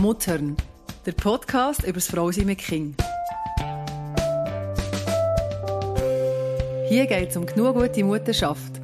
Muttern, 0.00 0.56
der 1.06 1.12
Podcast 1.12 1.82
über 1.82 1.94
das 1.94 2.06
Frausein 2.06 2.46
mit 2.46 2.58
Kind. 2.58 3.02
Hier 6.88 7.06
geht 7.06 7.30
es 7.30 7.36
um 7.36 7.44
genug 7.44 7.74
gute 7.74 8.04
Mutterschaft, 8.04 8.80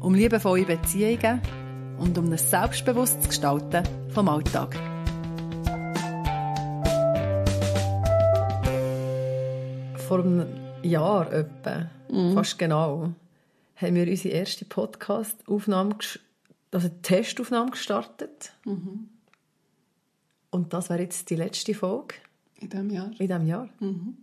um 0.00 0.14
liebevolle 0.14 0.64
Beziehungen 0.64 1.42
und 1.98 2.16
um 2.16 2.32
ein 2.32 2.38
selbstbewusstes 2.38 3.28
Gestalten 3.28 3.82
vom 4.08 4.28
Alltag. 4.28 4.74
Vor 10.08 10.20
einem 10.20 10.46
Jahr 10.82 11.30
etwa, 11.30 11.90
fast 12.32 12.58
genau, 12.58 13.12
haben 13.76 13.94
wir 13.94 14.08
unsere 14.08 14.34
erste 14.34 14.64
Podcast-Aufnahme, 14.64 15.96
also 16.70 16.88
Testaufnahme 17.02 17.72
gestartet. 17.72 18.52
Und 20.54 20.72
das 20.72 20.88
wäre 20.88 21.02
jetzt 21.02 21.28
die 21.30 21.34
letzte 21.34 21.74
Folge 21.74 22.14
In 22.60 22.68
diesem 22.68 22.88
Jahr. 22.90 23.10
in 23.18 23.26
diesem 23.26 23.44
Jahr. 23.44 23.68
Und 23.80 24.16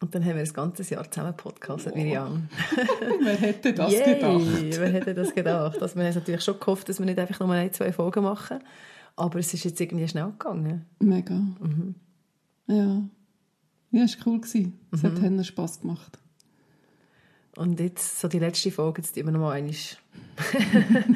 dann 0.00 0.24
haben 0.24 0.34
wir 0.34 0.42
das 0.42 0.52
ganze 0.52 0.82
Jahr 0.82 1.08
zusammen 1.08 1.36
podcastet, 1.36 1.94
Miriam. 1.94 2.48
Wer 3.22 3.36
hätte 3.36 3.72
das 3.72 3.92
Yay! 3.92 4.14
gedacht? 4.14 4.80
Wer 4.80 4.92
hätte 4.92 5.14
das 5.14 5.32
gedacht? 5.32 5.80
Also 5.80 5.94
wir 5.94 6.04
haben 6.04 6.14
natürlich 6.14 6.42
schon 6.42 6.58
gehofft, 6.58 6.88
dass 6.88 6.98
wir 6.98 7.06
nicht 7.06 7.20
einfach 7.20 7.38
nur 7.38 7.54
ein, 7.54 7.72
zwei 7.72 7.92
Folgen 7.92 8.24
machen. 8.24 8.58
Aber 9.14 9.38
es 9.38 9.54
ist 9.54 9.62
jetzt 9.62 9.80
irgendwie 9.80 10.08
schnell 10.08 10.32
gegangen. 10.32 10.86
Mega. 10.98 11.34
Mhm. 11.34 11.94
Ja. 12.66 13.04
Ja, 13.92 14.02
es 14.02 14.18
war 14.26 14.32
cool. 14.32 14.40
Es 14.90 15.04
hat 15.04 15.22
Hennen 15.22 15.44
Spass 15.44 15.80
gemacht. 15.80 16.18
Und 17.54 17.78
jetzt, 17.78 18.18
so 18.18 18.26
die 18.26 18.40
letzte 18.40 18.72
Folge, 18.72 19.02
jetzt 19.02 19.16
immer 19.16 19.30
noch 19.30 19.40
mal 19.40 19.52
einmal. 19.52 19.74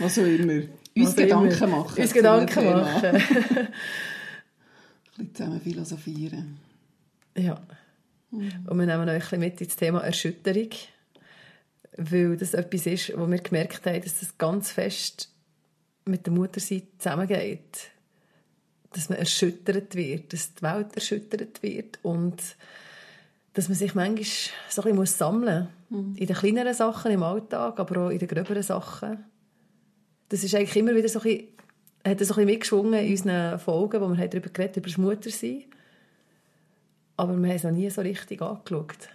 Was 0.00 0.18
auch 0.18 0.24
immer. 0.24 0.62
Uns 0.98 1.10
Was 1.10 1.16
Gedanken 1.16 1.70
machen. 1.70 2.02
Uns 2.02 2.12
Gedanken 2.12 2.64
machen. 2.64 3.04
Ein 3.16 3.68
bisschen 5.16 5.34
zusammen 5.34 5.60
philosophieren. 5.60 6.58
Ja. 7.36 7.60
Und 8.30 8.78
wir 8.78 8.86
nehmen 8.86 9.08
euch 9.08 9.14
ein 9.14 9.18
bisschen 9.18 9.40
mit 9.40 9.60
ins 9.60 9.76
Thema 9.76 10.00
Erschütterung. 10.00 10.70
Weil 11.96 12.36
das 12.36 12.54
etwas 12.54 12.86
ist, 12.86 13.18
wo 13.18 13.26
wir 13.26 13.38
gemerkt 13.38 13.84
haben, 13.86 14.00
dass 14.02 14.20
das 14.20 14.38
ganz 14.38 14.70
fest 14.70 15.30
mit 16.04 16.26
der 16.26 16.32
Mutterseite 16.32 16.86
zusammengeht. 16.98 17.90
Dass 18.92 19.08
man 19.08 19.18
erschüttert 19.18 19.94
wird, 19.94 20.32
dass 20.32 20.54
die 20.54 20.62
Welt 20.62 20.94
erschüttert 20.94 21.62
wird 21.62 21.98
und 22.02 22.40
dass 23.54 23.68
man 23.68 23.76
sich 23.76 23.94
manchmal 23.94 24.24
so 24.68 24.82
ein 24.82 24.96
bisschen 24.96 25.18
sammeln 25.18 25.68
muss. 25.88 26.18
In 26.18 26.26
den 26.26 26.36
kleineren 26.36 26.74
Sachen 26.74 27.10
im 27.10 27.22
Alltag, 27.22 27.80
aber 27.80 28.06
auch 28.06 28.10
in 28.10 28.18
den 28.18 28.28
gröberen 28.28 28.62
Sachen. 28.62 29.24
Das 30.28 30.44
ist 30.44 30.54
eigentlich 30.54 30.76
immer 30.76 30.94
wieder 30.94 31.08
so 31.08 31.20
ein 31.20 31.22
bisschen, 31.24 31.48
hat 32.06 32.20
das 32.20 32.28
so 32.28 32.34
ein 32.34 32.36
bisschen 32.36 32.46
mitgeschwungen 32.46 33.04
in 33.04 33.10
unseren 33.10 33.58
Folgen, 33.58 34.00
wo 34.00 34.08
wir 34.08 34.28
darüber 34.28 34.50
geredet 34.50 34.76
haben, 34.76 34.82
über 34.82 34.88
das 34.88 34.98
Muttersein. 34.98 35.64
Aber 37.16 37.36
wir 37.36 37.48
haben 37.48 37.56
es 37.56 37.64
noch 37.64 37.72
nie 37.72 37.90
so 37.90 38.00
richtig 38.00 38.40
angeschaut. 38.42 39.08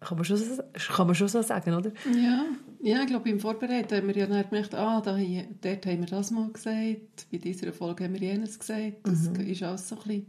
Kann, 0.00 0.16
man 0.16 0.24
schon 0.24 0.36
so, 0.36 0.62
kann 0.94 1.06
man 1.06 1.16
schon 1.16 1.28
so 1.28 1.42
sagen, 1.42 1.74
oder? 1.74 1.90
Ja, 2.14 2.44
ja 2.82 3.00
ich 3.02 3.06
glaube, 3.08 3.28
im 3.30 3.40
Vorbereiten 3.40 3.96
haben 3.96 4.08
wir 4.08 4.16
ja 4.16 4.26
dann 4.26 4.48
gemerkt, 4.48 4.74
ah, 4.74 5.00
da, 5.00 5.16
dort 5.16 5.86
haben 5.86 6.00
wir 6.00 6.06
das 6.06 6.30
mal 6.30 6.50
gesagt, 6.50 7.26
bei 7.32 7.38
dieser 7.38 7.72
Folge 7.72 8.04
haben 8.04 8.14
wir 8.14 8.20
jenes 8.20 8.58
gesagt. 8.58 8.98
Das 9.04 9.26
ist 9.26 9.62
alles 9.62 9.88
so 9.88 9.96
ein 9.96 10.02
bisschen, 10.02 10.26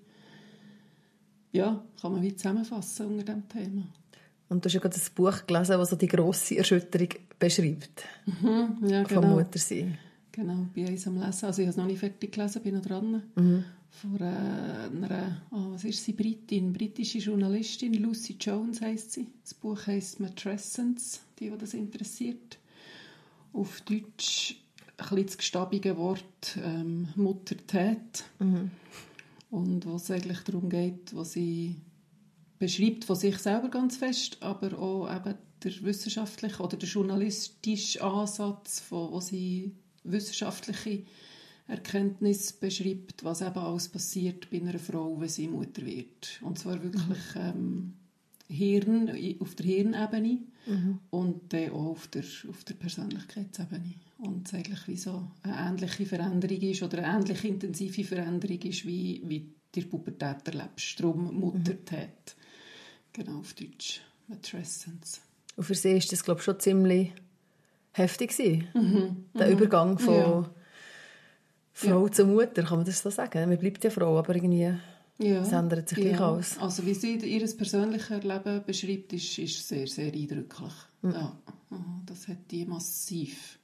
ja, 1.52 1.84
kann 2.02 2.12
man 2.14 2.22
wie 2.22 2.36
zusammenfassen 2.36 3.08
unter 3.08 3.24
diesem 3.24 3.48
Thema. 3.48 3.84
Und 4.50 4.66
du 4.66 4.68
hast 4.68 4.74
ja 4.74 4.80
gerade 4.80 4.96
ein 4.96 5.02
Buch 5.16 5.46
gelesen, 5.46 5.78
das 5.78 5.90
so 5.90 5.96
die 5.96 6.08
grosse 6.08 6.58
Erschütterung 6.58 7.10
beschreibt. 7.38 8.04
Mhm, 8.26 8.78
ja, 8.88 9.06
Vom 9.06 9.22
genau. 9.22 9.36
Muttersein. 9.36 9.98
Genau, 10.32 10.68
bei 10.76 10.88
uns 10.88 11.06
am 11.08 11.20
Lesen. 11.20 11.46
Also 11.46 11.62
ich 11.62 11.68
habe 11.68 11.70
es 11.70 11.78
noch 11.78 11.86
nicht 11.86 12.00
fertig 12.00 12.32
gelesen, 12.32 12.62
bin 12.64 12.76
noch 12.76 12.86
dran. 12.86 13.24
Von 13.90 14.18
äh, 14.20 14.24
einer, 14.24 15.42
oh, 15.52 15.72
was 15.72 15.84
ist 15.84 16.04
sie, 16.04 16.14
Britin, 16.14 16.74
britische 16.74 17.20
Journalistin, 17.20 17.94
Lucy 17.94 18.38
Jones 18.40 18.82
heisst 18.82 19.14
sie. 19.14 19.28
Das 19.44 19.54
Buch 19.54 19.88
heisst 19.88 20.20
Matrescence, 20.20 21.22
die, 21.40 21.50
die 21.50 21.58
das 21.58 21.74
interessiert. 21.74 22.58
Auf 23.54 23.82
Deutsch 23.82 24.56
ein 24.98 25.10
bisschen 25.10 25.26
das 25.26 25.38
gestabige 25.38 25.98
Wort 25.98 26.58
ähm, 26.64 27.10
Muttertät. 27.16 28.24
Und 29.52 29.86
wo 29.86 29.96
es 29.96 30.12
eigentlich 30.12 30.40
darum 30.40 30.70
geht, 30.70 31.16
was 31.16 31.34
sie 31.34 31.76
beschreibt 32.60 33.06
von 33.06 33.16
sich 33.16 33.38
selber 33.38 33.70
ganz 33.70 33.98
fest, 33.98 34.38
aber 34.42 34.78
auch 34.78 35.14
eben 35.14 35.36
der 35.64 35.82
wissenschaftliche 35.82 36.62
oder 36.62 36.78
der 36.78 36.88
journalistische 36.88 38.04
Ansatz, 38.04 38.82
von, 38.82 39.12
wo 39.12 39.20
sie 39.20 39.76
wissenschaftliche 40.04 41.04
Erkenntnis 41.68 42.54
beschreibt, 42.54 43.24
was 43.24 43.42
eben 43.42 43.58
alles 43.58 43.90
passiert 43.90 44.50
bei 44.50 44.58
einer 44.58 44.80
Frau, 44.80 45.20
wenn 45.20 45.30
sie 45.30 45.48
Mutter 45.48 45.86
wird. 45.86 46.40
Und 46.42 46.60
zwar 46.60 46.82
wirklich 46.84 47.18
ähm, 47.36 47.94
Hirn, 48.48 49.10
auf 49.40 49.56
der 49.56 49.66
Hirnebene 49.66 50.40
und 51.12 51.54
dann 51.54 51.70
auch 51.72 51.92
auf 51.92 52.08
der, 52.08 52.24
auf 52.50 52.64
der 52.64 52.74
Persönlichkeitsebene. 52.74 53.94
Und 54.18 54.48
es 54.48 54.54
eigentlich 54.54 54.88
wie 54.88 54.98
so 54.98 55.32
eine 55.44 55.70
ähnliche 55.70 56.06
Veränderung 56.06 56.62
ist 56.62 56.84
oder 56.84 57.04
eine 57.04 57.20
ähnlich 57.20 57.44
intensive 57.46 58.04
Veränderung 58.04 58.62
ist, 58.62 58.86
wie, 58.86 59.22
wie 59.26 59.54
die 59.74 59.82
Pubertät 59.82 60.48
erlebst. 60.48 61.00
Darum 61.00 61.40
Muttertät. 61.40 62.36
Genau, 63.14 63.40
auf 63.40 63.54
Deutsch. 63.54 64.02
Matrescence. 64.28 65.22
Und 65.56 65.64
für 65.64 65.76
sie 65.76 65.92
ist 65.98 66.12
das, 66.12 66.24
glaube 66.24 66.40
ich, 66.40 66.46
schon 66.46 66.60
ziemlich 66.60 67.12
heftig 67.92 68.36
gewesen. 68.38 69.26
Der 69.34 69.50
Übergang 69.52 69.98
von 70.00 70.14
Ja. 70.14 70.50
Frau 71.74 72.08
zu 72.10 72.26
Mutter, 72.26 72.64
kann 72.64 72.78
man 72.78 72.86
das 72.86 73.02
so 73.02 73.10
sagen? 73.10 73.50
Man 73.50 73.58
bleibt 73.58 73.84
ja 73.84 73.90
Frau, 73.90 74.18
aber 74.18 74.36
irgendwie 74.36 74.74
Ja. 75.18 75.42
es 75.42 75.52
ändert 75.52 75.90
sich 75.90 75.98
gleich 75.98 76.20
alles. 76.20 76.58
Also 76.60 76.86
wie 76.86 76.94
sie 76.94 77.16
ihr 77.16 77.48
persönliches 77.58 78.24
Leben 78.24 78.64
beschreibt, 78.66 79.14
ist, 79.14 79.38
ist 79.40 79.68
sehr, 79.68 79.88
sehr 79.88 80.14
eindrücklich. 80.14 80.74
Ja. 81.04 81.38
Aha, 81.72 82.02
Das 82.06 82.28
hat 82.28 82.52
die 82.52 82.66
massiv 82.66 83.60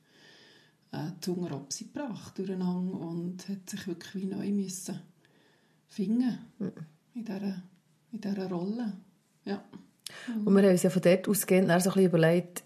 äh, 0.91 1.11
die 1.17 1.19
Zungenrapse 1.21 1.85
gebracht 1.85 2.37
durcheinander 2.37 2.99
und 2.99 3.47
hat 3.49 3.69
sich 3.69 3.87
wirklich 3.87 4.15
wie 4.15 4.25
neu 4.25 4.49
müssen 4.51 4.99
finden 5.87 6.37
in 7.13 7.23
dieser, 7.25 7.63
in 8.11 8.21
dieser 8.21 8.49
Rolle. 8.49 8.93
Ja. 9.45 9.63
Und 10.43 10.53
wir 10.53 10.63
haben 10.63 10.71
uns 10.71 10.83
ja 10.83 10.89
von 10.89 11.01
dort 11.01 11.27
ausgehend 11.27 11.69
dann 11.69 11.79
so 11.79 11.89
ein 11.89 11.93
bisschen 11.93 12.09
überlegt, 12.09 12.63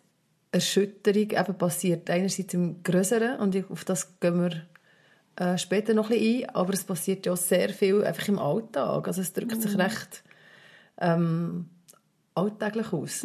Erschütterung 0.51 1.29
eben 1.31 1.57
passiert 1.57 2.09
einerseits 2.09 2.53
im 2.53 2.81
Größeren 2.81 3.39
und 3.39 3.55
auf 3.69 3.85
das 3.85 4.19
gehen 4.19 4.41
wir 4.41 4.65
äh, 5.35 5.57
später 5.57 5.93
noch 5.93 6.09
ein 6.09 6.17
bisschen 6.17 6.43
ein, 6.45 6.55
aber 6.55 6.73
es 6.73 6.83
passiert 6.83 7.25
ja 7.25 7.33
auch 7.33 7.37
sehr 7.37 7.69
viel 7.69 8.03
einfach 8.03 8.27
im 8.27 8.39
Alltag. 8.39 9.07
Also 9.07 9.21
es 9.21 9.31
drückt 9.31 9.61
sich 9.61 9.77
recht 9.77 10.23
ähm, 10.99 11.65
alltäglich 12.33 12.91
aus. 12.91 13.23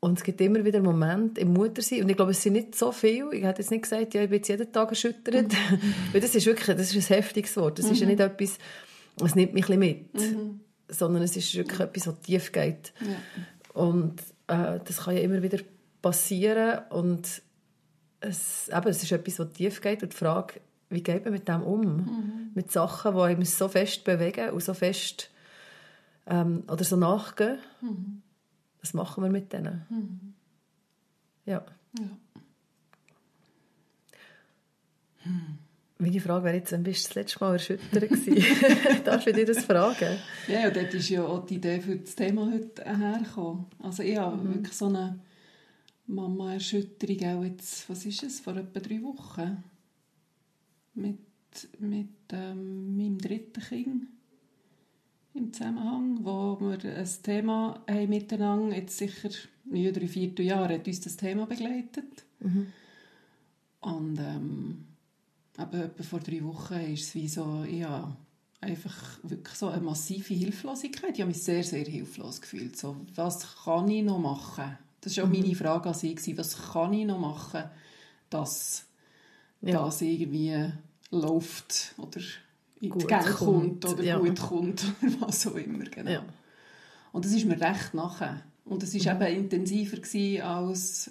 Und 0.00 0.18
es 0.18 0.24
gibt 0.24 0.40
immer 0.40 0.64
wieder 0.64 0.80
Momente 0.80 1.40
im 1.40 1.52
Muttersein, 1.52 2.02
und 2.02 2.08
ich 2.10 2.16
glaube, 2.16 2.32
es 2.32 2.42
sind 2.42 2.52
nicht 2.52 2.74
so 2.74 2.92
viele, 2.92 3.34
ich 3.34 3.44
hätte 3.44 3.62
jetzt 3.62 3.70
nicht 3.70 3.82
gesagt, 3.82 4.14
ja, 4.14 4.22
ich 4.22 4.28
bin 4.28 4.38
jetzt 4.38 4.48
jeden 4.48 4.70
Tag 4.70 4.90
erschüttert, 4.90 5.52
weil 6.12 6.20
das 6.20 6.34
ist 6.34 6.46
wirklich, 6.46 6.76
das 6.76 6.94
ist 6.94 7.10
ein 7.10 7.16
heftiges 7.16 7.56
Wort, 7.56 7.78
das 7.78 7.90
ist 7.90 8.00
ja 8.00 8.06
nicht 8.06 8.20
etwas, 8.20 8.58
es 9.24 9.34
nimmt 9.34 9.54
mich 9.54 9.68
ein 9.70 9.80
bisschen 9.80 10.12
mit, 10.12 10.65
sondern 10.88 11.22
es 11.22 11.36
ist 11.36 11.54
wirklich 11.54 11.80
etwas, 11.80 12.06
was 12.06 12.20
tief 12.20 12.52
geht. 12.52 12.92
Ja. 13.00 13.80
Und 13.80 14.20
äh, 14.46 14.80
das 14.84 14.98
kann 14.98 15.16
ja 15.16 15.22
immer 15.22 15.42
wieder 15.42 15.58
passieren 16.02 16.80
und 16.90 17.42
es, 18.20 18.68
eben, 18.68 18.88
es 18.88 19.02
ist 19.02 19.12
etwas, 19.12 19.38
was 19.38 19.52
tief 19.52 19.80
geht 19.80 20.02
und 20.02 20.12
die 20.12 20.16
Frage, 20.16 20.60
wie 20.88 21.02
geht 21.02 21.24
man 21.24 21.32
mit 21.32 21.48
dem 21.48 21.62
um? 21.62 22.50
Mit 22.54 22.70
Sachen, 22.70 23.14
die 23.14 23.20
einem 23.20 23.44
so 23.44 23.68
fest 23.68 24.04
bewegen 24.04 24.50
und 24.50 24.62
so 24.62 24.72
fest 24.72 25.30
ähm, 26.26 26.62
oder 26.68 26.84
so 26.84 26.96
nachgehen. 26.96 27.58
Was 28.80 28.94
machen 28.94 29.24
wir 29.24 29.30
mit 29.30 29.52
denen? 29.52 30.34
Ja. 31.44 31.64
Ja. 31.98 32.04
Meine 35.98 36.20
Frage 36.20 36.44
wäre 36.44 36.56
jetzt, 36.56 36.72
wann 36.72 36.82
bist 36.82 37.04
du 37.04 37.08
das 37.08 37.14
letzte 37.14 37.40
Mal 37.40 37.52
erschüttert 37.54 38.08
gewesen? 38.10 39.04
Darf 39.04 39.26
ich 39.26 39.34
dir 39.34 39.46
das 39.46 39.64
fragen? 39.64 40.18
Ja, 40.46 40.68
und 40.68 40.76
dort 40.76 40.92
ist 40.92 41.08
ja 41.08 41.24
auch 41.24 41.46
die 41.46 41.54
Idee 41.54 41.80
für 41.80 41.96
das 41.96 42.14
Thema 42.14 42.52
heute 42.52 42.84
hergekommen. 42.84 43.64
Also 43.82 44.02
ich 44.02 44.18
habe 44.18 44.46
wirklich 44.46 44.74
so 44.74 44.86
eine 44.86 45.18
Mama-Erschütterung 46.06 47.38
auch 47.38 47.44
jetzt, 47.44 47.88
was 47.88 48.04
ist 48.04 48.22
es, 48.22 48.40
vor 48.40 48.56
etwa 48.56 48.78
drei 48.78 49.02
Wochen 49.02 49.64
mit, 50.92 51.18
mit 51.78 52.08
ähm, 52.30 52.96
meinem 52.96 53.18
dritten 53.18 53.62
Kind 53.62 54.02
im 55.32 55.52
Zusammenhang, 55.52 56.18
wo 56.22 56.58
wir 56.60 56.78
ein 56.94 57.08
Thema 57.22 57.82
haben 57.88 58.08
miteinander, 58.08 58.76
jetzt 58.76 58.98
sicher 58.98 59.30
ja, 59.72 59.90
drei, 59.90 60.08
vier 60.08 60.32
Jahre 60.44 60.74
hat 60.74 60.86
uns 60.86 61.00
das 61.00 61.16
Thema 61.16 61.46
begleitet. 61.46 62.24
Und 63.80 64.18
ähm, 64.18 64.85
aber 65.56 65.84
etwa 65.84 66.02
vor 66.02 66.20
drei 66.20 66.42
Wochen 66.44 66.74
ist 66.74 67.08
es 67.08 67.14
wie 67.14 67.28
so, 67.28 67.64
ja, 67.64 68.16
einfach 68.60 69.18
wirklich 69.22 69.54
so 69.54 69.68
eine 69.68 69.82
massive 69.82 70.34
Hilflosigkeit. 70.34 71.14
Ich 71.14 71.20
habe 71.20 71.28
mich 71.28 71.42
sehr, 71.42 71.62
sehr 71.62 71.84
hilflos 71.84 72.40
gefühlt. 72.40 72.76
So, 72.76 72.96
was 73.14 73.64
kann 73.64 73.88
ich 73.88 74.02
noch 74.02 74.18
machen? 74.18 74.78
Das 75.00 75.16
war 75.16 75.24
auch 75.24 75.28
meine 75.28 75.54
Frage 75.54 75.88
an 75.88 75.94
sie. 75.94 76.16
Was 76.36 76.72
kann 76.72 76.92
ich 76.92 77.06
noch 77.06 77.18
machen, 77.18 77.64
dass, 78.30 78.86
ja. 79.60 79.84
das 79.84 80.02
irgendwie 80.02 80.72
läuft 81.10 81.94
oder 81.98 82.20
in 82.80 82.90
gut 82.90 83.02
die 83.02 83.06
Gang 83.06 83.26
kommt, 83.26 83.84
oder 83.84 84.02
ja. 84.02 84.18
gut 84.18 84.40
kommt 84.40 84.84
oder 85.02 85.20
was 85.20 85.46
auch 85.46 85.54
immer. 85.54 85.84
Genau. 85.84 86.10
Ja. 86.10 86.24
Und 87.12 87.24
das 87.24 87.32
ist 87.32 87.46
mir 87.46 87.60
recht 87.60 87.94
nachher. 87.94 88.42
Und 88.64 88.82
es 88.82 88.92
war 88.94 89.14
mhm. 89.14 89.22
eben 89.22 89.36
intensiver 89.36 90.44
als 90.44 91.10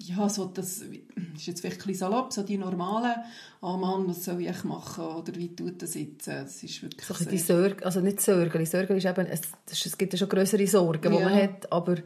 ja, 0.00 0.28
so 0.28 0.44
das 0.46 0.82
ist 0.82 1.46
jetzt 1.46 1.60
vielleicht 1.60 1.86
ein 1.86 1.94
salopp, 1.94 2.32
so 2.32 2.42
die 2.42 2.58
normalen 2.58 3.14
«Oh 3.60 3.76
Mann, 3.76 4.06
was 4.06 4.24
soll 4.24 4.40
ich 4.40 4.64
machen?» 4.64 5.04
oder 5.04 5.34
«Wie 5.34 5.54
tut 5.54 5.82
das 5.82 5.94
jetzt?» 5.94 6.28
Das 6.28 6.62
ist 6.62 6.82
wirklich 6.82 7.04
so 7.04 7.24
die 7.24 7.38
Sorge, 7.38 7.84
also 7.84 8.00
nicht 8.00 8.20
Sorge, 8.20 8.58
die 8.58 8.66
Sorge 8.66 8.94
ist 8.94 9.06
eben, 9.06 9.26
es, 9.26 9.40
es 9.70 9.98
gibt 9.98 10.12
ja 10.12 10.18
schon 10.18 10.28
größere 10.28 10.66
Sorgen, 10.66 11.12
ja. 11.12 11.18
die 11.18 11.24
man 11.24 11.34
hat, 11.34 11.72
aber... 11.72 11.96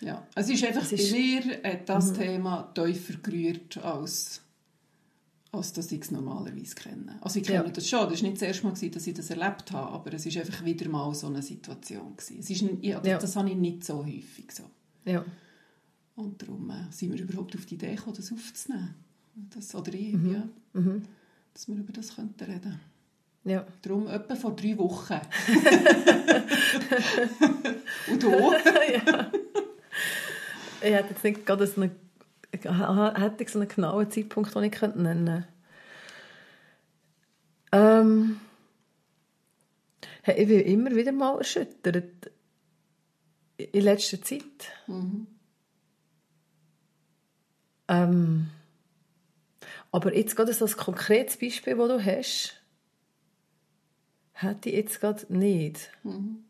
Ja, 0.00 0.26
es 0.34 0.48
ist 0.48 0.64
einfach, 0.64 0.82
es 0.82 0.92
ist, 0.92 1.12
bei 1.12 1.18
mir 1.18 1.62
hat 1.62 1.88
das 1.88 2.10
mhm. 2.10 2.14
Thema 2.14 2.72
tiefer 2.74 3.14
gerührt, 3.22 3.76
als, 3.78 4.40
als 5.52 5.72
dass 5.72 5.92
ich 5.92 6.02
es 6.02 6.10
normalerweise 6.10 6.74
kenne. 6.74 7.18
Also 7.20 7.38
ich 7.38 7.46
kenne 7.46 7.64
ja. 7.66 7.70
das 7.70 7.88
schon, 7.88 8.08
das 8.08 8.22
war 8.22 8.28
nicht 8.28 8.40
das 8.40 8.48
erste 8.48 8.66
Mal, 8.66 8.72
dass 8.90 9.06
ich 9.06 9.14
das 9.14 9.30
erlebt 9.30 9.70
habe, 9.72 9.92
aber 9.92 10.12
es 10.14 10.26
ist 10.26 10.36
einfach 10.36 10.64
wieder 10.64 10.88
mal 10.88 11.14
so 11.14 11.26
eine 11.26 11.42
Situation 11.42 12.16
gewesen. 12.16 12.38
Es 12.40 12.50
ist, 12.50 12.64
ja, 12.80 12.98
das, 12.98 13.08
ja. 13.08 13.18
das 13.18 13.36
habe 13.36 13.50
ich 13.50 13.56
nicht 13.56 13.84
so 13.84 14.04
häufig 14.04 14.50
so. 14.52 14.64
Ja. 15.04 15.24
Und 16.16 16.40
darum 16.42 16.70
äh, 16.70 16.90
sind 16.90 17.12
wir 17.12 17.20
überhaupt 17.20 17.56
auf 17.56 17.66
die 17.66 17.74
Idee 17.74 17.94
gekommen, 17.94 18.16
das 18.16 18.32
aufzunehmen. 18.32 18.94
Das, 19.54 19.74
oder 19.74 19.92
ich, 19.92 20.12
mhm. 20.12 20.32
ja. 20.32 20.48
Mhm. 20.74 21.02
Dass 21.52 21.68
wir 21.68 21.76
über 21.76 21.92
das 21.92 22.14
könnten 22.14 22.44
reden 22.44 22.80
ja. 23.44 23.66
Darum 23.82 24.08
etwa 24.08 24.34
vor 24.34 24.56
drei 24.56 24.76
Wochen. 24.78 25.20
Und 28.10 28.22
du? 28.22 28.30
ja. 28.30 29.30
Ich 30.80 30.92
hätte 30.92 31.10
jetzt 31.10 31.24
nicht 31.24 31.44
gerade 31.44 31.66
so 31.66 31.82
einen, 31.82 31.90
hätte 32.50 33.46
so 33.46 33.58
einen 33.58 33.68
genauen 33.68 34.10
Zeitpunkt, 34.10 34.54
den 34.54 34.64
ich 34.64 34.80
nennen 34.80 34.94
könnte. 35.02 35.48
Ähm, 37.72 38.40
ich 40.26 40.48
bin 40.48 40.60
immer 40.60 40.96
wieder 40.96 41.12
mal 41.12 41.36
erschüttert. 41.36 42.30
In 43.58 43.82
letzter 43.82 44.22
Zeit. 44.22 44.72
Mhm. 44.86 45.26
Ähm, 47.88 48.48
aber 49.92 50.16
jetzt 50.16 50.34
gerade 50.34 50.52
so 50.52 50.66
ein 50.66 50.72
konkretes 50.72 51.36
Beispiel, 51.36 51.76
das 51.76 51.88
du 51.88 52.04
hast, 52.04 52.60
hätte 54.32 54.68
ich 54.68 54.74
jetzt 54.74 55.00
gerade 55.00 55.24
nicht. 55.28 55.90
Mhm. 56.02 56.44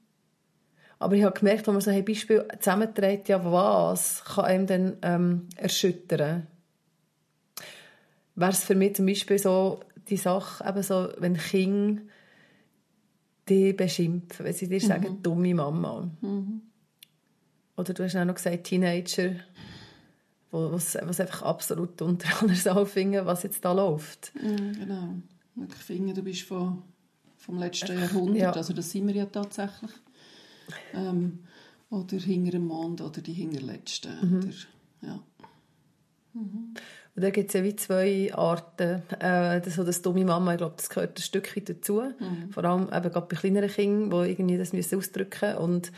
Aber 0.98 1.16
ich 1.16 1.24
habe 1.24 1.38
gemerkt, 1.38 1.66
wenn 1.66 1.74
man 1.74 1.82
so 1.82 1.90
ein 1.90 2.04
Beispiel 2.04 2.46
zusammenträgt, 2.58 3.28
ja, 3.28 3.44
was 3.44 4.24
kann 4.24 4.44
einem 4.46 4.66
denn 4.66 4.96
ähm, 5.02 5.48
erschüttern? 5.56 6.46
Wäre 8.36 8.50
es 8.50 8.64
für 8.64 8.74
mich 8.74 8.96
zum 8.96 9.06
Beispiel 9.06 9.38
so 9.38 9.80
die 10.08 10.16
Sache, 10.16 10.66
eben 10.66 10.82
so, 10.82 11.08
wenn 11.18 11.36
Kinder 11.36 12.02
die 13.48 13.74
beschimpfen, 13.74 14.46
wenn 14.46 14.54
sie 14.54 14.68
dir 14.68 14.82
mhm. 14.82 14.86
sagen, 14.86 15.22
dumme 15.22 15.54
Mama. 15.54 16.10
Mhm. 16.20 16.62
Oder 17.76 17.92
du 17.92 18.04
hast 18.04 18.16
auch 18.16 18.24
noch 18.24 18.36
gesagt, 18.36 18.64
Teenager 18.64 19.32
was, 20.54 20.96
was 21.02 21.20
einfach 21.20 21.42
absolut 21.42 22.00
unter 22.02 22.28
aller 22.42 22.54
Sau 22.54 22.84
finden, 22.84 23.26
was 23.26 23.42
jetzt 23.42 23.64
da 23.64 23.72
läuft. 23.72 24.32
Mm, 24.34 24.72
genau. 24.72 25.14
Ich 25.68 25.74
finde, 25.74 26.14
du 26.14 26.22
bist 26.22 26.42
von, 26.42 26.82
vom 27.36 27.58
letzten 27.58 27.98
Jahrhundert, 27.98 28.36
ja. 28.36 28.52
also 28.52 28.72
das 28.72 28.90
sind 28.90 29.06
wir 29.06 29.14
ja 29.14 29.26
tatsächlich. 29.26 29.90
Ähm, 30.94 31.40
oder 31.90 32.16
hinter 32.16 32.52
dem 32.52 32.66
Mond 32.66 33.00
oder 33.00 33.20
die 33.20 33.32
hinterletzten. 33.32 34.12
Mhm. 34.20 34.38
Oder, 34.38 34.54
ja. 35.02 35.22
Mhm. 36.32 36.74
Und 37.16 37.22
da 37.22 37.30
gibt 37.30 37.48
es 37.48 37.54
ja 37.54 37.62
wie 37.62 37.76
zwei 37.76 38.34
Arten. 38.34 39.02
Äh, 39.20 39.60
das, 39.60 39.74
so 39.74 39.84
das 39.84 40.02
dumme 40.02 40.24
Mama, 40.24 40.52
ich 40.52 40.58
glaube, 40.58 40.74
das 40.76 40.88
gehört 40.88 41.18
ein 41.18 41.22
Stück 41.22 41.56
weit 41.56 41.68
dazu. 41.68 42.02
Mhm. 42.18 42.50
Vor 42.50 42.64
allem 42.64 42.88
eben 42.92 43.12
gerade 43.12 43.26
bei 43.26 43.36
kleineren 43.36 43.70
Kindern, 43.70 44.10
die 44.10 44.30
irgendwie 44.32 44.58
das 44.58 44.72
müssen 44.72 44.98
ausdrücken 44.98 45.54
müssen. 45.54 45.92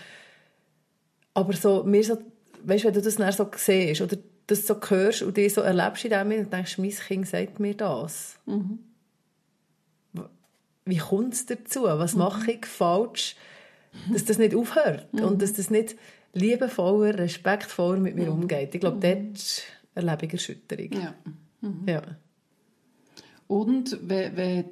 aber 1.33 1.53
so, 1.55 1.85
mir 1.85 2.05
so, 2.05 2.19
weißt 2.65 2.85
du, 2.85 2.89
wenn 2.89 2.95
du 2.95 3.01
das 3.01 3.17
dann 3.17 3.33
so 3.33 3.49
siehst, 3.57 4.03
oder 4.03 4.19
das 4.47 4.67
so 4.67 4.81
hörst 4.89 5.23
und 5.23 5.37
dich 5.37 5.55
so 5.55 5.61
erlebst 5.61 6.05
in 6.05 6.11
dem 6.11 6.31
und 6.31 6.53
denkst, 6.53 6.79
mein 6.79 6.91
Kind 6.91 7.27
sagt 7.27 7.61
mir 7.61 7.75
das. 7.75 8.39
Mhm. 8.47 8.79
Wie 10.85 10.99
kommt 10.99 11.35
es 11.35 11.47
dazu? 11.47 11.83
Was 11.83 12.15
mhm. 12.15 12.21
mache 12.21 12.53
ich 12.53 12.65
falsch, 12.67 13.37
dass 14.13 14.25
das 14.25 14.39
nicht 14.39 14.55
aufhört 14.55 15.13
mhm. 15.13 15.25
und 15.25 15.43
dass 15.43 15.53
das 15.53 15.69
nicht 15.69 15.97
liebevoller, 16.33 17.19
respektvoller 17.19 17.99
mit 17.99 18.15
mir 18.15 18.27
mhm. 18.27 18.43
umgeht? 18.43 18.75
Ich 18.75 18.81
glaube, 18.81 18.99
mhm. 18.99 19.35
dort 19.35 19.63
erlebe 19.95 20.27
ich 20.27 20.33
Erschütterung. 20.33 20.93
Ja. 20.93 21.15
Mhm. 21.61 21.83
ja. 21.89 22.03
Und 23.49 23.99
wenn, 24.03 24.37
wenn 24.37 24.65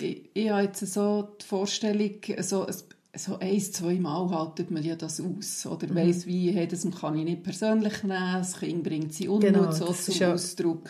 ich, 0.00 0.30
ich 0.34 0.50
habe 0.50 0.64
jetzt 0.64 0.86
so 0.86 1.36
die 1.40 1.44
Vorstellung, 1.44 2.20
so 2.40 2.66
ein 2.66 2.74
so 3.18 3.38
ein, 3.38 3.60
zwei 3.60 3.94
Mal 3.94 4.30
haltet 4.30 4.70
man 4.70 4.82
ja 4.82 4.96
das 4.96 5.20
aus. 5.20 5.66
Oder 5.66 5.88
mhm. 5.88 5.94
weiss, 5.94 6.26
wie, 6.26 6.50
hey, 6.50 6.66
das 6.66 6.88
kann 6.90 7.16
ich 7.16 7.24
nicht 7.24 7.42
persönlich 7.42 8.02
nehmen, 8.02 8.34
das 8.38 8.58
Kind 8.58 8.82
bringt 8.82 9.12
sie 9.12 9.28
Unmut 9.28 9.52
genau, 9.52 9.72
so 9.72 9.92
zum 9.92 10.14
ja. 10.14 10.32
Ausdruck. 10.32 10.88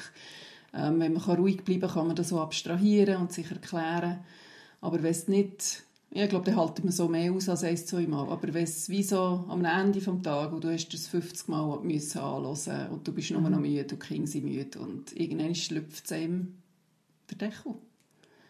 Ähm, 0.74 1.00
wenn 1.00 1.14
man 1.14 1.22
ruhig 1.22 1.64
bleiben 1.64 1.80
kann, 1.80 1.90
kann 1.90 2.06
man 2.08 2.16
das 2.16 2.28
so 2.28 2.40
abstrahieren 2.40 3.22
und 3.22 3.32
sich 3.32 3.50
erklären. 3.50 4.18
Aber 4.80 5.02
wenn 5.02 5.10
es 5.10 5.26
nicht, 5.28 5.82
ja, 6.10 6.24
ich 6.24 6.30
glaube, 6.30 6.44
dann 6.44 6.56
haltet 6.56 6.84
man 6.84 6.92
so 6.92 7.08
mehr 7.08 7.32
aus 7.32 7.48
als 7.48 7.64
ein, 7.64 7.76
zwei 7.76 8.06
Mal. 8.06 8.28
Aber 8.28 8.54
wenn 8.54 8.64
es 8.64 8.88
wie 8.88 9.02
so 9.02 9.44
am 9.48 9.64
Ende 9.64 9.98
des 9.98 10.22
Tages, 10.22 10.52
wo 10.52 10.58
du 10.58 10.72
hast 10.72 10.88
das 10.92 11.08
50 11.08 11.48
Mal 11.48 11.80
müssen 11.80 12.18
anhören 12.18 12.90
und 12.90 13.08
du 13.08 13.12
bist 13.12 13.30
nur 13.30 13.40
mhm. 13.40 13.50
noch 13.50 13.60
müde, 13.60 13.82
und 13.82 13.92
die 13.92 13.96
Kinder 13.96 14.26
sind 14.26 14.44
müde 14.44 14.78
und 14.78 15.18
irgendwann 15.18 15.54
schlüpft 15.54 16.04
es 16.04 16.12
einem 16.12 16.58
der 17.30 17.38
Deckel. 17.48 17.74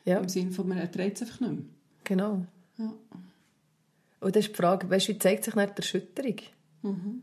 Ja. 0.05 0.19
Im 0.19 0.29
Sinne 0.29 0.53
von, 0.53 0.69
man 0.69 0.79
erträgt 0.79 1.17
es 1.17 1.23
einfach 1.23 1.41
nicht 1.41 1.53
mehr. 1.53 1.65
Genau. 2.05 2.47
Ja. 2.79 2.93
Und 4.21 4.35
dann 4.35 4.41
ist 4.41 4.51
die 4.51 4.55
Frage, 4.55 4.91
weißt, 4.91 5.09
wie 5.09 5.19
zeigt 5.19 5.45
sich 5.45 5.55
nicht 5.55 5.71
die 5.71 5.83
Erschütterung? 5.83 6.37
Mhm. 6.83 7.23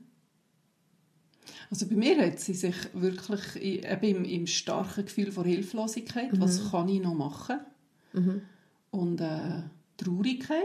Also 1.70 1.88
bei 1.88 1.96
mir 1.96 2.18
hat 2.26 2.40
sie 2.40 2.54
sich 2.54 2.76
wirklich 2.94 3.56
eben 3.62 4.16
im, 4.18 4.26
im 4.26 4.48
starken 4.48 5.06
Gefühl 5.06 5.32
von 5.32 5.46
Hilflosigkeit, 5.46 6.34
mhm. 6.34 6.42
was 6.42 6.72
kann 6.72 6.90
ich 6.90 7.02
noch 7.02 7.14
machen? 7.14 7.60
Mhm. 8.14 8.42
Und 8.92 9.22
äh, 9.22 9.64
Traurigkeit. 9.98 10.62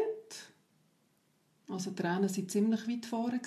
Also 1.68 1.92
Tränen 1.92 2.22
waren 2.22 2.48
ziemlich 2.48 2.88
weit 2.88 3.06
vorne. 3.06 3.40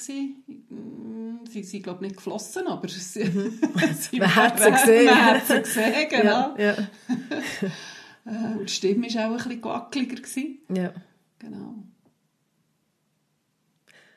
Mm, 0.69 1.45
sie 1.49 1.63
sind, 1.63 1.83
glaube 1.83 2.05
ich, 2.05 2.11
nicht 2.11 2.17
geflossen, 2.17 2.67
aber 2.67 2.87
sie, 2.87 3.25
mhm. 3.25 3.59
sie 3.99 4.17
man 4.19 4.35
hat 4.35 4.59
sie 4.59 4.71
gesehen. 4.71 5.05
Man 5.05 5.25
hat 5.25 5.45
sie 5.47 5.61
gesehen, 5.61 6.09
genau. 6.09 6.55
Ja, 6.57 6.73
ja. 6.73 6.87
Äh, 8.25 8.57
und 8.57 8.69
die 8.69 8.73
Stimme 8.73 9.07
war 9.07 9.35
auch 9.35 9.45
ein 9.45 9.49
bisschen 9.49 9.63
wackeliger. 9.63 10.21
Ja. 10.73 10.93
Genau. 11.39 11.83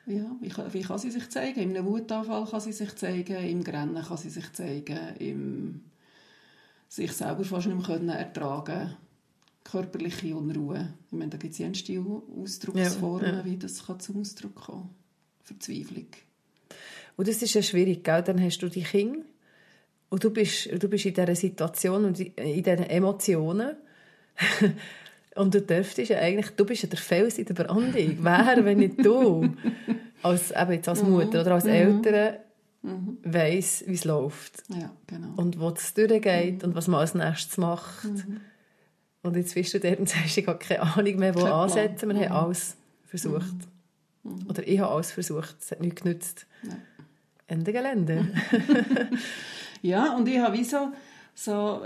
Ja, 0.07 0.35
wie 0.39 0.49
kann, 0.49 0.73
wie 0.73 0.81
kann 0.81 0.97
sie 0.97 1.11
sich 1.11 1.29
zeigen? 1.29 1.59
Einem 1.59 1.85
Wutanfall 1.85 2.45
kann 2.45 2.61
sie 2.61 2.71
sich 2.71 2.95
zeigen, 2.95 3.35
im 3.43 3.63
Grennen 3.63 4.01
kann 4.01 4.17
sie 4.17 4.29
sich 4.29 4.51
zeigen, 4.53 5.15
im 5.19 5.81
sich 6.89 7.11
selber 7.11 7.43
fast 7.43 7.67
nicht 7.67 7.87
mehr 7.87 8.15
ertragen 8.15 8.95
körperliche 9.65 10.35
Unruhe. 10.35 10.93
Ich 11.07 11.17
meine, 11.17 11.29
da 11.29 11.37
gibt 11.37 11.51
es 11.51 11.59
jenste 11.59 12.01
Ausdrucksformen, 12.41 13.25
ja, 13.25 13.37
ja. 13.39 13.45
wie 13.45 13.57
das 13.57 13.85
kann 13.85 13.99
zum 13.99 14.21
Ausdruck 14.21 14.55
kommen 14.55 14.89
Verzweiflung. 15.43 16.07
Und 17.17 17.27
das 17.27 17.41
ist 17.41 17.53
ja 17.53 17.61
schwierig, 17.61 18.03
gell? 18.03 18.21
dann 18.23 18.41
hast 18.41 18.59
du 18.59 18.69
die 18.69 18.83
Kinder 18.83 19.25
und 20.09 20.23
du 20.23 20.29
bist, 20.29 20.69
du 20.71 20.87
bist 20.87 21.05
in 21.05 21.13
dieser 21.13 21.35
Situation 21.35 22.05
und 22.05 22.19
in 22.19 22.63
diesen 22.63 22.83
Emotionen 22.83 23.75
Und 25.37 25.53
du 25.53 25.61
dürftest 25.61 26.09
ja 26.09 26.17
eigentlich, 26.17 26.49
du 26.55 26.65
bist 26.65 26.83
ja 26.83 26.89
der 26.89 26.99
Fels 26.99 27.37
in 27.37 27.45
der 27.45 27.53
Brandung. 27.53 28.17
Wer, 28.21 28.65
wenn 28.65 28.79
nicht 28.79 29.05
du, 29.05 29.53
als, 30.23 30.51
eben 30.51 30.71
jetzt 30.71 30.89
als 30.89 31.03
Mutter 31.03 31.41
oder 31.41 31.53
als 31.53 31.65
mhm. 31.65 31.69
Eltern, 31.69 32.37
mhm. 32.81 33.17
weiss, 33.23 33.83
wie 33.87 33.93
es 33.93 34.05
läuft. 34.05 34.63
Ja, 34.69 34.91
genau. 35.05 35.33
Und 35.35 35.59
wo 35.59 35.69
es 35.69 35.93
durchgeht 35.93 36.61
mhm. 36.61 36.69
und 36.69 36.75
was 36.75 36.87
man 36.87 37.01
als 37.01 37.13
nächstes 37.13 37.57
macht. 37.57 38.05
Mhm. 38.05 38.41
Und 39.23 39.35
jetzt 39.35 39.53
bist 39.53 39.73
du 39.73 39.79
dort 39.79 39.99
und 39.99 40.09
sagst, 40.09 40.37
ich 40.37 40.47
habe 40.47 40.59
keine 40.59 40.81
Ahnung 40.81 41.15
mehr, 41.17 41.35
wo 41.35 41.41
Kein 41.41 41.51
ansetzen. 41.51 42.09
Wir 42.09 42.15
haben 42.15 42.25
mhm. 42.25 42.31
alles 42.31 42.77
versucht. 43.05 43.55
Mhm. 44.23 44.47
Oder 44.49 44.67
ich 44.67 44.79
habe 44.79 44.91
alles 44.93 45.11
versucht. 45.11 45.55
Es 45.59 45.71
hat 45.71 45.81
nichts 45.81 46.01
genützt. 46.01 46.47
Ja. 46.63 46.77
Ende 47.47 47.71
Gelände. 47.71 48.27
ja, 49.81 50.15
und 50.15 50.27
ich 50.27 50.39
habe 50.39 50.57
wie 50.57 50.65
so, 50.65 50.91
so 51.33 51.83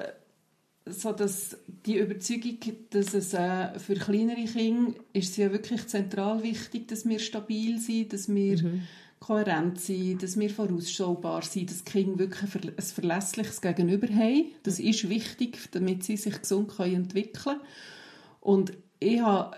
so 0.92 1.12
dass 1.12 1.58
die 1.86 1.98
Überzeugung, 1.98 2.58
dass 2.90 3.14
es 3.14 3.34
äh, 3.34 3.80
für 3.80 3.96
kleinere 3.96 4.46
Kinder 4.46 4.94
ist 5.14 5.32
es 5.32 5.38
ja 5.38 5.52
wirklich 5.52 5.88
zentral 5.88 6.44
wichtig, 6.44 6.88
dass 6.88 7.08
wir 7.08 7.20
stabil 7.20 7.80
sind, 7.80 8.14
dass 8.14 8.34
wir 8.34 8.62
mhm. 8.62 8.82
kohärent 9.20 9.80
sind, 9.80 10.22
dass 10.24 10.40
wir 10.40 10.50
vorausschaubar 10.50 11.42
sind, 11.42 11.72
dass 11.72 11.84
die 11.84 11.92
Kinder 11.92 12.20
wirklich 12.20 12.52
ein 12.52 12.82
verlässliches 12.82 13.62
Gegenüber 13.62 14.08
haben. 14.08 14.46
Das 14.64 14.80
mhm. 14.80 14.88
ist 14.88 15.10
wichtig, 15.10 15.58
damit 15.72 16.04
sie 16.04 16.18
sich 16.18 16.40
gesund 16.42 16.76
können 16.76 16.96
entwickeln 16.96 17.58
können. 17.58 17.62
Und 18.42 18.74
ich 19.00 19.22
habe 19.22 19.58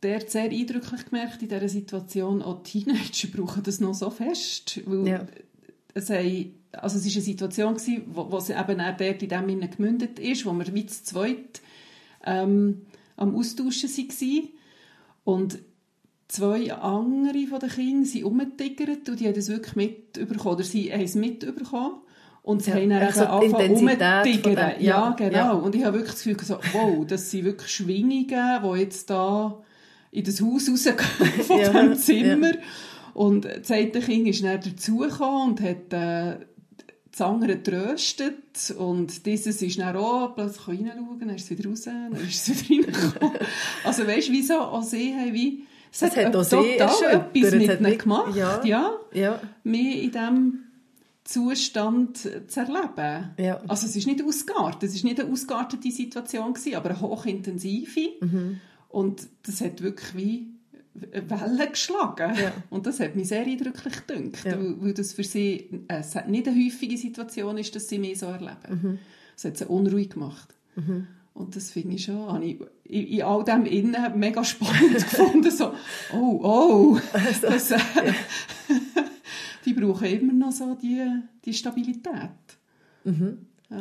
dort 0.00 0.30
sehr 0.30 0.50
eindrücklich 0.50 1.04
gemerkt 1.06 1.42
in 1.42 1.48
dieser 1.48 1.68
Situation, 1.68 2.42
auch 2.42 2.62
Teenager 2.62 3.28
brauchen 3.34 3.62
das 3.62 3.80
noch 3.80 3.94
so 3.94 4.10
fest, 4.10 4.80
weil 4.86 5.06
ja. 5.06 5.26
es 5.94 6.10
haben 6.10 6.54
also 6.72 6.98
es 6.98 7.04
war 7.06 7.12
eine 7.12 7.22
Situation, 7.22 7.74
gewesen, 7.74 8.02
wo, 8.12 8.30
wo 8.30 8.40
sie 8.40 8.52
eben 8.52 8.78
dort 8.98 9.22
in 9.22 9.28
dem 9.28 9.46
Sinne 9.48 9.68
gemündet 9.68 10.18
ist, 10.18 10.46
wo 10.46 10.52
wir 10.52 10.72
wie 10.74 10.86
zu 10.86 11.02
zweit 11.04 11.60
ähm, 12.24 12.82
am 13.16 13.34
Austauschen 13.36 13.88
waren. 13.90 14.48
Und 15.24 15.58
zwei 16.28 16.72
andere 16.72 17.46
von 17.48 17.58
den 17.60 17.68
Kindern 17.70 18.04
sind 18.04 18.24
umgetiggert 18.24 19.08
und 19.08 19.20
die 19.20 19.26
haben 19.26 19.34
das 19.34 19.48
wirklich 19.48 19.76
mitbekommen, 19.76 20.54
oder 20.54 20.64
sie 20.64 20.92
haben 20.92 21.02
es 21.02 21.14
mitbekommen. 21.14 21.96
Und 22.42 22.62
sie 22.62 22.70
Ja, 22.70 22.76
haben 22.76 22.88
dann 22.90 23.02
echt 23.02 23.16
so 23.16 23.22
eben 23.22 23.30
die 23.30 23.54
angefangen 23.54 23.78
dem- 23.78 23.84
Ja, 24.56 24.78
ja, 24.80 25.10
genau. 25.10 25.32
ja. 25.36 25.50
Und 25.52 25.74
ich 25.74 25.84
habe 25.84 25.98
wirklich 25.98 26.14
das 26.14 26.24
Gefühl, 26.24 26.44
so, 26.44 26.58
wow, 26.72 27.06
das 27.06 27.30
sind 27.30 27.44
wirklich 27.44 27.68
Schwingungen, 27.70 28.26
die 28.28 28.78
jetzt 28.80 29.10
da 29.10 29.60
in 30.10 30.24
das 30.24 30.40
Haus 30.40 30.68
rausgehen 30.70 30.96
von 31.46 31.58
Ja, 31.60 31.68
diesem 31.70 31.96
Zimmer. 31.96 32.52
Und 33.12 33.44
das 33.44 33.70
eine 33.70 33.90
Kind 33.90 34.26
ist 34.28 34.42
dann 34.42 34.58
dazugekommen 34.60 35.50
und 35.50 35.60
hat 35.60 35.92
äh, 35.92 36.38
das 37.20 37.28
andere 37.28 37.56
getröstet. 37.56 38.74
Und 38.78 39.26
dieses 39.26 39.62
ist 39.62 39.78
dann 39.78 39.96
auch 39.96 40.34
plötzlich 40.34 40.68
reinschauen, 40.68 41.18
dann 41.18 41.30
ist 41.30 41.50
es 41.50 41.58
wieder 41.58 41.68
raus, 41.70 41.82
dann 41.82 42.12
ist 42.14 42.48
es 42.48 42.68
wieder 42.68 42.88
reingekommen. 42.88 43.36
also 43.84 44.06
weißt 44.06 44.28
du, 44.28 44.32
wieso 44.32 44.58
auch 44.60 44.82
sie 44.82 45.14
haben 45.14 45.32
wie... 45.34 45.64
Es 45.92 45.98
Das 46.00 46.16
hat 46.16 46.36
auch 46.36 46.48
total 46.48 46.64
etwas 46.66 47.00
mit 47.32 47.68
hat 47.68 47.80
ihnen 47.80 47.82
mich- 47.82 47.98
gemacht. 47.98 48.36
ja. 48.36 48.64
ja 48.64 48.92
Ja, 49.12 49.40
mehr 49.64 49.94
in 50.02 50.12
diesem 50.12 50.58
Zustand 51.24 52.16
zu 52.18 52.60
erleben. 52.60 53.30
Ja. 53.38 53.60
Also 53.68 53.86
es 53.86 53.96
ist 53.96 54.06
nicht 54.06 54.22
ausgeartet, 54.24 54.84
es 54.84 54.94
ist 54.94 55.04
nicht 55.04 55.20
eine 55.20 55.30
ausgeartete 55.30 55.90
Situation 55.90 56.54
gewesen, 56.54 56.76
aber 56.76 56.90
eine 56.90 57.00
hochintensive. 57.00 58.08
Mhm. 58.20 58.60
Und 58.88 59.26
das 59.44 59.60
hat 59.60 59.82
wirklich 59.82 60.16
wie 60.16 60.46
Wellen 61.12 61.70
geschlagen. 61.70 62.34
Ja. 62.36 62.52
Und 62.70 62.86
das 62.86 63.00
hat 63.00 63.16
mich 63.16 63.28
sehr 63.28 63.44
eindrücklich 63.46 64.06
gedacht, 64.06 64.44
Ja. 64.44 64.56
weil, 64.58 64.94
das 64.94 65.12
für 65.12 65.24
sie 65.24 65.68
äh, 65.88 65.98
es 66.00 66.14
hat 66.14 66.28
nicht 66.28 66.46
eine 66.48 66.56
häufige 66.64 66.96
Situation 66.96 67.58
ist, 67.58 67.74
dass 67.74 67.88
sie 67.88 67.98
mich 67.98 68.18
so 68.18 68.26
erleben. 68.26 68.56
Mhm. 68.82 68.98
Das 69.34 69.44
hat 69.44 69.56
sie 69.58 69.66
unruhig 69.66 70.10
gemacht. 70.10 70.54
Und 71.34 71.56
das 71.56 71.70
finde 71.72 71.96
ich 71.96 72.04
schon, 72.04 72.16
habe 72.32 72.44
ich 72.44 72.58
in, 72.84 73.06
in 73.06 73.22
all 73.22 73.44
dem 73.44 73.64
Innen 73.66 74.18
mega 74.18 74.42
spannend 74.44 74.94
gefunden. 74.94 75.50
So, 75.50 75.72
oh, 76.14 76.40
oh, 76.42 77.00
das, 77.42 77.70
äh, 77.70 77.78
die 79.64 79.72
brauchen 79.74 80.06
immer 80.06 80.32
noch 80.32 80.52
so 80.52 80.74
die, 80.80 81.04
die 81.44 81.54
Stabilität. 81.54 82.30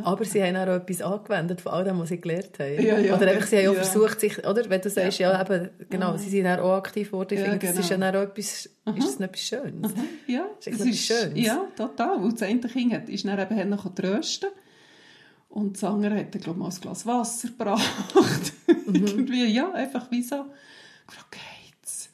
Aber 0.04 0.24
sie 0.24 0.44
haben 0.44 0.56
auch 0.56 0.68
etwas 0.76 1.02
angewendet 1.02 1.62
von 1.62 1.72
all 1.72 1.84
dem, 1.84 1.98
was 2.00 2.10
sie 2.10 2.22
gelernt 2.22 2.60
haben. 2.60 2.80
Ja, 2.82 3.00
ja. 3.00 3.16
Oder 3.16 3.28
einfach, 3.32 3.48
sie 3.48 3.58
haben 3.58 3.70
auch 3.70 3.74
Ja. 3.76 3.84
versucht, 3.84 4.20
sich, 4.20 4.38
oder? 4.46 4.70
Wenn 4.70 4.82
du 4.82 4.90
sagst, 4.90 5.18
ja, 5.20 5.42
eben, 5.42 5.70
genau, 5.90 6.16
sie 6.18 6.30
sind 6.30 6.46
auch 6.48 6.78
aktiv 6.78 7.08
geworden. 7.12 7.34
Ich 7.34 7.40
Ja, 7.40 7.46
finde, 7.50 7.66
das 7.68 7.78
ist 7.80 7.90
ja 7.90 7.96
genau. 7.98 8.12
dann 8.12 8.22
auch 8.22 8.30
etwas, 8.30 8.46
ist 8.46 8.70
das 8.86 9.20
nicht 9.20 9.22
etwas 9.22 9.42
Schönes? 9.42 9.92
Ja, 10.28 10.46
ist 10.60 10.68
echt 10.68 10.80
etwas 10.82 10.98
Schönes. 10.98 11.46
ja, 11.46 11.68
total. 11.76 12.18
Und 12.18 12.34
das 12.40 12.48
eine 12.48 12.60
Kind 12.60 12.94
hat, 12.94 13.10
ist 13.10 13.26
dann 13.26 13.40
eben 13.40 13.70
noch 13.70 13.94
trösten 13.96 14.50
und 15.50 15.76
das 15.76 15.84
andere 15.84 16.18
hat 16.18 16.36
dann, 16.36 16.42
glaube 16.42 16.60
ich, 16.60 16.64
mal 16.64 16.70
ein 16.70 16.82
Glas 16.82 17.06
Wasser 17.06 17.48
gebracht. 17.48 17.84
Mhm. 18.86 18.96
Irgendwie, 19.06 19.46
ja, 19.54 19.72
einfach 19.72 20.10
wie 20.12 20.22
so, 20.24 20.46
gefragt, 21.08 21.32
geht's? 21.32 22.10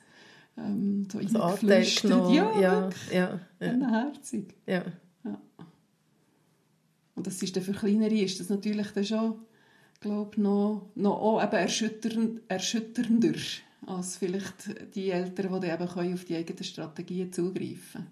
Ähm, 0.58 1.08
so 1.12 1.20
So 1.27 1.39
reingeflüstert. 1.39 2.12
Anteil 2.12 2.36
Ja, 2.36 2.60
ja, 2.62 2.89
ja, 3.12 3.39
ja, 3.62 3.89
Herzig. 3.91 4.53
ja. 4.65 4.84
Und 7.15 7.27
das 7.27 7.41
ist 7.41 7.55
dann 7.55 7.63
für 7.63 7.72
Kleinere 7.72 8.13
ist 8.13 8.39
das 8.39 8.50
natürlich 8.50 8.91
dann 8.91 9.05
schon, 9.05 9.39
glaube 10.01 10.39
noch, 10.41 10.89
noch 10.95 11.19
auch 11.19 11.43
eben 11.43 11.55
erschütternd, 11.55 12.41
erschütternder 12.48 13.34
als 13.88 14.17
vielleicht 14.17 14.95
die 14.95 15.12
Eltern, 15.12 15.53
die 15.53 15.67
dann 15.67 15.81
eben 15.81 15.91
können 15.91 16.13
auf 16.13 16.25
die 16.25 16.36
eigenen 16.36 16.63
Strategien 16.63 17.31
zugreifen 17.31 17.77
können. 17.93 18.07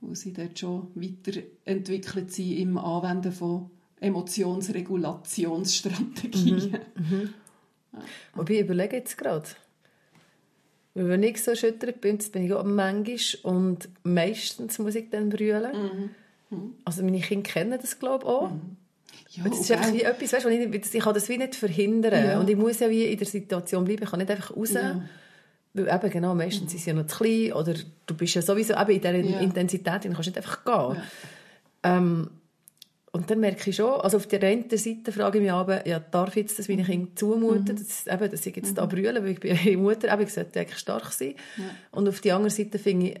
Wo 0.00 0.14
sie 0.14 0.32
dort 0.32 0.58
schon 0.58 0.88
weiterentwickelt 0.94 2.32
sind 2.32 2.56
im 2.56 2.78
Anwenden 2.78 3.32
von 3.32 3.70
Emotionsregulationsstrategien. 4.00 6.78
Wobei, 8.34 8.54
ich 8.54 8.60
überlege 8.60 8.96
jetzt 8.96 9.18
gerade. 9.18 9.48
Weil 10.94 11.08
wenn 11.08 11.22
ich 11.22 11.42
so 11.42 11.52
erschüttert 11.52 12.00
bin, 12.00 12.18
bin 12.18 12.44
ich 12.44 12.52
auch 12.52 12.64
manchmal 12.64 13.18
und 13.42 13.88
meistens 14.02 14.78
muss 14.78 14.94
ich 14.94 15.10
dann 15.10 15.28
brüllen. 15.28 16.10
Also 16.84 17.02
meine 17.02 17.20
Kinder 17.20 17.48
kennen 17.48 17.78
das, 17.80 17.98
glaube 17.98 18.24
ich, 18.24 18.30
auch. 18.30 18.50
Ja, 19.30 19.44
Und 19.44 19.52
das 19.52 19.70
ist 19.70 19.92
wie 19.92 20.02
etwas, 20.02 20.32
weißt, 20.32 20.46
ich, 20.46 20.94
ich, 20.94 21.02
kann 21.02 21.14
das 21.14 21.28
wie 21.28 21.38
nicht 21.38 21.54
verhindern. 21.54 22.24
Ja. 22.24 22.40
Und 22.40 22.50
ich 22.50 22.56
muss 22.56 22.80
ja 22.80 22.90
wie 22.90 23.04
in 23.04 23.18
der 23.18 23.26
Situation 23.26 23.84
bleiben. 23.84 24.02
Ich 24.02 24.10
kann 24.10 24.18
nicht 24.18 24.30
einfach 24.30 24.56
raus. 24.56 24.72
Ja. 24.72 25.02
Weil 25.72 25.88
eben, 25.88 26.10
genau, 26.10 26.34
meistens 26.34 26.72
sind 26.72 26.80
sie 26.80 26.90
ja 26.90 26.96
noch 26.96 27.06
zu 27.06 27.18
klein. 27.18 27.52
Oder 27.52 27.74
du 28.06 28.14
bist 28.14 28.34
ja 28.34 28.42
sowieso 28.42 28.74
eben 28.74 28.90
in 28.90 29.00
dieser 29.00 29.14
Ja. 29.14 29.40
Intensität, 29.40 30.04
dann 30.04 30.14
kannst 30.14 30.26
du 30.26 30.30
nicht 30.30 30.36
einfach 30.36 30.64
gehen. 30.64 30.96
Ja. 30.96 31.02
Ähm, 31.96 32.30
und 33.12 33.28
dann 33.28 33.40
merke 33.40 33.70
ich 33.70 33.76
schon, 33.76 34.00
also 34.00 34.18
auf 34.18 34.26
der 34.28 34.42
einen 34.42 34.70
Seite 34.70 35.10
frage 35.10 35.38
ich 35.38 35.42
mich 35.42 35.52
aber, 35.52 35.86
ja, 35.86 35.98
darf 35.98 36.30
ich 36.30 36.42
jetzt 36.42 36.58
das 36.58 36.68
meinen 36.68 36.84
Kindern 36.84 37.16
zumuten, 37.16 37.76
dass, 37.76 38.06
eben, 38.06 38.30
dass 38.30 38.46
ich 38.46 38.54
jetzt 38.54 38.78
da 38.78 38.86
brülle, 38.86 39.22
weil 39.22 39.32
ich 39.32 39.40
bin 39.40 39.56
Mutter, 39.82 40.12
eben, 40.12 40.22
ich 40.22 40.32
sollte 40.32 40.60
eigentlich 40.60 40.78
stark 40.78 41.12
sein. 41.12 41.34
Und 41.90 42.08
auf 42.08 42.20
der 42.20 42.36
anderen 42.36 42.54
Seite 42.54 42.78
finde 42.78 43.08
ich, 43.08 43.20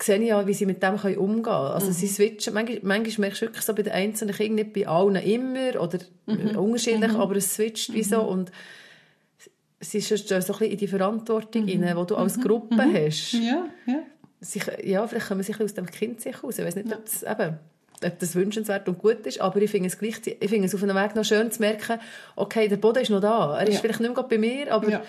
sehe 0.00 0.18
ich 0.18 0.28
ja, 0.28 0.46
wie 0.46 0.54
sie 0.54 0.66
mit 0.66 0.82
dem 0.82 0.96
können 0.96 1.16
umgehen 1.18 1.42
können. 1.42 1.54
Also 1.72 1.92
sie 1.92 2.06
switchen, 2.06 2.54
manchmal, 2.54 2.80
manchmal 2.82 3.26
merkst 3.28 3.42
du 3.42 3.46
wirklich 3.46 3.64
so 3.64 3.74
bei 3.74 3.82
den 3.82 3.92
einzelnen 3.92 4.34
Kindern, 4.34 4.54
nicht 4.66 4.72
bei 4.72 4.86
allen 4.86 5.16
immer 5.16 5.80
oder 5.80 5.98
äh, 6.26 6.56
unterschiedlich, 6.56 7.12
aber 7.12 7.36
es 7.36 7.54
switcht 7.54 7.92
wie 7.92 8.02
so 8.02 8.22
und 8.22 8.50
sie 9.80 9.98
ist 9.98 10.08
schon 10.08 10.16
so 10.18 10.34
ein 10.34 10.40
bisschen 10.40 10.70
in 10.70 10.78
die 10.78 10.86
Verantwortung 10.86 11.68
rein, 11.68 11.96
die 11.98 12.06
du 12.06 12.16
als 12.16 12.40
Gruppe 12.40 12.76
hast. 12.92 13.32
Ja, 13.32 13.66
ja. 13.86 14.02
Sich, 14.40 14.64
ja, 14.84 15.06
vielleicht 15.06 15.28
kommen 15.28 15.42
sie 15.42 15.54
aus 15.54 15.74
dem 15.74 15.86
Kind 15.86 16.20
sich 16.20 16.42
raus. 16.42 16.58
Ich 16.58 16.64
weiß 16.64 16.74
nicht, 16.76 16.92
ob, 16.92 17.04
das, 17.04 17.22
eben, 17.22 17.58
ob 18.04 18.18
das 18.18 18.34
wünschenswert 18.34 18.88
und 18.88 18.98
gut 18.98 19.26
ist, 19.26 19.40
aber 19.40 19.60
ich 19.62 19.70
finde 19.70 19.88
es, 19.88 19.98
gleich, 19.98 20.16
ich 20.24 20.48
finde 20.50 20.66
es 20.66 20.74
auf 20.74 20.82
einem 20.82 20.96
Weg 20.96 21.14
noch 21.14 21.24
schön 21.24 21.50
zu 21.52 21.60
merken, 21.60 22.00
okay, 22.34 22.66
der 22.68 22.76
Boden 22.76 23.02
ist 23.02 23.10
noch 23.10 23.20
da. 23.20 23.58
Er 23.58 23.66
ist 23.68 23.74
Ja. 23.74 23.80
vielleicht 23.80 24.00
nicht 24.00 24.14
mehr 24.14 24.24
bei 24.24 24.38
mir, 24.38 24.72
aber 24.72 24.88
Ja. 24.90 25.02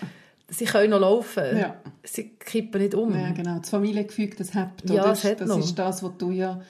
Sie 0.49 0.65
können 0.65 0.91
noch 0.91 0.99
laufen. 0.99 1.57
Ja. 1.57 1.81
Sie 2.03 2.29
kippen 2.39 2.81
nicht 2.81 2.95
um. 2.95 3.13
Ja, 3.15 3.31
genau. 3.31 3.59
Das 3.59 3.69
Familiengefüge, 3.69 4.35
das 4.37 4.53
hebt, 4.53 4.89
Ja, 4.89 5.11
es 5.11 5.23
hat 5.23 5.41
das 5.41 5.47
noch. 5.49 5.59
ist 5.59 5.75
das, 5.77 6.03
was 6.03 6.11
du 6.17 6.31
ja 6.31 6.61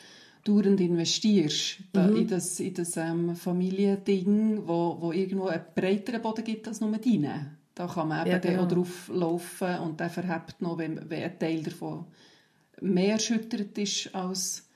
dauernd 0.46 0.80
investierst. 0.82 1.78
Da, 1.94 2.08
Mhm. 2.08 2.16
In 2.18 2.28
das, 2.28 2.60
in 2.60 2.74
das 2.74 2.98
ähm, 2.98 3.36
Familiending, 3.36 4.64
wo, 4.68 4.98
wo 5.00 5.12
irgendwo 5.12 5.48
einen 5.48 5.64
breiteren 5.76 6.22
Boden 6.22 6.44
gibt 6.44 6.68
als 6.68 6.82
nur 6.82 6.92
deinen. 6.98 7.58
Da 7.76 7.88
kann 7.88 8.08
man 8.08 8.22
eben 8.28 8.32
Ja, 8.32 8.38
genau. 8.40 8.66
drauf 8.66 9.10
laufen 9.12 9.80
und 9.80 10.00
der 10.00 10.10
verhebt 10.10 10.62
noch, 10.62 10.78
wenn, 10.78 11.10
wenn 11.10 11.24
ein 11.24 11.40
Teil 11.40 11.64
davon 11.64 12.06
mehr 12.82 13.14
erschüttert 13.14 13.78
ist, 13.78 14.14
als 14.14 14.68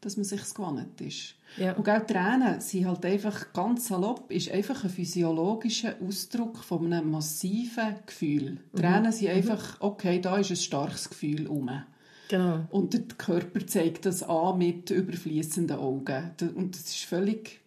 dass 0.00 0.16
man 0.16 0.24
sich 0.24 0.42
gewohnt 0.54 1.00
ist. 1.00 1.34
Ja. 1.58 1.74
Und 1.74 1.88
auch 1.88 2.06
Tränen 2.06 2.60
sind 2.60 2.86
halt 2.86 3.04
einfach 3.04 3.52
ganz 3.52 3.88
salopp, 3.88 4.30
ist 4.30 4.50
einfach 4.50 4.84
ein 4.84 4.90
physiologischer 4.90 5.96
Ausdruck 6.00 6.58
von 6.58 6.92
einem 6.92 7.10
massiven 7.10 7.96
Gefühl. 8.06 8.58
Tränen 8.74 9.12
sind 9.12 9.30
einfach, 9.30 9.80
okay, 9.80 10.20
da 10.20 10.38
ist 10.38 10.50
ein 10.50 10.56
starkes 10.56 11.10
Gefühl 11.10 11.46
rum. 11.46 11.70
Genau. 12.28 12.66
Und 12.70 12.94
der 12.94 13.02
Körper 13.18 13.66
zeigt 13.66 14.06
das 14.06 14.22
an 14.22 14.58
mit 14.58 14.90
überfließenden 14.90 15.76
Augen. 15.76 16.30
Und 16.54 16.76
das 16.76 16.82
ist 16.82 17.04
völlig, 17.04 17.60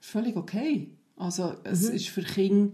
völlig 0.00 0.36
okay. 0.36 0.90
Also 1.16 1.54
es 1.64 1.84
ist 1.84 2.08
für 2.08 2.22
Kinder 2.22 2.72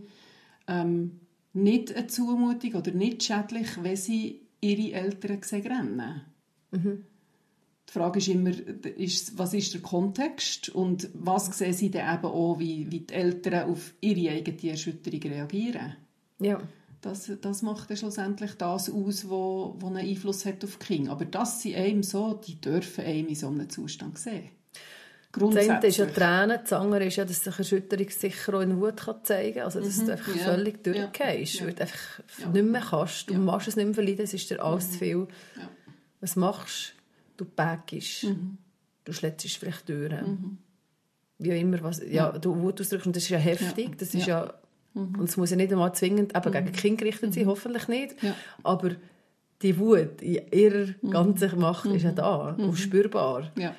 ähm, 0.68 1.20
nicht 1.52 1.94
eine 1.94 2.06
Zumutung 2.06 2.74
oder 2.74 2.92
nicht 2.92 3.22
schädlich, 3.22 3.68
wenn 3.82 3.96
sie 3.96 4.46
ihre 4.60 4.96
Eltern 4.96 5.42
sehen 5.42 5.66
rennen. 5.66 6.22
Die 7.88 7.92
Frage 7.92 8.18
ist 8.20 8.28
immer, 8.28 8.50
ist, 8.96 9.36
was 9.38 9.52
ist 9.54 9.74
der 9.74 9.80
Kontext 9.82 10.68
und 10.70 11.08
was 11.14 11.46
sehen 11.58 11.72
sie 11.74 11.90
dann 11.90 12.14
eben 12.16 12.24
auch, 12.26 12.58
wie, 12.58 12.90
wie 12.90 13.00
die 13.00 13.12
Eltern 13.12 13.68
auf 13.70 13.92
ihre 14.00 14.34
eigene 14.34 14.70
Erschütterung 14.70 15.20
reagieren. 15.22 15.96
Ja. 16.40 16.60
Das, 17.02 17.30
das 17.40 17.62
macht 17.62 17.90
dann 17.90 17.96
schlussendlich 17.96 18.52
das 18.54 18.88
aus, 18.88 19.28
wo, 19.28 19.74
wo 19.78 19.88
einen 19.88 19.96
Einfluss 20.08 20.46
hat 20.46 20.62
auf 20.64 20.78
die 20.78 20.86
Kinder. 20.86 21.10
Aber 21.12 21.24
das 21.24 21.60
sind 21.62 21.74
einem 21.74 22.02
so, 22.04 22.34
die 22.34 22.60
dürfen 22.60 23.04
einem 23.04 23.26
in 23.28 23.34
so 23.34 23.48
einem 23.48 23.68
Zustand 23.68 24.18
sehen. 24.18 24.50
Das 25.32 25.42
eine 25.42 25.58
ist 25.60 25.66
ja 25.66 25.74
Grundsätzlich. 25.80 26.14
Tränen, 26.14 26.58
das 26.62 26.72
andere 26.74 27.04
ist 27.06 27.16
ja, 27.16 27.24
dass 27.24 27.42
sich 27.42 27.58
Erschütterung 27.58 28.08
sicher 28.10 28.54
auch 28.54 28.60
in 28.60 28.80
Wut 28.80 28.98
kann 28.98 29.16
zeigen 29.24 29.54
kann. 29.54 29.64
Also, 29.64 29.80
dass 29.80 30.04
du 30.04 30.12
einfach 30.12 30.28
Mhm. 30.34 30.38
ja. 30.38 30.44
völlig 30.44 30.84
durchgehst, 30.84 31.54
Ja. 31.54 31.66
weil 31.66 31.72
du 31.74 31.80
einfach 31.82 32.20
Ja. 32.38 32.48
nicht 32.50 32.64
mehr 32.66 32.80
kannst. 32.82 33.28
Du 33.30 33.32
Ja. 33.34 33.38
machst 33.40 33.66
es 33.68 33.76
nicht 33.76 33.86
mehr 33.86 33.94
verleiden, 33.94 34.24
es 34.24 34.34
ist 34.34 34.48
dir 34.50 34.62
alles 34.62 34.92
zu 34.92 34.98
viel. 34.98 35.26
Was 36.20 36.36
machst 36.36 36.94
du? 36.96 37.01
Du 37.36 37.44
packst. 37.44 38.24
Mhm. 38.24 38.58
Du 39.04 39.12
schlägst 39.12 39.46
vielleicht 39.58 39.88
durch. 39.88 40.12
Wie 41.38 41.52
auch 41.52 41.56
immer, 41.60 41.82
was, 41.82 42.00
ja, 42.08 42.30
du 42.32 42.54
Wut 42.60 42.80
ausdrückst, 42.80 43.06
und 43.06 43.16
das 43.16 43.24
ist 43.24 43.30
ja 43.30 43.38
heftig. 43.38 43.88
Ja. 43.88 43.94
Das 43.98 44.14
ist 44.14 44.26
Ja. 44.26 44.54
Mhm. 44.94 45.12
ja, 45.14 45.18
und 45.20 45.28
es 45.28 45.36
muss 45.36 45.50
ja 45.50 45.56
nicht 45.56 45.72
einmal 45.72 45.94
zwingend 45.94 46.36
eben 46.36 46.52
gegen 46.52 46.66
die 46.66 46.72
Kinder 46.72 47.04
gerichtet 47.04 47.34
sein, 47.34 47.46
hoffentlich 47.46 47.88
nicht. 47.88 48.14
Aber 48.62 48.90
die 49.62 49.78
Wut 49.78 50.20
in 50.20 50.40
ihrer 50.52 50.88
Mhm. 51.00 51.10
ganzen 51.10 51.58
Macht 51.58 51.86
ist 51.86 52.02
ja 52.02 52.12
da 52.12 52.50
und 52.58 52.76
spürbar 52.76 53.50
Ja. 53.56 53.74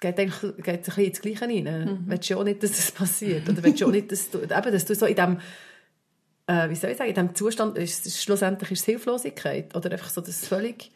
geht 0.00 0.18
eigentlich 0.18 0.56
geht 0.62 0.68
ein 0.68 0.82
bisschen 0.82 1.04
ins 1.04 1.20
Gleiche 1.20 1.42
rein. 1.46 1.64
Mhm. 1.64 1.98
Willst 2.06 2.30
du 2.30 2.36
auch 2.38 2.44
nicht, 2.44 2.62
dass 2.62 2.72
das 2.72 2.92
passiert? 2.92 3.48
Oder 3.48 3.62
willst 3.64 3.80
du 3.80 3.86
auch 3.86 3.90
nicht, 3.90 4.12
dass 4.12 4.30
du, 4.30 4.38
eben, 4.42 4.50
dass 4.72 4.84
du 4.84 4.94
so 4.94 5.06
in 5.06 5.16
dem, 5.16 5.38
äh, 6.46 6.68
wie 6.70 6.74
soll 6.74 6.90
ich 6.90 6.96
sagen, 6.96 7.10
in 7.10 7.14
dem 7.16 7.34
Zustand, 7.34 7.76
ist, 7.78 8.06
ist, 8.06 8.22
schlussendlich 8.22 8.70
ist 8.72 8.80
es 8.80 8.84
Hilflosigkeit. 8.86 9.74
Oder 9.74 9.92
einfach 9.92 10.10
so 10.10 10.20
das 10.20 10.46
völlig, 10.46 10.90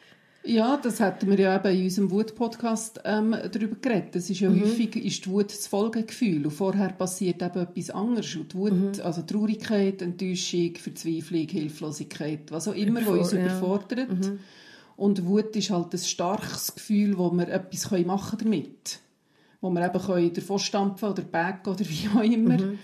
Ja, 0.47 0.77
das 0.77 1.01
hatten 1.01 1.31
wir 1.31 1.39
ja 1.39 1.57
eben 1.57 1.75
in 1.75 1.85
unserem 1.85 2.11
Wut-Podcast 2.11 3.01
ähm, 3.05 3.35
darüber 3.51 3.77
geredet. 3.77 4.15
Das 4.15 4.29
ist 4.29 4.41
ja 4.41 4.51
mhm. 4.51 4.61
häufig 4.61 4.95
ist 4.97 5.25
die 5.25 5.31
Wut 5.31 5.51
das 5.51 5.67
Folgegefühl 5.67 6.45
und 6.45 6.51
vorher 6.51 6.91
passiert 6.91 7.41
eben 7.41 7.61
etwas 7.61 7.91
anderes. 7.91 8.37
Und 8.37 8.53
die 8.53 8.57
Wut, 8.57 8.73
mhm. 8.73 9.03
also 9.03 9.23
Traurigkeit, 9.23 10.03
Enttäuschung, 10.03 10.75
Verzweiflung, 10.77 11.49
Hilflosigkeit, 11.49 12.53
was 12.53 12.69
auch 12.69 12.75
immer, 12.75 13.01
was 13.07 13.33
uns 13.33 13.33
ja. 13.33 13.41
überfordert. 13.41 14.11
Mhm. 14.11 14.39
Und 14.97 15.25
Wut 15.25 15.57
ist 15.57 15.71
halt 15.71 15.95
ein 15.95 15.99
starkes 15.99 16.75
Gefühl, 16.75 17.17
wo 17.17 17.31
wir 17.31 17.49
etwas 17.49 17.91
machen 18.05 18.39
damit. 18.39 19.01
Wo 19.63 19.71
wir 19.71 19.87
eben 19.87 20.03
können 20.03 20.33
davon 20.35 20.59
stampfen 20.59 21.09
oder 21.09 21.23
backen 21.23 21.71
oder 21.71 21.85
wie 21.89 22.09
auch 22.15 22.23
immer. 22.23 22.59
Mhm. 22.59 22.79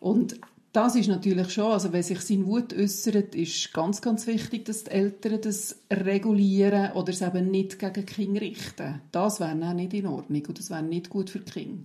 Und 0.00 0.40
das 0.74 0.96
ist 0.96 1.08
natürlich 1.08 1.50
schon, 1.50 1.70
also 1.70 1.92
wenn 1.92 2.02
sich 2.02 2.20
seine 2.20 2.46
Wut 2.46 2.74
äußert, 2.74 3.36
ist 3.36 3.72
ganz, 3.72 4.02
ganz 4.02 4.26
wichtig, 4.26 4.64
dass 4.64 4.82
die 4.82 4.90
Eltern 4.90 5.40
das 5.40 5.76
regulieren 5.88 6.90
oder 6.92 7.12
es 7.12 7.22
eben 7.22 7.52
nicht 7.52 7.78
gegen 7.78 7.94
die 7.94 8.02
Kinder 8.02 8.40
richten. 8.40 9.00
Das 9.12 9.38
wäre 9.38 9.52
auch 9.52 9.72
nicht 9.72 9.94
in 9.94 10.08
Ordnung 10.08 10.44
und 10.48 10.58
das 10.58 10.70
wäre 10.70 10.82
nicht 10.82 11.10
gut 11.10 11.30
für 11.30 11.38
die 11.38 11.52
Kinder. 11.52 11.84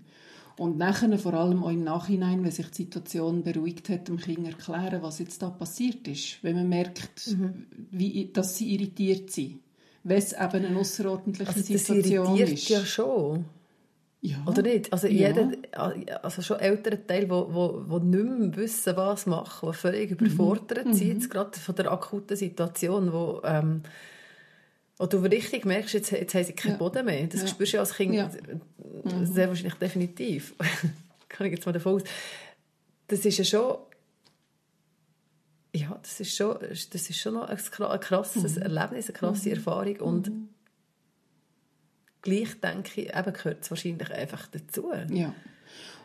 Und 0.57 0.79
nachher, 0.79 1.19
vor 1.19 1.35
allem 1.35 1.63
auch 1.63 1.69
im 1.69 1.83
Nachhinein, 1.83 2.43
wenn 2.43 2.51
sich 2.51 2.65
die 2.71 2.83
Situation 2.83 3.43
beruhigt 3.43 3.89
hat, 3.89 4.07
dem 4.07 4.17
Kind 4.17 4.47
erklären, 4.47 5.03
was 5.03 5.19
jetzt 5.19 5.41
da 5.43 5.51
passiert 5.51 6.07
ist. 6.07 6.43
Wenn 6.43 6.55
man 6.55 6.67
merkt, 6.67 7.27
mhm. 7.27 7.67
wie, 7.91 8.31
dass 8.33 8.57
sie 8.57 8.73
irritiert 8.73 9.29
sind. 9.29 9.59
Wenn 10.03 10.17
es 10.17 10.33
eben 10.33 10.65
eine 10.65 10.77
außerordentliche 10.77 11.53
also 11.53 11.61
Situation 11.61 12.39
das 12.39 12.49
ist. 12.49 12.69
ja 12.69 12.83
schon. 12.83 13.45
Ja. 14.21 14.37
Oder 14.45 14.63
nicht? 14.63 14.91
Also, 14.91 15.07
ja. 15.07 15.29
jeder, 15.29 15.51
also 16.23 16.41
schon 16.41 16.59
ältere 16.59 17.05
Teil, 17.05 17.29
wo, 17.29 17.47
wo, 17.53 17.83
wo 17.87 17.99
nicht 17.99 18.23
mehr 18.23 18.55
wissen, 18.57 18.95
was 18.97 19.25
machen, 19.25 19.69
die 19.71 19.77
völlig 19.77 20.11
überfordert 20.11 20.87
mhm. 20.87 20.93
sind, 20.93 21.23
mhm. 21.23 21.29
gerade 21.29 21.57
von 21.57 21.75
der 21.75 21.91
akuten 21.91 22.35
Situation, 22.35 23.13
wo, 23.13 23.41
ähm, 23.45 23.83
wo 24.97 25.05
du 25.05 25.19
richtig 25.19 25.63
merkst, 25.65 25.93
jetzt, 25.93 26.11
jetzt 26.11 26.35
haben 26.35 26.43
sie 26.43 26.53
keinen 26.53 26.73
ja. 26.73 26.77
Boden 26.77 27.05
mehr. 27.05 27.27
Das 27.27 27.41
ja. 27.41 27.47
spürst 27.47 27.73
du 27.73 27.79
als 27.79 27.93
Kind 27.93 28.13
ja. 28.13 28.29
Mhm. 29.05 29.25
sehr 29.25 29.47
wahrscheinlich 29.47 29.75
definitiv. 29.75 30.53
Kann 31.29 31.47
ich 31.47 31.53
jetzt 31.53 31.65
mal 31.65 31.71
davon 31.71 31.95
aus. 31.95 32.03
Das 33.07 33.23
ist 33.23 33.37
ja 33.37 33.45
schon 33.45 33.77
ja, 35.71 35.99
das 36.01 36.19
ist 36.19 36.35
schon, 36.35 36.57
das 36.59 37.09
ist 37.09 37.15
schon 37.15 37.35
noch 37.35 37.47
ein 37.47 37.99
krasses 37.99 38.55
mhm. 38.55 38.61
Erlebnis, 38.63 39.07
eine 39.07 39.17
krasse 39.17 39.49
mhm. 39.49 39.55
Erfahrung 39.55 39.95
und 39.97 40.29
mhm 40.29 40.49
gleich 42.21 42.59
denke 42.59 43.01
ich, 43.01 43.15
eben 43.15 43.33
gehört 43.33 43.63
es 43.63 43.69
wahrscheinlich 43.69 44.11
einfach 44.11 44.47
dazu. 44.47 44.91
Ja. 45.11 45.33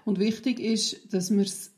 Und 0.05 0.19
wichtig 0.19 0.61
ist, 0.61 1.13
dass 1.13 1.31
man 1.31 1.41
es 1.41 1.73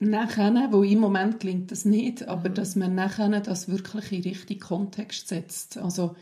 nachher, 0.00 0.68
wo 0.70 0.82
im 0.82 1.00
Moment 1.00 1.40
klingt 1.40 1.70
das 1.70 1.84
nicht, 1.84 2.26
aber 2.26 2.50
mhm. 2.50 2.54
dass 2.54 2.76
man 2.76 2.94
nachher 2.94 3.40
das 3.40 3.68
wirklich 3.68 4.12
in 4.12 4.22
richtigen 4.22 4.60
Kontext 4.60 5.28
setzt. 5.28 5.78
Also, 5.78 6.16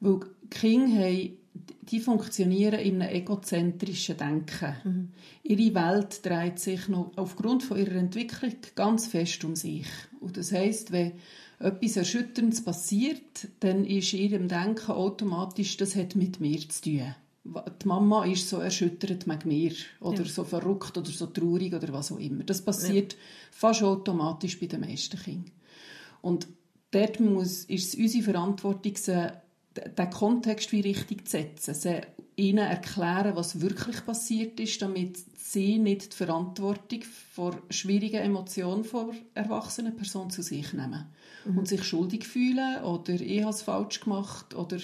weil 0.00 0.20
Kinder 0.50 1.04
haben, 1.04 1.36
die 1.82 2.00
funktionieren 2.00 2.80
in 2.80 3.00
einem 3.00 3.14
egozentrischen 3.14 4.16
Denken. 4.16 4.76
Mhm. 4.84 5.08
Ihre 5.42 5.74
Welt 5.74 6.24
dreht 6.24 6.58
sich 6.58 6.88
noch 6.88 7.12
aufgrund 7.16 7.62
von 7.62 7.78
ihrer 7.78 7.94
Entwicklung 7.94 8.54
ganz 8.74 9.06
fest 9.06 9.42
um 9.44 9.56
sich. 9.56 9.86
Und 10.20 10.36
das 10.36 10.52
heißt, 10.52 10.92
wenn 10.92 11.12
etwas 11.58 11.96
Erschütterndes 11.96 12.62
passiert, 12.62 13.48
dann 13.60 13.84
ist 13.84 14.12
in 14.12 14.30
ihrem 14.30 14.48
Denken 14.48 14.92
automatisch, 14.92 15.76
das 15.76 15.96
hat 15.96 16.14
mit 16.14 16.40
mir 16.40 16.58
zu 16.68 16.82
tun. 16.82 17.14
Die 17.44 17.86
Mama 17.88 18.24
ist 18.24 18.48
so 18.48 18.58
erschüttert 18.58 19.26
mit 19.26 19.46
mir 19.46 19.72
oder 20.00 20.22
ja. 20.22 20.28
so 20.28 20.42
verrückt 20.42 20.98
oder 20.98 21.10
so 21.10 21.26
traurig 21.26 21.72
oder 21.74 21.92
was 21.92 22.10
auch 22.10 22.18
immer. 22.18 22.42
Das 22.42 22.60
passiert 22.60 23.12
ja. 23.12 23.18
fast 23.52 23.84
automatisch 23.84 24.58
bei 24.58 24.66
den 24.66 24.80
meisten 24.80 25.16
Kindern. 25.16 25.52
Und 26.22 26.48
dort 26.90 27.20
muss, 27.20 27.64
ist 27.64 27.94
es 27.94 27.94
unsere 27.94 28.24
Verantwortung, 28.24 28.94
den 28.96 30.10
Kontext 30.10 30.72
wie 30.72 30.80
richtig 30.80 31.28
zu 31.28 31.32
setzen, 31.38 31.74
sie 31.74 32.00
ihnen 32.34 32.66
erklären, 32.66 33.36
was 33.36 33.60
wirklich 33.60 34.04
passiert 34.04 34.58
ist, 34.58 34.82
damit 34.82 35.18
sie 35.38 35.78
nicht 35.78 36.12
die 36.12 36.16
Verantwortung 36.16 37.02
vor 37.32 37.56
schwierigen 37.70 38.20
Emotionen 38.22 38.84
von 38.84 39.14
erwachsenen 39.34 39.96
Person 39.96 40.30
zu 40.30 40.42
sich 40.42 40.72
nehmen 40.72 41.06
mhm. 41.46 41.58
und 41.58 41.68
sich 41.68 41.84
schuldig 41.84 42.26
fühlen 42.26 42.82
oder 42.82 43.14
ich 43.14 43.42
habe 43.42 43.50
es 43.50 43.62
falsch 43.62 44.00
gemacht 44.00 44.54
oder 44.54 44.78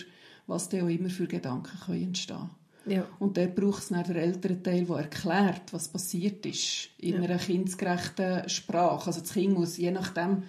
was 0.46 0.68
da 0.68 0.82
auch 0.82 0.88
immer 0.88 1.10
für 1.10 1.26
Gedanken 1.26 1.78
können 1.86 2.02
entstehen 2.02 2.50
ja. 2.86 3.06
Und 3.18 3.36
dort 3.36 3.54
braucht 3.54 3.82
es 3.82 3.88
dann 3.88 4.04
den 4.04 4.16
älteren 4.16 4.62
Teil, 4.62 4.84
der 4.84 4.96
erklärt, 4.96 5.72
was 5.72 5.88
passiert 5.88 6.44
ist, 6.46 6.88
in 6.98 7.14
ja. 7.14 7.22
einer 7.22 7.38
kindgerechten 7.38 8.48
Sprache. 8.48 9.06
Also 9.06 9.20
das 9.20 9.32
Kind 9.32 9.54
muss, 9.54 9.76
je 9.76 9.90
nachdem, 9.90 10.42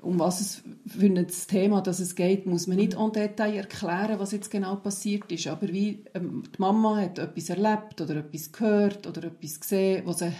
um 0.00 0.18
was 0.18 0.40
es 0.40 0.62
für 0.86 1.06
ein 1.06 1.26
Thema 1.26 1.80
dass 1.80 1.98
es 1.98 2.14
geht, 2.14 2.46
muss 2.46 2.66
man 2.66 2.76
nicht 2.76 2.94
en 2.94 3.12
Detail 3.12 3.56
erklären, 3.56 4.18
was 4.18 4.32
jetzt 4.32 4.50
genau 4.50 4.76
passiert 4.76 5.30
ist. 5.32 5.46
Aber 5.48 5.68
wie 5.68 6.04
ähm, 6.14 6.44
die 6.54 6.60
Mama 6.60 6.96
hat 7.00 7.18
etwas 7.18 7.50
erlebt 7.50 8.00
oder 8.00 8.16
etwas 8.16 8.52
gehört 8.52 9.06
oder 9.06 9.24
etwas 9.24 9.60
gesehen, 9.60 10.02
was 10.04 10.18
sie 10.18 10.32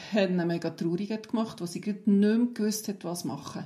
mega 0.45 0.71
traurig 0.71 1.11
hat 1.11 1.29
gemacht, 1.29 1.61
was 1.61 1.73
sie 1.73 1.81
nicht 1.81 2.07
mehr 2.07 2.39
gewusst 2.55 2.89
hat, 2.89 3.05
was 3.05 3.25
machen. 3.25 3.65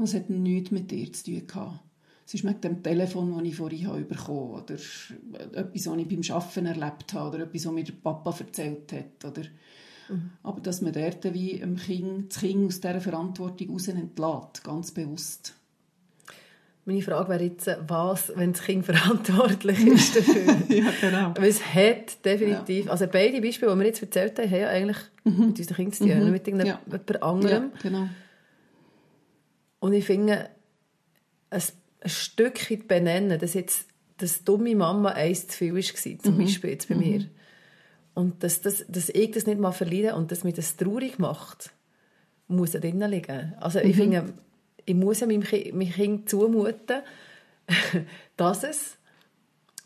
Und 0.00 0.06
es 0.06 0.14
hat 0.14 0.30
nichts 0.30 0.70
mit 0.70 0.90
ihr 0.92 1.12
zu 1.12 1.24
tun 1.24 1.46
gehabt. 1.46 1.78
Es 2.26 2.32
ist 2.32 2.44
mit 2.44 2.64
dem 2.64 2.82
Telefon, 2.82 3.36
das 3.36 3.46
ich 3.46 3.56
vorhin 3.56 3.86
habe 3.86 4.00
bekommen 4.00 4.56
habe, 4.56 4.62
oder 4.62 4.72
etwas, 4.72 5.86
was 5.86 5.98
ich 5.98 6.08
beim 6.08 6.36
Arbeiten 6.36 6.66
erlebt 6.66 7.12
habe, 7.12 7.28
oder 7.28 7.44
etwas, 7.44 7.66
was 7.66 7.72
mir 7.72 7.84
der 7.84 7.92
Papa 7.92 8.34
erzählt 8.38 8.90
hat, 8.94 9.30
oder 9.30 9.46
mhm. 10.08 10.30
aber 10.42 10.60
dass 10.62 10.80
man 10.80 10.94
dort 10.94 11.34
wie 11.34 11.58
dem 11.58 11.76
kind, 11.76 12.32
das 12.32 12.40
Kind 12.40 12.66
aus 12.66 12.80
dieser 12.80 13.00
Verantwortung 13.02 13.70
raus 13.72 13.88
entlässt, 13.88 14.64
ganz 14.64 14.90
bewusst. 14.90 15.54
Meine 16.86 17.02
Frage 17.02 17.28
wäre 17.28 17.44
jetzt, 17.44 17.68
was, 17.86 18.32
wenn 18.34 18.52
das 18.52 18.62
Kind 18.62 18.86
verantwortlich 18.86 19.86
ist 19.86 20.16
dafür? 20.16 20.56
ja, 20.74 20.92
genau. 20.98 21.34
Weil 21.36 21.50
es 21.50 21.62
hat 21.62 22.24
definitiv, 22.24 22.86
ja. 22.86 22.90
also 22.90 23.06
beide 23.06 23.42
Beispiele, 23.42 23.70
die 23.72 23.78
wir 23.78 23.86
jetzt 23.86 24.00
erzählt 24.00 24.38
haben, 24.38 24.50
haben 24.50 24.60
ja 24.60 24.68
eigentlich 24.70 24.98
mhm. 25.24 25.48
mit 25.48 25.58
unseren 25.58 25.76
Kindern 25.76 25.92
zu 25.92 26.06
tun, 26.06 26.24
mhm. 26.24 26.30
mit 26.30 26.48
irgendjemand 26.48 27.10
ja. 27.10 27.20
anderem. 27.20 27.64
Ja, 27.74 27.80
genau. 27.82 28.08
Und 29.80 29.92
ich 29.92 30.04
finde, 30.04 30.50
ein, 31.50 31.62
ein 32.00 32.08
Stückchen 32.08 32.86
benennen, 32.86 33.38
dass 33.38 33.54
jetzt 33.54 33.86
das 34.18 34.44
dumme 34.44 34.76
Mama 34.76 35.10
eins 35.10 35.48
zu 35.48 35.58
viel 35.58 35.74
war, 35.74 36.18
zum 36.18 36.34
mhm. 36.34 36.38
Beispiel 36.38 36.70
jetzt 36.70 36.88
bei 36.88 36.94
mhm. 36.94 37.00
mir. 37.00 37.26
Und 38.14 38.42
dass, 38.42 38.60
das, 38.60 38.84
dass 38.88 39.08
ich 39.08 39.30
das 39.30 39.46
nicht 39.46 39.58
mal 39.58 39.72
verliere 39.72 40.14
und 40.14 40.30
dass 40.30 40.44
mich 40.44 40.54
das 40.54 40.76
traurig 40.76 41.18
macht, 41.18 41.72
muss 42.48 42.72
da 42.72 42.78
drinnen 42.78 43.10
liegen. 43.10 43.54
Also 43.60 43.78
mhm. 43.78 43.86
ich 43.86 43.96
finde, 43.96 44.34
ich 44.84 44.94
muss 44.94 45.20
meinem 45.20 45.42
Kind, 45.42 45.74
meinem 45.74 45.92
kind 45.92 46.28
zumuten, 46.28 47.02
dass 48.36 48.64
es 48.64 48.98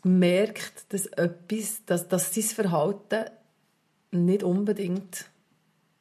merkt, 0.03 0.93
dass 0.93 1.05
etwas, 1.07 1.85
dass, 1.85 2.07
dass 2.07 2.33
sein 2.33 2.43
Verhalten 2.43 3.25
nicht 4.11 4.43
unbedingt 4.43 5.25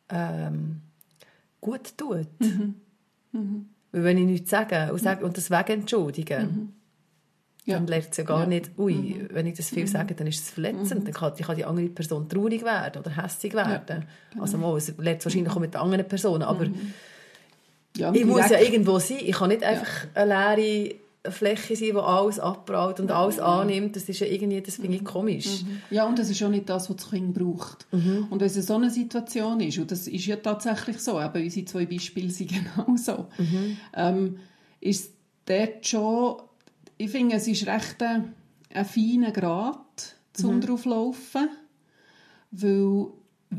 ähm, 0.09 0.83
gut 1.61 1.97
tut. 1.97 2.29
Mhm. 2.41 2.75
Mhm. 3.33 3.69
Weil 3.95 4.03
wenn 4.03 4.19
ich 4.19 4.27
nichts 4.27 4.51
sage 4.51 4.93
und, 4.93 4.99
sage, 4.99 5.25
und 5.25 5.37
das 5.37 5.53
wegen 5.53 5.81
entschuldigen, 5.81 6.43
mhm. 6.43 6.73
ja. 7.65 7.77
dann 7.77 7.87
lernt 7.87 8.13
sie 8.13 8.23
ja 8.23 8.27
gar 8.27 8.41
ja. 8.41 8.47
nicht, 8.47 8.73
ui, 8.77 8.93
mhm. 8.93 9.29
wenn 9.31 9.47
ich 9.47 9.55
das 9.55 9.69
viel 9.69 9.85
mhm. 9.85 9.89
sage, 9.89 10.15
dann 10.17 10.27
ist 10.27 10.43
es 10.43 10.51
verletzend, 10.51 11.03
mhm. 11.03 11.05
dann 11.05 11.15
kann, 11.15 11.37
kann, 11.37 11.57
die 11.57 11.65
andere 11.65 11.87
Person 11.87 12.29
traurig 12.29 12.65
werden 12.65 13.01
oder 13.01 13.17
hässlich 13.17 13.55
werden. 13.55 13.85
Ja. 13.89 14.01
Genau. 14.33 14.43
Also 14.43 14.59
mal, 14.59 14.77
es 14.77 14.93
lernt 14.99 15.21
es 15.21 15.27
wahrscheinlich 15.27 15.53
auch 15.53 15.61
mit 15.61 15.77
anderen 15.77 16.09
Personen, 16.09 16.43
aber 16.43 16.65
mhm. 16.65 16.93
ich 18.15 18.25
muss 18.25 18.51
ja 18.51 18.59
irgendwo 18.59 18.99
sein, 18.99 19.19
ich 19.21 19.37
kann 19.37 19.51
nicht 19.51 19.63
einfach 19.63 20.09
eine 20.15 20.57
leere 20.57 20.95
eine 21.25 21.33
Fläche 21.33 21.75
sein, 21.75 21.89
die 21.93 21.97
alles 21.97 22.39
abbraut 22.39 23.01
und 23.01 23.11
alles 23.11 23.39
annimmt, 23.39 23.97
das 23.97 24.09
ist 24.09 24.21
ja 24.21 24.27
irgendwie, 24.27 24.61
das 24.61 24.77
finde 24.77 24.97
ich 24.97 25.03
mhm. 25.03 25.07
komisch. 25.07 25.63
Mhm. 25.63 25.81
Ja, 25.91 26.07
und 26.07 26.19
das 26.19 26.29
ist 26.29 26.43
auch 26.43 26.51
nicht 26.51 26.69
das, 26.69 26.91
was 26.91 26.97
das 26.97 27.11
Kind 27.11 27.35
braucht. 27.35 27.87
Mhm. 27.93 28.27
Und 28.29 28.41
wenn 28.41 28.47
es 28.47 28.55
so 28.55 28.75
eine 28.75 28.91
Situation 28.91 29.61
ist, 29.61 29.79
und 29.79 29.91
das 29.91 30.07
ist 30.07 30.27
ja 30.27 30.37
tatsächlich 30.37 30.99
so, 30.99 31.21
eben 31.21 31.43
unsere 31.43 31.65
zwei 31.65 31.87
Beispiele 31.87 32.31
sind 32.31 32.53
genau 32.77 32.97
so, 32.97 33.27
mhm. 33.39 33.77
ähm, 33.95 34.37
ist 34.81 35.15
dort 35.47 35.87
schon, 35.87 36.43
ich 36.99 37.11
finde, 37.11 37.37
es 37.37 37.49
ist 37.49 37.67
recht 37.67 38.03
ein, 38.03 38.35
ein 38.73 38.85
feiner 38.85 39.31
Grad 39.31 40.17
zum 40.35 40.57
mhm. 40.57 40.61
drauflaufen, 40.61 41.49
weil 42.51 43.07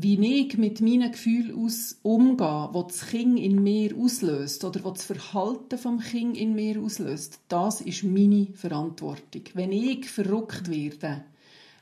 wie 0.02 0.42
ich 0.42 0.58
mit 0.58 0.80
meinen 0.80 1.12
Gefühlen 1.12 1.64
aus 1.64 1.98
umgehe, 2.02 2.68
was 2.72 2.86
das 2.88 3.06
Kind 3.08 3.38
in 3.38 3.62
mir 3.62 3.96
auslöst 3.96 4.64
oder 4.64 4.84
was 4.84 4.94
das 4.94 5.04
Verhalten 5.04 5.78
vom 5.78 6.00
Kind 6.00 6.36
in 6.36 6.54
mir 6.54 6.80
auslöst, 6.80 7.40
das 7.48 7.80
ist 7.80 8.04
meine 8.04 8.48
Verantwortung. 8.54 9.42
Wenn 9.54 9.72
ich 9.72 10.08
verrückt 10.08 10.70
werde, 10.70 11.24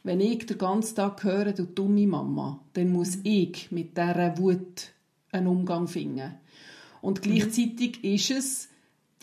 wenn 0.03 0.21
ich 0.21 0.47
den 0.47 0.59
ganzen 0.59 0.97
Tag 0.97 1.25
höre, 1.25 1.53
du 1.53 1.65
dumme 1.65 2.07
Mama, 2.07 2.61
dann 2.75 2.93
muss 2.93 3.19
ich 3.23 3.71
mit 3.73 3.97
dieser 3.97 4.37
Wut 4.39 4.93
einen 5.33 5.47
Umgang 5.47 5.89
finden. 5.89 6.35
Und 7.01 7.23
gleichzeitig 7.23 8.03
mhm. 8.03 8.11
ist 8.11 8.31
es 8.31 8.69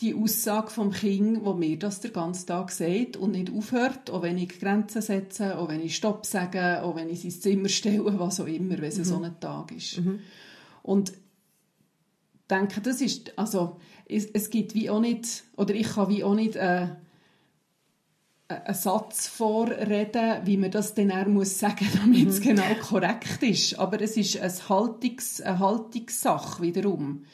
die 0.02 0.14
Aussage 0.14 0.70
vom 0.70 0.90
Kind, 0.90 1.44
wo 1.44 1.54
mir 1.54 1.78
das 1.78 2.00
den 2.00 2.12
ganzen 2.12 2.48
Tag 2.48 2.72
sagt 2.72 3.16
und 3.16 3.30
nicht 3.30 3.50
aufhört, 3.50 4.10
auch 4.10 4.22
wenn 4.22 4.36
ich 4.36 4.58
Grenzen 4.58 5.00
setze, 5.00 5.56
auch 5.56 5.68
wenn 5.68 5.80
ich 5.80 5.96
Stopp 5.96 6.26
sage, 6.26 6.82
auch 6.82 6.96
wenn 6.96 7.08
ich 7.08 7.24
ins 7.24 7.40
Zimmer 7.40 7.68
stelle, 7.68 8.18
was 8.18 8.40
auch 8.40 8.46
immer, 8.46 8.78
wenn 8.78 8.84
es 8.84 8.98
mhm. 8.98 9.04
so 9.04 9.22
ein 9.22 9.40
Tag 9.40 9.72
ist. 9.72 9.98
Mhm. 9.98 10.18
Und 10.82 11.10
ich 11.10 12.48
denke, 12.50 12.80
das 12.80 13.00
ist, 13.00 13.38
also 13.38 13.78
es, 14.06 14.26
es, 14.26 14.50
gibt 14.50 14.74
wie 14.74 14.90
auch 14.90 15.00
nicht, 15.00 15.44
oder 15.56 15.74
ich 15.74 15.88
kann 15.88 16.08
wie 16.08 16.24
auch 16.24 16.34
nicht 16.34 16.56
äh, 16.56 16.88
einen 18.48 18.74
Satz 18.74 19.28
vorreden, 19.28 20.44
wie 20.44 20.56
man 20.56 20.72
das 20.72 20.94
dann 20.94 21.12
auch 21.12 21.26
muss 21.26 21.58
sagen, 21.58 21.86
damit 21.94 22.28
es 22.28 22.40
mhm. 22.40 22.44
genau 22.44 22.74
korrekt 22.82 23.42
ist. 23.42 23.78
Aber 23.78 24.00
es 24.00 24.16
ist 24.16 24.36
eine, 24.40 24.52
Haltungs-, 24.52 25.40
eine 25.40 25.58
Haltungssache 25.60 26.60
wiederum. 26.60 27.24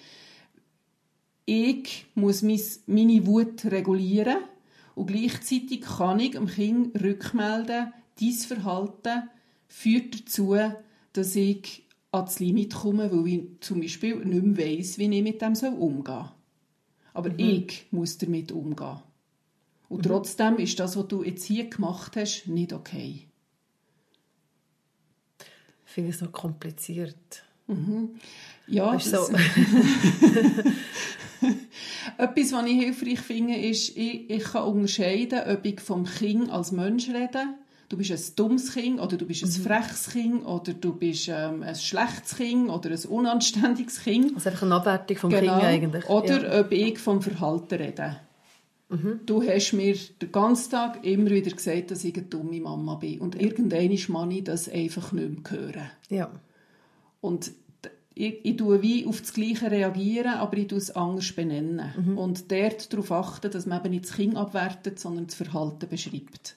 Ich 1.51 2.05
muss 2.15 2.43
meine 2.43 3.27
Wut 3.27 3.65
regulieren 3.65 4.37
und 4.95 5.07
gleichzeitig 5.07 5.81
kann 5.81 6.21
ich 6.21 6.33
dem 6.33 6.47
Kind 6.47 7.03
rückmelden, 7.03 7.95
dieses 8.21 8.45
Verhalten 8.45 9.31
führt 9.67 10.21
dazu, 10.21 10.59
dass 11.15 11.37
ich 11.37 11.87
ans 12.13 12.39
Limit 12.39 12.75
komme, 12.75 13.11
weil 13.11 13.27
ich 13.29 13.45
zum 13.61 13.81
Beispiel 13.81 14.17
nicht 14.27 14.43
mehr 14.43 14.59
weiss, 14.59 14.99
wie 14.99 15.05
ich 15.05 15.23
mit 15.23 15.41
dem 15.41 15.55
umgehen 15.73 16.05
soll. 16.05 16.29
Aber 17.15 17.31
mhm. 17.31 17.39
ich 17.39 17.87
muss 17.93 18.19
damit 18.19 18.53
umgehen. 18.53 18.99
Und 19.89 20.05
mhm. 20.05 20.09
trotzdem 20.11 20.59
ist 20.59 20.79
das, 20.79 20.99
was 20.99 21.09
du 21.09 21.23
jetzt 21.23 21.45
hier 21.45 21.71
gemacht 21.71 22.15
hast, 22.17 22.47
nicht 22.47 22.75
okay. 22.75 23.27
Ich 25.87 25.93
finde 25.93 26.11
es 26.11 26.21
noch 26.21 26.31
kompliziert. 26.31 27.43
Mhm. 27.69 28.17
Ja, 28.67 28.93
das 28.93 29.11
so. 29.11 29.31
Etwas, 32.19 32.53
was 32.53 32.67
ich 32.67 32.83
hilfreich 32.83 33.21
finde, 33.21 33.57
ist, 33.57 33.97
ich, 33.97 34.29
ich 34.29 34.45
kann 34.45 34.65
unterscheiden, 34.65 35.41
ob 35.47 35.65
ich 35.65 35.81
vom 35.81 36.05
Kind 36.05 36.51
als 36.51 36.73
Mensch 36.73 37.09
rede 37.09 37.47
du 37.89 37.97
bist 37.97 38.11
ein 38.11 38.37
dummes 38.37 38.75
Kind 38.75 39.01
oder 39.01 39.17
du 39.17 39.27
bist 39.27 39.43
ein 39.43 39.49
mhm. 39.49 39.65
freches 39.65 40.11
Kind 40.11 40.47
oder 40.47 40.75
du 40.75 40.93
bist 40.95 41.29
ähm, 41.29 41.63
ein 41.63 41.75
schlechtes 41.75 42.37
Kind 42.37 42.71
oder 42.71 42.91
ein 42.91 43.05
unanständiges 43.09 44.03
Kind. 44.03 44.35
Also 44.35 44.51
einfach 44.51 44.65
eine 44.65 44.75
Abwertung 44.75 45.17
vom 45.17 45.31
genau. 45.31 45.55
Kind 45.55 45.65
eigentlich. 45.65 46.09
Oder 46.09 46.55
ja. 46.55 46.61
ob 46.61 46.73
ich 46.73 46.99
vom 46.99 47.23
Verhalten 47.23 47.75
rede. 47.75 48.21
Mhm. 48.91 49.21
Du 49.27 49.43
hast 49.43 49.73
mir 49.73 49.97
den 50.21 50.33
ganzen 50.33 50.71
Tag 50.71 51.05
immer 51.05 51.31
wieder 51.31 51.51
gesagt, 51.51 51.91
dass 51.91 52.05
ich 52.05 52.15
eine 52.15 52.25
dumme 52.25 52.61
Mama 52.61 52.95
bin. 52.97 53.21
Und 53.21 53.41
irgendwann 53.41 53.89
muss 53.89 54.35
ich 54.37 54.45
das 54.45 54.69
einfach 54.69 55.13
nicht 55.13 55.51
mehr 55.51 55.61
hören. 55.61 55.91
Ja. 56.09 56.31
Und 57.21 57.53
ich, 58.19 58.45
ich 58.45 58.57
tue 58.57 58.83
wie 58.83 59.07
auf 59.07 59.21
das 59.21 59.33
Gleiche 59.33 59.71
reagieren, 59.71 60.35
aber 60.35 60.57
ich 60.57 60.67
tue 60.67 60.79
es 60.79 60.91
anders 60.91 61.31
benennen. 61.33 61.93
Mhm. 61.97 62.19
Und 62.19 62.51
dort 62.51 62.93
darauf 62.93 63.13
achten, 63.13 63.51
dass 63.51 63.67
man 63.67 63.79
eben 63.79 63.91
nicht 63.91 64.07
das 64.07 64.17
Kind 64.17 64.37
abwertet, 64.37 64.99
sondern 64.99 65.29
das 65.29 65.37
Verhalten 65.37 65.89
beschreibt. 65.89 66.57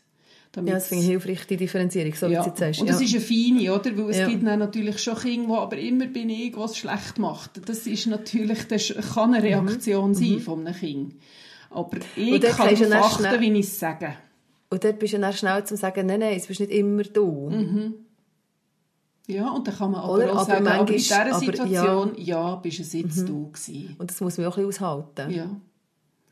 Ja, 0.56 0.64
das 0.64 0.88
finde 0.88 1.04
ich 1.04 1.10
hilfreich, 1.10 1.48
die 1.48 1.56
Differenzierung, 1.56 2.14
so 2.14 2.28
ja. 2.28 2.44
wie 2.44 2.50
du 2.50 2.58
sagst. 2.58 2.82
Und 2.82 2.90
das 2.90 3.00
ja. 3.00 3.06
ist 3.06 3.14
eine 3.14 3.22
feine, 3.22 3.74
oder? 3.74 3.98
Weil 3.98 4.10
es 4.10 4.18
ja. 4.18 4.28
gibt 4.28 4.44
natürlich 4.44 5.00
schon 5.00 5.16
Kinder, 5.16 5.48
die 5.48 5.54
aber 5.54 5.78
immer 5.78 6.08
bin 6.08 6.30
ich, 6.30 6.58
was 6.58 6.78
schlecht 6.78 7.20
macht. 7.20 7.62
Das 7.70 7.88
ist 7.88 8.08
natürlich, 8.08 8.68
das 8.68 8.94
kann 9.14 9.34
eine 9.34 9.44
Reaktion 9.44 10.10
mhm. 10.10 10.16
sein 10.16 10.30
mhm. 10.30 10.40
von 10.42 10.68
einem 10.68 10.76
Kind. 10.76 11.16
Aber 11.70 11.98
ich 12.18 12.42
kann 12.42 12.76
darauf 12.76 13.20
achten, 13.20 13.40
wie 13.40 13.60
ich 13.60 13.66
es 13.66 13.80
sage. 13.80 14.16
Und 14.70 14.84
dort 14.84 15.00
bist 15.00 15.14
du 15.14 15.20
dann 15.20 15.32
schnell 15.32 15.64
zu 15.64 15.78
sagen, 15.78 16.08
nein, 16.08 16.20
nein, 16.20 16.36
es 16.36 16.48
bist 16.48 16.60
nicht 16.60 16.72
immer 16.72 17.04
du. 17.04 17.50
Mhm. 17.50 17.94
Ja, 19.28 19.50
und 19.52 19.68
dann 19.68 19.76
kann 19.76 19.92
man 19.92 20.02
aber 20.02 20.14
Oder, 20.14 20.34
auch 20.34 20.38
aber 20.38 20.46
sagen, 20.46 20.68
aber 20.68 20.90
in 20.90 20.98
dieser 20.98 21.40
Situation, 21.40 22.14
ja, 22.18 22.50
ja 22.50 22.56
bist 22.56 22.80
es 22.80 22.94
jetzt 22.94 23.18
mhm. 23.18 23.26
du 23.28 23.52
gewesen. 23.52 23.96
Und 23.98 24.12
das 24.12 24.20
muss 24.20 24.38
man 24.38 24.48
auch 24.48 24.58
ein 24.58 24.66
bisschen 24.66 24.86
aushalten. 24.86 25.32
Ja. 25.32 25.62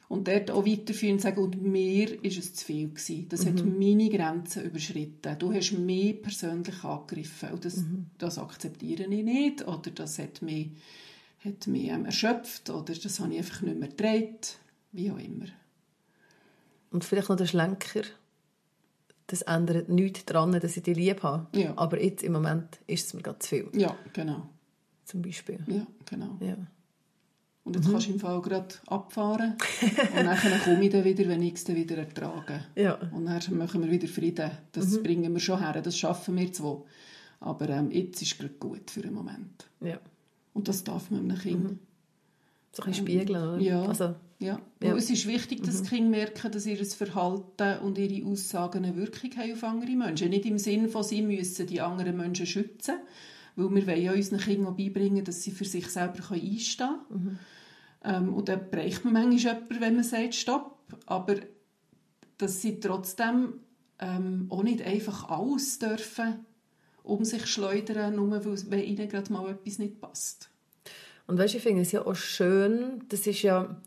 Und 0.10 0.28
dort 0.28 0.50
auch 0.50 0.66
weiterführen 0.66 1.14
und 1.14 1.22
sagen, 1.22 1.44
und 1.44 1.62
mir 1.62 2.24
ist 2.24 2.40
es 2.40 2.56
zu 2.56 2.66
viel 2.66 2.90
gewesen. 2.90 3.30
Das 3.30 3.46
mhm. 3.46 3.50
hat 3.50 3.66
meine 3.66 4.10
Grenzen 4.10 4.64
überschritten. 4.64 5.38
Du 5.38 5.54
hast 5.54 5.72
mich 5.74 6.20
persönlich 6.20 6.84
angegriffen. 6.84 7.52
Und 7.52 7.64
das, 7.64 7.78
mhm. 7.78 8.08
das 8.18 8.40
akzeptiere 8.40 9.04
ich 9.04 9.24
nicht. 9.24 9.68
Oder 9.68 9.92
das 9.92 10.18
hat 10.18 10.42
mich, 10.42 10.72
hat 11.46 11.68
mich 11.68 11.90
ähm, 11.90 12.06
erschöpft. 12.06 12.72
Oder 12.72 12.96
das 12.96 13.20
habe 13.20 13.34
ich 13.34 13.38
einfach 13.38 13.62
nicht 13.62 13.80
mehr 13.80 13.90
gedreht. 13.90 14.58
Wie 14.92 15.12
auch 15.12 15.20
immer. 15.20 15.46
Und 16.90 17.06
vielleicht 17.06 17.30
noch 17.30 17.38
der 17.38 17.46
Schlenker. 17.46 18.02
Das 19.30 19.44
ändert 19.44 19.90
nichts 19.90 20.26
daran, 20.26 20.54
dass 20.60 20.76
ich 20.76 20.82
dich 20.82 20.98
lieb 20.98 21.22
habe. 21.22 21.46
Ja. 21.54 21.74
Aber 21.76 22.02
jetzt 22.02 22.24
im 22.24 22.34
Moment 22.34 22.80
ist 22.88 23.06
es 23.06 23.14
mir 23.14 23.22
gerade 23.22 23.38
zu 23.38 23.48
viel. 23.48 23.70
Ja, 23.74 23.96
genau. 24.12 24.50
Zum 25.06 25.22
Beispiel. 25.22 25.60
Ja, 25.68 25.86
genau. 26.10 26.36
Ja. 26.40 26.58
Und 27.64 27.76
jetzt 27.76 27.88
mhm. 27.88 27.92
kannst 27.92 28.08
du 28.08 28.14
im 28.14 28.20
Fall 28.20 28.42
gerade 28.42 28.74
abfahren. 28.88 29.56
und 29.82 30.26
dann 30.26 30.38
komme 30.64 30.84
ich 30.84 30.90
dann 30.90 31.04
wieder, 31.04 31.28
wenn 31.28 31.44
ich 31.44 31.54
es 31.54 31.64
dann 31.64 31.76
wieder 31.76 31.98
ertrage. 31.98 32.66
Ja. 32.76 32.96
Und 33.12 33.26
dann 33.26 33.58
machen 33.58 33.84
wir 33.84 33.92
wieder 33.92 34.08
Frieden. 34.08 34.50
Das 34.72 34.88
mhm. 34.88 35.04
bringen 35.04 35.32
wir 35.32 35.40
schon 35.40 35.60
her, 35.60 35.80
das 35.80 35.96
schaffen 35.96 36.36
wir 36.36 36.52
zwar. 36.52 36.82
Aber 37.40 37.70
ähm, 37.70 37.92
jetzt 37.92 38.24
ist 38.24 38.32
es 38.32 38.38
gerade 38.40 38.56
gut 38.56 38.90
für 38.90 39.04
einen 39.04 39.14
Moment. 39.14 39.68
Ja. 39.82 40.00
Und 40.54 40.68
das 40.68 40.84
darf 40.84 41.12
man 41.12 41.30
einem 41.30 41.38
Kind. 41.38 41.64
Mhm. 41.64 41.80
So 42.72 42.82
ein 42.82 42.90
bisschen 42.90 43.08
spiegeln, 43.08 43.44
oder? 43.44 43.60
Ja. 43.60 43.84
Also, 43.84 44.16
ja. 44.40 44.60
ja. 44.82 44.96
es 44.96 45.10
ist 45.10 45.28
wichtig, 45.28 45.64
dass 45.64 45.80
mhm. 45.80 45.84
die 45.84 45.90
Kinder 45.90 46.10
merken, 46.10 46.52
dass 46.52 46.66
ihr 46.66 46.84
Verhalten 46.86 47.80
und 47.84 47.98
ihre 47.98 48.26
Aussagen 48.26 48.86
eine 48.86 48.96
Wirkung 48.96 49.32
haben 49.38 49.54
auf 49.54 49.64
andere 49.64 49.92
Menschen. 49.92 50.30
Nicht 50.30 50.46
im 50.46 50.58
Sinne 50.58 50.88
von, 50.88 51.04
sie 51.04 51.22
müssen 51.22 51.68
die 51.68 51.82
anderen 51.82 52.16
Menschen 52.18 52.46
schützen, 52.46 52.96
weil 53.56 53.76
wir 53.76 53.88
wollen 53.88 54.02
ja 54.02 54.14
unseren 54.14 54.40
Kindern 54.40 54.76
beibringen, 54.76 55.26
dass 55.26 55.44
sie 55.44 55.52
für 55.52 55.66
sich 55.66 55.88
selber 55.88 56.32
einstehen 56.32 56.96
können. 57.10 57.24
Mhm. 57.24 57.40
Ähm, 58.04 58.34
und 58.34 58.48
dann 58.48 58.72
braucht 58.72 59.04
man 59.04 59.14
manchmal 59.14 59.56
jemanden, 59.56 59.82
wenn 59.82 59.96
man 59.96 60.04
sagt 60.04 60.36
Stopp. 60.36 60.78
Aber 61.06 61.36
dass 62.38 62.62
sie 62.62 62.80
trotzdem 62.80 63.56
ähm, 64.00 64.48
auch 64.50 64.64
nicht 64.64 64.82
einfach 64.82 65.30
alles 65.30 65.80
dürfen 65.80 66.46
um 67.04 67.26
sich 67.26 67.48
schleudern, 67.48 68.16
nur 68.16 68.46
weil, 68.46 68.84
ihnen 68.84 69.10
gerade 69.10 69.34
mal 69.34 69.50
etwas 69.50 69.80
nicht 69.80 70.00
passt. 70.00 70.50
Und 71.28 71.38
weißt, 71.38 71.56
ich 71.56 71.64
finde 71.64 71.82
es 71.82 71.92
ja 71.92 72.06
auch 72.06 72.16
schön, 72.16 73.04
das 73.10 73.28
ist 73.28 73.42
ja 73.42 73.82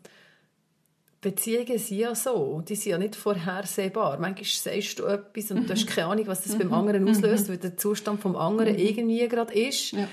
Beziehungen 1.23 1.79
sind 1.79 1.99
ja 1.99 2.15
so, 2.15 2.63
die 2.69 2.75
sind 2.75 2.91
ja 2.91 2.99
nicht 2.99 3.17
vorhersehbar. 3.17 4.19
Manchmal 4.19 4.45
sagst 4.45 4.99
du 4.99 5.05
etwas 5.05 5.51
und 5.51 5.69
du 5.69 5.73
hast 5.73 5.87
keine 5.87 6.09
Ahnung, 6.09 6.27
was 6.27 6.43
das 6.43 6.59
beim 6.59 6.73
anderen 6.75 7.09
auslöst, 7.09 7.49
weil 7.49 7.57
der 7.57 7.79
Zustand 7.79 8.21
vom 8.21 8.37
anderen 8.37 8.77
irgendwie 8.77 9.27
gerade 9.29 9.55
ist. 9.55 9.93
Ja. 9.93 10.09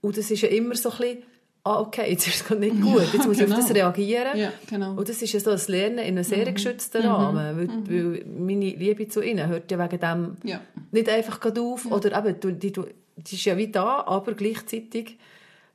Und 0.00 0.16
das 0.16 0.30
ist 0.30 0.40
ja 0.40 0.48
immer 0.48 0.74
so 0.74 0.90
ein 0.90 0.98
bisschen 0.98 1.22
ah, 1.68 1.80
okay, 1.80 2.10
jetzt 2.10 2.26
ist 2.26 2.50
es 2.50 2.58
nicht 2.58 2.80
gut, 2.80 3.02
jetzt 3.12 3.26
muss 3.26 3.36
genau. 3.36 3.42
ich 3.42 3.42
auf 3.42 3.56
das 3.56 3.68
genau. 3.68 3.86
reagieren. 3.86 4.38
Ja, 4.38 4.52
genau. 4.68 4.94
Und 4.94 5.08
das 5.08 5.20
ist 5.20 5.32
ja 5.32 5.40
so 5.40 5.50
das 5.50 5.68
Lernen 5.68 5.98
in 5.98 6.04
einem 6.06 6.24
sehr 6.24 6.48
mhm. 6.48 6.54
geschützten 6.54 7.02
mhm. 7.02 7.08
Rahmen, 7.08 7.56
weil, 7.58 7.66
mhm. 7.66 7.88
weil, 7.88 8.24
meine 8.24 8.70
Liebe 8.70 9.08
zu 9.08 9.20
ihnen 9.20 9.48
hört 9.48 9.70
ja 9.70 9.78
wegen 9.78 10.00
dem 10.00 10.36
ja. 10.44 10.60
nicht 10.90 11.08
einfach 11.08 11.40
auf, 11.44 11.84
ja. 11.84 11.92
oder 11.92 12.18
eben, 12.18 12.40
du, 12.40 12.52
die, 12.52 12.72
du, 12.72 12.86
die 13.16 13.34
ist 13.34 13.44
ja 13.44 13.56
wie 13.56 13.68
da, 13.68 14.04
aber 14.06 14.34
gleichzeitig 14.34 15.18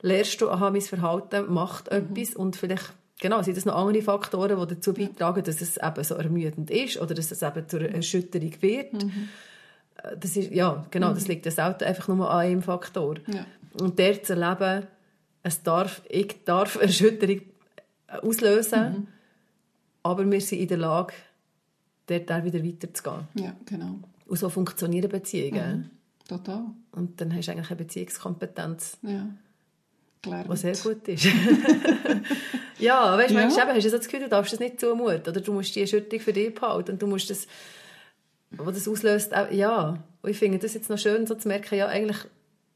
lernst 0.02 0.42
du, 0.42 0.50
aha, 0.50 0.72
mein 0.72 0.82
Verhalten 0.82 1.54
macht 1.54 1.92
mhm. 1.92 1.98
etwas 1.98 2.36
und 2.36 2.56
vielleicht 2.56 2.94
Genau, 3.24 3.42
sind 3.42 3.56
das 3.56 3.64
noch 3.64 3.76
andere 3.76 4.04
Faktoren, 4.04 4.60
die 4.60 4.76
dazu 4.76 4.94
beitragen, 4.94 5.46
dass 5.46 5.62
es 5.62 5.78
eben 5.78 6.04
so 6.04 6.16
ermüdend 6.16 6.70
ist 6.70 7.00
oder 7.00 7.16
dass 7.16 7.32
es 7.32 7.42
eben 7.42 7.70
zur 7.70 7.80
Erschütterung 7.84 8.52
wird. 8.60 8.92
Mhm. 8.92 9.30
Das 10.20 10.36
ist, 10.36 10.52
ja, 10.52 10.86
genau, 10.92 11.14
das 11.14 11.30
liegt 11.30 11.46
das 11.46 11.58
Auto 11.58 11.86
einfach 11.86 12.10
nur 12.10 12.30
an 12.30 12.40
einem 12.40 12.62
Faktor. 12.62 13.16
Ja. 13.28 13.46
Und 13.80 13.98
der 13.98 14.22
zu 14.22 14.34
erleben, 14.34 14.88
es 15.42 15.64
darf, 15.64 16.02
ich 16.10 16.44
darf 16.44 16.76
Erschütterung 16.76 17.44
auslösen, 18.08 18.92
mhm. 18.92 19.08
aber 20.04 20.30
wir 20.30 20.42
sind 20.42 20.60
in 20.60 20.68
der 20.68 20.80
Lage, 20.80 21.14
dort 22.08 22.30
auch 22.30 22.44
wieder 22.44 22.62
weiterzugehen. 22.62 23.26
Ja, 23.36 23.56
genau. 23.66 24.00
Und 24.26 24.38
so 24.38 24.50
funktionieren 24.50 25.10
Beziehungen. 25.10 25.78
Mhm. 25.78 25.90
Total. 26.28 26.66
Und 26.92 27.22
dann 27.22 27.34
hast 27.34 27.48
du 27.48 27.54
eigentlich 27.54 27.70
eine 27.70 27.78
Beziehungskompetenz. 27.78 28.98
Ja. 29.02 29.30
Gelernt. 30.24 30.48
Was 30.48 30.62
sehr 30.62 30.76
gut 30.76 31.08
ist. 31.08 31.26
ja, 32.80 33.18
weißt 33.18 33.32
du, 33.32 33.36
ja. 33.36 33.42
manchmal 33.42 33.76
hast 33.76 33.84
du 33.84 33.90
so 33.90 33.98
das 33.98 34.06
Gefühl, 34.06 34.22
du 34.22 34.30
darfst 34.30 34.54
das 34.54 34.60
nicht 34.60 34.80
zumuten. 34.80 35.28
Oder 35.28 35.42
du 35.42 35.52
musst 35.52 35.76
die 35.76 35.82
Erschütterung 35.82 36.24
für 36.24 36.34
dich 36.34 36.56
behalten. 36.56 36.92
Und 36.92 37.02
du 37.02 37.08
musst 37.08 37.30
das, 37.30 37.46
was 38.52 38.76
das 38.76 38.88
auslöst, 38.88 39.36
auch, 39.36 39.52
ja. 39.52 40.02
Und 40.22 40.30
ich 40.30 40.38
finde 40.38 40.60
das 40.60 40.74
jetzt 40.74 40.90
noch 40.90 40.98
schön, 40.98 41.28
so 41.28 41.36
zu 41.36 41.50
merken, 41.50 41.78
ja, 41.78 41.88
eigentlich 41.88 42.18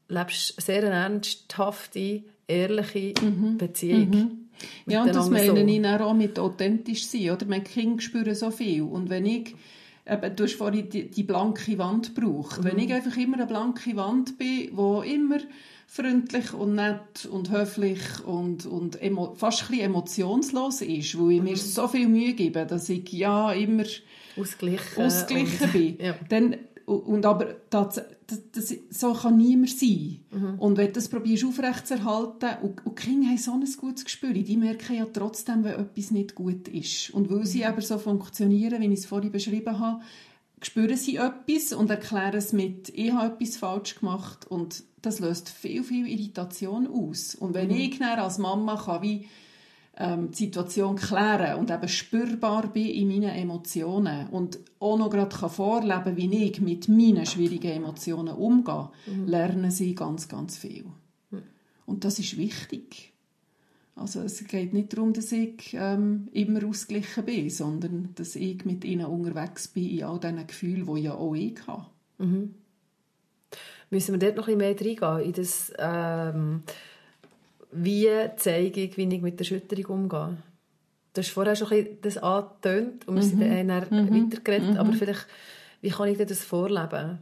lebst 0.08 0.58
du 0.58 0.62
sehr 0.62 0.84
eine 0.84 0.94
ernsthafte, 0.94 2.22
ehrliche 2.46 3.14
mhm. 3.22 3.56
Beziehung. 3.56 4.10
Mhm. 4.10 4.48
Ja, 4.86 5.04
und 5.04 5.14
das 5.14 5.30
meine 5.30 5.46
so. 5.46 5.56
ich 5.56 5.86
auch 5.86 6.14
mit 6.14 6.38
authentisch 6.38 7.06
sein. 7.06 7.30
Oder? 7.30 7.46
Meine 7.46 7.64
Kinder 7.64 8.02
spüren 8.02 8.34
so 8.34 8.50
viel. 8.50 8.82
Und 8.82 9.08
wenn 9.08 9.24
ich, 9.24 9.54
eben, 10.06 10.36
du 10.36 10.44
hast 10.44 10.54
vorhin 10.54 10.90
die, 10.90 11.10
die 11.10 11.22
blanke 11.22 11.78
Wand 11.78 12.14
gebraucht. 12.14 12.60
Mhm. 12.60 12.64
Wenn 12.64 12.78
ich 12.78 12.92
einfach 12.92 13.16
immer 13.16 13.38
eine 13.38 13.46
blanke 13.46 13.96
Wand 13.96 14.36
bin, 14.36 14.70
wo 14.72 15.00
immer 15.00 15.38
freundlich 15.90 16.52
und 16.52 16.74
nett 16.74 17.26
und 17.30 17.50
höflich 17.50 18.00
und, 18.24 18.66
und 18.66 18.98
fast 19.36 19.62
ein 19.62 19.68
bisschen 19.68 19.84
emotionslos 19.86 20.82
ist, 20.82 21.18
wo 21.18 21.30
ich 21.30 21.42
mir 21.42 21.52
mhm. 21.52 21.56
so 21.56 21.88
viel 21.88 22.08
Mühe 22.08 22.34
gebe, 22.34 22.66
dass 22.66 22.90
ich 22.90 23.10
ja 23.10 23.52
immer 23.52 23.84
ausgleichen, 24.38 25.02
ausgleichen 25.02 25.72
bin, 25.72 25.98
ja. 25.98 26.14
dann 26.28 26.56
und 26.84 27.26
aber 27.26 27.56
das, 27.68 28.00
das, 28.26 28.40
das, 28.50 28.74
so 28.88 29.12
kann 29.12 29.36
niemand 29.36 29.78
sein. 29.78 30.20
Mhm. 30.30 30.54
Und 30.58 30.78
wenn 30.78 30.86
du 30.86 30.92
das 30.94 31.08
probierst 31.08 31.44
aufrechtzuerhalten, 31.44 32.48
und, 32.62 32.86
und 32.86 32.98
die 32.98 33.02
Kinder 33.02 33.28
haben 33.28 33.36
so 33.36 33.52
ein 33.52 33.66
gutes 33.78 34.06
Gespür, 34.06 34.32
die 34.32 34.56
merken 34.56 34.96
ja 34.96 35.06
trotzdem, 35.12 35.64
wenn 35.64 35.74
etwas 35.74 36.10
nicht 36.12 36.34
gut 36.34 36.66
ist. 36.68 37.10
Und 37.10 37.30
weil 37.30 37.44
sie 37.44 37.66
aber 37.66 37.76
mhm. 37.76 37.82
so 37.82 37.98
funktionieren, 37.98 38.80
wie 38.80 38.86
ich 38.86 39.00
es 39.00 39.06
vorhin 39.06 39.30
beschrieben 39.30 39.78
habe, 39.78 40.00
spüren 40.62 40.96
sie 40.96 41.16
etwas 41.16 41.72
und 41.72 41.90
erklären 41.90 42.36
es 42.36 42.52
mit, 42.52 42.88
ich 42.90 43.12
habe 43.12 43.34
etwas 43.34 43.56
falsch 43.56 43.96
gemacht 43.96 44.46
und 44.46 44.84
das 45.02 45.20
löst 45.20 45.48
viel, 45.48 45.84
viel 45.84 46.06
Irritation 46.06 46.88
aus. 46.88 47.34
Und 47.34 47.54
wenn 47.54 47.68
mhm. 47.68 47.76
ich 47.76 48.02
als 48.02 48.38
Mama 48.38 48.76
kann 48.76 49.02
wie 49.02 49.28
ähm, 49.96 50.30
die 50.30 50.36
Situation 50.36 50.96
klären 50.96 51.58
und 51.58 51.70
eben 51.70 51.88
spürbar 51.88 52.68
bin 52.68 52.88
in 52.88 53.08
meinen 53.08 53.30
Emotionen 53.30 54.28
und 54.28 54.58
auch 54.80 54.98
noch 54.98 55.10
gerade 55.10 55.48
vorleben 55.48 56.16
wie 56.16 56.44
ich 56.44 56.60
mit 56.60 56.88
meinen 56.88 57.26
schwierigen 57.26 57.72
Emotionen 57.72 58.34
umgehe, 58.34 58.90
mhm. 59.06 59.26
lernen 59.26 59.70
sie 59.70 59.94
ganz, 59.94 60.28
ganz 60.28 60.56
viel. 60.56 60.84
Mhm. 61.30 61.42
Und 61.86 62.04
das 62.04 62.18
ist 62.18 62.36
wichtig. 62.36 63.12
Also 63.98 64.20
es 64.20 64.44
geht 64.44 64.72
nicht 64.72 64.92
darum, 64.92 65.12
dass 65.12 65.32
ich 65.32 65.74
ähm, 65.74 66.28
immer 66.32 66.64
ausgeglichen 66.64 67.24
bin, 67.24 67.50
sondern 67.50 68.10
dass 68.14 68.36
ich 68.36 68.64
mit 68.64 68.84
ihnen 68.84 69.06
unterwegs 69.06 69.68
bin 69.68 69.90
in 69.90 70.04
all 70.04 70.20
diesen 70.20 70.46
Gefühlen, 70.46 70.94
die 70.94 71.02
ja 71.02 71.14
auch 71.14 71.34
ich 71.34 71.66
habe. 71.66 71.86
Mhm. 72.18 72.54
Müssen 73.90 74.12
wir 74.12 74.18
dort 74.18 74.36
noch 74.36 74.48
ein 74.48 74.58
bisschen 74.58 74.96
mehr 74.98 75.02
reingehen, 75.02 75.26
in 75.28 75.32
das... 75.32 75.72
Ähm 75.78 76.62
wie 77.70 78.08
zeige 78.36 78.82
ich, 78.82 78.96
wie 78.96 79.14
ich 79.14 79.22
mit 79.22 79.38
der 79.38 79.44
Schütterung 79.44 80.04
umgehe. 80.04 80.38
Du 81.14 81.20
hast 81.20 81.30
vorher 81.30 81.56
schon 81.56 81.68
ein 81.68 81.84
bisschen 81.84 82.00
das 82.02 82.18
angetönt 82.18 83.08
und 83.08 83.16
wir 83.16 83.22
sind 83.22 83.40
mhm. 83.40 83.68
dann 83.68 83.86
mhm. 83.90 84.30
weitergeredet, 84.30 84.70
mhm. 84.70 84.76
aber 84.76 84.92
vielleicht, 84.92 85.26
wie 85.80 85.90
kann 85.90 86.08
ich 86.08 86.18
das 86.18 86.44
vorleben? 86.44 87.18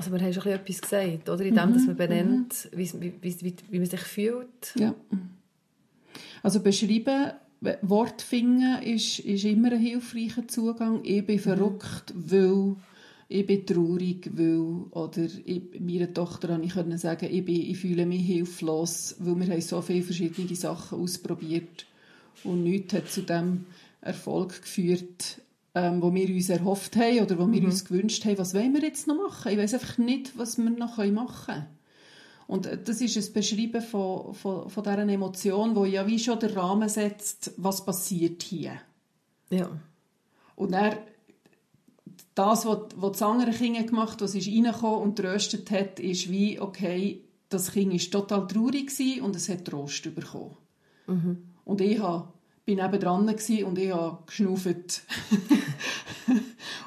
Also 0.00 0.12
wir 0.12 0.20
haben 0.22 0.32
schon 0.32 0.46
etwas 0.46 0.80
gesagt, 0.80 1.28
oder? 1.28 1.44
In 1.44 1.56
dem, 1.56 1.74
dass 1.74 1.82
man 1.82 1.92
mhm. 1.92 1.96
benennt, 1.96 2.68
mhm. 2.72 2.78
wie, 2.78 3.12
wie, 3.20 3.40
wie, 3.42 3.54
wie 3.68 3.78
man 3.78 3.86
sich 3.86 4.00
fühlt. 4.00 4.74
Ja. 4.74 4.94
Also 6.42 6.60
beschreiben, 6.60 7.32
Wort 7.82 8.22
finden 8.22 8.82
ist, 8.82 9.18
ist 9.18 9.44
immer 9.44 9.72
ein 9.72 9.78
hilfreicher 9.78 10.48
Zugang. 10.48 11.00
Ich 11.04 11.26
bin 11.26 11.38
verrückt, 11.38 12.14
weil 12.14 12.76
ich 13.28 13.44
bin 13.44 13.66
traurig, 13.66 14.30
weil, 14.32 14.86
oder 14.90 15.26
ich, 15.44 15.78
meiner 15.78 16.14
Tochter 16.14 16.48
konnte 16.48 16.66
ich 16.66 16.72
können 16.72 16.96
sagen, 16.96 17.28
ich, 17.30 17.44
bin, 17.44 17.60
ich 17.60 17.76
fühle 17.76 18.06
mich 18.06 18.24
hilflos, 18.24 19.16
weil 19.18 19.38
wir 19.38 19.52
haben 19.52 19.60
so 19.60 19.82
viele 19.82 20.02
verschiedene 20.02 20.56
Sachen 20.56 20.98
ausprobiert 20.98 21.84
und 22.42 22.62
nichts 22.62 22.94
hat 22.94 23.10
zu 23.10 23.20
dem 23.20 23.66
Erfolg 24.00 24.62
geführt, 24.62 25.42
ähm, 25.74 26.02
wo 26.02 26.12
wir 26.12 26.28
uns 26.28 26.48
erhofft 26.48 26.96
haben 26.96 27.20
oder 27.20 27.38
wo 27.38 27.50
wir 27.50 27.60
mhm. 27.60 27.66
uns 27.66 27.84
gewünscht 27.84 28.24
haben, 28.24 28.38
was 28.38 28.54
wollen 28.54 28.74
wir 28.74 28.82
jetzt 28.82 29.06
noch 29.06 29.16
machen? 29.16 29.52
Ich 29.52 29.58
weiß 29.58 29.74
einfach 29.74 29.98
nicht, 29.98 30.36
was 30.36 30.58
wir 30.58 30.70
noch 30.70 30.98
machen 30.98 31.44
können. 31.46 31.66
Und 32.46 32.66
äh, 32.66 32.82
das 32.82 33.00
ist 33.00 33.16
ein 33.16 33.32
Beschreiben 33.32 33.80
von, 33.80 34.34
von, 34.34 34.68
von 34.68 34.82
dieser 34.82 34.98
Emotion, 34.98 35.76
wo 35.76 35.84
ja 35.84 36.06
wie 36.06 36.18
schon 36.18 36.38
der 36.40 36.56
Rahmen 36.56 36.88
setzt, 36.88 37.52
was 37.56 37.84
passiert 37.84 38.42
hier. 38.42 38.72
Ja. 39.50 39.70
Und 40.56 40.72
er 40.72 40.98
das, 42.34 42.64
was, 42.66 42.78
was 42.96 43.12
das 43.12 43.22
andere 43.22 43.50
Kind 43.50 43.86
gemacht 43.86 44.12
hat, 44.12 44.22
was 44.22 44.34
ist 44.34 44.48
reingekommen 44.48 45.00
und 45.00 45.16
tröstet 45.16 45.70
hat, 45.70 46.00
ist 46.00 46.30
wie, 46.30 46.60
okay, 46.60 47.22
das 47.48 47.72
Kind 47.72 47.92
war 47.92 48.20
total 48.22 48.46
traurig 48.46 48.90
und 49.22 49.36
es 49.36 49.48
hat 49.48 49.64
Trost 49.64 50.14
bekommen. 50.14 50.56
Mhm. 51.06 51.38
Und 51.64 51.80
ich 51.80 52.00
war 52.00 52.32
bin 52.76 53.00
dran 53.00 53.28
und 53.28 53.78
ich 53.78 53.92
habe 53.92 54.18
geschnauft. 54.26 54.66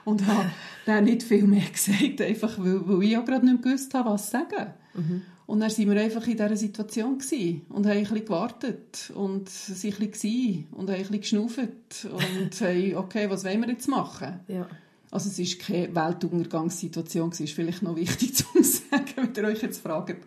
und 0.05 0.27
habe 0.27 0.51
dann 0.85 1.05
nicht 1.05 1.23
viel 1.23 1.43
mehr 1.43 1.69
gesagt, 1.71 2.21
einfach 2.21 2.57
weil, 2.59 2.87
weil 2.87 3.03
ich 3.03 3.17
auch 3.17 3.25
gerade 3.25 3.45
nicht 3.45 3.63
gewusst 3.63 3.93
habe, 3.93 4.09
was 4.09 4.29
sagen. 4.29 4.73
Mhm. 4.93 5.21
Und 5.45 5.59
dann 5.59 5.69
waren 5.69 5.91
wir 5.91 6.01
einfach 6.01 6.25
in 6.25 6.37
dieser 6.37 6.55
Situation 6.55 7.13
und 7.13 7.85
haben 7.85 7.91
ein 7.91 8.03
bisschen 8.03 8.25
gewartet 8.25 9.11
und 9.13 9.49
sind 9.49 9.99
ein 9.99 10.09
bisschen 10.09 10.67
und 10.71 10.89
haben 10.89 10.95
ein 10.95 11.01
bisschen 11.01 11.19
geschnauft 11.19 12.07
und 12.11 12.61
haben, 12.61 12.95
okay, 12.95 13.29
was 13.29 13.43
wollen 13.43 13.61
wir 13.61 13.69
jetzt 13.69 13.87
machen? 13.87 14.39
Ja. 14.47 14.67
Also 15.11 15.29
es 15.29 15.37
ist 15.37 15.59
keine 15.59 15.93
Weltuntergangssituation, 15.93 17.29
es 17.29 17.41
ist 17.41 17.53
vielleicht 17.53 17.83
noch 17.83 17.95
wichtig 17.95 18.35
zu 18.35 18.45
sagen, 18.63 19.05
wenn 19.15 19.33
ihr 19.35 19.43
euch 19.49 19.61
jetzt 19.61 19.81
fragt. 19.81 20.23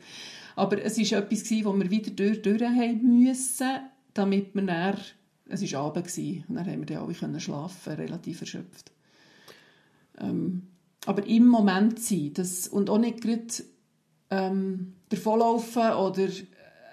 Aber 0.55 0.83
es 0.83 0.97
ist 0.97 1.13
etwas 1.13 1.43
gewesen, 1.43 1.65
wo 1.65 1.73
wir 1.77 1.91
wieder 1.91 2.11
durch, 2.11 2.43
durch 2.43 2.63
haben 2.63 3.23
müssen, 3.23 3.81
damit 4.15 4.55
wir 4.55 4.63
dann, 4.63 4.99
es 5.49 5.73
war 5.73 5.81
Abend 5.81 6.07
gewesen, 6.07 6.45
und 6.49 6.55
dann 6.57 6.67
haben 6.67 6.81
wir 6.81 6.87
dann 6.87 7.05
alle 7.05 7.15
können 7.15 7.41
schlafen, 7.41 7.93
relativ 7.95 8.41
erschöpft. 8.41 8.93
Ähm, 10.19 10.69
aber 11.05 11.27
im 11.27 11.47
Moment 11.47 12.01
sein, 12.01 12.33
das, 12.35 12.69
und 12.69 12.91
auch 12.91 12.99
nicht 12.99 13.21
gerade 13.21 13.47
ähm, 14.31 14.95
davonlaufen 15.09 15.93
oder 15.93 16.29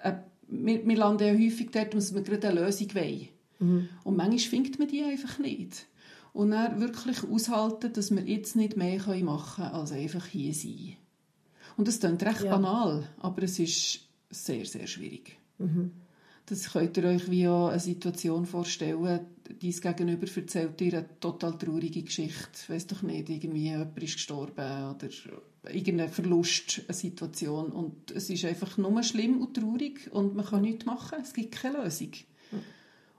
äh, 0.02 0.12
wir, 0.48 0.86
wir 0.86 0.96
landen 0.96 1.26
ja 1.26 1.32
häufig 1.32 1.70
dort, 1.72 1.94
dass 1.94 2.14
wir 2.14 2.22
gerade 2.22 2.48
eine 2.48 2.60
Lösung 2.60 2.94
wollen. 2.94 3.28
Mhm. 3.58 3.88
Und 4.04 4.16
manchmal 4.16 4.38
findet 4.38 4.78
man 4.78 4.88
die 4.88 5.02
einfach 5.02 5.38
nicht 5.38 5.86
und 6.34 6.50
dann 6.50 6.80
wirklich 6.80 7.24
aushalten, 7.24 7.92
dass 7.92 8.10
wir 8.10 8.22
jetzt 8.22 8.56
nicht 8.56 8.76
mehr 8.76 8.98
machen 9.22 9.64
können, 9.64 9.74
als 9.74 9.92
einfach 9.92 10.26
hier 10.26 10.52
sein. 10.52 10.96
Und 11.76 11.88
das 11.88 12.00
klingt 12.00 12.22
recht 12.22 12.42
ja. 12.42 12.50
banal, 12.56 13.08
aber 13.18 13.42
es 13.44 13.58
ist 13.58 14.00
sehr, 14.30 14.64
sehr 14.66 14.86
schwierig. 14.86 15.36
Mhm. 15.58 15.92
Das 16.46 16.72
könnt 16.72 16.96
ihr 16.98 17.04
euch 17.04 17.30
wie 17.30 17.46
eine 17.46 17.80
Situation 17.80 18.44
vorstellen, 18.44 19.26
dein 19.44 19.70
Gegenüber 19.70 20.26
erzählt 20.36 20.78
dir 20.78 20.98
eine 20.98 21.20
total 21.20 21.56
traurige 21.58 22.02
Geschichte. 22.02 22.50
Ich 22.62 22.68
weiss 22.68 22.86
doch 22.86 23.02
nicht, 23.02 23.30
irgendwie 23.30 23.70
jemand 23.70 24.02
ist 24.02 24.14
gestorben 24.14 24.94
oder 24.94 25.08
irgendein 25.72 26.10
Verlust, 26.10 26.82
eine 26.86 26.94
Situation. 26.94 27.72
Und 27.72 28.10
es 28.10 28.28
ist 28.30 28.44
einfach 28.44 28.76
nur 28.76 29.02
schlimm 29.02 29.40
und 29.40 29.54
traurig 29.54 30.10
und 30.12 30.34
man 30.34 30.44
kann 30.44 30.62
nichts 30.62 30.84
machen. 30.84 31.18
Es 31.22 31.32
gibt 31.32 31.52
keine 31.52 31.82
Lösung. 31.82 32.12
Mhm. 32.50 32.58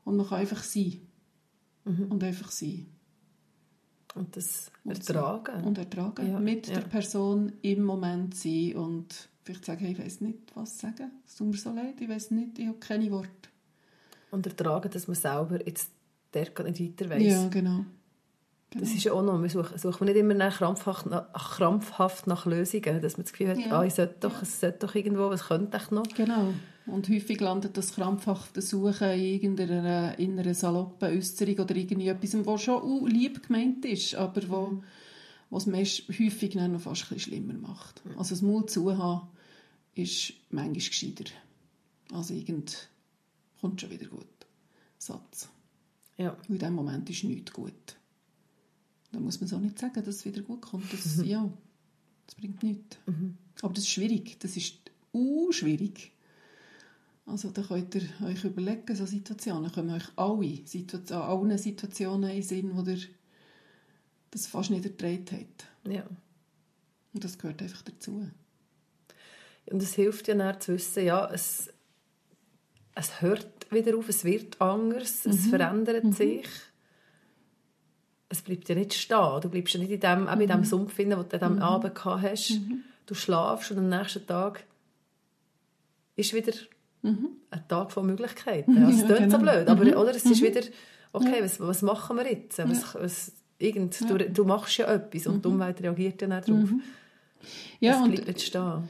Und 0.03 0.17
man 0.17 0.27
kann 0.27 0.39
einfach 0.39 0.63
sein. 0.63 1.01
Mhm. 1.85 2.11
Und 2.11 2.23
einfach 2.23 2.51
sein. 2.51 2.87
Und 4.13 4.35
das 4.37 4.71
ertragen. 4.85 5.63
Und 5.63 5.77
ertragen. 5.77 6.31
Ja, 6.31 6.39
mit 6.39 6.67
ja. 6.67 6.75
der 6.75 6.87
Person 6.87 7.53
im 7.61 7.83
Moment 7.83 8.35
sein 8.35 8.75
und 8.75 9.29
vielleicht 9.45 9.65
sagen, 9.65 9.85
ich 9.85 9.99
weiß 9.99 10.21
nicht, 10.21 10.39
was 10.55 10.79
sagen. 10.79 11.11
Es 11.25 11.35
tut 11.35 11.47
mir 11.47 11.57
so 11.57 11.71
leid, 11.71 12.01
ich 12.01 12.09
weiß 12.09 12.31
nicht, 12.31 12.57
ich 12.57 12.67
habe 12.67 12.79
keine 12.79 13.11
Worte. 13.11 13.29
Und 14.31 14.45
ertragen, 14.47 14.89
dass 14.91 15.07
man 15.07 15.15
selber 15.15 15.65
jetzt 15.65 15.89
der 16.33 16.49
nicht 16.63 16.99
weiter 16.99 17.09
weiß. 17.09 17.23
Ja, 17.23 17.47
genau. 17.47 17.85
Genau. 18.71 18.83
Das 18.83 18.93
ist 18.93 19.03
ja 19.05 19.13
auch 19.13 19.21
noch, 19.21 19.41
wir 19.41 19.49
suchen, 19.49 19.77
suchen 19.77 20.05
nicht 20.05 20.17
immer 20.17 20.33
nach 20.33 20.57
krampfhaft, 20.57 21.05
nach, 21.05 21.31
krampfhaft 21.33 22.27
nach 22.27 22.45
Lösungen, 22.45 23.01
dass 23.01 23.15
man 23.15 23.23
das 23.23 23.31
Gefühl 23.31 23.49
hat, 23.49 23.59
ja. 23.59 23.79
ah, 23.79 23.85
ich 23.85 23.93
sollte 23.93 24.15
doch, 24.19 24.33
ja. 24.33 24.41
es 24.41 24.59
sollte 24.59 24.87
doch 24.87 24.95
irgendwo, 24.95 25.29
was 25.29 25.45
könnte 25.45 25.77
ich 25.77 25.91
noch? 25.91 26.03
Genau. 26.15 26.53
Und 26.87 27.07
häufig 27.07 27.39
landet 27.39 27.77
das 27.77 27.93
krampfhafte 27.95 28.61
Suchen 28.61 29.11
in 29.11 29.21
irgendeiner 29.21 30.19
inneren 30.19 30.53
saloppen 30.53 31.15
Äußerung 31.15 31.59
oder 31.59 31.75
irgendwie 31.75 32.09
etwas, 32.09 32.45
was 32.45 32.61
schon 32.63 33.07
lieb 33.07 33.47
gemeint 33.47 33.85
ist, 33.85 34.15
aber 34.15 34.41
wo, 34.49 34.67
mhm. 34.67 34.83
was 35.51 35.67
es 35.67 36.03
häufig 36.09 36.55
noch 36.55 36.79
fast 36.81 37.03
ein 37.03 37.15
bisschen 37.15 37.19
schlimmer 37.19 37.53
macht. 37.53 38.01
Also 38.17 38.31
das 38.31 38.41
Mut 38.41 38.69
zu 38.69 38.97
haben, 38.97 39.29
ist 39.95 40.33
manchmal 40.49 40.73
gescheiter. 40.73 41.25
Also 42.11 42.33
irgend 42.33 42.89
kommt 43.59 43.81
schon 43.81 43.89
wieder 43.89 44.07
gut. 44.07 44.27
Satz. 44.97 45.49
Ja. 46.17 46.37
in 46.47 46.59
dem 46.59 46.73
Moment 46.73 47.09
ist 47.09 47.23
nichts 47.23 47.51
gut. 47.51 47.97
Da 49.11 49.19
muss 49.19 49.39
man 49.39 49.49
so 49.49 49.59
nicht 49.59 49.79
sagen, 49.79 50.03
dass 50.03 50.15
es 50.15 50.25
wieder 50.25 50.41
gut 50.41 50.61
kommt. 50.61 50.91
Das, 50.91 51.17
mhm. 51.17 51.25
Ja, 51.25 51.53
das 52.25 52.35
bringt 52.35 52.63
nichts. 52.63 52.97
Mhm. 53.05 53.37
Aber 53.61 53.73
das 53.73 53.83
ist 53.83 53.89
schwierig. 53.89 54.37
Das 54.39 54.55
ist 54.55 54.75
uh, 55.13 55.51
schwierig. 55.51 56.11
Also 57.25 57.49
da 57.49 57.63
könnt 57.63 57.95
ihr 57.95 58.07
euch 58.23 58.43
überlegen, 58.43 58.95
so 58.95 59.05
Situationen 59.05 59.71
kommen 59.71 59.89
euch 59.89 60.05
alle 60.15 60.65
Situation, 60.65 61.21
allen 61.21 61.57
Situationen 61.57 62.29
in 62.29 62.35
den 62.37 62.43
Sinn, 62.43 62.75
wo 62.75 62.83
ihr 62.89 62.99
das 64.31 64.47
fast 64.47 64.69
nicht 64.69 64.85
erträgt 64.85 65.31
habt. 65.31 65.65
Ja. 65.87 66.05
Und 67.13 67.23
das 67.23 67.37
gehört 67.37 67.61
einfach 67.61 67.81
dazu. 67.81 68.29
Und 69.67 69.81
es 69.81 69.93
hilft 69.95 70.27
ja 70.27 70.35
dann 70.35 70.59
zu 70.61 70.73
wissen, 70.73 71.05
ja, 71.05 71.29
es, 71.31 71.73
es 72.93 73.21
hört 73.21 73.71
wieder 73.71 73.97
auf, 73.97 74.09
es 74.09 74.23
wird 74.23 74.61
anders, 74.61 75.25
mhm. 75.25 75.31
es 75.31 75.47
verändert 75.47 76.03
mhm. 76.03 76.13
sich 76.13 76.47
es 78.29 78.41
bleibt 78.41 78.69
ja 78.69 78.75
nicht 78.75 78.93
stehen. 78.93 79.41
Du 79.41 79.49
bleibst 79.49 79.73
ja 79.73 79.79
nicht 79.79 79.91
in 79.91 79.99
dem, 79.99 80.23
mhm. 80.23 80.41
in 80.41 80.47
dem 80.47 80.63
Sumpf, 80.63 80.95
den 80.95 81.11
du 81.11 81.41
am 81.41 81.55
mhm. 81.55 81.61
Abend 81.61 81.95
gehabt 81.95 82.23
hast. 82.23 82.51
Mhm. 82.51 82.83
Du 83.05 83.13
schlafst 83.13 83.71
und 83.71 83.77
am 83.77 83.89
nächsten 83.89 84.25
Tag 84.25 84.63
ist 86.15 86.33
wieder 86.33 86.53
mhm. 87.01 87.29
ein 87.51 87.67
Tag 87.67 87.91
von 87.91 88.05
Möglichkeiten. 88.05 88.77
Also, 88.83 89.03
es 89.03 89.09
ja, 89.09 89.15
klingt 89.15 89.31
genau. 89.31 89.37
so 89.37 89.43
blöd, 89.43 89.67
aber 89.67 89.85
mhm. 89.85 89.93
oder, 89.93 90.15
es 90.15 90.25
ist 90.25 90.41
mhm. 90.41 90.47
wieder, 90.47 90.61
okay, 91.13 91.43
was, 91.43 91.59
was 91.59 91.81
machen 91.81 92.17
wir 92.17 92.29
jetzt? 92.29 92.57
Was, 92.57 92.95
was, 92.95 93.31
irgend, 93.59 93.99
ja. 93.99 94.07
du, 94.07 94.29
du 94.29 94.43
machst 94.43 94.77
ja 94.77 94.91
etwas 94.91 95.27
und 95.27 95.45
die 95.45 95.49
Umwelt 95.49 95.81
reagiert 95.81 96.21
ja 96.21 96.27
nicht 96.27 96.49
darauf. 96.49 96.69
Ja, 97.79 98.01
es 98.01 98.09
bleibt 98.09 98.27
nicht 98.27 98.41
stehen. 98.41 98.87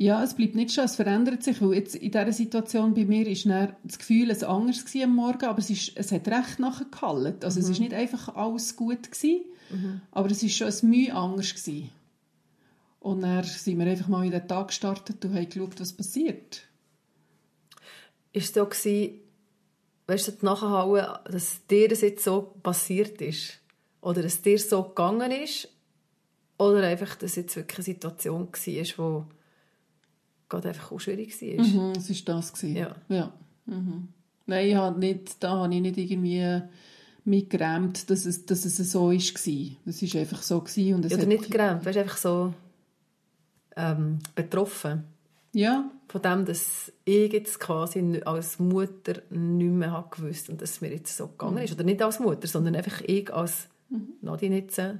Ja, 0.00 0.22
es 0.22 0.34
bleibt 0.34 0.54
nicht 0.54 0.72
schon, 0.72 0.84
es 0.84 0.94
verändert 0.94 1.42
sich, 1.42 1.60
weil 1.60 1.74
jetzt 1.74 1.96
in 1.96 2.12
dieser 2.12 2.32
Situation 2.32 2.94
bei 2.94 3.04
mir 3.04 3.26
ist 3.26 3.46
das 3.46 3.98
Gefühl 3.98 4.30
ein 4.30 4.44
anderes 4.44 4.84
am 5.02 5.16
Morgen, 5.16 5.44
aber 5.44 5.58
es, 5.58 5.70
ist, 5.70 5.92
es 5.96 6.12
hat 6.12 6.28
recht 6.28 6.60
nachher 6.60 6.86
gehalten. 6.86 7.44
Also 7.44 7.58
mhm. 7.58 7.64
es 7.64 7.70
ist 7.70 7.80
nicht 7.80 7.92
einfach 7.92 8.36
alles 8.36 8.76
gut 8.76 9.10
gewesen, 9.10 9.44
mhm. 9.70 10.00
aber 10.12 10.30
es 10.30 10.40
ist 10.44 10.56
schon 10.56 10.68
ein 10.68 10.88
Mühe 10.88 11.12
anders 11.12 11.52
gewesen. 11.52 11.90
Und 13.00 13.22
dann 13.22 13.42
sind 13.42 13.76
wir 13.76 13.86
einfach 13.86 14.06
mal 14.06 14.24
in 14.24 14.30
den 14.30 14.46
Tag 14.46 14.68
gestartet 14.68 15.24
und 15.24 15.34
haben 15.34 15.48
geschaut, 15.48 15.80
was 15.80 15.92
passiert. 15.92 16.62
Ist 18.32 18.48
es 18.50 18.54
so 18.54 18.66
gewesen, 18.66 19.18
weißt 20.06 20.28
du, 20.28 20.46
nachher 20.46 21.24
dass 21.24 21.66
dir 21.66 21.88
das 21.88 22.02
jetzt 22.02 22.22
so 22.22 22.54
passiert 22.62 23.20
ist? 23.20 23.58
Oder 24.00 24.22
dass 24.22 24.42
dir 24.42 24.60
so 24.60 24.84
gegangen 24.84 25.32
ist? 25.32 25.68
Oder 26.56 26.84
einfach, 26.84 27.16
dass 27.16 27.34
jetzt 27.34 27.56
wirklich 27.56 27.78
eine 27.78 27.84
Situation 27.84 28.48
war, 28.48 28.86
wo 28.96 29.26
gerade 30.48 30.68
einfach 30.68 30.92
auch 30.92 30.98
schwierig 30.98 31.40
war. 31.40 31.64
Mhm, 31.64 31.92
es 31.96 32.08
war 32.10 32.34
das. 32.34 32.52
Gewesen. 32.52 32.76
Ja. 32.76 32.96
ja. 33.08 33.32
Mhm. 33.66 34.08
Nein, 34.46 34.68
ich 34.68 34.74
habe 34.74 34.98
nicht, 34.98 35.42
da 35.42 35.50
habe 35.50 35.74
ich 35.74 35.80
nicht 35.80 35.98
irgendwie 35.98 36.62
mitgerämt, 37.24 38.08
dass 38.10 38.24
es, 38.24 38.46
dass 38.46 38.64
es 38.64 38.76
so 38.90 39.10
war. 39.10 39.12
Es 39.12 39.36
war 39.36 40.20
einfach 40.20 40.42
so. 40.42 40.60
Gewesen 40.60 40.94
und 40.94 41.04
es 41.04 41.12
Oder 41.12 41.26
nicht 41.26 41.50
geräumt, 41.50 41.84
weißt 41.84 41.98
einfach 41.98 42.16
so 42.16 42.54
ähm, 43.76 44.18
betroffen. 44.34 45.04
Ja, 45.52 45.90
Von 46.08 46.22
dem, 46.22 46.44
dass 46.44 46.92
ich 47.04 47.32
jetzt 47.32 47.58
quasi 47.58 48.20
als 48.24 48.58
Mutter 48.58 49.22
nicht 49.30 49.72
mehr 49.72 49.92
habe 49.92 50.14
gewusst 50.14 50.50
und 50.50 50.60
dass 50.60 50.72
es 50.72 50.80
mir 50.80 50.90
jetzt 50.92 51.16
so 51.16 51.28
gegangen 51.28 51.58
ist. 51.58 51.72
Oder 51.72 51.84
nicht 51.84 52.02
als 52.02 52.20
Mutter, 52.20 52.46
sondern 52.46 52.76
einfach 52.76 53.00
ich 53.02 53.32
als 53.32 53.68
Nadine 54.20 54.58
jetzt 54.58 54.78
äh, 54.78 54.94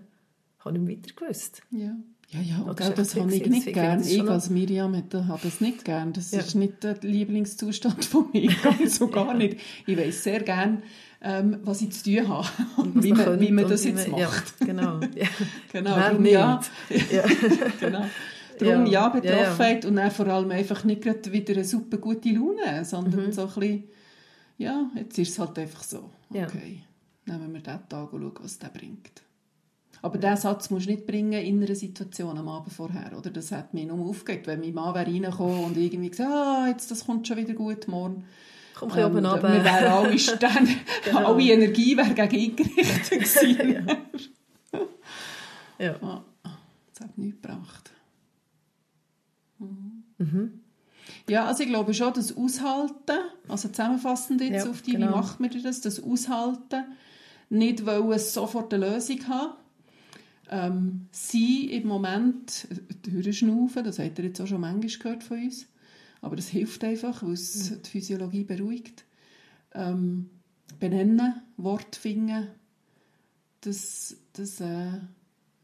habe 0.60 0.78
nicht 0.78 0.86
mehr 0.86 0.96
weiter 0.96 1.14
gewusst. 1.14 1.62
ja. 1.70 1.94
Ja, 2.30 2.40
ja, 2.40 2.72
gell, 2.74 2.88
ist 2.88 2.98
das 2.98 3.16
habe 3.16 3.34
ich 3.34 3.46
nicht 3.46 3.66
Deswegen 3.66 3.72
gern. 3.74 4.00
ich 4.02 4.16
Ich 4.18 4.28
als 4.28 4.50
Miriam 4.50 4.92
hätte- 4.92 5.28
habe 5.28 5.40
das 5.44 5.62
nicht 5.62 5.84
gern. 5.84 6.12
Das 6.12 6.30
Ja. 6.30 6.40
ist 6.40 6.54
nicht 6.54 6.84
der 6.84 6.98
Lieblingszustand 7.00 8.04
von 8.04 8.26
mir, 8.34 8.50
ganz 8.62 8.98
so 8.98 9.08
gar 9.08 9.32
nicht. 9.32 9.58
Ich 9.86 9.96
weiß 9.96 10.24
sehr 10.24 10.40
gern, 10.40 10.82
ähm, 11.22 11.58
was 11.64 11.80
ich 11.80 11.90
zu 11.92 12.04
tun 12.04 12.28
habe 12.28 12.46
und 12.76 13.02
wie 13.02 13.12
man, 13.14 13.40
wie 13.40 13.50
man 13.50 13.64
und 13.64 13.70
das 13.70 13.84
jetzt 13.84 14.08
man- 14.10 14.20
macht. 14.20 14.54
Ja, 14.60 14.66
genau. 14.66 15.00
Ja. 15.14 15.26
Genau, 15.72 15.96
Wer 15.96 16.10
darum 16.10 16.24
ja. 16.26 16.60
Ja. 17.10 17.24
genau. 17.80 18.04
Darum 18.58 18.86
ja, 18.86 18.92
Ja, 18.92 19.08
Betroffenheit 19.08 19.84
und 19.86 19.96
dann 19.96 20.10
vor 20.10 20.26
allem 20.26 20.50
einfach 20.50 20.84
nicht 20.84 21.02
gerade 21.02 21.32
wieder 21.32 21.54
eine 21.54 21.64
super 21.64 21.96
gute 21.96 22.28
Laune, 22.30 22.84
sondern 22.84 23.26
Mhm. 23.26 23.32
so 23.32 23.42
ein 23.42 23.48
bisschen, 23.54 23.84
ja, 24.58 24.90
jetzt 24.96 25.16
ist 25.18 25.30
es 25.30 25.38
halt 25.38 25.58
einfach 25.58 25.82
so. 25.82 26.10
Ja. 26.30 26.44
Okay, 26.46 26.80
nehmen 27.24 27.52
wir 27.54 27.60
diesen 27.60 27.88
Tag 27.88 28.12
und 28.12 28.20
schauen, 28.20 28.32
was 28.42 28.58
der 28.58 28.68
bringt. 28.68 29.22
Aber 30.02 30.18
diesen 30.18 30.36
Satz 30.36 30.70
musst 30.70 30.86
du 30.86 30.90
nicht 30.92 31.06
bringen 31.06 31.32
in 31.42 31.62
einer 31.62 31.74
Situation 31.74 32.38
am 32.38 32.48
Abend 32.48 32.72
vorher, 32.72 33.16
oder? 33.18 33.30
Das 33.30 33.50
hat 33.52 33.74
mich 33.74 33.86
nur 33.86 34.08
aufgeregt, 34.08 34.46
wenn 34.46 34.60
mein 34.60 34.74
Mann 34.74 34.94
wäre 34.94 35.06
reingekommen 35.06 35.64
und 35.64 35.76
irgendwie 35.76 36.10
gesagt, 36.10 36.30
ah, 36.32 36.66
jetzt, 36.68 36.90
das 36.90 37.04
kommt 37.06 37.26
schon 37.26 37.36
wieder 37.36 37.54
gut, 37.54 37.88
morgen. 37.88 38.24
Komm 38.76 38.92
ein 38.92 38.94
bisschen 38.94 39.10
oben 39.10 39.18
Ähm, 39.18 39.26
runter. 39.26 39.52
Wir 39.54 39.64
wären 39.64 39.92
alle 39.92 40.18
Stände, 40.18 40.70
Genau. 41.04 41.34
alle 41.34 41.42
Energie 41.42 41.96
wäre 41.96 42.14
gegen 42.14 42.36
ihn 42.36 42.56
gerichtet 42.56 43.10
gewesen. 43.10 43.86
Ja. 45.80 45.94
Ah, 46.00 46.22
das 46.92 47.00
hat 47.08 47.18
nichts 47.18 47.40
gebracht. 47.42 47.90
Mhm. 49.58 50.60
Ja, 51.28 51.44
also 51.46 51.62
ich 51.62 51.68
glaube 51.68 51.92
schon, 51.94 52.12
das 52.14 52.36
Aushalten, 52.36 53.18
also 53.48 53.68
zusammenfassend 53.68 54.40
jetzt 54.40 54.64
Ja, 54.64 54.70
auf 54.70 54.82
die, 54.82 54.92
genau. 54.92 55.08
wie 55.08 55.10
macht 55.10 55.40
man 55.40 55.50
das, 55.62 55.80
das 55.80 56.02
Aushalten, 56.02 56.84
nicht 57.50 57.84
wollen 57.86 58.18
sofort 58.18 58.72
eine 58.74 58.90
Lösung 58.90 59.26
haben, 59.28 59.52
ähm, 60.50 61.06
sie 61.10 61.70
im 61.72 61.86
Moment 61.86 62.68
durchschnaufen, 63.02 63.84
das 63.84 63.98
habt 63.98 64.18
ihr 64.18 64.26
jetzt 64.26 64.40
auch 64.40 64.46
schon 64.46 64.60
manchmal 64.60 64.98
gehört 64.98 65.24
von 65.24 65.42
uns, 65.42 65.66
aber 66.20 66.36
das 66.36 66.48
hilft 66.48 66.84
einfach, 66.84 67.22
weil 67.22 67.32
es 67.32 67.80
die 67.82 67.90
Physiologie 67.90 68.44
beruhigt. 68.44 69.04
Ähm, 69.74 70.30
benennen, 70.80 71.42
Wort 71.56 71.96
finden, 71.96 72.48
das, 73.60 74.16
das 74.32 74.60
äh, 74.60 75.00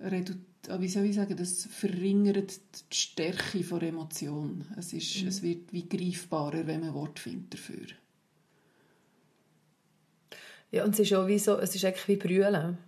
redu- 0.00 0.38
ah, 0.68 0.80
wie 0.80 0.88
soll 0.88 1.04
ich 1.04 1.14
sagen, 1.14 1.36
das 1.36 1.66
verringert 1.66 2.60
die 2.92 2.96
Stärke 2.96 3.60
der 3.62 3.88
Emotion. 3.88 4.64
Es, 4.76 4.92
ist, 4.92 5.22
es 5.22 5.42
wird 5.42 5.72
wie 5.72 5.88
greifbarer, 5.88 6.66
wenn 6.66 6.80
man 6.80 6.94
Wort 6.94 7.18
findet 7.18 7.54
dafür. 7.54 7.86
ja, 10.74 10.84
und 10.84 10.94
es 10.94 11.00
ist 11.00 11.12
auch 11.14 11.28
wie 11.28 11.38
so, 11.38 11.58
es 11.58 11.74
ist 11.74 11.84
eigentlich 11.84 12.08
wie 12.08 12.16
Brüllen. 12.16 12.78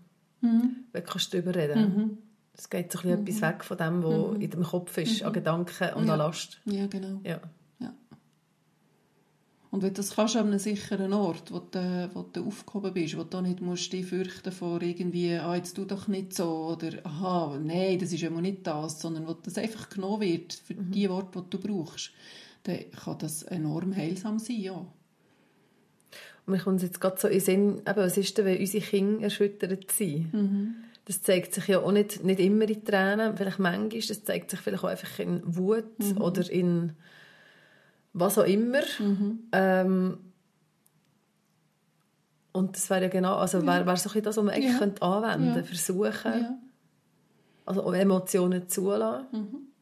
Mhm. 0.46 0.76
Du 0.92 1.02
kannst 1.02 1.32
drüber 1.32 1.54
reden 1.54 2.18
Es 2.54 2.70
geht 2.70 2.90
so 2.92 2.98
ein 3.00 3.24
bisschen 3.24 3.42
etwas 3.42 3.54
weg 3.54 3.64
von 3.64 3.76
dem, 3.76 4.02
was 4.02 4.42
in 4.42 4.50
dem 4.50 4.62
Kopf 4.62 4.96
ist, 4.98 5.22
an 5.22 5.32
Gedanken 5.32 5.94
und 5.94 6.06
Ja. 6.06 6.12
an 6.14 6.18
Last. 6.18 6.60
Ja, 6.64 6.86
genau. 6.86 7.20
Ja. 7.22 7.40
Ja. 7.80 7.92
Und 9.70 9.82
wenn 9.82 9.90
du 9.90 9.96
das 9.96 10.14
kannst 10.14 10.36
an 10.36 10.46
einem 10.46 10.58
sicheren 10.58 11.12
Ort, 11.12 11.52
wo 11.52 11.58
du, 11.58 12.10
wo 12.14 12.22
du 12.22 12.46
aufgehoben 12.46 12.94
bist, 12.94 13.18
wo 13.18 13.24
du 13.24 13.40
nicht 13.42 13.60
musst 13.60 13.92
dich 13.92 14.06
fürchten 14.06 14.52
vor 14.52 14.80
irgendwie, 14.80 15.34
ah, 15.34 15.54
jetzt 15.54 15.74
tu 15.74 15.84
doch 15.84 16.08
nicht 16.08 16.34
so, 16.34 16.68
oder 16.72 16.92
aha, 17.04 17.58
nein, 17.62 17.98
das 17.98 18.12
ist 18.12 18.22
ja 18.22 18.30
mal 18.30 18.40
nicht 18.40 18.66
das, 18.66 19.00
sondern 19.00 19.26
wo 19.26 19.34
das 19.34 19.58
einfach 19.58 19.90
genommen 19.90 20.22
wird 20.22 20.54
für 20.54 20.74
die 20.74 21.10
Worte, 21.10 21.42
die 21.42 21.50
du 21.50 21.58
brauchst, 21.58 22.12
dann 22.62 22.78
kann 22.90 23.18
das 23.18 23.42
enorm 23.42 23.94
heilsam 23.94 24.38
sein, 24.38 24.60
ja. 24.60 24.86
Mir 26.46 26.58
kommt 26.58 26.80
jetzt 26.82 27.00
gerade 27.00 27.18
so 27.18 27.26
in 27.26 27.34
den 27.34 27.40
Sinn, 27.40 27.76
eben, 27.78 27.96
was 27.96 28.16
ist 28.16 28.38
denn, 28.38 28.44
wenn 28.44 28.58
unsere 28.60 28.84
Kinder 28.84 29.22
erschüttert 29.24 29.90
sind? 29.90 30.32
Das 31.04 31.22
zeigt 31.22 31.54
sich 31.54 31.66
ja 31.68 31.80
auch 31.80 31.92
nicht, 31.92 32.24
nicht 32.24 32.40
immer 32.40 32.68
in 32.68 32.84
Tränen, 32.84 33.36
vielleicht 33.36 33.58
manchmal, 33.58 34.00
das 34.00 34.24
zeigt 34.24 34.50
sich 34.50 34.60
vielleicht 34.60 34.84
auch 34.84 34.88
einfach 34.88 35.18
in 35.18 35.40
Wut 35.44 35.84
oder 36.18 36.50
in 36.50 36.92
was 38.12 38.38
auch 38.38 38.44
immer. 38.46 38.80
Ähm, 39.52 40.18
und 42.52 42.74
das 42.76 42.88
wäre 42.90 43.02
ja 43.02 43.08
genau, 43.08 43.36
also 43.36 43.64
wäre, 43.66 43.84
wäre 43.86 43.96
so 43.96 44.08
ein 44.08 44.22
das, 44.22 44.36
was 44.36 44.44
man 44.44 44.54
eigentlich 44.54 44.72
Ja. 44.72 44.78
könnte 44.78 45.02
anwenden 45.02 45.46
Ja. 45.48 45.54
könnte, 45.54 45.68
versuchen, 45.68 46.32
ja. 46.40 46.58
also 47.66 47.82
auch 47.84 47.92
Emotionen 47.92 48.68
zulassen. 48.68 49.72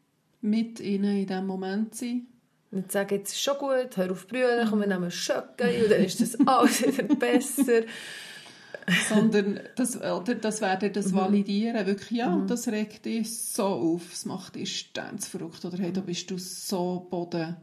Mit 0.40 0.81
ihnen 0.81 1.16
in 1.18 1.27
diesem 1.27 1.46
Moment 1.46 1.94
sein. 1.94 2.27
Nicht 2.74 2.92
sagen, 2.92 3.14
jetzt 3.14 3.32
ist 3.32 3.42
schon 3.42 3.58
gut, 3.58 3.96
hör 3.96 4.10
auf 4.10 4.26
brüllen, 4.26 4.68
komm, 4.68 4.80
wir 4.80 4.87
nehmen 4.87 5.10
Schöcke 5.10 5.82
und 5.84 5.90
dann 5.90 6.04
ist 6.04 6.20
das 6.20 6.37
alles 6.46 6.82
wieder 6.87 7.14
besser. 7.14 7.82
sondern 9.08 9.60
das, 9.76 9.96
oder 9.96 10.34
das 10.34 10.60
wäre 10.60 10.88
Mhm. 10.88 10.92
das 10.92 11.14
Validieren. 11.14 11.87
Wirklich, 11.87 12.18
ja, 12.18 12.37
das 12.46 12.68
regt 12.68 13.06
dich 13.06 13.34
so 13.38 13.64
auf, 13.64 14.12
es 14.12 14.26
macht 14.26 14.56
dich 14.56 14.78
ständig 14.78 15.24
verrückt. 15.24 15.64
Oder 15.64 15.78
hey, 15.78 15.88
Mhm. 15.90 15.94
da 15.94 16.00
bist 16.02 16.30
du 16.30 16.37
so 16.38 17.06
boden, 17.10 17.56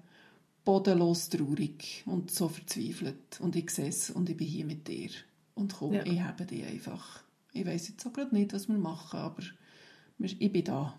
bodenlos 0.65 1.29
traurig 1.29 2.03
und 2.07 2.31
so 2.31 2.47
verzweifelt. 2.49 3.39
Und 3.39 3.55
ich 3.55 3.69
sehe 3.69 3.89
es 3.89 4.09
und 4.09 4.29
ich 4.29 4.37
bin 4.37 4.47
hier 4.47 4.65
mit 4.65 4.87
dir. 4.87 5.09
Und 5.53 5.75
komm, 5.75 5.93
Ja. 5.93 6.03
ich 6.05 6.21
habe 6.21 6.45
dich 6.45 6.65
einfach. 6.65 7.21
Ich 7.53 7.65
weiß 7.67 7.89
jetzt 7.89 8.05
auch 8.07 8.13
gerade 8.13 8.33
nicht, 8.33 8.53
was 8.53 8.67
wir 8.67 8.77
machen, 8.77 9.19
aber 9.19 9.43
ich 10.17 10.51
bin 10.51 10.63
da. 10.63 10.97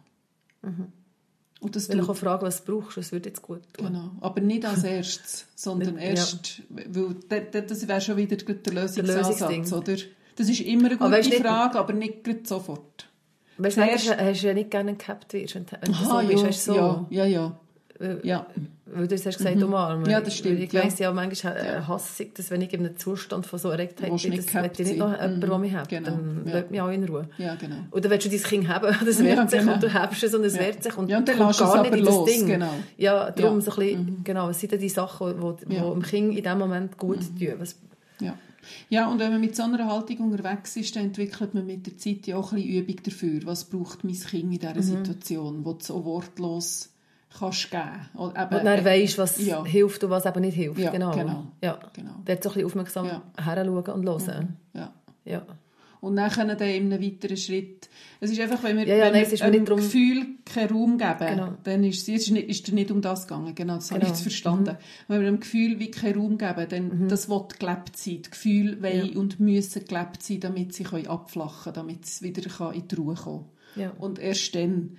Und 1.63 1.77
das 1.77 1.89
Wenn 1.89 2.01
ich 2.01 2.09
auch 2.09 2.17
frage, 2.17 2.45
was 2.45 2.65
du 2.65 2.81
brauchst, 2.81 2.97
was 2.97 3.13
würde 3.13 3.29
jetzt 3.29 3.41
gut 3.41 3.61
tun. 3.73 3.87
Genau, 3.87 4.11
aber 4.21 4.41
nicht 4.41 4.65
als 4.67 4.83
erstes, 4.83 5.47
sondern 5.55 5.95
Ja. 5.99 6.03
erst, 6.03 6.63
weil 6.69 7.15
da- 7.29 7.39
da- 7.39 7.61
das 7.61 7.87
wäre 7.87 8.01
schon 8.01 8.17
wieder 8.17 8.37
der 8.37 8.73
Lösungsansatz, 8.75 9.41
Lösungsding. 9.41 9.73
oder? 9.73 9.97
Das 10.37 10.49
ist 10.49 10.61
immer 10.61 10.87
eine 10.91 11.01
Aber 11.01 11.17
gute 11.19 11.29
nicht- 11.29 11.41
Frage, 11.43 11.79
aber 11.79 11.93
nicht 11.93 12.47
sofort. 12.49 13.09
Weißt 13.59 13.77
du, 13.77 13.83
Zuerst- 13.83 14.07
manchmal 14.09 14.31
hast 14.31 14.43
du 14.43 14.47
ja 14.49 14.55
nicht 14.55 14.71
gerne 14.71 14.95
gehabt 14.97 15.33
wirst, 15.35 15.55
wenn 15.55 15.67
du 15.67 15.77
so 15.93 15.93
Aha, 16.11 16.23
bist. 16.23 16.33
ja, 16.43 16.49
Weißt 16.49 16.65
so. 16.65 16.75
ja, 16.75 17.07
ja, 17.11 17.25
ja, 17.27 17.43
Weil- 17.43 17.57
ja. 18.23 18.47
Weil 18.95 19.09
du 19.09 19.15
hast 19.15 19.25
gesagt, 19.25 19.63
umarmen. 19.63 20.11
Ja, 20.11 20.21
das 20.21 20.37
stimmt, 20.37 20.61
Ich 20.61 20.71
ja. 20.71 20.85
weiss 20.85 20.99
ja, 20.99 21.11
manchmal 21.13 21.57
äh, 21.57 21.81
hasse 21.89 22.25
ich 22.25 22.35
das, 22.35 22.51
wenn 22.51 22.61
ich 22.61 22.75
in 22.75 22.81
einem 22.85 22.97
Zustand 22.99 23.47
von 23.47 23.59
so 23.59 23.71
Erregtheit 23.71 24.11
bin, 24.11 24.31
nicht 24.31 24.39
das 24.39 24.47
gehabt 24.47 24.67
möchte 24.67 24.83
ich 24.83 24.89
nicht 24.91 24.99
noch 24.99 25.13
jemanden, 25.13 25.41
der 25.41 25.59
mich 25.59 25.73
hat. 25.75 25.89
Genau, 25.89 26.11
Dann 26.11 26.43
ja. 26.47 26.53
lässt 26.53 26.71
mich 26.71 26.81
auch 26.83 26.91
in 26.91 27.05
Ruhe. 27.05 27.27
ja, 27.39 27.55
genau. 27.55 27.77
Oder 27.91 28.11
willst 28.11 28.27
du 28.27 28.31
dein 28.31 28.43
Kind 28.43 28.69
haben, 28.69 28.95
das 29.07 29.19
Ja, 29.19 29.25
wehrt 29.25 29.51
sich 29.51 29.61
genau. 29.61 29.73
und 29.75 29.83
du 29.83 29.89
hebst 30.03 30.23
es 30.25 30.35
und 30.35 30.45
es 30.45 30.55
Ja. 30.57 30.61
wehrt 30.61 30.83
sich 30.83 30.99
und 30.99 31.09
Ja, 31.09 31.17
und 31.19 31.27
dann 31.29 31.39
kommt 31.39 31.57
gar 31.59 31.83
nicht 31.83 31.95
in 31.97 32.05
das 32.05 32.15
los, 32.15 32.29
Ding. 32.31 32.47
genau. 32.47 32.75
Ja, 32.99 33.31
darum 33.31 33.61
Ja. 33.61 33.61
so 33.63 33.71
ein 33.73 33.77
bisschen, 33.79 34.25
genau, 34.25 34.51
es 34.51 34.61
sind 34.61 34.73
dann 34.73 34.81
die 34.81 34.89
Sachen, 34.91 35.35
die, 35.69 35.75
Ja. 35.75 35.91
dem 35.91 36.03
Kind 36.03 36.37
in 36.37 36.43
dem 36.45 36.59
Moment 36.59 36.99
gut 36.99 37.21
tun. 37.21 37.49
Was, 37.61 37.77
Ja. 38.21 38.35
ja, 38.91 39.09
und 39.11 39.19
wenn 39.21 39.33
man 39.33 39.41
mit 39.41 39.57
so 39.57 39.63
einer 39.63 39.87
Haltung 39.91 40.19
unterwegs 40.33 40.77
ist, 40.77 40.95
dann 40.97 41.05
entwickelt 41.05 41.55
man 41.55 41.65
mit 41.65 41.87
der 41.87 41.97
Zeit 41.97 42.27
ja 42.27 42.37
auch 42.37 42.53
ein 42.53 42.57
bisschen 42.63 42.75
Übung 42.85 42.97
dafür. 43.05 43.41
Was 43.45 43.65
braucht 43.65 44.05
mein 44.05 44.13
Kind 44.21 44.53
in 44.53 44.59
dieser 44.59 44.75
Mhm. 44.75 44.83
Situation, 44.83 45.65
wo 45.65 45.79
so 45.81 46.05
wortlos 46.05 46.91
kannst 47.39 47.71
geben. 47.71 47.83
Oder 48.15 48.43
eben, 48.47 48.57
und 48.59 48.65
dann 48.65 48.85
weisst, 48.85 49.19
was 49.19 49.45
ja. 49.45 49.65
hilft 49.65 50.03
und 50.05 50.11
was 50.11 50.27
eben 50.27 50.41
nicht 50.41 50.55
hilft. 50.55 50.79
Ja, 50.79 50.91
genau. 50.91 51.11
genau. 51.13 51.47
Ja. 51.63 51.79
Genau. 51.93 52.13
Dort 52.25 52.43
so 52.43 52.51
ein 52.51 52.53
bisschen 52.55 52.67
aufmerksam 52.67 53.07
Ja. 53.07 53.23
heranschauen 53.37 53.95
und 54.05 54.09
hören. 54.27 54.57
Ja. 54.75 54.93
Ja. 55.25 55.47
Und 56.01 56.17
dann 56.17 56.31
dann 56.35 56.59
in 56.69 56.93
einem 56.93 57.01
weiteren 57.01 57.37
Schritt. 57.37 57.89
Es 58.19 58.33
ist 58.33 58.41
einfach, 58.41 58.61
wenn 58.65 58.77
wir, 58.77 58.85
Ja, 58.89 58.97
ja, 58.97 59.05
wenn 59.05 59.13
nein, 59.23 59.31
wir 59.31 59.43
einem 59.45 59.65
darum- 59.65 59.81
Gefühl 59.81 60.27
keinen 60.45 60.71
Raum 60.71 60.99
geben, 60.99 61.27
Genau. 61.29 61.49
dann 61.63 61.85
ist 61.85 62.09
es 62.09 62.23
ist 62.23 62.31
nicht, 62.33 62.49
ist 62.49 62.73
nicht 62.73 62.91
um 62.91 63.01
das 63.01 63.29
gegangen. 63.29 63.55
Genau, 63.55 63.77
das 63.77 63.91
habe 63.93 64.01
ich 64.01 64.07
Genau. 64.07 64.13
jetzt 64.15 64.23
verstanden. 64.23 64.77
Wenn 65.07 65.21
wir 65.21 65.29
einem 65.29 65.39
Gefühl 65.39 65.79
wie 65.79 65.93
keinen 65.93 66.17
Raum 66.21 66.39
geben, 66.39 66.67
dann 66.69 67.09
das 67.09 67.29
will 67.29 67.43
gelebt 67.57 67.97
sein. 67.97 68.23
Die 68.23 68.31
Gefühle 68.31 68.83
wollen 68.83 69.13
Ja. 69.13 69.19
und 69.21 69.39
müssen 69.39 69.85
gelebt 69.85 70.25
sein, 70.25 70.41
damit 70.41 70.75
sie 70.75 70.83
können 70.83 71.07
abflachen 71.07 71.73
können, 71.73 71.75
damit 71.89 72.05
es 72.05 72.21
wieder 72.21 72.43
kann 72.51 72.75
in 72.75 72.89
die 72.89 72.95
Ruhe 72.97 73.15
kommen 73.15 73.45
Ja. 73.77 73.93
Und 74.01 74.19
erst 74.19 74.57
dann 74.57 74.97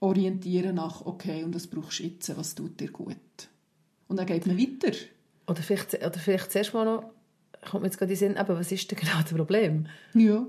orientieren 0.00 0.76
nach, 0.76 1.04
okay, 1.04 1.44
und 1.44 1.54
das 1.54 1.66
brauchst 1.66 2.00
du 2.00 2.04
jetzt, 2.04 2.36
was 2.36 2.54
tut 2.54 2.78
dir 2.80 2.90
gut. 2.90 3.16
Und 4.08 4.18
dann 4.18 4.26
geht 4.26 4.46
man 4.46 4.58
weiter. 4.58 4.96
Oder 5.46 5.62
vielleicht, 5.62 5.94
oder 5.94 6.12
vielleicht 6.12 6.52
zuerst 6.52 6.74
mal 6.74 6.84
noch, 6.84 7.04
kommt 7.68 7.82
mir 7.82 7.88
jetzt 7.88 7.98
gerade 7.98 8.12
in 8.12 8.18
den 8.18 8.28
Sinn, 8.28 8.36
aber 8.36 8.58
was 8.58 8.72
ist 8.72 8.90
denn 8.90 8.98
genau 8.98 9.20
das 9.20 9.32
Problem? 9.32 9.86
Ja. 10.14 10.46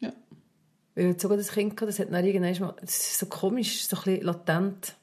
Ja. 0.00 0.12
Weil 0.94 1.10
hatte 1.10 1.20
sogar 1.20 1.36
das 1.36 1.52
Kind, 1.52 1.80
das 1.80 1.98
hat 1.98 2.12
dann 2.12 2.24
irgendwann 2.24 2.58
mal, 2.60 2.76
das 2.80 2.96
ist 2.98 3.18
so 3.18 3.26
komisch, 3.26 3.84
so 3.84 3.96
ein 3.96 4.02
bisschen 4.02 4.22
latent 4.22 4.94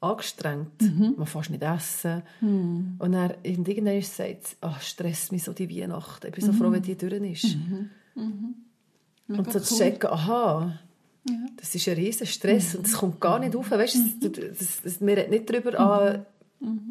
angestrengt. 0.00 0.80
Mhm. 0.80 1.14
Man 1.18 1.26
fast 1.26 1.50
nicht 1.50 1.62
essen. 1.62 2.22
Und 2.40 3.12
dann 3.12 3.34
irgendwann 3.42 4.00
sagt 4.02 4.44
es, 4.44 4.56
oh, 4.62 4.74
stresst 4.80 5.30
mich 5.30 5.44
so 5.44 5.52
die 5.52 5.68
Weihnachten. 5.68 6.26
Ich 6.26 6.32
bin 6.32 6.44
so 6.44 6.52
froh, 6.52 6.72
wenn 6.72 6.82
die 6.82 6.96
durch 6.96 7.12
ist. 7.12 7.56
Mhm. 7.56 7.90
Mega 9.26 9.42
Und 9.42 9.52
so 9.52 9.60
zu 9.60 9.74
cool. 9.74 9.80
checken, 9.80 10.10
aha, 10.10 10.78
Ja. 11.28 11.36
Das 11.56 11.74
ist 11.74 11.86
ein 11.88 11.94
riesen 11.94 12.26
Stress 12.26 12.74
und 12.74 12.86
das 12.86 12.94
kommt 12.94 13.20
gar 13.20 13.38
nicht 13.38 13.54
auf. 13.54 13.70
Weißt, 13.70 13.96
das, 14.20 14.32
das, 14.58 14.82
das, 14.82 15.00
wir 15.00 15.16
reden 15.16 15.30
nicht 15.30 15.50
darüber, 15.50 15.78
ah, 15.78 16.24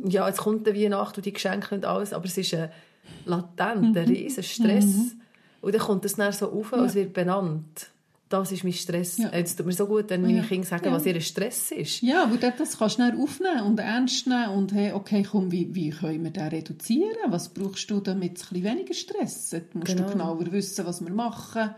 ja, 0.08 0.28
jetzt 0.28 0.40
kommt 0.40 0.66
die 0.68 0.74
Weihnacht 0.76 1.18
und 1.18 1.26
die 1.26 1.34
Geschenke 1.34 1.76
und 1.76 1.86
alles, 1.86 2.14
aber 2.14 2.26
es 2.26 2.38
ist 2.38 2.54
ein 2.54 2.70
latent, 3.26 3.98
ein 3.98 4.06
riesen 4.08 4.44
Stress. 4.44 5.16
Und 5.62 5.74
dann 5.76 5.82
kommt 5.82 6.06
es 6.06 6.16
dann 6.16 6.32
so 6.32 6.52
auf 6.52 6.72
und 6.74 6.86
es 6.86 6.96
wird 6.96 7.14
benannt. 7.14 7.90
Das 8.30 8.52
ist 8.52 8.64
mein 8.64 8.74
Stress. 8.74 9.18
Ja. 9.18 9.30
Es 9.32 9.56
tut 9.56 9.66
mir 9.66 9.72
so 9.74 9.88
gut, 9.88 10.06
wenn 10.10 10.22
meine 10.22 10.38
Ja. 10.38 10.44
Kinder 10.44 10.68
sagen, 10.68 10.86
Ja. 10.86 10.92
was 10.92 11.06
ihr 11.08 11.20
Stress 11.20 11.72
ist. 11.72 12.02
Ja, 12.04 12.30
weil 12.30 12.38
das 12.38 12.78
kannst 12.78 12.82
du 12.82 13.02
schnell 13.02 13.18
aufnehmen 13.20 13.64
und 13.64 13.80
ernst 13.80 14.28
nehmen 14.28 14.50
und 14.50 14.72
hey, 14.72 14.92
okay, 14.94 15.26
komm, 15.30 15.52
wie, 15.52 15.74
wie 15.74 15.90
können 15.90 16.24
wir 16.24 16.30
den 16.32 16.48
reduzieren? 16.48 17.18
Was 17.30 17.50
brauchst 17.50 17.90
du, 17.90 18.00
damit 18.00 18.38
es 18.38 18.44
ein 18.44 18.50
bisschen 18.62 18.64
weniger 18.66 18.94
stressen? 18.94 19.64
Musst 19.74 19.88
Genau. 19.88 20.04
du 20.06 20.12
genauer 20.12 20.52
wissen, 20.52 20.86
was 20.86 21.04
wir 21.04 21.12
machen? 21.12 21.72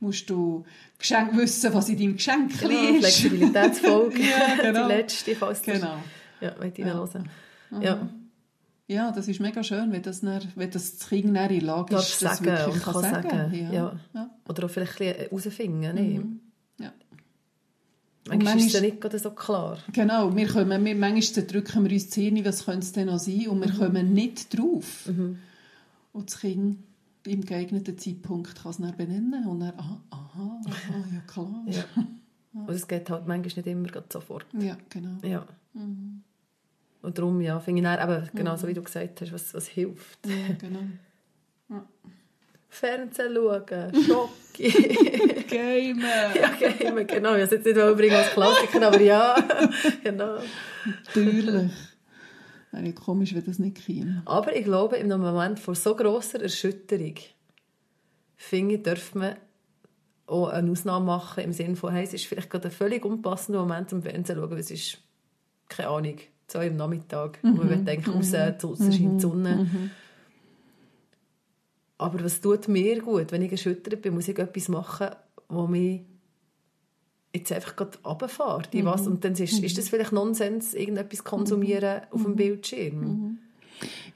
Musst 0.00 0.28
du 0.28 0.64
Geschenk 0.98 1.36
wissen, 1.36 1.72
was 1.72 1.88
in 1.88 1.98
deinem 1.98 2.16
Geschenk 2.16 2.58
Genau, 2.60 2.88
ist? 2.90 2.98
Flexibilitätsfolge. 3.00 4.18
Ja, 4.22 4.56
genau. 4.62 4.88
Die 4.88 4.94
letzte, 4.94 5.34
du 5.34 5.46
Genau. 5.64 5.96
ja, 6.40 6.54
wollt 6.58 6.78
reinhören. 6.78 7.28
Ja. 7.80 8.08
Ja, 8.86 9.10
das 9.12 9.28
ist 9.28 9.40
mega 9.40 9.62
schön, 9.64 9.90
wenn 9.92 10.02
das, 10.02 10.20
dann, 10.20 10.42
wenn 10.56 10.70
das 10.70 10.98
Kind 11.08 11.34
dann 11.34 11.48
in 11.50 11.60
der 11.60 11.62
Lage 11.62 11.96
ist, 11.96 12.20
das 12.22 12.38
sagen 12.38 12.44
wirklich 12.44 12.82
kann 12.82 13.00
sagen. 13.00 13.54
Ja. 13.54 13.72
Ja. 13.72 14.00
Ja. 14.14 14.30
Oder 14.46 14.64
auch 14.66 14.70
vielleicht 14.70 15.00
ein 15.00 15.14
bisschen 15.30 15.30
herausfinden. 15.30 15.94
Nee. 15.94 16.84
Ja. 16.84 16.92
Manchmal 18.28 18.58
ist 18.58 18.66
es 18.66 18.72
ja 18.74 18.80
manchmal- 18.80 18.82
nicht 18.90 19.00
gerade 19.00 19.18
so 19.18 19.30
klar. 19.30 19.78
Genau, 19.92 20.36
wir 20.36 20.48
kommen, 20.48 20.84
wir, 20.84 20.94
manchmal 20.96 21.46
drücken 21.46 21.84
wir 21.84 21.92
uns 21.92 22.10
die 22.10 22.22
Hirn, 22.28 22.44
was 22.44 22.64
könnte 22.66 22.80
es 22.80 22.92
denn 22.92 23.06
noch 23.06 23.18
sein, 23.18 23.48
und 23.48 23.60
wir 23.60 23.72
Mhm. 23.72 23.78
kommen 23.78 24.12
nicht 24.12 24.58
drauf. 24.58 25.08
Und 26.12 26.30
das 26.30 26.40
Kind 26.40 26.78
im 27.26 27.44
geeigneten 27.44 27.98
Zeitpunkt 27.98 28.54
kann 28.54 28.70
es 28.70 28.78
dann 28.78 28.96
benennen 28.96 29.46
und 29.46 29.60
dann, 29.60 29.72
aha, 29.78 30.00
aha, 30.10 30.60
aha 30.66 31.04
ja 31.12 31.20
klar. 31.26 31.64
Ja. 32.56 32.60
Und 32.60 32.70
es 32.70 32.86
geht 32.86 33.10
halt 33.10 33.26
manchmal 33.26 33.64
nicht 33.64 33.66
immer 33.66 33.88
sofort. 34.08 34.46
Ja, 34.52 34.76
genau. 34.88 35.18
Ja. 35.26 35.44
Mhm. 35.72 36.22
Und 37.02 37.18
darum 37.18 37.40
ja, 37.40 37.58
finde 37.58 37.80
ich 37.80 37.84
dann 37.84 38.08
eben, 38.08 38.30
genau 38.32 38.56
so 38.56 38.68
wie 38.68 38.74
du 38.74 38.82
gesagt 38.82 39.20
hast, 39.20 39.32
was, 39.32 39.52
was 39.54 39.66
hilft. 39.66 40.24
Ja, 40.24 40.54
genau. 40.56 40.84
Fernsehen 42.74 43.34
schauen, 43.34 44.04
Schocki. 44.04 44.68
Gamen! 45.48 46.00
ja, 46.00 46.52
okay, 46.52 47.04
genau. 47.06 47.34
Ich 47.34 47.40
wollte 47.40 47.42
es 47.42 47.50
jetzt 47.50 47.66
nicht 47.66 47.96
bringen 47.96 48.16
als 48.16 48.30
Klassiker, 48.30 48.86
aber 48.86 49.00
ja, 49.00 49.36
genau. 50.04 50.38
Natürlich. 50.84 51.70
Wäre 52.74 52.92
komisch, 52.92 53.34
wenn 53.34 53.44
das 53.44 53.58
nicht 53.58 53.76
käme. 53.76 54.22
Aber 54.24 54.54
ich 54.54 54.64
glaube, 54.64 54.96
im 54.96 55.08
Moment 55.08 55.60
von 55.60 55.74
so 55.74 55.94
grosser 55.94 56.42
Erschütterung, 56.42 57.14
finde 58.36 58.74
ich, 58.74 58.82
darf 58.82 59.14
man 59.14 59.36
auch 60.26 60.48
eine 60.48 60.70
Ausnahme 60.70 61.06
machen, 61.06 61.44
im 61.44 61.52
Sinne 61.52 61.76
von, 61.76 61.92
hey, 61.92 62.04
es 62.04 62.14
ist 62.14 62.26
vielleicht 62.26 62.50
gerade 62.50 62.68
ein 62.68 62.74
völlig 62.74 63.04
unpassender 63.04 63.60
Moment 63.60 63.90
zum 63.90 64.02
Fernsehen 64.02 64.38
schauen, 64.38 64.50
weil 64.50 64.58
es 64.58 64.70
ist, 64.70 64.98
keine 65.68 65.88
Ahnung, 65.88 66.16
zwei 66.46 66.68
am 66.68 66.76
Nachmittag, 66.76 67.38
wo 67.42 67.62
man 67.62 67.84
denkt, 67.84 68.08
raus, 68.08 68.32
draussen 68.32 68.92
scheint 68.92 69.18
die 69.18 69.20
Sonne. 69.20 69.70
Aber 71.98 72.24
was 72.24 72.40
tut 72.40 72.68
mir 72.68 73.00
gut, 73.02 73.32
wenn 73.32 73.42
ich 73.42 73.52
erschüttert 73.52 74.02
bin, 74.02 74.14
muss 74.14 74.28
ich 74.28 74.38
etwas 74.38 74.68
machen, 74.68 75.08
wo 75.48 75.66
mich 75.66 76.02
jetzt 77.34 77.52
einfach 77.52 77.76
gerade 77.76 77.98
runterfährt. 78.04 78.72
Mhm. 78.72 78.84
Was. 78.84 79.06
Und 79.06 79.24
dann 79.24 79.32
ist, 79.32 79.62
ist 79.62 79.78
das 79.78 79.88
vielleicht 79.88 80.12
Nonsens, 80.12 80.74
irgendetwas 80.74 81.24
konsumieren 81.24 82.02
auf 82.10 82.22
dem 82.22 82.36
Bildschirm. 82.36 83.38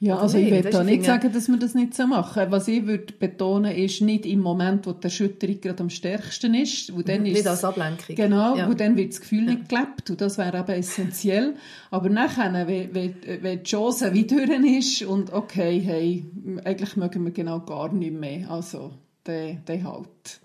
Ja, 0.01 0.15
Oder 0.15 0.23
also 0.23 0.39
ich 0.39 0.51
Weisst 0.53 0.73
da 0.73 0.85
nicht 0.85 1.01
ich 1.01 1.07
sagen, 1.07 1.33
dass 1.33 1.49
wir 1.49 1.57
das 1.57 1.75
nicht 1.75 1.95
so 1.95 2.07
machen. 2.07 2.47
Was 2.51 2.69
ich 2.69 2.87
würde 2.87 3.13
betonen, 3.19 3.75
ist 3.75 4.01
nicht 4.01 4.25
im 4.27 4.41
Moment, 4.41 4.87
wo 4.87 4.93
die 4.93 5.03
Erschütterung 5.03 5.61
gerade 5.61 5.83
am 5.83 5.91
stärksten 5.91 6.55
ist. 6.55 6.97
Wo 6.97 7.03
dann 7.03 7.23
Nicht 7.23 7.39
ist 7.39 7.47
als 7.49 7.65
Ablenkung. 7.65 8.15
Genau, 8.15 8.57
Ja. 8.57 8.69
wo 8.69 8.75
dann 8.75 8.97
wird 8.97 9.13
das 9.13 9.21
Gefühl 9.21 9.43
nicht 9.43 9.69
gelebt 9.69 10.09
und 10.11 10.21
das 10.21 10.39
wäre 10.39 10.59
eben 10.59 10.73
essentiell. 10.79 11.55
Aber 11.91 12.09
nachher, 12.09 12.53
wenn, 12.69 12.95
wenn, 12.95 13.15
wenn 13.43 13.59
die 13.59 13.65
Chance 13.65 14.15
wie 14.15 14.27
durch 14.27 14.49
ist 14.49 15.03
und 15.03 15.33
okay, 15.33 15.81
hey, 15.81 16.25
eigentlich 16.65 16.97
mögen 16.97 17.25
wir 17.25 17.33
genau 17.33 17.61
gar 17.61 17.93
nicht 17.93 18.15
mehr, 18.15 18.49
also, 18.51 18.93
der, 19.27 19.55
der 19.55 19.83
halt. 19.83 20.41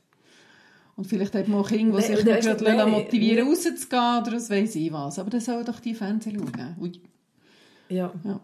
Und 0.96 1.06
vielleicht 1.08 1.34
hat 1.34 1.48
man 1.48 1.60
auch 1.62 1.70
Kinder, 1.70 1.98
die 1.98 2.04
sich 2.04 2.24
nicht 2.24 2.41
gerade 2.41 2.86
motivieren 2.86 3.48
rauszugehen 3.48 4.22
oder 4.22 4.32
was 4.34 4.50
weiss 4.50 4.76
ich 4.76 4.94
was. 4.94 5.18
Aber 5.20 5.30
dann 5.30 5.41
sollen 5.41 5.66
doch 5.66 5.80
die 5.80 5.96
Fernsehen 5.96 6.38
schauen. 6.38 6.76
Ui. 6.80 6.91
Ja. 7.89 8.12
Ja. 8.24 8.39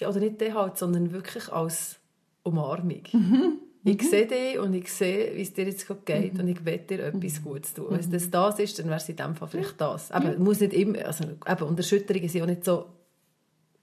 ja. 0.00 0.08
Oder 0.08 0.20
nicht 0.20 0.40
den 0.40 0.54
halt, 0.54 0.78
sondern 0.78 1.12
wirklich 1.12 1.48
als 1.52 1.96
Umarmung. 2.44 3.02
Mhm. 3.12 3.52
Ich 3.84 4.08
sehe 4.08 4.26
dich 4.26 4.60
und 4.60 4.74
ich 4.74 4.92
sehe, 4.92 5.34
wie 5.36 5.42
es 5.42 5.52
dir 5.54 5.64
jetzt 5.64 5.86
gerade 5.88 6.00
geht 6.04 6.34
Mhm. 6.34 6.40
und 6.40 6.48
ich 6.48 6.64
will 6.64 6.78
dir 6.78 7.00
etwas 7.04 7.42
Gutes 7.42 7.74
tun. 7.74 7.86
Wenn 7.90 8.14
es 8.14 8.30
das 8.30 8.58
ist, 8.60 8.78
dann 8.78 8.86
wäre 8.86 8.98
es 8.98 9.08
in 9.08 9.16
dem 9.16 9.34
Fall 9.34 9.48
vielleicht 9.48 9.80
das. 9.80 10.12
Aber 10.12 10.38
muss 10.38 10.60
nicht 10.60 10.72
immer, 10.72 11.04
also 11.04 11.24
eben, 11.24 11.62
und 11.64 11.76
Erschütterungen 11.78 12.28
sind 12.28 12.40
ja 12.40 12.46
nicht 12.46 12.64
so, 12.64 12.86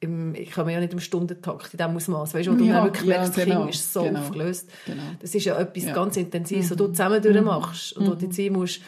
im, 0.01 0.33
ich 0.35 0.51
komme 0.51 0.71
ja 0.73 0.79
nicht 0.79 0.93
im 0.93 0.99
Stundentakt 0.99 1.73
in 1.73 1.77
dem 1.77 1.95
Ausmaß. 1.95 2.33
Weißt 2.33 2.47
du, 2.47 2.53
wo 2.53 2.55
du 2.55 2.63
Ja, 2.63 2.83
wirklich 2.83 3.03
ja, 3.09 3.17
merkst, 3.17 3.37
das 3.37 3.43
genau, 3.45 3.61
Kind 3.63 3.75
ist 3.75 3.93
so 3.93 4.03
genau. 4.03 4.19
aufgelöst. 4.21 4.69
Genau. 4.85 5.01
Das 5.19 5.35
ist 5.35 5.45
ja 5.45 5.57
etwas 5.59 5.83
Ja. 5.83 5.89
Mhm. 5.91 5.95
ganz 5.95 6.17
Intensives, 6.17 6.69
was 6.71 6.77
du 6.77 6.87
zusammen 6.87 7.21
durchmachst 7.21 7.93
und 7.97 8.07
wo 8.09 8.13
du 8.15 8.29
ziehen 8.29 8.53
musst, 8.53 8.81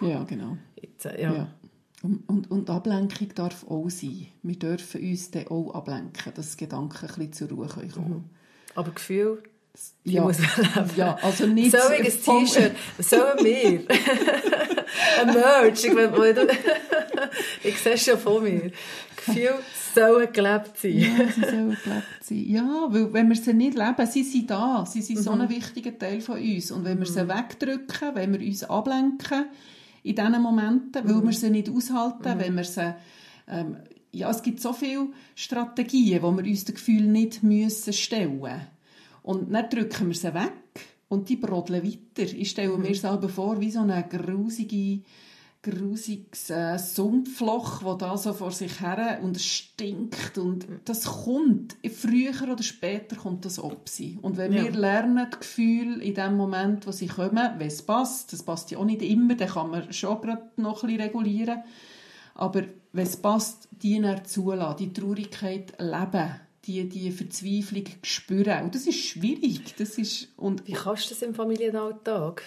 Ja, 0.00 0.24
genau. 0.24 0.56
jetzt, 0.80 1.04
äh, 1.06 1.22
ja. 1.22 1.32
Ja. 1.34 1.48
Und, 2.02 2.28
und, 2.28 2.50
und 2.50 2.70
Ablenkung 2.70 3.28
darf 3.34 3.64
auch 3.68 3.88
sein. 3.88 4.26
Wir 4.42 4.56
dürfen 4.58 5.00
uns 5.02 5.30
dann 5.30 5.48
auch 5.48 5.74
ablenken, 5.74 6.32
dass 6.34 6.56
Gedanken 6.56 6.98
ein 7.00 7.06
bisschen 7.08 7.32
zur 7.32 7.48
Ruhe 7.50 7.66
kommen 7.66 7.90
können. 7.92 8.30
Aber 8.74 8.90
Gefühl, 8.92 9.42
Ja. 10.04 10.22
muss 10.22 10.38
man 10.38 10.48
leben. 10.84 10.90
Ja, 10.96 11.18
also 11.22 11.46
nicht 11.46 11.74
ich 11.74 11.80
ein 11.82 12.02
T-Shirt? 12.46 12.72
Sollen 12.98 13.44
wir? 13.44 13.80
ein 15.20 15.26
Merch? 15.34 15.84
Ich, 15.84 15.92
mein, 15.94 16.12
wo 16.12 16.18
du- 16.22 16.46
ich 17.64 17.78
sehe 17.78 17.94
es 17.94 18.04
schon 18.04 18.18
von 18.18 18.42
mir. 18.42 18.70
Gefühl 19.26 19.54
sollen 19.94 20.32
gelebt 20.32 20.78
sein. 20.78 20.98
Ja, 20.98 21.28
sie 21.32 21.40
sollen 21.40 21.76
gelebt 21.82 22.06
sein. 22.22 22.44
Ja, 22.48 22.86
weil 22.88 23.12
wenn 23.12 23.28
wir 23.28 23.36
sie 23.36 23.52
nicht 23.54 23.76
leben, 23.76 24.06
sie 24.06 24.22
sind 24.22 24.50
da. 24.50 24.84
Sie 24.86 25.02
sind 25.02 25.18
Mhm. 25.18 25.22
so 25.22 25.30
ein 25.32 25.48
wichtiger 25.48 25.98
Teil 25.98 26.20
von 26.20 26.38
uns. 26.40 26.70
Und 26.70 26.84
wenn 26.84 26.98
wir 26.98 27.06
sie 27.06 27.28
wegdrücken, 27.28 28.14
wenn 28.14 28.32
wir 28.32 28.46
uns 28.46 28.64
ablenken 28.64 29.46
in 30.02 30.14
diesen 30.14 30.42
Momenten, 30.42 31.04
weil 31.04 31.14
Mhm. 31.16 31.24
wir 31.26 31.32
sie 31.32 31.50
nicht 31.50 31.68
aushalten, 31.70 32.38
wenn 32.38 32.54
wir 32.56 32.64
sie... 32.64 32.94
Ähm, 33.48 33.76
ja, 34.12 34.30
es 34.30 34.42
gibt 34.42 34.60
so 34.60 34.72
viele 34.72 35.08
Strategien, 35.34 36.22
wo 36.22 36.32
wir 36.32 36.44
uns 36.44 36.64
das 36.64 36.74
Gefühl 36.74 37.02
nicht 37.02 37.42
müssen 37.42 37.92
stellen 37.92 38.40
Und 39.22 39.52
dann 39.52 39.68
drücken 39.68 40.08
wir 40.08 40.14
sie 40.14 40.32
weg 40.32 40.52
und 41.08 41.28
die 41.28 41.36
brodeln 41.36 41.82
weiter. 41.84 42.32
Ich 42.32 42.50
stelle 42.50 42.78
mir 42.78 42.90
es 42.90 43.04
aber 43.04 43.28
vor, 43.28 43.60
wie 43.60 43.70
so 43.70 43.80
eine 43.80 44.04
grusige 44.08 45.00
grusiges 45.62 46.50
äh, 46.50 46.78
Sumpfloch, 46.78 47.82
das 47.82 47.98
da 47.98 48.16
so 48.16 48.32
vor 48.32 48.52
sich 48.52 48.80
her 48.80 49.18
und 49.22 49.36
es 49.36 49.44
stinkt 49.44 50.38
und 50.38 50.66
das 50.84 51.04
kommt, 51.04 51.76
früher 51.92 52.32
oder 52.52 52.62
später 52.62 53.16
kommt 53.16 53.44
das 53.44 53.58
ab 53.58 53.88
sie. 53.88 54.18
Und 54.22 54.36
wenn 54.36 54.52
Ja. 54.52 54.64
wir 54.64 54.70
lernen, 54.72 55.26
die 55.32 55.38
Gefühle 55.38 56.02
in 56.04 56.14
dem 56.14 56.36
Moment, 56.36 56.86
wo 56.86 56.92
sie 56.92 57.08
kommen, 57.08 57.50
wenn 57.58 57.66
es 57.66 57.82
passt, 57.82 58.32
das 58.32 58.42
passt 58.44 58.70
ja 58.70 58.78
auch 58.78 58.84
nicht 58.84 59.02
immer, 59.02 59.34
dann 59.34 59.48
kann 59.48 59.70
man 59.70 59.92
schon 59.92 60.20
gerade 60.20 60.50
noch 60.56 60.82
ein 60.84 60.88
bisschen 60.88 61.02
regulieren, 61.02 61.62
aber 62.34 62.62
wenn 62.92 63.06
es 63.06 63.16
passt, 63.16 63.68
die 63.72 64.00
dann 64.00 64.24
zulassen, 64.24 64.76
die 64.78 64.92
Traurigkeit 64.92 65.72
leben, 65.80 66.30
die, 66.64 66.88
die 66.88 67.10
Verzweiflung 67.12 67.84
spüren. 68.02 68.64
Und 68.64 68.74
das 68.74 68.86
ist 68.86 68.98
schwierig, 68.98 69.74
das 69.78 69.98
ist, 69.98 70.28
und 70.36 70.66
Wie 70.66 70.72
kannst 70.72 71.06
du 71.06 71.14
das 71.14 71.22
im 71.22 71.34
Familienalltag? 71.34 72.42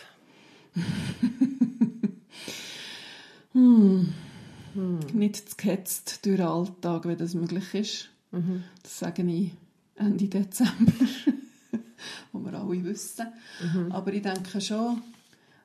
nicht 5.14 5.58
gehetzt 5.58 6.26
durch 6.26 6.38
den 6.38 6.46
Alltag, 6.46 7.06
wenn 7.06 7.18
das 7.18 7.34
möglich 7.34 7.74
ist. 7.74 8.10
Das 8.84 9.00
sage 9.00 9.24
ich 9.24 9.52
Ende 9.96 10.28
Dezember, 10.28 10.92
wo 12.32 12.40
wir 12.40 12.54
alle 12.54 12.84
wissen. 12.84 13.28
Aber 13.90 14.14
ich 14.14 14.22
denke 14.22 14.62
schon, 14.62 15.02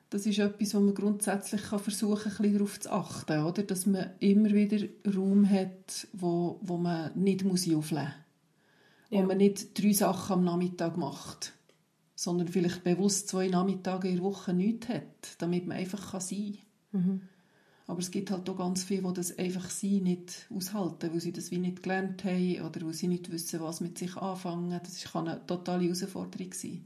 das 0.09 0.25
ist 0.25 0.39
etwas, 0.39 0.73
wo 0.73 0.79
man 0.79 0.93
grundsätzlich 0.95 1.61
kann 1.63 1.79
versuchen 1.79 2.31
kann, 2.31 2.53
darauf 2.53 2.79
zu 2.79 2.91
achten, 2.91 3.43
oder? 3.43 3.63
dass 3.63 3.85
man 3.85 4.11
immer 4.19 4.49
wieder 4.51 4.87
Raum 5.15 5.49
hat, 5.49 6.07
wo, 6.13 6.59
wo 6.61 6.77
man 6.77 7.11
nicht 7.15 7.43
muss 7.43 7.69
aufleben 7.71 8.05
muss. 8.05 8.13
Wo 9.11 9.19
Ja. 9.19 9.25
man 9.25 9.37
nicht 9.37 9.79
drei 9.81 9.93
Sachen 9.93 10.33
am 10.33 10.43
Nachmittag 10.43 10.97
macht, 10.97 11.53
sondern 12.15 12.47
vielleicht 12.47 12.83
bewusst 12.83 13.27
zwei 13.29 13.47
Nachmittage 13.47 14.07
in 14.09 14.15
der 14.15 14.23
Woche 14.23 14.53
nichts 14.53 14.89
hat, 14.89 15.03
damit 15.37 15.67
man 15.67 15.77
einfach 15.77 16.11
kann 16.11 16.21
sein 16.21 16.57
kann. 16.91 17.21
Aber 17.87 17.99
es 17.99 18.09
gibt 18.09 18.31
halt 18.31 18.49
auch 18.49 18.57
ganz 18.57 18.83
viele, 18.83 19.03
die 19.03 19.13
das 19.13 19.37
einfach 19.37 19.69
sein 19.69 20.03
nicht 20.03 20.47
aushalten, 20.55 21.11
weil 21.13 21.19
sie 21.21 21.31
das 21.31 21.51
wie 21.51 21.59
nicht 21.59 21.83
gelernt 21.83 22.23
haben 22.23 22.61
oder 22.61 22.81
weil 22.83 22.93
sie 22.93 23.07
nicht 23.07 23.31
wissen, 23.31 23.61
was 23.61 23.79
mit 23.79 23.97
sich 23.99 24.17
anfangen. 24.17 24.71
Das 24.83 25.03
kann 25.03 25.27
eine 25.27 25.45
totale 25.45 25.83
Herausforderung 25.83 26.51
sein. 26.53 26.83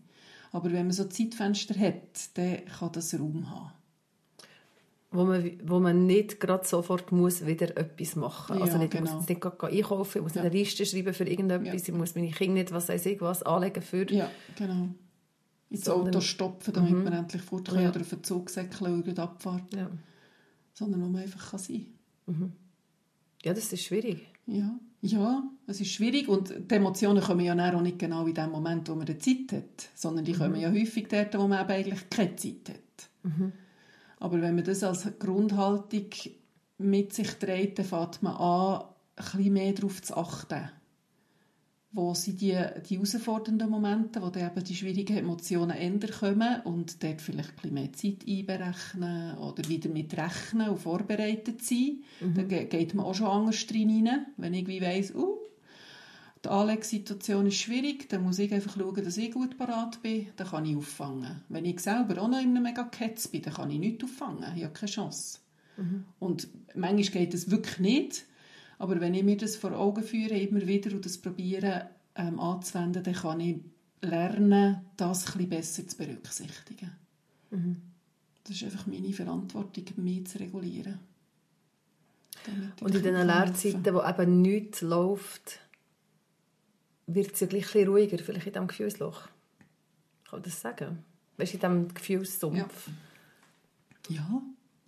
Aber 0.51 0.71
wenn 0.71 0.87
man 0.87 0.91
so 0.91 1.05
Zeitfenster 1.05 1.79
hat, 1.79 2.35
dann 2.35 2.65
kann 2.65 2.91
das 2.91 3.13
Raum 3.17 3.49
haben. 3.49 3.71
Wo 5.11 5.23
man, 5.23 5.51
wo 5.63 5.79
man 5.79 6.05
nicht 6.05 6.39
gerade 6.39 6.67
sofort 6.67 7.11
muss 7.11 7.45
wieder 7.45 7.75
etwas 7.77 8.15
machen 8.15 8.57
muss. 8.57 8.67
Ja, 8.67 8.73
also 8.73 8.77
nicht, 8.77 8.93
ich 8.93 8.99
genau. 8.99 9.11
muss 9.13 9.21
jetzt 9.21 9.29
nicht 9.29 9.41
gerade 9.41 9.67
einkaufen, 9.73 10.17
ich 10.17 10.23
muss 10.23 10.35
Ja. 10.35 10.43
nicht 10.43 10.51
eine 10.51 10.59
Liste 10.59 10.85
schreiben 10.85 11.13
für 11.13 11.23
irgendetwas, 11.23 11.67
Ja. 11.67 11.73
ich 11.73 11.91
muss 11.93 12.13
meine 12.15 12.29
Kinder 12.29 12.53
nicht, 12.55 12.71
was 12.71 12.89
weiß 12.89 13.05
ich, 13.07 13.19
was 13.21 13.41
anlegen 13.43 13.81
für... 13.81 14.11
Ja, 14.11 14.29
genau. 14.55 14.89
ins 15.71 15.85
Sondern- 15.85 16.09
Auto 16.15 16.21
stopfen, 16.21 16.73
damit 16.73 16.91
Mhm. 16.91 17.03
man 17.05 17.13
endlich 17.13 17.41
fort 17.41 17.69
kann 17.69 17.81
Ja. 17.81 17.89
oder 17.89 18.01
auf 18.01 18.09
den 18.09 18.23
Zug 18.23 18.49
säckeln 18.49 19.01
und 19.03 19.19
abfahren. 19.19 19.65
Ja. 19.75 19.89
Sondern 20.79 21.01
wo 21.01 21.07
man 21.07 21.23
einfach 21.23 21.51
kann 21.51 21.59
sein 21.59 21.87
ja, 23.43 23.53
das 23.53 23.73
ist 23.73 23.83
schwierig. 23.83 24.27
Ja, 24.45 24.79
ja, 25.01 25.43
es 25.67 25.81
ist 25.81 25.91
schwierig 25.91 26.27
und 26.27 26.53
die 26.69 26.75
Emotionen 26.75 27.21
kommen 27.21 27.45
ja 27.45 27.53
auch 27.53 27.81
nicht 27.81 27.99
genau 27.99 28.25
in 28.25 28.33
dem 28.33 28.51
Moment, 28.51 28.87
wo 28.89 28.95
man 28.95 29.05
die 29.05 29.17
Zeit 29.17 29.57
hat, 29.57 29.89
sondern 29.95 30.25
die 30.25 30.33
kommen 30.33 30.59
ja 30.59 30.69
häufig 30.69 31.07
dort, 31.09 31.37
wo 31.37 31.47
man 31.47 31.61
eben 31.61 31.71
eigentlich 31.71 32.09
keine 32.09 32.35
Zeit 32.35 32.69
hat. 32.69 33.09
Aber 34.19 34.41
wenn 34.41 34.55
man 34.55 34.63
das 34.63 34.83
als 34.83 35.07
Grundhaltung 35.19 36.09
mit 36.77 37.13
sich 37.13 37.31
trägt, 37.33 37.79
dann 37.79 37.85
fängt 37.85 38.23
man 38.23 38.35
an, 38.35 38.81
ein 39.15 39.25
bisschen 39.25 39.53
mehr 39.53 39.73
darauf 39.73 40.01
zu 40.01 40.15
achten. 40.15 40.69
Wo 41.91 42.13
sind 42.13 42.39
die, 42.39 42.55
die 42.87 42.95
herausfordernden 42.95 43.67
Momente, 43.67 44.21
wo 44.21 44.29
dann 44.29 44.51
eben 44.51 44.63
die 44.63 44.75
schwierigen 44.75 45.17
Emotionen 45.17 45.71
ändern 45.75 46.11
kommen 46.11 46.61
und 46.61 47.03
dort 47.03 47.19
vielleicht 47.19 47.49
ein 47.49 47.55
bisschen 47.55 47.73
mehr 47.73 47.93
Zeit 47.93 48.27
einberechnen 48.27 49.37
oder 49.39 49.67
wieder 49.67 49.89
mit 49.89 50.15
rechnen 50.15 50.69
und 50.69 50.77
vorbereitet 50.77 51.63
sein. 51.63 52.03
Dann 52.35 52.47
ge- 52.47 52.65
geht 52.65 52.93
man 52.93 53.05
auch 53.07 53.15
schon 53.15 53.25
anders 53.27 53.65
drin 53.65 54.07
rein. 54.07 54.27
Wenn 54.37 54.53
ich 54.53 54.67
wie 54.67 54.81
weiss, 54.81 55.15
uh, 55.15 55.37
die 56.45 56.49
Anlegssituation 56.49 57.47
ist 57.47 57.55
schwierig, 57.55 58.07
dann 58.09 58.23
muss 58.23 58.37
ich 58.37 58.53
einfach 58.53 58.77
schauen, 58.77 59.03
dass 59.03 59.17
ich 59.17 59.31
gut 59.31 59.57
parat 59.57 60.01
bin, 60.03 60.27
dann 60.35 60.47
kann 60.47 60.65
ich 60.65 60.77
auffangen. 60.77 61.41
Wenn 61.49 61.65
ich 61.65 61.79
selber 61.79 62.21
auch 62.21 62.27
noch 62.29 62.39
in 62.39 62.49
einem 62.55 62.63
mega 62.63 62.83
Ketz 62.83 63.27
bin, 63.29 63.41
dann 63.41 63.55
kann 63.55 63.71
ich 63.71 63.79
nichts 63.79 64.03
auffangen, 64.03 64.45
ich 64.55 64.63
habe 64.63 64.73
keine 64.73 64.91
Chance. 64.91 65.39
Und 66.19 66.47
manchmal 66.75 67.23
geht 67.23 67.33
es 67.33 67.49
wirklich 67.49 67.79
nicht, 67.79 68.25
aber 68.79 68.99
wenn 69.01 69.13
ich 69.13 69.23
mir 69.23 69.37
das 69.37 69.57
vor 69.57 69.73
Augen 69.73 70.03
führe, 70.03 70.37
immer 70.37 70.65
wieder 70.65 70.95
und 70.95 71.05
das 71.05 71.17
probiere 71.17 71.89
ähm, 72.15 72.39
anzuwenden, 72.39 73.03
dann 73.03 73.13
kann 73.13 73.39
ich 73.41 73.57
lernen, 74.01 74.85
das 74.97 75.27
ein 75.27 75.33
bisschen 75.33 75.49
besser 75.49 75.87
zu 75.87 75.97
berücksichtigen. 75.97 76.91
Das 78.43 78.55
ist 78.55 78.63
einfach 78.63 78.87
meine 78.87 79.11
Verantwortung, 79.13 79.83
mich 79.97 80.27
zu 80.27 80.39
regulieren. 80.39 80.99
Und 82.79 82.95
in 82.95 83.03
diesen 83.03 83.27
Lehrzeiten, 83.27 83.93
wo 83.93 84.01
eben 84.01 84.41
nichts 84.41 84.81
läuft, 84.81 85.59
wird 87.05 87.33
es 87.33 87.41
ja 87.41 87.47
gleich 87.47 87.75
ein 87.75 87.87
ruhiger, 87.87 88.17
vielleicht 88.17 88.47
in 88.47 88.53
diesem 88.53 88.67
Gefühlsloch. 88.67 89.27
Kann 90.23 90.39
man 90.39 90.43
das 90.43 90.61
sagen? 90.61 91.03
Weißt 91.37 91.53
du, 91.53 91.57
in 91.57 91.61
diesem 91.61 91.93
Gefühlssumpf. 91.93 92.89
Ja, 94.07 94.15
ja, 94.15 94.41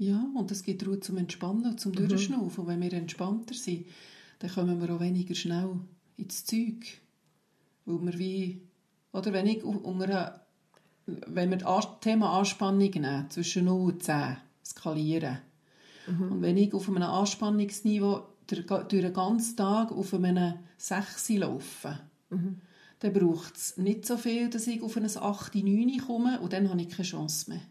und 0.09 0.49
es 0.49 0.63
gibt 0.63 0.85
Ruhe 0.87 0.99
zum 0.99 1.17
Entspannen 1.17 1.77
zum 1.77 1.93
Durchschnaufen. 1.93 2.63
Und 2.63 2.67
wenn 2.67 2.81
wir 2.81 2.93
entspannter 2.93 3.53
sind, 3.53 3.85
dann 4.39 4.51
kommen 4.51 4.81
wir 4.81 4.95
auch 4.95 4.99
weniger 4.99 5.35
schnell 5.35 5.79
ins 6.17 6.45
Zeug. 6.45 6.99
Weil 7.85 8.01
wir 8.01 8.19
wie, 8.19 8.61
oder 9.13 9.31
wenn 9.33 9.47
ich 9.47 9.63
unter 9.63 10.41
wenn 11.05 11.49
wir 11.49 11.57
das 11.57 11.87
Thema 11.99 12.37
Anspannung 12.37 12.79
nehmen, 12.79 13.29
zwischen 13.29 13.65
0 13.65 13.93
und 13.93 14.03
10 14.03 14.37
skalieren, 14.65 15.39
und 16.07 16.41
wenn 16.41 16.57
ich 16.57 16.73
auf 16.73 16.89
einem 16.89 17.03
Anspannungsniveau 17.03 18.23
durch 18.47 18.87
den 18.87 19.13
ganzen 19.13 19.55
Tag 19.55 19.91
auf 19.91 20.13
einem 20.13 20.55
6 20.77 21.29
laufe, 21.29 21.99
dann 22.29 23.13
braucht 23.13 23.55
es 23.55 23.77
nicht 23.77 24.05
so 24.05 24.17
viel, 24.17 24.49
dass 24.49 24.67
ich 24.67 24.81
auf 24.81 24.97
ein 24.97 25.05
8, 25.05 25.55
9 25.55 25.97
komme 26.05 26.39
und 26.39 26.53
dann 26.53 26.69
habe 26.69 26.81
ich 26.81 26.89
keine 26.89 27.07
Chance 27.07 27.51
mehr. 27.51 27.61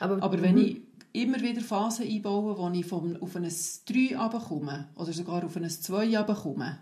Aber, 0.00 0.22
Aber 0.22 0.42
wenn 0.42 0.58
ich 0.58 0.80
immer 1.12 1.40
wieder 1.40 1.60
Phasen 1.60 2.06
einbaue, 2.08 2.56
wo 2.56 2.68
ich 2.70 2.86
vom, 2.86 3.16
auf 3.20 3.36
ein 3.36 3.44
3 3.44 4.16
runterkomme 4.18 4.88
oder 4.96 5.12
sogar 5.12 5.44
auf 5.44 5.56
ein 5.56 5.68
2 5.68 6.16
runterkomme, 6.18 6.78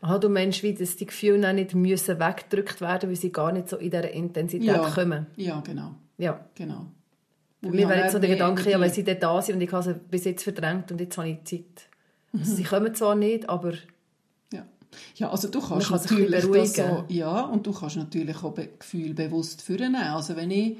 Aha, 0.00 0.18
du 0.18 0.28
meinst, 0.28 0.62
wie, 0.62 0.74
dass 0.74 0.96
die 0.96 1.06
Gefühle 1.06 1.40
dann 1.40 1.56
nicht 1.56 1.74
müssen 1.74 2.18
weggedrückt 2.20 2.82
werden 2.82 3.08
weil 3.08 3.16
sie 3.16 3.32
gar 3.32 3.52
nicht 3.52 3.70
so 3.70 3.76
in 3.78 3.90
dieser 3.90 4.10
Intensität 4.10 4.66
Ja. 4.66 4.80
kommen. 4.90 5.26
ja, 5.36 5.60
genau, 5.60 5.94
Ja. 6.18 6.44
genau. 6.54 6.86
Bei 7.62 7.70
mir 7.70 7.88
wäre 7.88 8.00
jetzt 8.02 8.12
so 8.12 8.18
der 8.18 8.28
Gedanke, 8.28 8.70
ja, 8.70 8.78
weil 8.78 8.92
sie 8.92 9.02
dann 9.04 9.18
da 9.20 9.40
sind 9.40 9.54
und 9.54 9.62
ich 9.62 9.72
habe 9.72 9.82
sie 9.82 9.94
bis 9.94 10.24
jetzt 10.24 10.42
verdrängt 10.44 10.92
und 10.92 11.00
jetzt 11.00 11.16
habe 11.16 11.30
ich 11.30 11.44
Zeit. 11.44 11.88
Also, 12.34 12.56
sie 12.56 12.64
kommen 12.64 12.94
zwar 12.94 13.14
nicht, 13.14 13.48
aber 13.48 13.72
Ja. 14.52 14.66
ja, 15.16 15.30
also 15.30 15.48
du 15.48 15.60
kannst 15.62 15.88
kann 15.88 15.98
natürlich 16.02 16.44
das 16.50 16.74
so, 16.74 17.04
ja, 17.08 17.40
und 17.40 17.66
du 17.66 17.72
kannst 17.72 17.96
natürlich 17.96 18.36
auch 18.42 18.54
Gefühle 18.78 19.14
bewusst 19.14 19.62
führen. 19.62 19.94
Also 19.94 20.36
wenn 20.36 20.50
ich 20.50 20.76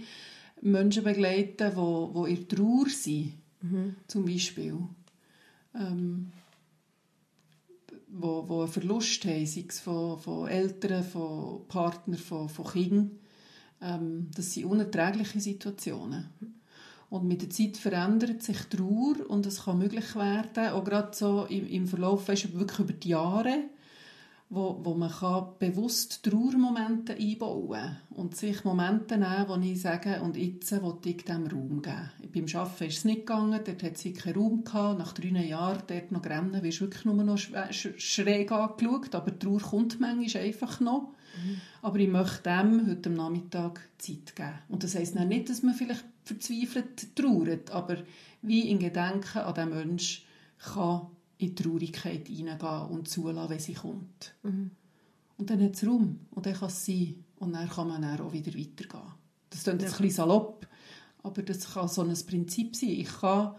Menschen 0.65 1.05
begleite, 1.05 1.71
die 1.71 1.77
wo, 1.77 2.11
wo 2.12 2.27
in 2.27 2.49
Trauer 2.49 2.89
sind, 2.89 3.35
zum 4.07 4.25
Beispiel, 4.25 4.79
ähm, 5.75 6.33
wo, 8.09 8.49
wo 8.49 8.61
einen 8.61 8.73
Verlust 8.73 9.25
haben, 9.25 9.47
sei 9.47 9.65
es 9.69 9.81
von, 9.81 10.19
von 10.19 10.49
Eltern, 10.49 11.03
von 11.03 11.67
Partnern, 11.69 12.19
von, 12.19 12.49
von 12.49 12.67
Kindern, 12.67 13.11
ähm, 13.81 14.31
das 14.35 14.53
sind 14.53 14.67
unerträgliche 14.67 15.41
Situationen. 15.41 16.29
Und 17.11 17.29
mit 17.29 17.43
der 17.43 17.51
Zeit 17.51 17.77
verändert 17.77 18.43
sich 18.43 18.59
Trauer 18.65 19.29
und 19.29 19.47
es 19.47 19.65
kann 19.65 19.79
möglich 19.79 20.15
werden, 20.17 20.73
auch 20.73 20.85
gerade 20.85 21.15
so 21.17 21.45
im, 21.45 21.67
im 21.67 21.87
Verlauf, 21.87 22.29
weißt 22.29 22.59
wirklich 22.59 22.79
über 22.81 22.93
die 22.93 23.09
Jahre, 23.09 23.65
wo, 24.55 24.81
wo 24.83 24.95
man 24.95 25.11
kann 25.11 25.49
bewusst 25.59 26.23
Trauermomente 26.23 27.15
einbauen 27.15 27.97
und 28.11 28.37
sich 28.37 28.65
Momente 28.65 29.17
nehmen, 29.17 29.49
wo 29.49 29.57
ich 29.57 29.81
sage, 29.81 30.23
und 30.23 30.37
jetzt 30.37 30.71
will 30.73 30.97
ich 31.05 31.25
dem 31.25 31.47
Raum 31.47 31.83
geben. 31.83 32.11
Beim 32.33 32.47
Arbeiten 32.61 32.85
ist 32.85 32.99
es 32.99 33.05
nicht 33.05 33.27
gegangen, 33.27 33.61
dort 33.65 33.83
hat 33.83 33.99
sie 33.99 34.13
keinen 34.13 34.37
Raum 34.37 34.65
gehabt, 34.65 34.99
nach 34.99 35.13
drei 35.13 35.29
Jahren 35.29 35.83
dort 35.87 36.13
noch 36.13 36.25
rennen, 36.25 36.63
wirst 36.63 36.81
du 36.81 36.85
wirklich 36.85 37.05
nur 37.05 37.15
noch 37.15 37.39
schräg 37.39 38.53
angeschaut, 38.53 39.15
aber 39.15 39.31
die 39.31 39.39
Trauer 39.39 39.61
kommt 39.61 40.01
manchmal 40.01 40.45
einfach 40.45 40.81
noch. 40.81 41.15
Aber 41.83 41.99
ich 41.99 42.09
möchte 42.09 42.43
dem 42.45 42.87
heute 42.89 43.11
am 43.11 43.17
Nachmittag 43.17 43.81
Zeit 43.99 44.37
geben. 44.37 44.59
Und 44.69 44.85
das 44.85 44.95
heisst 44.95 45.17
nicht, 45.17 45.51
dass 45.51 45.63
man 45.63 45.75
vielleicht 45.75 46.05
verzweifelt 46.23 47.17
trauert, 47.17 47.71
aber 47.71 47.99
wie 48.41 48.71
in 48.71 48.79
Gedenken 48.79 49.39
an 49.39 49.55
den 49.55 49.71
Menschen 49.71 50.23
kann 50.59 51.09
in 51.39 51.55
die 51.55 51.62
Traurigkeit 51.62 52.28
hineingehen 52.28 52.87
und 52.91 53.09
zulassen, 53.09 53.51
wenn 53.51 53.59
sie 53.59 53.74
kommt. 53.74 54.35
Und 55.37 55.51
dann 55.51 55.62
hat 55.62 55.74
es 55.74 55.87
Raum 55.87 56.20
und 56.30 56.47
dann 56.47 56.55
kann 56.55 56.68
es 56.68 56.87
sein. 56.87 57.24
Und 57.37 57.53
dann 57.53 57.68
kann 57.68 57.89
man 57.89 58.03
dann 58.03 58.20
auch 58.20 58.32
wieder 58.32 58.53
weitergehen. 58.55 59.12
Das 59.51 59.64
klingt 59.64 59.82
jetzt 59.82 59.95
ein 59.97 60.03
bisschen 60.03 60.16
salopp, 60.16 60.66
aber 61.22 61.43
das 61.43 61.72
kann 61.72 61.89
so 61.89 62.03
ein 62.03 62.14
Prinzip 62.26 62.74
sein. 62.76 62.91
Ich 62.91 63.09
kann 63.20 63.55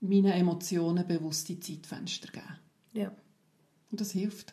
meinen 0.00 0.32
Emotionen 0.32 1.06
bewusste 1.06 1.58
Zeitfenster 1.58 2.30
geben. 2.30 2.58
ja. 2.92 3.12
Und 3.90 4.00
das 4.00 4.10
hilft. 4.10 4.52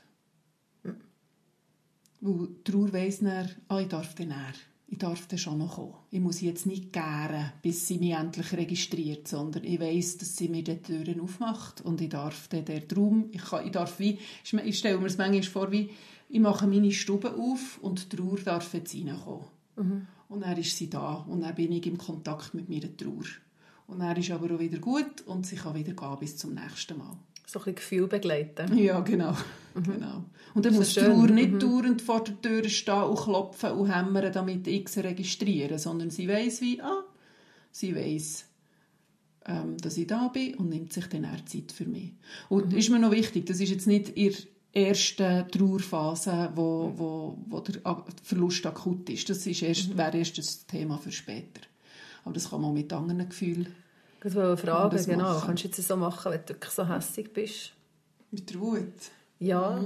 Weil 0.83 2.47
die 2.47 2.63
Trauer 2.63 2.93
weiss 2.93 3.19
dann, 3.19 3.49
ah, 3.67 3.79
ich 3.79 3.87
darf 3.87 4.13
dann 4.13 4.27
näher. 4.27 4.53
Ich 4.91 4.97
darf 4.97 5.25
dann 5.27 5.39
schon 5.39 5.57
noch 5.59 5.75
kommen. 5.75 5.93
Ich 6.11 6.19
muss 6.19 6.41
jetzt 6.41 6.65
nicht 6.65 6.91
gären, 6.91 7.53
bis 7.61 7.87
sie 7.87 7.97
mich 7.97 8.11
endlich 8.11 8.51
registriert, 8.51 9.25
sondern 9.25 9.63
ich 9.63 9.79
weiss, 9.79 10.17
dass 10.17 10.35
sie 10.35 10.49
mir 10.49 10.65
die 10.65 10.81
Türen 10.81 11.21
aufmacht 11.21 11.79
und 11.79 12.01
ich 12.01 12.09
darf 12.09 12.49
dann 12.49 12.65
den 12.65 12.83
Raum, 12.93 13.29
ich, 13.31 13.41
kann, 13.41 13.65
ich 13.65 13.71
darf 13.71 13.97
wie, 13.99 14.19
ich 14.65 14.77
stelle 14.77 14.97
mir 14.97 15.05
das 15.05 15.17
manchmal 15.17 15.43
vor, 15.43 15.71
wie, 15.71 15.91
ich 16.27 16.39
mache 16.41 16.67
meine 16.67 16.91
Stube 16.91 17.33
auf 17.33 17.79
und 17.81 18.11
die 18.11 18.17
Trauer 18.17 18.39
darf 18.39 18.73
jetzt 18.73 18.93
reinkommen. 18.93 19.45
Und 20.27 20.41
dann 20.41 20.57
ist 20.57 20.75
sie 20.75 20.89
da 20.89 21.25
und 21.25 21.39
dann 21.39 21.55
bin 21.55 21.71
ich 21.71 21.87
im 21.87 21.97
Kontakt 21.97 22.53
mit 22.53 22.67
meiner 22.67 22.95
Trauer. 22.97 23.23
Und 23.87 23.99
dann 23.99 24.17
ist 24.17 24.29
aber 24.29 24.53
auch 24.53 24.59
wieder 24.59 24.79
gut 24.79 25.21
und 25.25 25.45
sie 25.45 25.55
kann 25.55 25.73
wieder 25.73 25.93
gehen 25.93 26.19
bis 26.19 26.35
zum 26.35 26.53
nächsten 26.53 26.97
Mal. 26.97 27.17
So 27.51 27.59
ein 27.59 27.63
bisschen 27.63 27.75
Gefühl 27.75 28.07
begleiten. 28.07 28.77
Ja, 28.77 29.01
genau. 29.01 29.35
genau. 29.75 30.23
Und 30.53 30.65
dann 30.65 30.73
muss 30.73 30.93
die. 30.93 31.01
Trauer 31.01 31.27
nicht 31.27 31.61
dauernd 31.61 32.01
vor 32.01 32.23
der 32.23 32.41
Tür 32.41 32.69
stehen 32.69 33.03
und 33.03 33.19
klopfen 33.19 33.71
und 33.71 33.93
hämmern, 33.93 34.31
damit 34.31 34.67
ich 34.67 34.87
sie 34.87 35.01
registriere, 35.01 35.77
sondern 35.77 36.09
sie 36.11 36.29
weiss 36.29 36.61
wie, 36.61 36.81
ah, 36.81 37.03
sie 37.69 37.93
weiss, 37.93 38.45
ähm, 39.45 39.75
dass 39.81 39.97
ich 39.97 40.07
da 40.07 40.29
bin 40.29 40.55
und 40.55 40.69
nimmt 40.69 40.93
sich 40.93 41.07
dann 41.07 41.25
auch 41.25 41.43
Zeit 41.43 41.73
für 41.73 41.83
mich. 41.85 42.13
Und 42.47 42.73
ist 42.73 42.89
mir 42.89 42.99
noch 42.99 43.11
wichtig, 43.11 43.47
das 43.47 43.59
ist 43.59 43.69
jetzt 43.69 43.87
nicht 43.87 44.15
ihre 44.15 44.43
erste 44.71 45.45
Trauerphase, 45.51 46.53
wo, 46.55 46.93
wo, 46.95 47.37
wo 47.49 47.59
der 47.59 47.81
Verlust 48.23 48.65
akut 48.65 49.09
ist. 49.09 49.29
Das 49.29 49.45
ist 49.45 49.61
erst, 49.61 49.97
wäre 49.97 50.17
erst 50.17 50.37
das 50.37 50.65
Thema 50.67 50.97
für 50.97 51.11
später. 51.11 51.59
Aber 52.23 52.33
das 52.33 52.49
kann 52.49 52.61
man 52.61 52.73
mit 52.73 52.93
anderen 52.93 53.27
Gefühlen, 53.27 53.75
Ich 54.23 54.35
wollte 54.35 54.57
fragen, 54.57 54.95
das 54.95 55.05
genau, 55.05 55.23
machen. 55.33 55.47
kannst 55.47 55.63
du 55.63 55.67
jetzt 55.67 55.87
so 55.87 55.95
machen, 55.95 56.31
wenn 56.31 56.41
du 56.41 56.49
wirklich 56.49 56.71
so 56.71 56.87
hässig 56.87 57.33
bist? 57.33 57.73
mit 58.31 58.49
der 58.49 58.59
Wut. 58.59 59.11
Ja. 59.39 59.83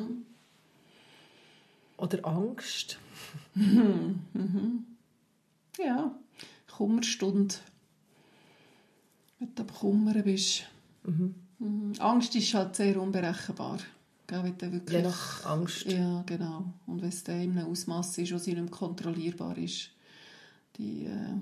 Oder 1.97 2.25
Angst? 2.25 2.97
Ja, 5.77 6.15
Kummerstunde. 6.71 7.53
Wenn 9.39 9.53
du 9.55 9.63
bekümmert 9.65 10.23
bist. 10.23 10.63
Mhm. 11.03 11.91
Angst 11.99 12.33
ist 12.33 12.53
halt 12.53 12.77
sehr 12.77 13.01
unberechenbar. 13.01 13.79
Gell, 14.25 14.41
wenn 14.41 14.57
du 14.57 14.71
wirklich, 14.71 14.99
Je 14.99 15.03
nach 15.03 15.45
Angst. 15.45 15.83
Ja, 15.85 16.23
genau. 16.25 16.71
Und 16.87 17.01
wenn 17.01 17.09
es 17.09 17.23
in 17.23 17.57
einem 17.57 17.69
Ausmaß 17.69 18.19
ist, 18.19 18.39
sie 18.41 18.53
nicht 18.53 18.71
kontrollierbar 18.71 19.57
ist, 19.57 19.89
die 20.77 21.07
äh, 21.07 21.35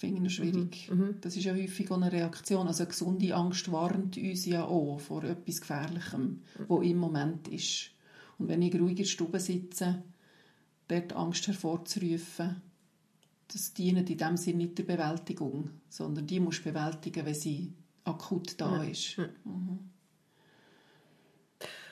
finde 0.00 0.26
ich 0.26 0.34
schwierig. 0.34 0.90
Das 1.20 1.36
ist 1.36 1.44
ja 1.44 1.52
häufig 1.52 1.90
eine 1.90 2.10
Reaktion. 2.10 2.66
Also 2.66 2.84
eine 2.84 2.90
gesunde 2.90 3.34
Angst 3.34 3.70
warnt 3.70 4.16
uns 4.16 4.46
ja 4.46 4.64
auch 4.64 4.98
vor 4.98 5.22
etwas 5.24 5.60
Gefährlichem, 5.60 6.40
wo 6.68 6.80
im 6.80 6.96
Moment 6.96 7.48
ist. 7.48 7.90
Und 8.38 8.48
wenn 8.48 8.62
ich 8.62 8.74
ruhig 8.74 8.92
in 8.92 8.96
der 8.96 9.04
Stube 9.04 9.38
sitze, 9.38 10.02
dort 10.88 11.12
Angst 11.12 11.46
hervorzurufen, 11.46 12.62
das 13.52 13.74
dient 13.74 14.08
in 14.08 14.16
dem 14.16 14.36
Sinne 14.38 14.58
nicht 14.58 14.78
der 14.78 14.84
Bewältigung, 14.84 15.68
sondern 15.90 16.26
die 16.26 16.40
musst 16.40 16.64
du 16.64 16.72
bewältigen, 16.72 17.26
wenn 17.26 17.34
sie 17.34 17.74
akut 18.04 18.58
da 18.58 18.82
ist. 18.82 19.18
Mhm. 19.18 19.90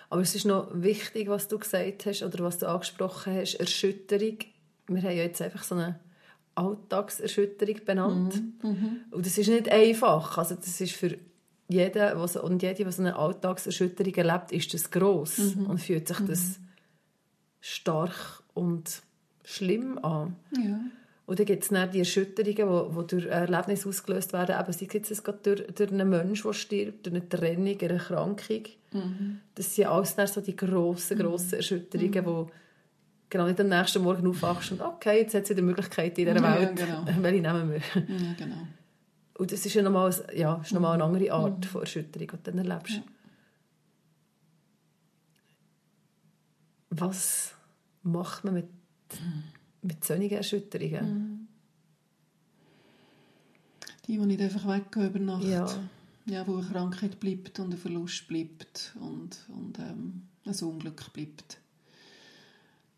Aber 0.09 0.23
es 0.23 0.35
ist 0.35 0.47
noch 0.47 0.71
wichtig, 0.73 1.29
was 1.29 1.49
du 1.49 1.59
gesagt 1.59 2.07
hast 2.07 2.23
oder 2.23 2.43
was 2.43 2.57
du 2.57 2.67
angesprochen 2.67 3.35
hast, 3.35 3.57
Erschütterung. 3.57 4.39
Wir 4.87 5.03
haben 5.03 5.17
ja 5.17 5.25
jetzt 5.25 5.43
einfach 5.43 5.63
so 5.63 5.75
eine 5.75 6.01
Alltagserschütterung 6.59 7.77
benannt. 7.85 8.43
Mhm. 8.63 8.71
Mhm. 8.71 8.97
Und 9.11 9.27
das 9.27 9.39
ist 9.39 9.49
nicht 9.49 9.71
einfach. 9.71 10.39
Also 10.39 10.55
das 10.55 10.81
ist 10.81 10.93
für 10.93 11.17
jeden 11.69 12.19
was, 12.19 12.37
und 12.37 12.63
jede, 12.63 12.85
die 12.85 12.91
so 12.91 13.03
eine 13.03 13.17
Alltagserschütterung 13.17 14.15
erlebt, 14.15 14.53
ist 14.53 14.73
das 14.75 14.91
gross 14.91 15.55
mhm. 15.55 15.67
und 15.67 15.79
fühlt 15.79 16.09
sich 16.09 16.19
das 16.21 16.41
mhm. 16.41 16.69
stark 17.61 18.43
und 18.55 19.03
schlimm 19.45 19.99
an. 19.99 20.37
Ja. 20.57 20.81
Und 21.27 21.39
dann 21.39 21.45
gibt 21.45 21.63
es 21.63 21.69
dann 21.69 21.91
die 21.91 21.99
Erschütterungen, 21.99 22.57
die, 22.57 23.01
die 23.01 23.07
durch 23.07 23.27
Erlebnisse 23.27 23.91
ausgelöst 23.91 24.33
werden, 24.33 24.59
eben 24.59 24.73
sei 24.73 24.87
es 25.11 25.23
gerade 25.23 25.39
durch, 25.43 25.67
durch 25.75 25.93
einen 25.93 26.09
Menschen, 26.09 26.45
der 26.45 26.53
stirbt, 26.55 27.05
durch 27.05 27.17
eine 27.17 27.29
Trennung, 27.29 27.79
eine 27.79 27.93
Erkrankung. 27.93 28.63
Mhm. 28.93 29.41
Das 29.55 29.75
sind 29.75 29.89
alles 29.89 30.17
dann 30.17 30.27
so 30.27 30.41
die 30.41 30.57
grossen, 30.57 31.19
grossen 31.19 31.57
Erschütterungen, 31.57 32.11
mhm. 32.11 32.47
die 32.47 32.53
genau 33.31 33.47
nicht 33.47 33.61
am 33.61 33.69
nächsten 33.69 34.03
Morgen 34.03 34.27
aufwachst 34.27 34.73
und 34.73 34.81
okay, 34.81 35.21
jetzt 35.21 35.35
hat 35.35 35.45
es 35.45 35.51
wieder 35.51 35.63
Möglichkeiten 35.63 36.21
in 36.21 36.27
dieser 36.27 36.43
Welt, 36.43 36.79
ja, 36.79 36.87
genau. 36.87 37.05
welche 37.23 37.43
nehmen 37.43 37.71
wir? 37.71 37.79
Ja, 37.95 38.35
genau. 38.37 38.67
Und 39.39 39.53
das 39.53 39.65
ist 39.65 39.75
ja 39.75 39.83
nochmal, 39.83 40.13
ja, 40.35 40.57
ist 40.57 40.73
nochmal 40.73 40.95
eine 40.95 41.05
andere 41.05 41.33
Art 41.33 41.65
von 41.65 41.83
Erschütterung, 41.83 42.29
die 42.29 42.37
du 42.37 42.51
dann 42.51 42.59
erlebst. 42.59 42.97
Ja. 42.97 43.03
Was 46.91 47.55
macht 48.03 48.45
man 48.45 48.55
mit, 48.55 48.69
mit 49.83 50.05
solchen 50.05 50.31
Erschütterungen? 50.31 51.49
Die, 54.07 54.19
die 54.19 54.27
nicht 54.27 54.41
einfach 54.41 54.67
weggehen 54.67 55.07
über 55.07 55.19
Nacht. 55.21 55.45
Ja. 55.45 55.69
ja. 56.27 56.47
wo 56.47 56.57
eine 56.57 56.67
Krankheit 56.67 57.21
bleibt 57.21 57.61
und 57.61 57.75
ein 57.75 57.79
Verlust 57.79 58.27
bleibt 58.27 58.97
und, 59.01 59.39
und 59.49 59.79
ähm, 59.79 60.23
ein 60.47 60.67
Unglück 60.67 61.13
bleibt. 61.13 61.59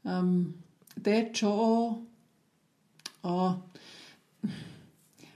Ähm, 0.05 0.55
dort 0.97 1.37
schon 1.37 2.07
ah, 3.23 3.61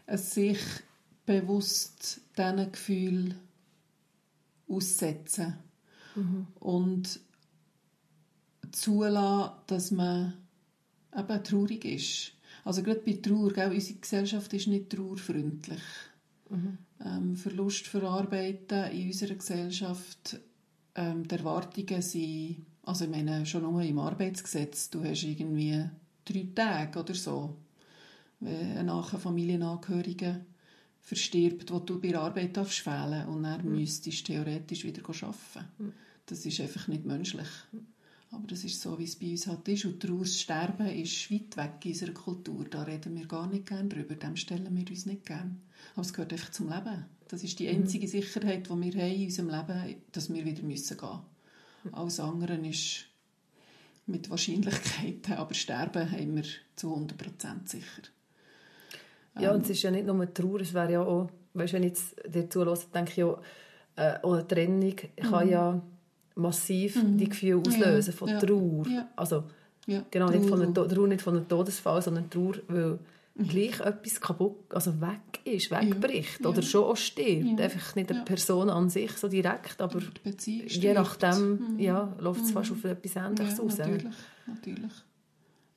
es 0.07 0.35
sich 0.35 0.59
bewusst 1.27 2.21
diesen 2.37 2.73
Gefühl 2.73 3.35
aussetzen 4.69 5.55
mhm. 6.15 6.47
und 6.61 7.21
zulassen, 8.73 9.55
dass 9.67 9.91
man 9.91 10.35
eben 11.17 11.45
traurig 11.45 11.85
ist. 11.85 12.33
Also 12.65 12.83
gerade 12.83 13.01
bei 13.01 13.13
Trauer, 13.15 13.53
gell, 13.53 13.71
unsere 13.73 13.99
Gesellschaft 13.99 14.53
ist 14.55 14.69
nicht 14.69 14.91
trauerfreundlich. 14.91 15.83
Mhm. 16.49 16.79
Ähm, 17.05 17.37
Verlust 17.37 17.87
verarbeiten 17.87 18.91
in 18.93 19.09
unserer 19.09 19.35
Gesellschaft, 19.35 20.41
ähm, 20.95 21.27
die 21.27 21.35
Erwartungen 21.35 22.03
sind, 22.03 22.65
also 22.87 23.05
ich 23.05 23.11
meine, 23.11 23.47
schon 23.47 23.63
nur 23.63 23.83
im 23.83 23.99
Arbeitsgesetz, 23.99 24.91
du 24.91 25.05
hast 25.05 25.23
irgendwie 25.23 25.85
drei 26.25 26.47
Tage 26.55 26.99
oder 26.99 27.15
so, 27.15 27.57
wenn 28.41 28.89
ein 28.89 29.05
Familienangehöriger 29.05 30.41
verstirbt, 31.01 31.71
wo 31.71 31.79
du 31.81 32.01
bei 32.01 32.09
der 32.09 32.23
Arbeit 32.23 32.59
fehlen 32.67 33.27
und 33.29 33.43
dann 33.43 33.65
mhm. 33.65 33.77
müsstest 33.77 34.27
theoretisch 34.27 34.85
wieder 34.85 35.03
arbeiten. 35.07 35.69
Mhm. 35.79 35.93
Das 36.27 36.45
ist 36.47 36.61
einfach 36.61 36.89
nicht 36.89 37.05
menschlich. 37.05 37.49
Mhm. 37.73 37.87
Aber 38.31 38.47
das 38.49 38.65
ist 38.65 38.81
so, 38.81 38.99
wie 38.99 39.05
es 39.05 39.17
bei 39.17 39.31
uns 39.31 39.47
halt 39.47 39.69
ist. 39.69 39.85
Und 39.85 40.03
daraus 40.03 40.41
Sterben 40.41 40.89
ist 40.89 41.31
weit 41.31 41.57
weg 41.57 41.85
in 41.85 41.93
unserer 41.93 42.13
Kultur. 42.13 42.65
Da 42.69 42.83
reden 42.83 43.15
wir 43.17 43.27
gar 43.27 43.47
nicht 43.47 43.67
gerne 43.67 43.89
drüber. 43.89 44.17
Dem 44.17 44.37
stellen 44.37 44.77
wir 44.77 44.91
uns 44.91 45.07
nicht 45.07 45.25
gerne. 45.25 45.57
Aber 45.93 46.03
es 46.03 46.13
gehört 46.13 46.33
einfach 46.33 46.51
zum 46.51 46.69
Leben. 46.69 47.05
Das 47.29 47.45
ist 47.45 47.59
die 47.59 47.69
mhm. 47.69 47.83
einzige 47.83 48.09
Sicherheit, 48.09 48.67
die 48.67 48.71
wir 48.71 49.03
haben 49.03 49.15
in 49.15 49.25
unserem 49.25 49.51
Leben, 49.51 49.97
dass 50.11 50.33
wir 50.33 50.45
wieder 50.45 50.63
müssen 50.63 50.97
gehen 50.97 51.09
müssen. 51.09 51.34
Alles 51.93 52.21
andere 52.21 52.55
ist 52.57 53.07
mit 54.07 54.31
Wahrscheinlichkeiten. 54.31 55.35
Aber 55.35 55.55
Sterben 55.55 56.11
haben 56.11 56.37
wir 56.37 56.45
zu 56.77 56.95
100% 56.95 57.69
sicher. 57.69 58.03
Ja, 59.39 59.53
und 59.53 59.65
es 59.65 59.71
ist 59.71 59.83
ja 59.83 59.91
nicht 59.91 60.07
nur 60.07 60.33
Trauer, 60.33 60.61
es 60.61 60.73
wäre 60.73 60.93
ja 60.93 61.01
auch, 61.01 61.29
weißt, 61.55 61.73
wenn 61.73 61.83
ich 61.83 61.91
jetzt 61.91 62.15
dir 62.29 62.49
zulasse, 62.49 62.87
denke 62.95 63.11
ich 63.11 63.17
ja, 63.17 63.37
äh, 63.97 64.19
auch 64.23 64.35
eine 64.35 64.47
Trennung 64.47 64.95
kann 65.17 65.47
mhm. 65.47 65.53
ja 65.53 65.83
massiv 66.37 67.03
mhm. 67.03 67.19
die 67.19 67.29
Gefühle 67.29 67.61
auslösen 67.61 68.13
ja, 68.13 68.17
von 68.17 68.29
ja, 68.29 68.39
Trauer. 68.39 68.87
Ja. 68.89 69.09
Also, 69.17 69.45
genau, 69.87 70.05
Trauer. 70.29 70.31
Nicht 70.31 70.49
von 70.49 70.63
einem, 70.63 70.75
Trauer 70.75 71.09
nicht 71.09 71.23
von 71.23 71.37
einem 71.37 71.49
Todesfall, 71.49 72.03
sondern 72.03 72.31
Trauer, 72.31 72.55
weil 72.69 72.99
mhm. 73.35 73.49
gleich 73.49 73.81
etwas 73.81 74.21
kaputt, 74.21 74.75
also 74.75 75.01
weg 75.01 75.41
ist, 75.45 75.71
wegbricht 75.71 76.45
oder 76.47 76.63
schon 76.63 76.85
auch 76.85 76.97
stirbt. 76.97 77.61
Einfach 77.61 77.95
nicht 77.95 78.11
eine 78.11 78.25
Person 78.25 78.71
an 78.71 78.91
sich 78.91 79.13
so 79.13 79.29
direkt, 79.29 79.81
aber 79.81 80.01
je 80.39 80.95
nachdem 80.95 81.75
mhm. 81.75 81.79
ja, 81.79 82.15
läuft 82.19 82.45
es 82.45 82.51
fast 82.53 82.71
mhm. 82.71 82.77
auf 82.77 82.85
etwas 82.85 83.17
Ähnliches 83.17 83.61
aus. 83.61 83.79
Natürlich, 83.79 84.15
natürlich. 84.47 84.93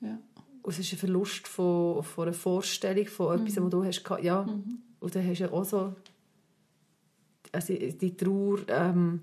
Ja. 0.00 0.18
Und 0.62 0.72
es 0.72 0.78
ist 0.80 0.92
ein 0.92 0.98
Verlust 0.98 1.48
von, 1.48 2.02
von 2.02 2.24
einer 2.24 2.34
Vorstellung, 2.34 3.06
von 3.06 3.40
etwas, 3.40 3.56
mhm. 3.56 3.64
was 3.64 3.70
du 3.70 3.84
hast. 3.84 4.22
Ja, 4.22 4.42
mhm. 4.42 4.78
und 5.00 5.14
dann 5.14 5.26
hast 5.26 5.40
du 5.40 5.52
auch 5.52 5.64
so 5.64 5.94
also 7.52 7.74
die 7.74 8.16
Trauer, 8.16 8.58
ähm, 8.68 9.22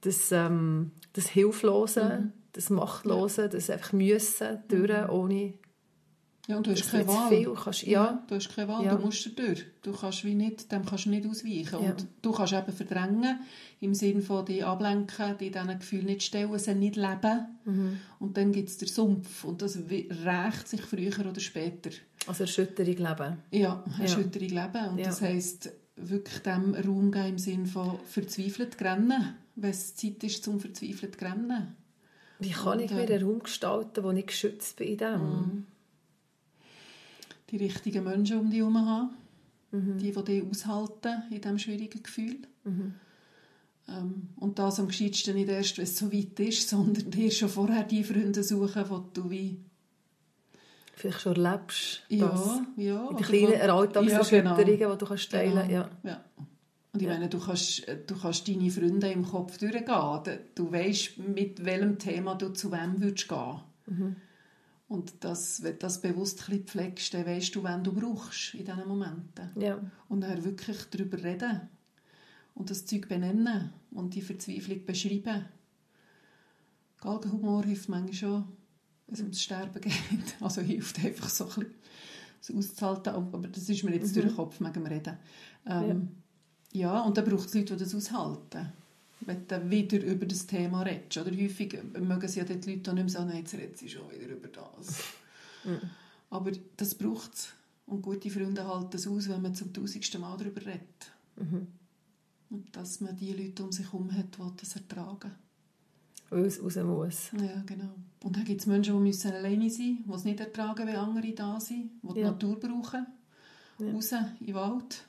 das, 0.00 0.32
ähm, 0.32 0.92
das 1.12 1.28
Hilflose, 1.28 2.04
mhm. 2.04 2.32
das 2.52 2.70
Machtlose, 2.70 3.42
ja. 3.42 3.48
das 3.48 3.70
einfach 3.70 3.92
müssen, 3.92 4.62
durch, 4.68 4.90
mhm. 4.90 5.10
ohne 5.10 5.54
ja, 6.46 6.58
und 6.58 6.66
du 6.66 6.72
hast 6.72 6.90
keine 6.90 7.06
Wahl. 7.06 7.28
Viel 7.30 7.54
kannst, 7.54 7.82
ja. 7.84 7.90
ja. 7.90 8.24
du 8.26 8.34
hast 8.34 8.54
keine 8.54 8.68
Wahl, 8.68 8.84
ja. 8.84 8.94
du 8.94 9.02
musst 9.02 9.24
da 9.24 9.30
durch. 9.30 9.64
Du 9.82 9.92
kannst 9.92 10.24
wie 10.24 10.34
nicht, 10.34 10.70
dem 10.70 10.84
kannst 10.84 11.06
du 11.06 11.10
nicht 11.10 11.26
ausweichen. 11.26 11.82
Ja. 11.82 11.90
Und 11.90 12.06
du 12.20 12.32
kannst 12.32 12.52
eben 12.52 12.72
verdrängen, 12.72 13.40
im 13.80 13.94
Sinne 13.94 14.20
von 14.20 14.44
die 14.44 14.62
ablenken, 14.62 15.38
die 15.38 15.50
diesen 15.50 15.78
Gefühl 15.78 16.02
nicht 16.02 16.22
stellen, 16.22 16.58
sie 16.58 16.74
nicht 16.74 16.96
leben. 16.96 17.46
Mhm. 17.64 18.00
Und 18.18 18.36
dann 18.36 18.52
gibt 18.52 18.68
es 18.68 18.76
den 18.76 18.88
Sumpf. 18.88 19.44
Und 19.44 19.62
das 19.62 19.78
rächt 19.88 20.68
sich 20.68 20.82
früher 20.82 21.26
oder 21.26 21.40
später. 21.40 21.90
Also 22.26 22.44
Erschütterung 22.44 22.96
leben. 22.96 23.38
Ja, 23.50 23.82
Erschütterung 23.98 24.48
leben. 24.48 24.88
Und 24.90 25.06
das 25.06 25.22
heisst, 25.22 25.72
wirklich 25.96 26.40
dem 26.40 26.74
Raum 26.74 27.10
geben 27.10 27.28
im 27.28 27.38
Sinne 27.38 27.66
von 27.66 27.98
verzweifelt 28.04 28.80
rennen, 28.82 29.36
wenn 29.54 29.70
es 29.70 29.94
Zeit 29.96 30.22
ist 30.24 30.44
zum 30.44 30.60
verzweifelt 30.60 31.22
rennen. 31.22 31.76
Wie 32.38 32.50
kann 32.50 32.78
und, 32.78 32.84
ich 32.84 32.90
mir 32.90 33.08
einen 33.08 33.24
Raum 33.24 33.38
gestalten, 33.38 34.04
wo 34.04 34.10
ich 34.10 34.26
geschützt 34.26 34.76
bin 34.76 34.88
in 34.88 34.98
dem? 34.98 35.20
Mhm 35.20 35.66
die 37.58 37.64
richtigen 37.64 38.04
Menschen 38.04 38.40
um 38.40 38.50
dich 38.50 38.60
herum 38.60 38.78
haben. 38.78 39.10
Mhm. 39.70 39.98
Die, 39.98 40.12
die 40.12 40.22
dich 40.22 40.44
aushalten 40.44 41.22
in 41.30 41.40
diesem 41.40 41.58
schwierigen 41.58 42.02
Gefühl. 42.02 42.38
Mhm. 42.64 42.94
Ähm, 43.88 44.28
und 44.36 44.58
das 44.58 44.80
am 44.80 44.88
gescheitsten 44.88 45.34
nicht 45.34 45.48
erst, 45.48 45.78
wenn 45.78 45.84
es 45.84 45.96
so 45.96 46.12
weit 46.12 46.38
ist, 46.40 46.68
sondern 46.68 47.10
dir 47.10 47.30
schon 47.30 47.48
vorher 47.48 47.84
die 47.84 48.04
Freunde 48.04 48.42
suchen, 48.42 48.84
die 48.84 49.20
du 49.20 49.30
wie 49.30 49.58
vielleicht 50.94 51.20
schon 51.20 51.36
erlebst. 51.36 52.02
Ja, 52.08 52.64
ja. 52.76 53.12
Die 53.18 53.22
kleinen 53.22 53.60
Alltagserschütterungen, 53.70 54.68
ja, 54.68 54.76
genau. 54.76 54.92
die 54.92 54.98
du 54.98 55.06
kannst 55.06 55.30
teilen 55.30 55.54
kannst. 55.54 55.68
Genau. 55.68 55.82
Ja. 56.04 56.10
ja. 56.10 56.24
Und 56.92 57.02
ich 57.02 57.08
ja. 57.08 57.14
meine, 57.14 57.28
du 57.28 57.40
kannst, 57.40 57.86
du 58.06 58.16
kannst 58.16 58.48
deine 58.48 58.70
Freunde 58.70 59.10
im 59.10 59.24
Kopf 59.24 59.58
durchgehen. 59.58 60.38
Du 60.54 60.72
weißt, 60.72 61.18
mit 61.18 61.64
welchem 61.64 61.98
Thema 61.98 62.36
du 62.36 62.52
zu 62.52 62.70
wem 62.70 63.02
würdest 63.02 63.28
gehen. 63.28 63.60
Mhm. 63.86 64.16
Und 64.86 65.24
das, 65.24 65.62
wenn 65.62 65.72
du 65.72 65.78
das 65.78 66.00
bewusst 66.00 66.48
ein 66.48 66.64
pflegst, 66.64 67.14
dann 67.14 67.26
weißt 67.26 67.54
du, 67.54 67.62
wenn 67.64 67.82
du 67.82 67.92
brauchst 67.92 68.54
in 68.54 68.64
diesen 68.64 68.86
Momenten. 68.86 69.50
Ja. 69.56 69.80
Und 70.08 70.20
dann 70.20 70.44
wirklich 70.44 70.76
darüber 70.90 71.22
reden 71.22 71.68
und 72.54 72.70
das 72.70 72.84
Zeug 72.84 73.08
benennen 73.08 73.72
und 73.90 74.14
die 74.14 74.22
Verzweiflung 74.22 74.84
beschreiben. 74.84 75.46
Galgenhumor 77.00 77.64
hilft 77.64 77.88
manchmal 77.88 78.14
schon, 78.14 78.44
wenn 79.06 79.14
es 79.14 79.20
ums 79.20 79.42
Sterben 79.42 79.80
geht. 79.80 79.92
Also 80.40 80.60
hilft 80.60 81.02
einfach 81.04 81.28
so 81.28 81.48
ein 81.56 81.66
bisschen 82.38 82.58
auszuhalten. 82.58 83.14
Aber 83.14 83.48
das 83.48 83.68
ist 83.68 83.84
mir 83.84 83.94
jetzt 83.94 84.14
mhm. 84.14 84.20
durch 84.20 84.26
den 84.26 84.36
Kopf, 84.36 84.60
wegen 84.60 84.72
dem 84.72 84.86
Reden. 84.86 85.18
Ähm, 85.66 86.08
ja. 86.72 86.80
ja, 86.80 87.00
und 87.00 87.16
dann 87.16 87.24
braucht 87.24 87.48
es 87.48 87.54
Leute, 87.54 87.76
die 87.76 87.84
das 87.84 87.94
aushalten 87.94 88.72
wenn 89.26 89.46
du 89.46 89.70
wieder 89.70 90.02
über 90.02 90.26
das 90.26 90.46
Thema 90.46 90.82
redest. 90.82 91.18
Oder 91.18 91.36
häufig 91.36 91.78
mögen 91.98 92.28
sie 92.28 92.40
ja 92.40 92.44
die 92.44 92.54
Leute 92.54 92.90
auch 92.90 92.94
nicht 92.94 93.04
mehr 93.04 93.08
sagen, 93.08 93.28
nein, 93.28 93.38
jetzt 93.38 93.54
redet 93.54 93.78
sie 93.78 93.88
schon 93.88 94.10
wieder 94.10 94.28
über 94.28 94.48
das. 94.48 95.02
Mhm. 95.66 95.80
Aber 96.28 96.52
das 96.76 96.94
braucht 96.94 97.32
es. 97.32 97.54
Und 97.86 98.02
gute 98.02 98.28
Freunde 98.28 98.66
halten 98.66 98.94
es 98.98 99.08
aus, 99.08 99.30
wenn 99.30 99.40
man 99.40 99.54
zum 99.54 99.72
tausendsten 99.72 100.20
Mal 100.20 100.36
darüber 100.36 100.60
redet. 100.60 101.10
Mhm. 101.36 101.68
Und 102.50 102.76
dass 102.76 103.00
man 103.00 103.16
die 103.16 103.32
Leute 103.32 103.64
um 103.64 103.72
sich 103.72 103.86
herum 103.86 104.12
hat, 104.12 104.36
die 104.36 104.56
das 104.60 104.76
ertragen. 104.76 105.32
Weil 106.28 106.44
es 106.44 106.62
raus 106.62 106.76
muss. 106.76 107.30
Ja, 107.32 107.62
genau. 107.64 107.94
Und 108.22 108.36
dann 108.36 108.44
gibt 108.44 108.60
es 108.60 108.66
Menschen, 108.66 108.94
die 108.94 109.00
müssen 109.00 109.32
alleine 109.32 109.70
sein 109.70 110.04
müssen, 110.04 110.04
die 110.06 110.14
es 110.14 110.24
nicht 110.24 110.40
ertragen, 110.40 110.86
wenn 110.86 110.96
andere 110.96 111.32
da 111.32 111.58
sind, 111.58 111.92
die 112.02 112.12
die 112.12 112.20
ja. 112.20 112.30
Natur 112.30 112.60
brauchen. 112.60 113.06
Ja. 113.78 113.90
Raus 113.90 114.12
in 114.12 114.46
den 114.46 114.54
Wald. 114.54 115.06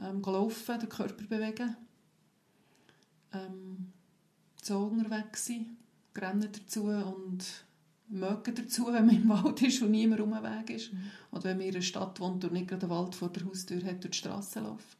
Ähm, 0.00 0.22
laufen, 0.22 0.78
den 0.78 0.88
Körper 0.88 1.24
bewegen 1.24 1.76
ähm, 3.36 3.92
so 4.62 4.78
unterwegs 4.78 5.46
sein, 5.46 5.76
rennen 6.16 6.48
dazu 6.52 6.84
und 6.84 7.44
mögen 8.08 8.54
dazu, 8.54 8.86
wenn 8.86 9.06
man 9.06 9.16
im 9.16 9.28
Wald 9.28 9.62
ist 9.62 9.82
und 9.82 9.90
niemand 9.90 10.20
um 10.20 10.32
den 10.32 10.42
Weg 10.42 10.70
ist. 10.70 10.92
Mhm. 10.92 11.10
Oder 11.32 11.44
wenn 11.44 11.58
man 11.58 11.66
in 11.66 11.74
einer 11.74 11.82
Stadt 11.82 12.20
wohnt 12.20 12.44
und 12.44 12.52
nicht 12.52 12.68
gerade 12.68 12.82
einen 12.82 12.90
Wald 12.90 13.14
vor 13.14 13.30
der 13.30 13.44
Haustür 13.44 13.82
hat, 13.84 14.02
durch 14.04 14.12
die 14.12 14.18
Straße 14.18 14.60
läuft. 14.60 14.96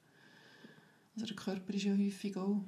Also 1.14 1.26
der 1.26 1.36
Körper 1.36 1.72
ist 1.72 1.84
ja 1.84 1.96
häufig 1.96 2.36
auch, 2.36 2.64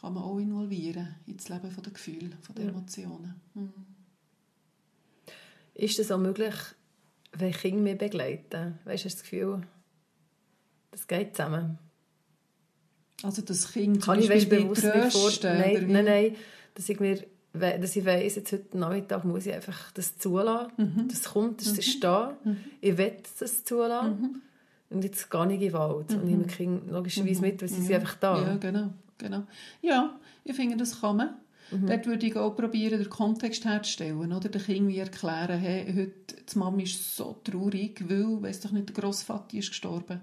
kann 0.00 0.14
man 0.14 0.22
auch 0.24 0.38
involvieren 0.38 1.14
ins 1.26 1.48
Leben 1.48 1.70
der 1.74 1.92
Gefühle, 1.92 2.30
der 2.56 2.68
Emotionen. 2.68 3.40
Mhm. 3.54 3.72
Ist 5.74 5.98
es 5.98 6.10
auch 6.10 6.18
möglich, 6.18 6.54
wenn 7.32 7.52
Kinder 7.52 7.82
mich 7.82 7.98
begleiten? 7.98 8.78
Weißt 8.84 9.04
du, 9.04 9.08
das 9.08 9.22
Gefühl, 9.22 9.62
das 10.90 11.06
geht 11.06 11.36
zusammen? 11.36 11.78
Also 13.22 13.42
das 13.42 13.72
Kind 13.72 14.02
Kann 14.02 14.18
ich 14.18 14.28
weißt, 14.28 14.48
bewusst 14.48 14.82
trösten, 14.82 15.58
nein, 15.58 15.86
nein, 15.88 16.04
nein, 16.04 16.36
dass 16.74 16.88
ich 16.88 16.98
mir 16.98 17.22
dass 17.52 17.96
ich 17.96 18.04
weiss, 18.06 18.36
jetzt 18.36 18.52
heute 18.52 18.78
Nachmittag 18.78 19.24
muss 19.24 19.44
ich 19.46 19.52
einfach 19.52 19.92
das 19.92 20.16
zulassen. 20.16 20.72
Mhm. 20.78 21.08
Das 21.08 21.24
kommt, 21.24 21.60
das 21.60 21.72
mhm. 21.72 21.78
ist 21.78 22.02
da. 22.02 22.36
Mhm. 22.44 22.56
Ich 22.80 22.96
will 22.96 23.12
das 23.38 23.64
zulassen. 23.64 24.20
Mhm. 24.20 24.42
Und 24.88 25.04
jetzt 25.04 25.30
gehe 25.30 25.52
ich 25.52 25.60
in 25.60 25.72
Wald. 25.72 26.14
Und 26.14 26.48
ich 26.48 26.58
nehme 26.58 26.80
mhm. 26.80 26.90
logischerweise 26.90 27.40
mit, 27.40 27.60
weil 27.60 27.68
sie 27.68 27.82
sind 27.82 27.94
einfach 27.94 28.16
da. 28.16 28.40
Ja, 28.40 28.56
genau. 28.56 28.90
genau. 29.18 29.42
Ja, 29.82 30.18
ich 30.44 30.54
finde, 30.54 30.76
das 30.76 31.00
kann 31.00 31.16
man. 31.16 31.34
Mhm. 31.70 31.86
Dort 31.86 32.06
würde 32.06 32.26
ich 32.26 32.36
auch 32.36 32.56
probieren, 32.56 32.98
den 32.98 33.10
Kontext 33.10 33.64
herzustellen. 33.64 34.32
Oder 34.32 34.48
den 34.48 34.62
Kindern 34.62 34.94
erklären, 34.94 35.58
hey, 35.58 35.86
heute, 35.94 36.42
die 36.50 36.58
Mama 36.58 36.82
ist 36.82 37.16
so 37.16 37.36
traurig, 37.44 38.02
weil, 38.08 38.42
weiss 38.42 38.60
doch 38.60 38.72
nicht, 38.72 38.88
der 38.88 39.02
Grossvater 39.02 39.56
ist 39.56 39.68
gestorben. 39.68 40.20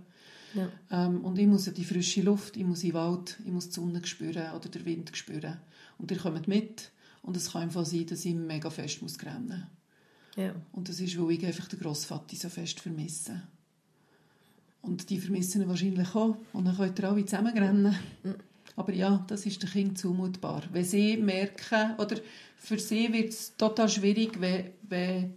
Ja. 0.54 0.70
Ähm, 0.92 1.24
und 1.24 1.38
ich 1.38 1.48
muss 1.48 1.66
ja 1.66 1.72
die 1.72 1.84
frische 1.84 2.22
Luft, 2.22 2.58
ich 2.58 2.66
muss 2.66 2.84
in 2.84 2.90
den 2.90 2.96
Wald, 2.96 3.38
ich 3.46 3.52
muss 3.52 3.70
die 3.70 3.76
Sonne 3.76 4.06
spüren 4.06 4.54
oder 4.56 4.70
den 4.70 4.86
Wind 4.86 5.16
spüren. 5.16 5.60
Und 5.98 6.12
ihr 6.12 6.18
kommt 6.18 6.48
mit. 6.48 6.92
Und 7.22 7.36
es 7.36 7.52
kann 7.52 7.64
einfach 7.64 7.86
sein, 7.86 8.06
dass 8.06 8.26
ich 8.26 8.34
mega 8.34 8.70
fest 8.70 9.02
muss 9.02 9.22
rennen 9.24 9.48
muss. 9.48 10.44
Ja. 10.46 10.56
Und 10.72 10.88
das 10.90 11.00
ist, 11.00 11.20
weil 11.20 11.32
ich 11.32 11.46
einfach 11.46 11.68
den 11.68 11.80
Grossvater 11.80 12.36
so 12.36 12.50
fest 12.50 12.80
vermisse. 12.80 13.42
Und 14.82 15.10
die 15.10 15.20
vermissen 15.20 15.62
ihn 15.62 15.68
wahrscheinlich 15.68 16.16
auch. 16.16 16.38
Und 16.54 16.66
dann 16.66 16.78
könnt 16.78 17.00
ihr 17.00 17.10
alle 17.10 17.26
zusammen 17.26 17.58
rennen. 17.58 17.96
Mhm. 18.24 18.36
Aber 18.76 18.94
ja, 18.94 19.26
das 19.28 19.46
ist 19.46 19.62
den 19.62 19.70
Kindern 19.70 19.96
zumutbar. 19.98 20.64
Wenn 20.72 20.86
sie 20.86 21.18
merken, 21.18 21.96
oder 21.98 22.16
für 22.56 22.80
sie 22.80 23.12
wird 23.12 23.30
es 23.30 23.56
total 23.58 23.90
schwierig, 23.90 24.40
wenn, 24.40 24.72
wenn, 24.84 25.34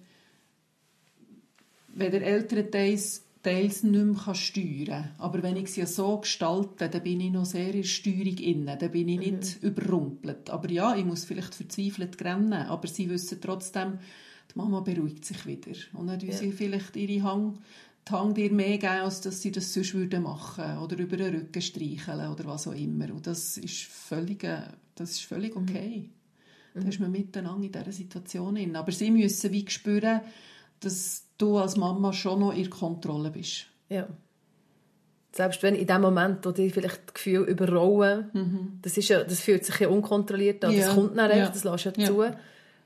wenn 1.88 2.12
der 2.12 2.22
ältere 2.22 2.70
Teil 2.70 3.00
teils 3.42 3.82
nicht 3.82 4.04
mehr 4.04 4.34
steuern 4.34 4.86
kann. 4.86 5.10
Aber 5.18 5.42
wenn 5.42 5.56
ich 5.56 5.72
sie 5.72 5.84
so 5.86 6.18
gestalte, 6.18 6.88
dann 6.88 7.02
bin 7.02 7.20
ich 7.20 7.32
noch 7.32 7.44
sehr 7.44 7.74
in 7.74 7.84
Steuerung 7.84 8.38
inne. 8.38 8.76
Dann 8.76 8.90
bin 8.90 9.08
ich 9.08 9.18
nicht 9.18 9.62
mhm. 9.62 9.68
überrumpelt. 9.68 10.50
Aber 10.50 10.70
ja, 10.70 10.94
ich 10.94 11.04
muss 11.04 11.24
vielleicht 11.24 11.54
verzweifelt 11.54 12.22
rennen. 12.24 12.52
Aber 12.52 12.86
sie 12.86 13.10
wissen 13.10 13.40
trotzdem, 13.40 13.98
die 14.52 14.58
Mama 14.58 14.80
beruhigt 14.80 15.24
sich 15.24 15.44
wieder. 15.44 15.72
Und 15.94 16.06
dann 16.06 16.20
ja. 16.20 16.32
sie 16.32 16.52
vielleicht 16.52 16.94
ihre 16.94 17.24
Hang, 17.24 17.58
die 18.08 18.12
Hang 18.12 18.34
dir 18.34 18.52
mehr 18.52 18.78
geben, 18.78 19.02
als 19.02 19.20
dass 19.22 19.42
sie 19.42 19.50
das 19.50 19.72
sonst 19.72 19.94
würden 19.94 20.22
machen 20.22 20.78
Oder 20.78 20.98
über 20.98 21.16
den 21.16 21.34
Rücken 21.34 21.62
streicheln 21.62 22.30
oder 22.30 22.44
was 22.44 22.68
auch 22.68 22.74
immer. 22.74 23.12
Und 23.12 23.26
das 23.26 23.56
ist 23.58 23.82
völlig, 23.82 24.44
äh, 24.44 24.62
das 24.94 25.12
ist 25.12 25.24
völlig 25.24 25.56
mhm. 25.56 25.62
okay. 25.62 26.10
Mhm. 26.74 26.80
Da 26.80 26.88
ist 26.88 27.00
man 27.00 27.10
miteinander 27.10 27.66
in 27.66 27.72
dieser 27.72 27.92
Situation. 27.92 28.76
Aber 28.76 28.92
sie 28.92 29.10
müssen 29.10 29.52
wie 29.52 29.64
spüren, 29.68 30.20
dass 30.84 31.26
du 31.38 31.58
als 31.58 31.76
Mama 31.76 32.12
schon 32.12 32.40
noch 32.40 32.52
in 32.52 32.70
Kontrolle 32.70 33.30
bist. 33.30 33.66
Ja. 33.88 34.06
Selbst 35.34 35.62
wenn 35.62 35.74
in 35.74 35.86
dem 35.86 36.02
Moment, 36.02 36.44
wo 36.44 36.50
dich 36.50 36.74
vielleicht 36.74 37.00
das 37.06 37.14
Gefühl 37.14 37.44
überrollen, 37.44 38.30
mhm. 38.32 38.78
das, 38.82 38.96
ist 38.98 39.08
ja, 39.08 39.24
das 39.24 39.40
fühlt 39.40 39.64
sich 39.64 39.78
ja 39.80 39.88
unkontrolliert 39.88 40.64
an, 40.64 40.72
ja. 40.72 40.86
das 40.86 40.94
kommt 40.94 41.16
nicht 41.16 41.34
ja. 41.34 41.48
das 41.48 41.64
lässt 41.64 41.84
ja, 41.86 41.92
ja 41.96 42.06
zu. 42.06 42.24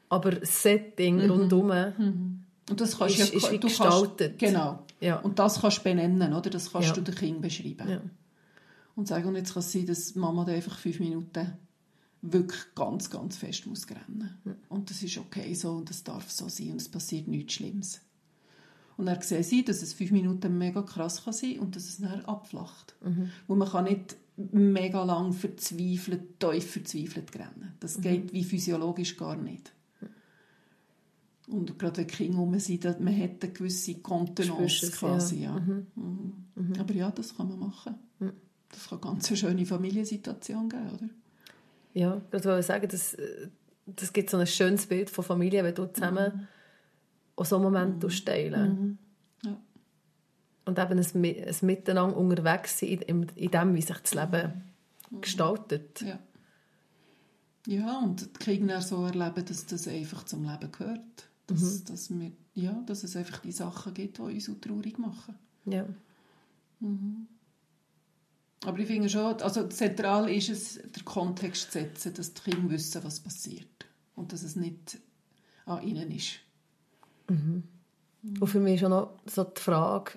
Aber 0.08 0.30
das 0.30 0.62
Setting 0.62 1.24
mhm. 1.24 1.30
rundherum 1.30 1.66
mhm. 1.98 2.42
Und 2.68 2.80
das 2.80 2.98
kannst 2.98 3.18
ist, 3.18 3.32
ja, 3.32 3.36
ist 3.36 3.52
wie 3.52 3.58
du 3.58 3.68
gestaltet. 3.68 4.38
Kannst, 4.38 4.54
genau. 4.54 4.84
Ja. 5.00 5.16
Und 5.20 5.38
das 5.38 5.60
kannst 5.60 5.78
du 5.78 5.82
benennen, 5.84 6.32
oder? 6.32 6.50
Das 6.50 6.72
kannst 6.72 6.88
ja. 6.88 6.94
du 6.94 7.00
den 7.00 7.14
Kind 7.14 7.40
beschreiben. 7.40 8.10
Und 8.96 9.08
sagen, 9.08 9.28
und 9.28 9.36
jetzt 9.36 9.52
kann 9.52 9.60
es 9.60 9.72
sein, 9.72 9.86
dass 9.86 10.14
Mama 10.14 10.44
da 10.44 10.52
einfach 10.52 10.78
fünf 10.78 11.00
Minuten 11.00 11.52
wirklich 12.32 12.74
ganz, 12.74 13.10
ganz 13.10 13.36
fest 13.36 13.66
muss 13.66 13.86
rennen. 13.88 14.36
Und 14.68 14.90
das 14.90 15.02
ist 15.02 15.18
okay 15.18 15.54
so 15.54 15.72
und 15.72 15.90
das 15.90 16.04
darf 16.04 16.30
so 16.30 16.48
sein 16.48 16.72
und 16.72 16.80
es 16.80 16.88
passiert 16.88 17.28
nichts 17.28 17.54
Schlimmes. 17.54 18.00
Und 18.96 19.08
er 19.08 19.20
sehen 19.22 19.42
sie, 19.42 19.64
dass 19.64 19.82
es 19.82 19.92
fünf 19.92 20.10
Minuten 20.10 20.56
mega 20.56 20.82
krass 20.82 21.24
kann 21.24 21.32
sein 21.32 21.58
und 21.58 21.76
dass 21.76 21.84
es 21.84 21.98
dann 21.98 22.24
abflacht. 22.24 22.96
Mhm. 23.04 23.30
Wo 23.46 23.54
man 23.54 23.68
kann 23.68 23.84
nicht 23.84 24.16
mega 24.36 25.04
lang 25.04 25.32
verzweifelt, 25.32 26.40
tief 26.40 26.70
verzweifelt 26.70 27.34
rennen. 27.34 27.74
Das 27.80 27.98
mhm. 27.98 28.02
geht 28.02 28.32
wie 28.32 28.44
physiologisch 28.44 29.16
gar 29.16 29.36
nicht. 29.36 29.72
Und 31.48 31.78
gerade 31.78 31.98
wenn 31.98 32.06
Kinder 32.08 32.38
rum 32.38 32.58
sind, 32.58 32.84
man 33.00 33.16
hat 33.16 33.42
eine 33.42 33.52
gewisse 33.52 33.94
Kontenance 33.96 34.90
quasi. 34.90 35.42
Ja. 35.42 35.54
ja. 35.54 35.60
Mhm. 35.60 35.86
Mhm. 35.94 36.32
mhm. 36.54 36.72
Aber 36.78 36.94
ja, 36.94 37.10
das 37.10 37.36
kann 37.36 37.48
man 37.48 37.60
machen. 37.60 37.94
Das 38.68 38.88
kann 38.88 39.00
ganz 39.00 39.28
eine 39.28 39.36
schöne 39.36 39.66
Familiensituation 39.66 40.68
geben, 40.68 40.90
oder? 40.90 41.08
Ja, 41.98 42.20
ich 42.30 42.44
wollte 42.44 42.62
sagen, 42.62 42.88
das, 42.88 43.16
das 43.86 44.12
gibt 44.12 44.30
so 44.30 44.36
ein 44.36 44.46
schönes 44.46 44.86
Bild 44.86 45.10
von 45.10 45.24
Familie, 45.24 45.64
wenn 45.64 45.74
du 45.74 45.86
zusammen 45.86 46.32
mhm 46.34 46.48
auch 47.36 47.44
so 47.44 47.58
Momente 47.58 48.06
mhm. 48.06 48.24
teilen. 48.24 48.80
Mhm. 48.80 48.98
Ja. 49.44 49.56
Und 50.64 50.78
eben 50.78 50.98
ein, 50.98 51.46
ein 51.46 51.56
Miteinander 51.62 52.16
unterwegs 52.16 52.78
sein 52.80 53.00
in, 53.06 53.26
in 53.36 53.50
dem, 53.50 53.74
wie 53.74 53.82
sich 53.82 53.98
das 53.98 54.14
Leben 54.14 54.64
mhm. 55.10 55.20
gestaltet. 55.20 56.00
Ja. 56.00 56.18
ja, 57.66 57.98
und 57.98 58.22
die 58.22 58.44
Kinder 58.44 58.80
so 58.80 59.04
erleben, 59.04 59.44
dass 59.44 59.66
das 59.66 59.86
einfach 59.86 60.24
zum 60.24 60.44
Leben 60.44 60.72
gehört. 60.72 61.28
Dass, 61.46 61.60
mhm. 61.60 61.84
dass, 61.84 62.10
wir, 62.10 62.32
ja, 62.54 62.72
dass 62.86 63.04
es 63.04 63.14
einfach 63.14 63.38
die 63.38 63.52
Sachen 63.52 63.94
gibt, 63.94 64.18
die 64.18 64.22
uns 64.22 64.46
so 64.46 64.54
traurig 64.54 64.98
machen. 64.98 65.36
Ja. 65.66 65.86
Mhm. 66.80 67.28
Aber 68.64 68.78
ich 68.78 68.86
finde 68.86 69.08
schon, 69.08 69.40
also 69.42 69.68
zentral 69.68 70.30
ist 70.30 70.48
es, 70.48 70.74
den 70.74 71.04
Kontext 71.04 71.72
zu 71.72 71.78
setzen, 71.78 72.14
dass 72.14 72.34
die 72.34 72.50
Kinder 72.50 72.70
wissen, 72.70 73.04
was 73.04 73.20
passiert. 73.20 73.86
Und 74.14 74.32
dass 74.32 74.42
es 74.42 74.56
nicht 74.56 74.98
an 75.66 75.82
ihnen 75.82 76.10
ist. 76.10 76.40
Mhm. 77.28 77.64
Und 78.40 78.46
für 78.48 78.60
mich 78.60 78.76
ist 78.76 78.84
auch 78.84 78.88
noch 78.88 79.10
so 79.26 79.44
die 79.44 79.60
Frage, 79.60 80.12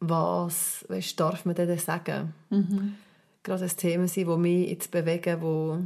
was 0.00 0.84
weißt, 0.88 1.18
darf 1.20 1.44
man 1.44 1.54
denn 1.54 1.78
sagen? 1.78 2.34
Mhm. 2.50 2.94
Gerade 3.42 3.62
das 3.62 3.76
Thema 3.76 4.06
die 4.06 4.24
mich 4.24 4.68
jetzt 4.68 4.90
bewegen, 4.90 5.40
wo 5.40 5.78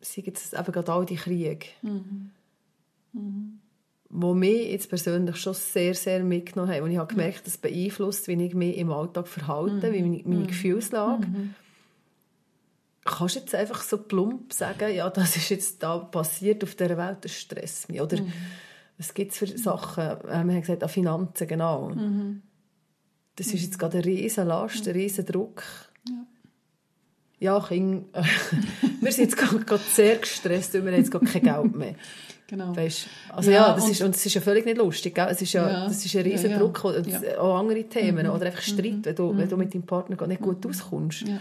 sind 0.00 0.26
jetzt 0.26 0.54
eben 0.54 0.72
gerade 0.72 0.92
all 0.92 1.06
die 1.06 1.16
Kriege. 1.16 1.66
Mhm. 1.82 2.30
Mhm. 3.12 3.60
Wo 4.16 4.32
mich 4.32 4.70
jetzt 4.70 4.88
persönlich 4.88 5.36
schon 5.36 5.54
sehr, 5.54 5.94
sehr 5.94 6.22
mitgenommen 6.22 6.72
haben. 6.72 6.84
Und 6.84 6.92
ich 6.92 6.98
habe 6.98 7.12
gemerkt, 7.12 7.46
das 7.46 7.56
beeinflusst, 7.58 8.28
wie 8.28 8.40
ich 8.44 8.54
mich 8.54 8.76
im 8.76 8.92
Alltag 8.92 9.26
verhalte, 9.26 9.92
wie 9.92 10.02
meine, 10.02 10.22
meine 10.24 10.42
mhm. 10.42 10.46
Gefühlslage. 10.46 11.26
Mhm. 11.26 11.54
Kannst 13.04 13.34
du 13.34 13.40
jetzt 13.40 13.54
einfach 13.54 13.82
so 13.82 13.98
plump 13.98 14.52
sagen, 14.52 14.94
ja, 14.94 15.10
das 15.10 15.36
ist 15.36 15.48
jetzt 15.48 15.82
da 15.82 15.98
passiert 15.98 16.62
auf 16.62 16.74
dieser 16.74 16.96
Welt, 16.96 17.18
das 17.22 17.32
stresst 17.32 17.88
mich. 17.90 18.00
Oder 18.00 18.20
mhm 18.20 18.32
was 18.98 19.14
gibt 19.14 19.32
es 19.32 19.38
für 19.38 19.46
Sachen? 19.46 20.02
Äh, 20.02 20.24
wir 20.24 20.34
haben 20.34 20.60
gesagt, 20.60 20.82
an 20.82 20.88
Finanzen, 20.88 21.48
genau. 21.48 21.90
Mhm. 21.90 22.42
Das 23.36 23.48
ist 23.48 23.62
jetzt 23.62 23.78
gerade 23.78 23.98
eine 23.98 24.06
riesen 24.06 24.46
Last, 24.46 24.86
ein 24.86 24.92
riesen 24.92 25.26
Druck. 25.26 25.62
Ja. 26.08 26.26
Ja, 27.40 27.60
Kind, 27.60 28.06
wir 29.00 29.12
sind 29.12 29.24
jetzt 29.24 29.36
gerade, 29.36 29.82
sehr 29.82 30.16
gestresst, 30.16 30.72
weil 30.74 30.84
wir 30.84 30.92
haben 30.92 31.00
jetzt 31.00 31.10
gerade 31.10 31.26
kein 31.26 31.42
Geld 31.42 31.74
mehr. 31.74 31.94
Genau. 32.46 32.76
Weißt, 32.76 33.06
also 33.30 33.50
ja, 33.50 33.68
ja 33.68 33.74
das 33.74 33.84
und, 33.84 33.90
ist, 33.90 34.02
und 34.02 34.14
das 34.14 34.26
ist 34.26 34.34
ja 34.34 34.40
völlig 34.40 34.66
nicht 34.66 34.76
lustig. 34.76 35.14
Gell? 35.14 35.28
Es 35.30 35.40
ist 35.40 35.52
ja, 35.54 35.68
ja, 35.68 35.84
das 35.86 36.04
ist 36.04 36.14
ein 36.14 36.22
riesen 36.22 36.50
ja, 36.50 36.58
Druck. 36.58 36.84
Und 36.84 37.36
auch 37.38 37.58
andere 37.58 37.84
Themen. 37.84 38.26
Mhm. 38.26 38.32
Oder 38.32 38.46
einfach 38.46 38.62
Streit, 38.62 38.92
mhm. 38.92 39.04
wenn, 39.04 39.16
du, 39.16 39.32
mhm. 39.32 39.38
wenn 39.38 39.48
du 39.48 39.56
mit 39.56 39.74
deinem 39.74 39.86
Partner 39.86 40.26
nicht 40.26 40.42
gut 40.42 40.62
mhm. 40.64 40.70
auskommst. 40.70 41.22
Ja. 41.22 41.40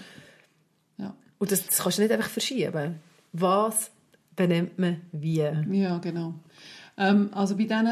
Und 1.44 1.52
das, 1.52 1.66
das 1.66 1.80
kannst 1.80 1.98
du 1.98 2.04
nicht 2.04 2.12
einfach 2.14 2.30
verschieben. 2.30 3.00
Was 3.34 3.92
benennt 4.34 4.80
man 4.80 5.02
wie? 5.12 5.46
Ja, 5.72 5.98
genau. 5.98 6.36
Ähm, 6.98 7.32
also 7.34 7.58
bei 7.58 7.64
diesen 7.64 7.90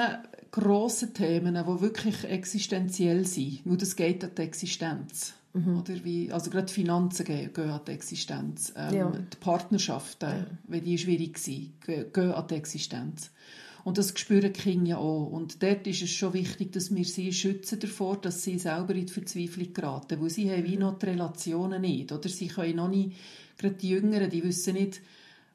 grossen 0.51 1.13
Themen, 1.13 1.55
die 1.55 1.81
wirklich 1.81 2.23
existenziell 2.23 3.25
sind, 3.25 3.59
wo 3.65 3.75
das 3.75 3.97
geht 3.97 4.23
an 4.23 4.31
die 4.37 4.41
Existenz. 4.43 5.33
Mhm. 5.53 5.77
Oder 5.77 6.03
wie, 6.03 6.31
also 6.31 6.49
gerade 6.49 6.67
die 6.67 6.73
Finanzen 6.73 7.25
gehen, 7.25 7.53
gehen 7.53 7.69
an 7.69 7.81
die 7.85 7.91
Existenz. 7.91 8.73
Ähm, 8.75 8.93
ja. 8.93 9.11
Die 9.11 9.37
Partnerschaften, 9.37 10.29
ja. 10.29 10.45
wenn 10.67 10.83
die 10.83 10.97
schwierig 10.97 11.37
sind, 11.37 11.81
gehen 11.81 12.31
an 12.31 12.47
die 12.47 12.55
Existenz. 12.55 13.31
Und 13.83 13.97
das 13.97 14.13
spüren 14.17 14.53
die 14.53 14.59
Kinder 14.59 14.89
ja 14.91 14.97
auch. 14.97 15.27
Und 15.27 15.61
dort 15.63 15.87
ist 15.87 16.03
es 16.03 16.11
schon 16.11 16.33
wichtig, 16.33 16.71
dass 16.71 16.93
wir 16.93 17.05
sie 17.05 17.33
schützen 17.33 17.79
davor, 17.79 18.17
dass 18.17 18.43
sie 18.43 18.59
selber 18.59 18.93
in 18.93 19.07
die 19.07 19.13
Verzweiflung 19.13 19.73
geraten. 19.73 20.21
Weil 20.21 20.29
sie 20.29 20.51
haben 20.51 20.63
wie 20.65 20.77
noch 20.77 20.99
die 20.99 21.07
Relationen 21.07 21.81
nicht. 21.81 22.11
Oder 22.11 22.29
sie 22.29 22.47
können 22.47 22.75
noch 22.75 22.89
nicht, 22.89 23.17
gerade 23.57 23.75
die 23.75 23.89
Jüngeren, 23.89 24.29
die 24.29 24.43
wissen 24.43 24.75
nicht, 24.75 25.01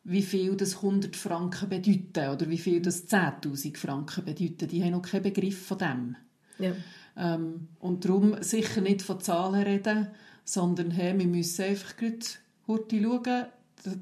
wie 0.04 0.22
viel 0.22 0.56
das 0.56 0.76
100 0.76 1.16
Franken 1.16 1.68
bedeuten 1.68 2.30
oder 2.30 2.48
wie 2.48 2.58
viel 2.58 2.80
das 2.80 3.08
10.000 3.08 3.76
Franken 3.76 4.24
bedeuten. 4.24 4.68
Die 4.68 4.82
haben 4.82 4.92
noch 4.92 5.02
keinen 5.02 5.24
Begriff 5.24 5.66
von 5.66 5.78
dem. 5.78 6.16
Ja. 6.58 6.72
Ähm, 7.16 7.68
und 7.80 8.04
darum 8.04 8.42
sicher 8.42 8.80
nicht 8.80 9.02
von 9.02 9.20
Zahlen 9.20 9.62
reden, 9.62 10.08
sondern 10.44 10.90
hey, 10.90 11.18
wir 11.18 11.26
müssen 11.26 11.64
einfach 11.64 11.96
gut 11.96 12.38
schauen, 12.66 13.46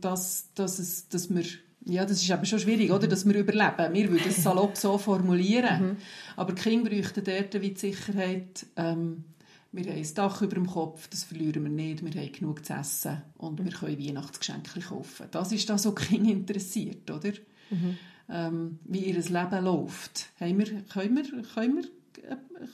dass, 0.00 0.48
dass, 0.54 0.78
es, 0.78 1.08
dass 1.08 1.34
wir 1.34 1.44
Ja, 1.84 2.04
das 2.04 2.22
ist 2.22 2.30
aber 2.30 2.44
schon 2.44 2.58
schwierig, 2.58 2.90
oder? 2.90 3.06
dass 3.06 3.26
wir 3.26 3.34
überleben. 3.34 3.92
Wir 3.92 4.10
würden 4.10 4.28
es 4.28 4.42
salopp 4.42 4.76
so 4.76 4.98
formulieren. 4.98 5.82
Mhm. 5.82 5.96
Aber 6.36 6.52
die 6.52 6.62
Kinder 6.62 6.90
bräuchten 6.90 7.24
dort 7.24 7.60
wie 7.60 7.70
die 7.70 7.80
Sicherheit, 7.80 8.66
ähm, 8.76 9.24
wir 9.72 9.90
haben 9.90 9.98
ein 9.98 10.14
Dach 10.14 10.40
über 10.40 10.54
dem 10.54 10.66
Kopf, 10.66 11.08
das 11.08 11.24
verlieren 11.24 11.64
wir 11.64 11.70
nicht, 11.70 12.04
wir 12.04 12.20
haben 12.20 12.32
genug 12.32 12.64
zu 12.64 12.74
essen 12.74 13.22
und 13.36 13.62
wir 13.62 13.72
können 13.72 13.98
Weihnachtsgeschenke 13.98 14.80
kaufen. 14.80 15.26
Das 15.32 15.50
ist 15.50 15.68
das, 15.68 15.84
was 15.84 15.94
Kinder 15.96 16.30
interessiert, 16.30 17.10
oder? 17.10 17.32
Mhm. 17.70 17.98
Ähm, 18.28 18.78
wie 18.84 19.00
ihr 19.00 19.14
Leben 19.14 19.64
läuft. 19.64 20.28
Haben 20.38 20.58
wir, 20.58 20.82
können, 20.82 21.16
wir, 21.16 21.42
können, 21.42 21.76
wir, 21.76 21.84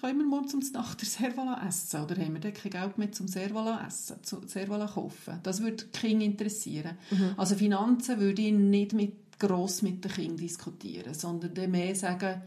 können 0.00 0.18
wir 0.18 0.26
morgen 0.26 0.48
zum 0.48 0.60
Nacht 0.72 1.00
der 1.00 1.08
Servala 1.08 1.66
essen? 1.66 2.02
Oder 2.02 2.16
haben 2.16 2.34
wir 2.34 2.40
dann 2.40 2.54
kein 2.54 2.72
Geld 2.72 2.98
mehr 2.98 3.12
zum 3.12 3.28
Servala 3.28 3.86
essen, 3.86 4.16
zum 4.22 4.46
Servala 4.46 4.86
kaufen? 4.86 5.40
Das 5.42 5.62
würde 5.62 5.84
die 5.84 5.98
Kinder 5.98 6.24
interessieren. 6.24 6.96
Mhm. 7.10 7.34
Also 7.36 7.54
Finanzen 7.54 8.20
würde 8.20 8.42
ich 8.42 8.52
nicht 8.52 8.92
mit, 8.92 9.38
gross 9.38 9.82
mit 9.82 10.04
den 10.04 10.12
Kindern 10.12 10.36
diskutieren, 10.36 11.14
sondern 11.14 11.70
mehr 11.70 11.94
sagen, 11.94 12.42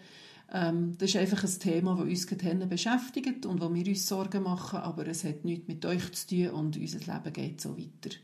ähm, 0.52 0.96
das 0.98 1.10
ist 1.10 1.16
einfach 1.16 1.44
ein 1.44 1.60
Thema, 1.60 1.96
das 1.96 2.06
uns 2.06 2.28
gerade 2.28 2.68
beschäftigt 2.68 3.46
und 3.46 3.62
wo 3.62 3.74
wir 3.74 3.88
uns 3.88 4.08
Sorgen 4.08 4.44
machen, 4.44 4.80
aber 4.80 5.08
es 5.08 5.24
hat 5.24 5.46
nichts 5.46 5.68
mit 5.68 5.86
euch 5.86 6.12
zu 6.12 6.28
tun 6.28 6.50
und 6.50 6.78
unser 6.78 7.00
Leben 7.00 7.34
geht 7.34 7.60
so 7.60 7.78
weiter. 7.78 8.16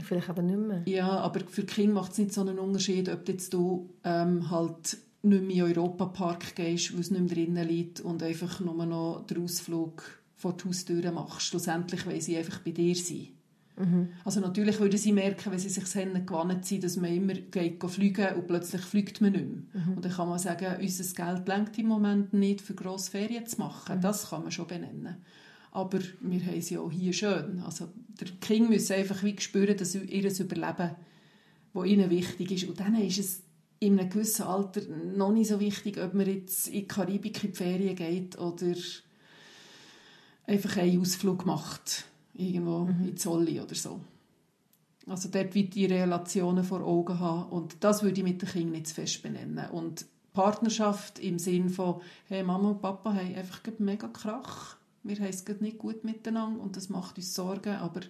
Vielleicht 0.00 0.28
aber 0.28 0.42
nicht 0.42 0.58
mehr. 0.58 0.82
Ja, 0.86 1.08
aber 1.08 1.40
für 1.40 1.62
die 1.62 1.66
Kinder 1.66 1.94
macht 1.94 2.12
es 2.12 2.18
nicht 2.18 2.32
so 2.32 2.42
einen 2.42 2.58
Unterschied, 2.58 3.08
ob 3.08 3.26
jetzt 3.28 3.52
du 3.54 3.90
ähm, 4.04 4.50
halt 4.50 4.98
nicht 5.22 5.42
mehr 5.42 5.66
in 5.66 5.74
den 5.74 5.78
Europapark 5.78 6.54
gehst, 6.54 6.96
wo 6.96 7.00
es 7.00 7.10
nicht 7.10 7.20
mehr 7.20 7.34
drinnen 7.34 7.68
liegt 7.68 8.00
und 8.00 8.22
einfach 8.22 8.60
nur 8.60 8.86
noch 8.86 9.26
den 9.26 9.42
Ausflug 9.42 10.20
vor 10.36 10.56
die 10.56 10.68
Haustür 10.68 11.12
machst. 11.12 11.46
Schlussendlich 11.46 12.06
weil 12.06 12.20
sie 12.20 12.38
einfach 12.38 12.60
bei 12.60 12.70
dir 12.70 12.94
sein. 12.94 13.28
Mhm. 13.76 14.08
Also 14.24 14.40
natürlich 14.40 14.78
würden 14.78 14.98
sie 14.98 15.12
merken, 15.12 15.52
wenn 15.52 15.58
sie 15.58 15.68
sich 15.68 15.94
Rennen 15.94 16.26
gewohnt 16.26 16.64
sind, 16.64 16.84
dass 16.84 16.96
man 16.96 17.14
immer 17.14 17.34
geht 17.34 17.82
fliegen 17.84 18.34
und 18.34 18.46
plötzlich 18.46 18.82
fliegt 18.82 19.20
man 19.20 19.32
nicht 19.32 19.46
mehr. 19.46 19.82
Mhm. 19.84 19.92
Und 19.96 20.04
dann 20.04 20.12
kann 20.12 20.28
man 20.28 20.38
sagen, 20.38 20.76
unser 20.80 21.24
Geld 21.24 21.48
lenkt 21.48 21.78
im 21.78 21.86
Moment 21.86 22.32
nicht, 22.32 22.60
für 22.60 22.74
grosse 22.74 23.10
Ferien 23.10 23.46
zu 23.46 23.58
machen. 23.58 23.96
Mhm. 23.96 24.00
Das 24.02 24.28
kann 24.28 24.42
man 24.42 24.50
schon 24.50 24.66
benennen. 24.66 25.16
Aber 25.72 26.00
wir 26.20 26.44
haben 26.46 26.60
sie 26.60 26.78
auch 26.78 26.90
hier 26.90 27.12
schön. 27.12 27.60
Also 27.64 27.88
der 28.20 28.28
King 28.40 28.70
muss 28.70 28.90
einfach 28.90 29.22
wie 29.22 29.38
spüren, 29.38 29.76
dass 29.76 29.94
ihr 29.94 30.02
Überleben, 30.02 30.90
das 31.72 31.86
ihnen 31.86 32.10
wichtig 32.10 32.50
ist. 32.50 32.68
Und 32.68 32.80
dann 32.80 32.96
ist 32.96 33.18
es 33.18 33.42
in 33.80 33.98
einem 33.98 34.10
gewissen 34.10 34.42
Alter 34.42 34.82
noch 34.88 35.32
nicht 35.32 35.48
so 35.48 35.58
wichtig, 35.58 35.98
ob 35.98 36.14
man 36.14 36.26
jetzt 36.26 36.68
in 36.68 36.74
die 36.74 36.88
Karibik 36.88 37.42
in 37.42 37.50
die 37.50 37.56
Ferien 37.56 37.96
geht 37.96 38.38
oder 38.38 38.74
einfach 40.46 40.76
einen 40.76 41.00
Ausflug 41.00 41.46
macht 41.46 42.04
irgendwo 42.34 42.80
mhm. 42.80 43.08
in 43.08 43.16
Zolli 43.16 43.60
oder 43.60 43.74
so. 43.74 44.00
Also 45.06 45.28
dort 45.30 45.54
wird 45.54 45.74
die 45.74 45.86
Relationen 45.86 46.62
vor 46.62 46.82
Augen 46.82 47.18
haben 47.18 47.50
und 47.50 47.82
das 47.82 48.02
würde 48.02 48.20
ich 48.20 48.24
mit 48.24 48.42
den 48.42 48.48
Kindern 48.48 48.72
nicht 48.72 48.88
zu 48.88 48.94
fest 48.94 49.22
benennen. 49.22 49.70
Und 49.70 50.06
Partnerschaft 50.32 51.18
im 51.18 51.38
Sinn 51.38 51.70
von, 51.70 52.00
hey, 52.28 52.42
Mama 52.42 52.70
und 52.70 52.82
Papa 52.82 53.14
haben 53.14 53.34
einfach 53.34 53.60
mega 53.78 54.08
Krach, 54.08 54.76
wir 55.02 55.16
haben 55.16 55.28
es 55.28 55.44
nicht 55.60 55.78
gut 55.78 56.04
miteinander 56.04 56.62
und 56.62 56.76
das 56.76 56.90
macht 56.90 57.16
uns 57.16 57.34
Sorgen, 57.34 57.76
aber 57.76 58.00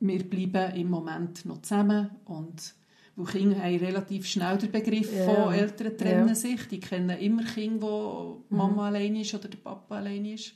wir 0.00 0.28
bleiben 0.28 0.76
im 0.76 0.90
Moment 0.90 1.46
noch 1.46 1.62
zusammen 1.62 2.10
und 2.26 2.74
wo 3.16 3.24
Kinder 3.24 3.58
haben 3.62 3.76
relativ 3.76 4.26
schnell 4.26 4.58
den 4.58 4.72
Begriff 4.72 5.12
yeah. 5.12 5.24
von 5.24 5.54
Eltern 5.54 5.96
trennen 5.96 6.26
yeah. 6.26 6.34
sich. 6.34 6.66
Die 6.68 6.80
kennen 6.80 7.18
immer 7.18 7.44
Kinder, 7.44 7.82
wo 7.82 8.44
Mama 8.48 8.72
mhm. 8.72 8.78
allein 8.80 9.16
ist 9.16 9.34
oder 9.34 9.48
der 9.48 9.58
Papa 9.58 9.96
allein 9.96 10.24
ist. 10.24 10.54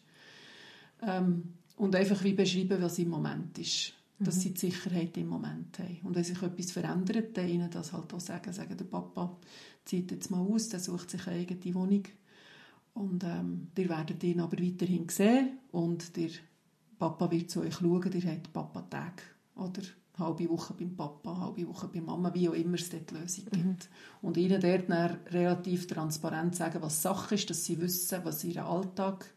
Ähm, 1.02 1.54
und 1.76 1.94
einfach 1.94 2.22
wie 2.24 2.32
beschreiben, 2.32 2.82
was 2.82 2.98
im 2.98 3.11
Moment 3.11 3.56
ist. 3.59 3.92
Dass 4.18 4.36
mhm. 4.36 4.40
sie 4.40 4.54
die 4.54 4.61
Sicherheit 4.61 5.16
im 5.16 5.28
Moment 5.28 5.78
haben. 5.78 6.00
Und 6.02 6.16
wenn 6.16 6.24
sich 6.24 6.42
etwas 6.42 6.72
verändert, 6.72 7.36
dann 7.36 7.48
ihnen 7.48 7.70
das 7.70 7.92
halt 7.92 8.12
auch 8.12 8.20
sagen. 8.20 8.52
Sagen, 8.52 8.76
der 8.76 8.84
Papa 8.84 9.38
zieht 9.84 10.11
jetzt 10.11 10.30
mal 10.30 10.40
aus, 10.40 10.68
der 10.68 10.80
sucht 10.80 11.11
sich 11.11 11.24
eine 11.28 11.40
eigene 11.40 11.74
Wohnung. 11.74 12.02
Und 12.94 13.22
ähm, 13.22 13.68
ihr 13.78 13.88
werdet 13.88 14.24
ihn 14.24 14.40
aber 14.40 14.59
weiterhin 14.59 15.09
sehen. 15.09 15.59
Und 15.70 16.16
der 16.16 16.30
Papa 16.98 17.30
wird 17.30 17.48
zu 17.48 17.61
euch 17.61 17.74
schauen. 17.74 18.11
Ihr 18.12 18.30
habt 18.30 18.52
Papa-Tag. 18.52 19.22
Oder 19.54 19.82
halbe 20.18 20.48
Woche 20.48 20.74
beim 20.74 20.94
Papa, 20.96 21.38
halbe 21.38 21.66
Woche 21.68 21.88
bei 21.88 22.00
Mama, 22.00 22.32
wie 22.34 22.48
auch 22.48 22.54
immer 22.54 22.74
es 22.74 22.90
dort 22.90 23.10
Lösung 23.12 23.44
mhm. 23.46 23.56
gibt. 23.56 23.88
Und 24.22 24.36
ihnen 24.36 24.60
dort 24.60 24.90
dann 24.90 25.18
relativ 25.30 25.86
transparent 25.86 26.56
sagen, 26.56 26.82
was 26.82 27.02
Sache 27.02 27.34
ist, 27.34 27.48
dass 27.50 27.64
sie 27.64 27.80
wissen, 27.80 28.20
was 28.24 28.44
ihr 28.44 28.64
Alltag 28.64 29.32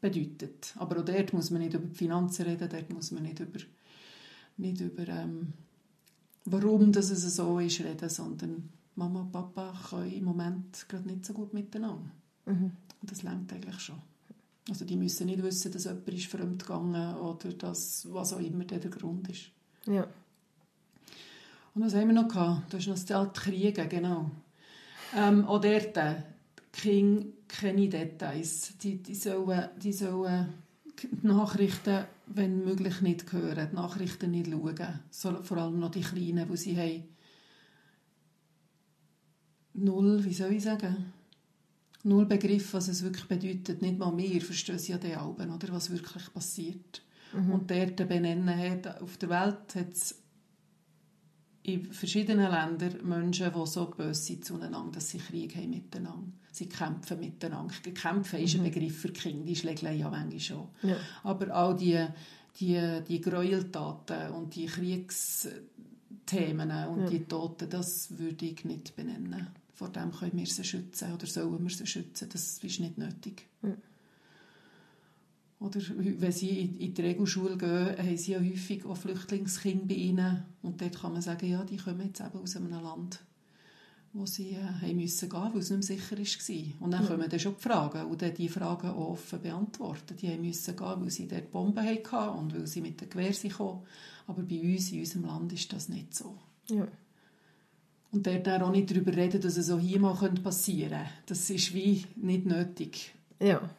bedeutet. 0.00 0.74
Aber 0.76 1.00
auch 1.00 1.04
dort 1.04 1.32
muss 1.32 1.50
man 1.50 1.62
nicht 1.62 1.74
über 1.74 1.86
die 1.86 1.94
Finanzen 1.94 2.44
reden, 2.44 2.68
dort 2.68 2.92
muss 2.92 3.10
man 3.10 3.22
nicht 3.22 3.40
über, 3.40 3.60
nicht 4.56 4.80
über 4.80 5.08
ähm, 5.08 5.52
warum 6.44 6.92
das 6.92 7.10
es 7.10 7.36
so 7.36 7.58
ist 7.58 7.80
reden, 7.80 8.08
sondern 8.08 8.68
Mama 8.96 9.22
und 9.22 9.32
Papa 9.32 9.74
können 9.90 10.12
im 10.12 10.24
Moment 10.24 10.86
gerade 10.88 11.08
nicht 11.08 11.24
so 11.24 11.32
gut 11.32 11.52
miteinander. 11.52 12.10
Mhm. 12.46 12.72
Und 13.00 13.10
das 13.10 13.22
längt 13.22 13.52
eigentlich 13.52 13.80
schon. 13.80 14.00
Also 14.68 14.84
die 14.84 14.96
müssen 14.96 15.26
nicht 15.26 15.42
wissen, 15.42 15.72
dass 15.72 15.84
jemand 15.84 16.08
ist 16.08 16.26
fremd 16.26 16.62
gegangen 16.62 17.16
oder 17.16 17.52
dass, 17.52 18.10
was 18.10 18.32
auch 18.32 18.40
immer 18.40 18.64
der 18.64 18.78
Grund 18.78 19.28
ist. 19.28 19.50
Ja. 19.86 20.06
Und 21.74 21.84
was 21.84 21.94
haben 21.94 22.08
wir 22.08 22.14
noch 22.14 22.28
gehabt? 22.28 22.72
Du 22.72 22.76
hast 22.76 22.86
noch 22.86 22.94
das 22.94 23.10
alte 23.10 23.40
Kriegen, 23.40 23.88
genau. 23.88 24.30
Ähm, 25.16 25.44
auch 25.44 25.60
dort, 25.60 25.98
Kinder 26.72 27.26
keine 27.48 27.88
Details. 27.88 28.76
Die, 28.78 29.02
die, 29.02 29.14
sollen, 29.14 29.68
die 29.82 29.92
sollen 29.92 30.54
die 31.00 31.26
Nachrichten, 31.26 32.04
wenn 32.26 32.64
möglich, 32.64 33.00
nicht 33.00 33.32
hören, 33.32 33.68
die 33.70 33.76
Nachrichten 33.76 34.30
nicht 34.30 34.50
schauen. 34.50 35.00
So, 35.10 35.42
vor 35.42 35.56
allem 35.58 35.78
noch 35.78 35.90
die 35.90 36.00
Kleinen, 36.00 36.48
die 36.48 36.56
sie 36.56 36.76
haben 36.76 37.04
null, 39.74 40.24
wie 40.24 40.34
soll 40.34 40.52
ich 40.52 40.62
sagen, 40.62 41.12
null 42.04 42.26
Begriff, 42.26 42.74
was 42.74 42.88
es 42.88 43.02
wirklich 43.02 43.26
bedeutet. 43.26 43.82
Nicht 43.82 43.98
mal 43.98 44.16
wir 44.16 44.40
verstehen 44.40 44.78
ja 44.86 44.98
die 44.98 45.14
Alben, 45.14 45.50
oder 45.50 45.72
was 45.72 45.90
wirklich 45.90 46.32
passiert. 46.32 47.02
Mhm. 47.34 47.52
Und 47.52 47.70
dort 47.70 47.96
benennen 48.08 48.58
hat, 48.58 49.00
auf 49.00 49.16
der 49.16 49.30
Welt 49.30 49.74
hat 49.74 49.92
es 49.92 50.24
in 51.64 51.92
verschiedenen 51.92 52.50
Ländern 52.50 53.08
Menschen, 53.08 53.52
die 53.52 53.66
so 53.66 53.86
böse 53.86 54.22
sind 54.22 54.44
zueinander, 54.44 54.92
dass 54.92 55.10
sie 55.10 55.18
Krieg 55.18 55.56
haben 55.56 55.70
miteinander. 55.70 56.32
Sie 56.52 56.68
kämpfen 56.68 57.18
miteinander. 57.18 57.74
Kämpfen 57.94 58.38
ist 58.40 58.56
mhm. 58.56 58.64
ein 58.64 58.70
Begriff 58.70 59.00
für 59.00 59.08
Kinder, 59.08 59.46
die 59.46 59.56
schlägeln 59.56 59.98
ja 59.98 60.10
manchmal 60.10 60.40
schon. 60.40 60.68
Ja. 60.82 60.96
Aber 61.22 61.52
all 61.54 61.74
die, 61.74 62.06
die, 62.60 63.00
die 63.08 63.20
Gräueltaten 63.20 64.30
und 64.32 64.54
die 64.54 64.66
Kriegsthemen 64.66 66.70
und 66.88 67.04
ja. 67.04 67.10
die 67.10 67.24
Toten, 67.24 67.70
das 67.70 68.18
würde 68.18 68.44
ich 68.44 68.64
nicht 68.64 68.94
benennen. 68.94 69.46
Vor 69.72 69.88
dem 69.88 70.12
können 70.12 70.36
wir 70.36 70.46
sie 70.46 70.64
schützen 70.64 71.14
oder 71.14 71.26
sollen 71.26 71.62
wir 71.62 71.74
sie 71.74 71.86
schützen. 71.86 72.28
Das 72.30 72.62
ist 72.62 72.78
nicht 72.78 72.98
nötig. 72.98 73.48
Ja. 73.62 73.74
Oder 75.64 75.80
wenn 75.96 76.30
sie 76.30 76.76
in 76.78 76.92
die 76.92 77.00
Regelschule 77.00 77.56
gehen, 77.56 77.96
haben 77.96 78.16
sie 78.18 78.32
ja 78.32 78.38
häufig 78.38 78.84
auch 78.84 78.98
Flüchtlingskinder 78.98 79.86
bei 79.86 79.94
ihnen. 79.94 80.42
Und 80.60 80.82
dort 80.82 81.00
kann 81.00 81.14
man 81.14 81.22
sagen, 81.22 81.50
ja, 81.50 81.64
die 81.64 81.78
kommen 81.78 82.06
jetzt 82.06 82.20
eben 82.20 82.38
aus 82.38 82.54
einem 82.56 82.70
Land, 82.70 83.20
wo 84.12 84.26
sie 84.26 84.50
äh, 84.50 84.62
haben 84.62 84.96
müssen 84.96 85.30
gehen, 85.30 85.50
weil 85.54 85.60
es 85.60 85.70
nicht 85.70 85.88
mehr 85.88 85.98
sicher 85.98 86.18
war. 86.18 86.84
Und 86.84 86.90
dann 86.90 87.02
ja. 87.02 87.08
kommen 87.08 87.30
dann 87.30 87.40
schon 87.40 87.54
die 87.56 87.62
Fragen. 87.62 88.04
Und 88.04 88.20
dann 88.20 88.34
die 88.34 88.50
Fragen 88.50 88.90
auch 88.90 89.12
offen 89.12 89.40
beantworten. 89.40 90.16
Die 90.20 90.28
haben 90.28 90.42
müssen 90.42 90.76
gehen, 90.76 91.00
weil 91.00 91.10
sie 91.10 91.28
dort 91.28 91.50
Bomben 91.50 91.82
hatten 91.82 92.38
und 92.38 92.54
weil 92.54 92.66
sie 92.66 92.82
mit 92.82 93.00
dem 93.00 93.08
Gewehr 93.08 93.32
kamen. 93.32 93.80
Aber 94.26 94.42
bei 94.42 94.60
uns, 94.60 94.92
in 94.92 95.00
unserem 95.00 95.24
Land, 95.24 95.52
ist 95.54 95.72
das 95.72 95.88
nicht 95.88 96.14
so. 96.14 96.36
Ja. 96.68 96.86
Und 98.12 98.26
dort 98.26 98.46
auch 98.48 98.70
nicht 98.70 98.90
darüber 98.90 99.16
reden, 99.16 99.40
dass 99.40 99.56
es 99.56 99.70
auch 99.70 99.80
hier 99.80 99.98
mal 99.98 100.14
passieren 100.14 100.90
könnte. 100.90 101.10
Das 101.24 101.48
ist 101.48 101.72
wie 101.72 102.04
nicht 102.16 102.44
nötig. 102.44 103.14
Ja. 103.40 103.70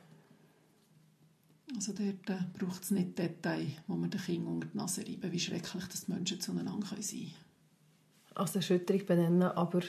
Also 1.75 1.93
dort 1.93 2.29
äh, 2.29 2.43
braucht 2.57 2.83
es 2.83 2.91
nicht 2.91 3.17
Details, 3.17 3.71
wo 3.87 3.95
man 3.95 4.09
den 4.09 4.21
Kindern 4.21 4.53
unter 4.53 4.67
die 4.67 4.77
Nase 4.77 5.01
reiben, 5.01 5.31
wie 5.31 5.39
schrecklich 5.39 5.85
dass 5.85 6.07
Menschen 6.07 6.39
zueinander 6.39 6.87
sein 6.87 6.97
können. 6.97 7.33
Also 8.33 8.59
Erschütterung 8.59 9.05
benennen, 9.05 9.43
aber, 9.43 9.81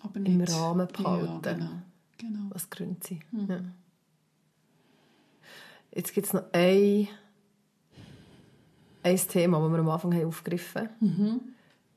aber 0.00 0.20
im 0.20 0.40
Rahmen 0.40 0.88
behalten, 0.88 1.44
ja, 1.44 1.54
genau. 1.54 1.70
Genau. 2.18 2.50
was 2.50 2.70
Gründe 2.70 3.06
sind. 3.06 3.32
Mhm. 3.32 3.50
Ja. 3.50 3.60
Jetzt 5.94 6.14
gibt 6.14 6.26
es 6.26 6.32
noch 6.32 6.44
ein, 6.52 7.08
ein 9.02 9.16
Thema, 9.16 9.60
das 9.60 9.70
wir 9.70 9.78
am 9.78 9.88
Anfang 9.88 10.14
haben 10.14 10.26
aufgegriffen 10.26 10.82
haben. 10.82 10.90
Mhm 11.00 11.40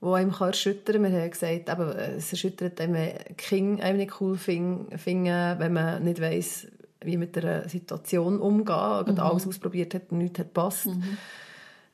wo 0.05 0.13
einem 0.13 0.31
kann 0.31 0.49
erschüttern 0.49 1.01
kann. 1.01 1.11
Wir 1.11 1.21
haben 1.21 1.31
gesagt, 1.31 1.69
eben, 1.69 1.89
es 2.17 2.31
erschüttert 2.31 2.79
einem, 2.79 3.11
Kinder 3.37 3.83
einem 3.83 3.97
nicht 3.97 4.21
cool 4.21 4.37
finden, 4.37 4.87
wenn 4.91 5.73
man 5.73 6.03
nicht 6.03 6.21
weiss, 6.21 6.67
wie 7.05 7.17
mit 7.17 7.35
der 7.35 7.67
Situation 7.69 8.39
umgehen, 8.39 9.05
mhm. 9.13 9.19
alles 9.19 9.47
ausprobiert 9.47 9.93
hat 9.93 10.11
und 10.11 10.19
nichts 10.19 10.39
hat 10.39 10.47
gepasst. 10.47 10.87
Mhm. 10.87 11.17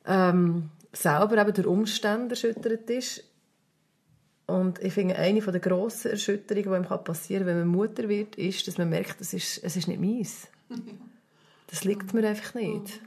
Ähm, 0.04 0.70
selber 0.92 1.38
eben 1.38 1.54
durch 1.54 1.66
Umstände 1.66 2.30
erschüttert 2.30 2.88
ist. 2.90 3.24
Und 4.46 4.82
ich 4.82 4.92
finde, 4.92 5.16
eine 5.16 5.40
der 5.40 5.60
grossen 5.60 6.10
Erschütterungen, 6.10 6.82
die 6.84 6.88
einem 6.90 7.04
passieren 7.04 7.46
kann, 7.46 7.54
wenn 7.54 7.58
man 7.60 7.68
Mutter 7.68 8.08
wird, 8.08 8.36
ist, 8.36 8.66
dass 8.66 8.76
man 8.76 8.90
merkt, 8.90 9.20
das 9.20 9.32
ist, 9.32 9.62
es 9.62 9.76
ist 9.76 9.88
nicht 9.88 10.00
meins. 10.00 10.48
Das 11.68 11.84
liegt 11.84 12.12
mir 12.12 12.28
einfach 12.28 12.52
nicht. 12.52 13.00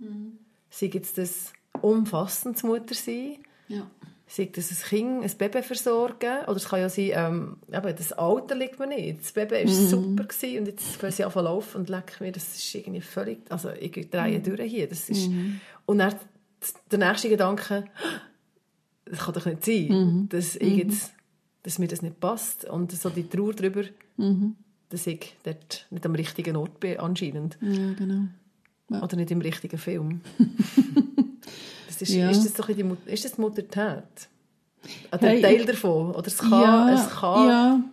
Mhm. 0.00 0.38
Sei 0.70 0.86
jetzt 0.86 1.18
das 1.18 1.52
umfassendes 1.82 2.64
Muttersein, 2.64 3.36
ja. 3.68 3.88
Sei 4.28 4.50
das 4.54 4.70
ein 4.70 4.88
Kind, 4.88 5.24
ein 5.24 5.38
Baby 5.38 5.62
versorgen, 5.62 6.44
oder 6.46 6.56
es 6.56 6.68
kann 6.68 6.80
ja 6.80 6.88
sein, 6.88 7.10
ähm, 7.14 7.56
eben, 7.72 7.96
das 7.96 8.12
Alter 8.12 8.54
liegt 8.54 8.78
mir 8.78 8.86
nicht. 8.86 9.20
Das 9.20 9.32
Baby 9.32 9.54
war 9.54 9.64
mhm. 9.64 9.88
super 9.88 10.24
gewesen, 10.24 10.58
und 10.58 10.66
jetzt 10.66 11.00
können 11.00 11.12
sie 11.12 11.24
einfach 11.24 11.42
laufen 11.42 11.78
und 11.78 11.88
lecken 11.88 12.26
mir, 12.26 12.32
das 12.32 12.54
ist 12.54 12.74
irgendwie 12.74 13.00
völlig, 13.00 13.38
also 13.50 13.70
ich 13.70 13.92
drehe 14.10 14.38
mhm. 14.38 14.42
durch 14.42 14.70
hier, 14.70 14.88
das 14.88 15.08
ist, 15.08 15.28
mhm. 15.28 15.60
und 15.86 15.98
dann 15.98 16.14
der 16.90 16.98
nächste 16.98 17.30
Gedanke, 17.30 17.84
das 19.06 19.20
kann 19.20 19.34
doch 19.34 19.46
nicht 19.46 19.64
sein, 19.64 19.88
mhm. 19.88 20.28
dass, 20.28 20.56
ich 20.56 20.72
mhm. 20.72 20.78
jetzt, 20.78 21.12
dass 21.62 21.78
mir 21.78 21.88
das 21.88 22.02
nicht 22.02 22.20
passt 22.20 22.66
und 22.66 22.92
so 22.92 23.08
die 23.08 23.28
Trauer 23.28 23.54
darüber, 23.54 23.84
mhm. 24.18 24.56
dass 24.90 25.06
ich 25.06 25.36
dort 25.42 25.86
nicht 25.90 26.04
am 26.04 26.14
richtigen 26.14 26.56
Ort 26.56 26.80
bin 26.80 26.98
anscheinend. 26.98 27.58
Ja, 27.62 27.92
genau. 27.94 28.24
Ja. 28.90 29.02
Oder 29.02 29.16
nicht 29.16 29.30
im 29.30 29.40
richtigen 29.40 29.78
Film. 29.78 30.20
das 32.00 32.08
ist, 32.08 32.14
ja. 32.14 32.30
ist, 32.30 32.44
das 32.44 32.54
doch 32.54 32.66
die, 32.66 32.84
ist 33.06 33.24
das 33.24 33.32
die 33.32 33.40
Muttertät? 33.40 34.28
Ein 35.10 35.18
hey, 35.20 35.42
Teil 35.42 35.64
davon? 35.66 36.12
Oder 36.12 36.26
es 36.26 36.38
kann, 36.38 36.50
ja, 36.50 36.94
es 36.94 37.10
kann... 37.10 37.48
Ja, 37.48 37.84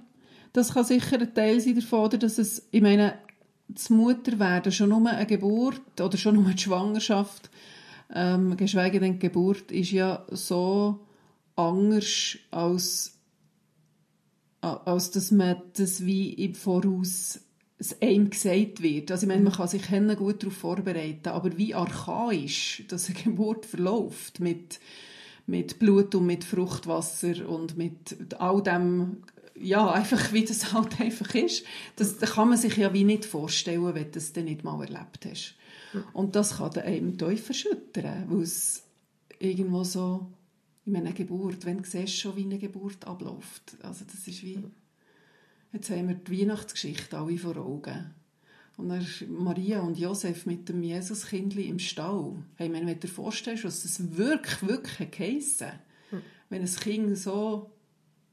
das 0.53 0.73
kann 0.73 0.85
sicher 0.85 1.19
ein 1.19 1.33
Teil 1.33 1.59
sein 1.59 1.75
davon, 1.75 2.05
oder 2.05 2.17
dass 2.17 2.37
es, 2.37 2.67
ich 2.71 2.81
meine, 2.81 3.15
das 3.67 3.89
Mutterwerden, 3.89 4.71
schon 4.71 4.89
nur 4.89 5.09
eine 5.09 5.25
Geburt 5.25 5.99
oder 5.99 6.17
schon 6.17 6.35
nur 6.35 6.51
die 6.51 6.61
Schwangerschaft, 6.61 7.49
ähm, 8.13 8.55
geschweige 8.55 8.99
denn 8.99 9.13
die 9.13 9.19
Geburt, 9.19 9.71
ist 9.71 9.91
ja 9.91 10.25
so 10.29 10.99
anders 11.55 12.37
als, 12.51 13.17
als 14.61 15.11
dass 15.11 15.31
man 15.31 15.61
das 15.75 16.05
wie 16.05 16.33
im 16.33 16.53
Voraus 16.53 17.39
es 17.77 18.01
einem 18.01 18.29
gesagt 18.29 18.81
wird. 18.81 19.11
Also 19.11 19.25
ich 19.25 19.27
meine, 19.27 19.43
man 19.43 19.53
kann 19.53 19.67
sich 19.67 19.87
gut 20.17 20.43
darauf 20.43 20.57
vorbereiten, 20.57 21.29
aber 21.29 21.57
wie 21.57 21.75
archaisch 21.75 22.83
dass 22.87 23.09
eine 23.09 23.19
Geburt 23.19 23.65
verläuft 23.65 24.39
mit, 24.39 24.79
mit 25.45 25.79
Blut 25.79 26.15
und 26.15 26.25
mit 26.25 26.43
Fruchtwasser 26.43 27.47
und 27.47 27.77
mit 27.77 28.33
all 28.39 28.63
dem, 28.63 29.23
ja, 29.59 29.91
einfach 29.91 30.31
wie 30.31 30.45
das 30.45 30.73
halt 30.73 30.99
einfach 31.01 31.33
ist, 31.35 31.65
das, 31.97 32.17
kann 32.19 32.49
man 32.49 32.57
sich 32.57 32.77
ja 32.77 32.93
wie 32.93 33.03
nicht 33.03 33.25
vorstellen, 33.25 33.93
wenn 33.93 34.05
du 34.05 34.11
das 34.11 34.33
dann 34.33 34.45
nicht 34.45 34.63
mal 34.63 34.81
erlebt 34.81 35.25
hast. 35.29 35.55
Und 36.13 36.35
das 36.35 36.57
kann 36.57 36.77
einem 36.77 37.17
tief 37.17 37.47
erschüttern, 37.47 38.25
weil 38.27 38.41
es 38.41 38.83
irgendwo 39.39 39.83
so, 39.83 40.27
in 40.85 40.93
meiner 40.93 41.13
Geburt, 41.13 41.65
wenn 41.65 41.81
du 41.81 41.89
siehst 41.89 42.17
schon, 42.17 42.35
wie 42.35 42.43
eine 42.43 42.57
Geburt 42.57 43.05
abläuft. 43.05 43.77
Also 43.81 44.05
das 44.05 44.27
ist 44.27 44.43
wie 44.43 44.59
Jetzt 45.75 45.89
haben 45.89 46.07
wir 46.07 46.15
die 46.15 46.41
Weihnachtsgeschichte 46.41 47.17
alle 47.17 47.37
vor 47.37 47.57
Augen. 47.57 48.15
Und 48.77 48.87
dann 48.87 49.05
Maria 49.27 49.81
und 49.81 49.99
Josef 49.99 50.45
mit 50.45 50.69
dem 50.69 50.81
Jesuskindli 50.83 51.67
im 51.67 51.79
Stall. 51.79 52.37
Hey, 52.55 52.71
wenn 52.71 52.87
du 52.87 52.95
dir 52.95 53.09
vorstellst, 53.09 53.65
was 53.65 53.83
das 53.83 54.15
wirklich, 54.15 54.65
wirklich 54.65 55.11
geheissen 55.11 55.71
hm. 56.11 56.21
wenn 56.49 56.61
ein 56.61 56.75
Kind 56.75 57.17
so 57.17 57.71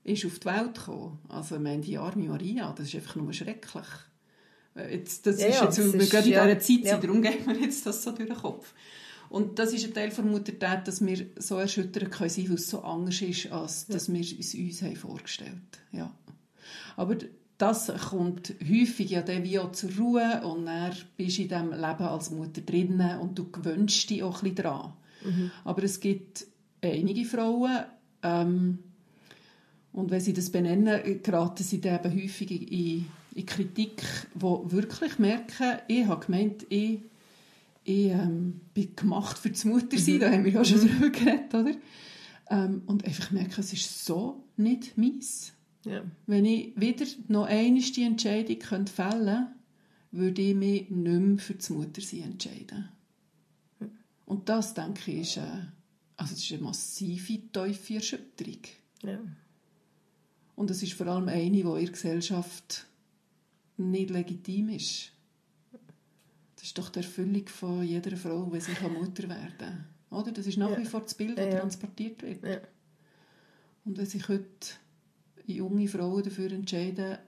ist 0.04 0.24
auf 0.24 0.38
die 0.38 0.46
Welt 0.46 0.74
gekommen. 0.74 1.18
Also, 1.28 1.56
ich 1.56 1.60
meine, 1.60 1.82
die 1.82 1.98
arme 1.98 2.28
Maria, 2.28 2.72
das 2.72 2.86
ist 2.86 2.94
einfach 2.94 3.16
nur 3.16 3.32
schrecklich. 3.32 3.86
Jetzt, 4.76 5.26
das 5.26 5.40
ja, 5.40 5.48
ist 5.48 5.62
jetzt, 5.62 5.78
wir 5.92 6.06
gerade 6.06 6.28
in 6.28 6.32
dieser 6.32 6.58
Zeit, 6.60 6.92
ja. 6.92 6.98
darum 6.98 7.22
geht 7.22 7.44
mir 7.44 7.58
jetzt 7.58 7.84
das 7.86 8.04
so 8.04 8.12
durch 8.12 8.28
den 8.28 8.38
Kopf. 8.38 8.72
Und 9.30 9.58
das 9.58 9.72
ist 9.72 9.84
ein 9.84 9.94
Teil 9.94 10.10
der 10.10 10.24
Muttertät, 10.24 10.86
dass 10.86 11.04
wir 11.04 11.26
so 11.36 11.56
erschüttern 11.56 12.08
können 12.08 12.30
sein, 12.30 12.48
weil 12.48 12.54
es 12.54 12.70
so 12.70 12.82
anders 12.82 13.20
ist, 13.20 13.50
als 13.50 13.86
ja. 13.88 13.94
dass 13.94 14.12
wir 14.12 14.20
es 14.20 14.54
uns 14.54 14.82
haben 14.82 14.96
vorgestellt 14.96 15.80
haben. 15.90 15.98
Ja. 15.98 16.14
Aber 16.96 17.16
das 17.58 17.92
kommt 18.10 18.54
häufig 18.60 19.10
ja 19.10 19.22
dann 19.22 19.44
wie 19.44 19.58
auch 19.58 19.72
zur 19.72 19.90
Ruhe 19.96 20.42
und 20.44 20.66
dann 20.66 20.92
bist 21.16 21.38
du 21.38 21.42
in 21.42 21.48
diesem 21.48 21.70
Leben 21.70 21.82
als 21.82 22.30
Mutter 22.30 22.60
drinnen 22.60 23.20
und 23.20 23.38
du 23.38 23.50
gewöhnst 23.50 24.10
dich 24.10 24.22
auch 24.22 24.42
ein 24.42 24.50
bisschen 24.50 24.56
daran. 24.56 24.92
Mhm. 25.24 25.50
Aber 25.64 25.82
es 25.84 26.00
gibt 26.00 26.46
einige 26.82 27.24
Frauen, 27.24 27.84
ähm, 28.22 28.78
und 29.92 30.10
wenn 30.10 30.20
sie 30.20 30.32
das 30.32 30.50
benennen, 30.50 31.22
geraten 31.22 31.62
sie 31.62 31.80
dann 31.80 32.00
eben 32.00 32.22
häufig 32.22 32.50
in, 32.50 33.06
in 33.34 33.46
Kritik, 33.46 34.02
wo 34.34 34.70
wirklich 34.70 35.18
merken, 35.18 35.78
ich 35.86 36.06
habe 36.06 36.24
gemeint, 36.24 36.66
ich, 36.70 37.00
ich 37.84 38.06
ähm, 38.06 38.62
bin 38.72 38.96
gemacht 38.96 39.38
für 39.38 39.50
das 39.50 39.64
Muttersein, 39.64 40.14
mhm. 40.14 40.20
da 40.20 40.30
haben 40.30 40.44
wir 40.44 40.52
ja 40.52 40.64
schon 40.64 40.82
mhm. 40.82 40.88
darüber 40.88 41.10
geredet, 41.10 41.54
oder? 41.54 41.74
Ähm, 42.50 42.82
und 42.86 43.04
einfach 43.04 43.30
merken, 43.32 43.60
es 43.60 43.72
ist 43.72 44.04
so 44.04 44.44
nicht 44.56 44.96
meins. 44.96 45.52
Ja. 45.84 46.02
Wenn 46.26 46.44
ich 46.44 46.72
wieder 46.76 47.06
noch 47.28 47.46
einmal 47.46 47.82
die 47.82 48.02
Entscheidung 48.04 48.58
könnte 48.58 48.92
fällen 48.92 49.26
könnte, 49.26 49.52
würde 50.12 50.42
ich 50.42 50.54
mich 50.54 50.90
nicht 50.90 51.20
mehr 51.20 51.38
für 51.38 51.54
das 51.54 51.70
Muttersein 51.70 52.32
entscheiden. 52.32 52.88
Und 54.26 54.48
das, 54.48 54.74
denke 54.74 55.10
ich, 55.10 55.20
ist, 55.20 55.38
eine, 55.38 55.72
also 56.16 56.34
das 56.34 56.42
ist 56.42 56.52
eine 56.52 56.62
massive, 56.62 57.40
tiefe 57.52 57.94
Erschütterung. 57.94 58.60
Ja. 59.02 59.18
Und 60.54 60.70
es 60.70 60.82
ist 60.82 60.92
vor 60.92 61.06
allem 61.08 61.28
eine, 61.28 61.50
die 61.50 61.60
in 61.60 61.74
der 61.74 61.90
Gesellschaft 61.90 62.86
nicht 63.76 64.10
legitim 64.10 64.68
ist. 64.68 65.10
Das 66.54 66.64
ist 66.64 66.78
doch 66.78 66.90
die 66.90 67.00
Erfüllung 67.00 67.48
von 67.48 67.82
jeder 67.82 68.16
Frau, 68.16 68.50
wenn 68.52 68.60
sie 68.60 68.72
Mutter 68.88 69.28
werden 69.28 69.58
kann. 69.58 69.84
Oder? 70.10 70.30
Das 70.30 70.46
ist 70.46 70.58
nach 70.58 70.70
ja. 70.70 70.78
wie 70.78 70.84
vor 70.84 71.00
das 71.00 71.14
Bild, 71.14 71.36
das 71.36 71.52
ja. 71.52 71.60
transportiert 71.60 72.22
wird. 72.22 72.44
Ja. 72.44 72.60
Und 73.84 73.98
wenn 73.98 74.06
sich 74.06 74.28
heute 74.28 74.46
junge 75.46 75.88
Frauen 75.88 76.22
dafür 76.22 76.52
entscheiden, 76.52 77.18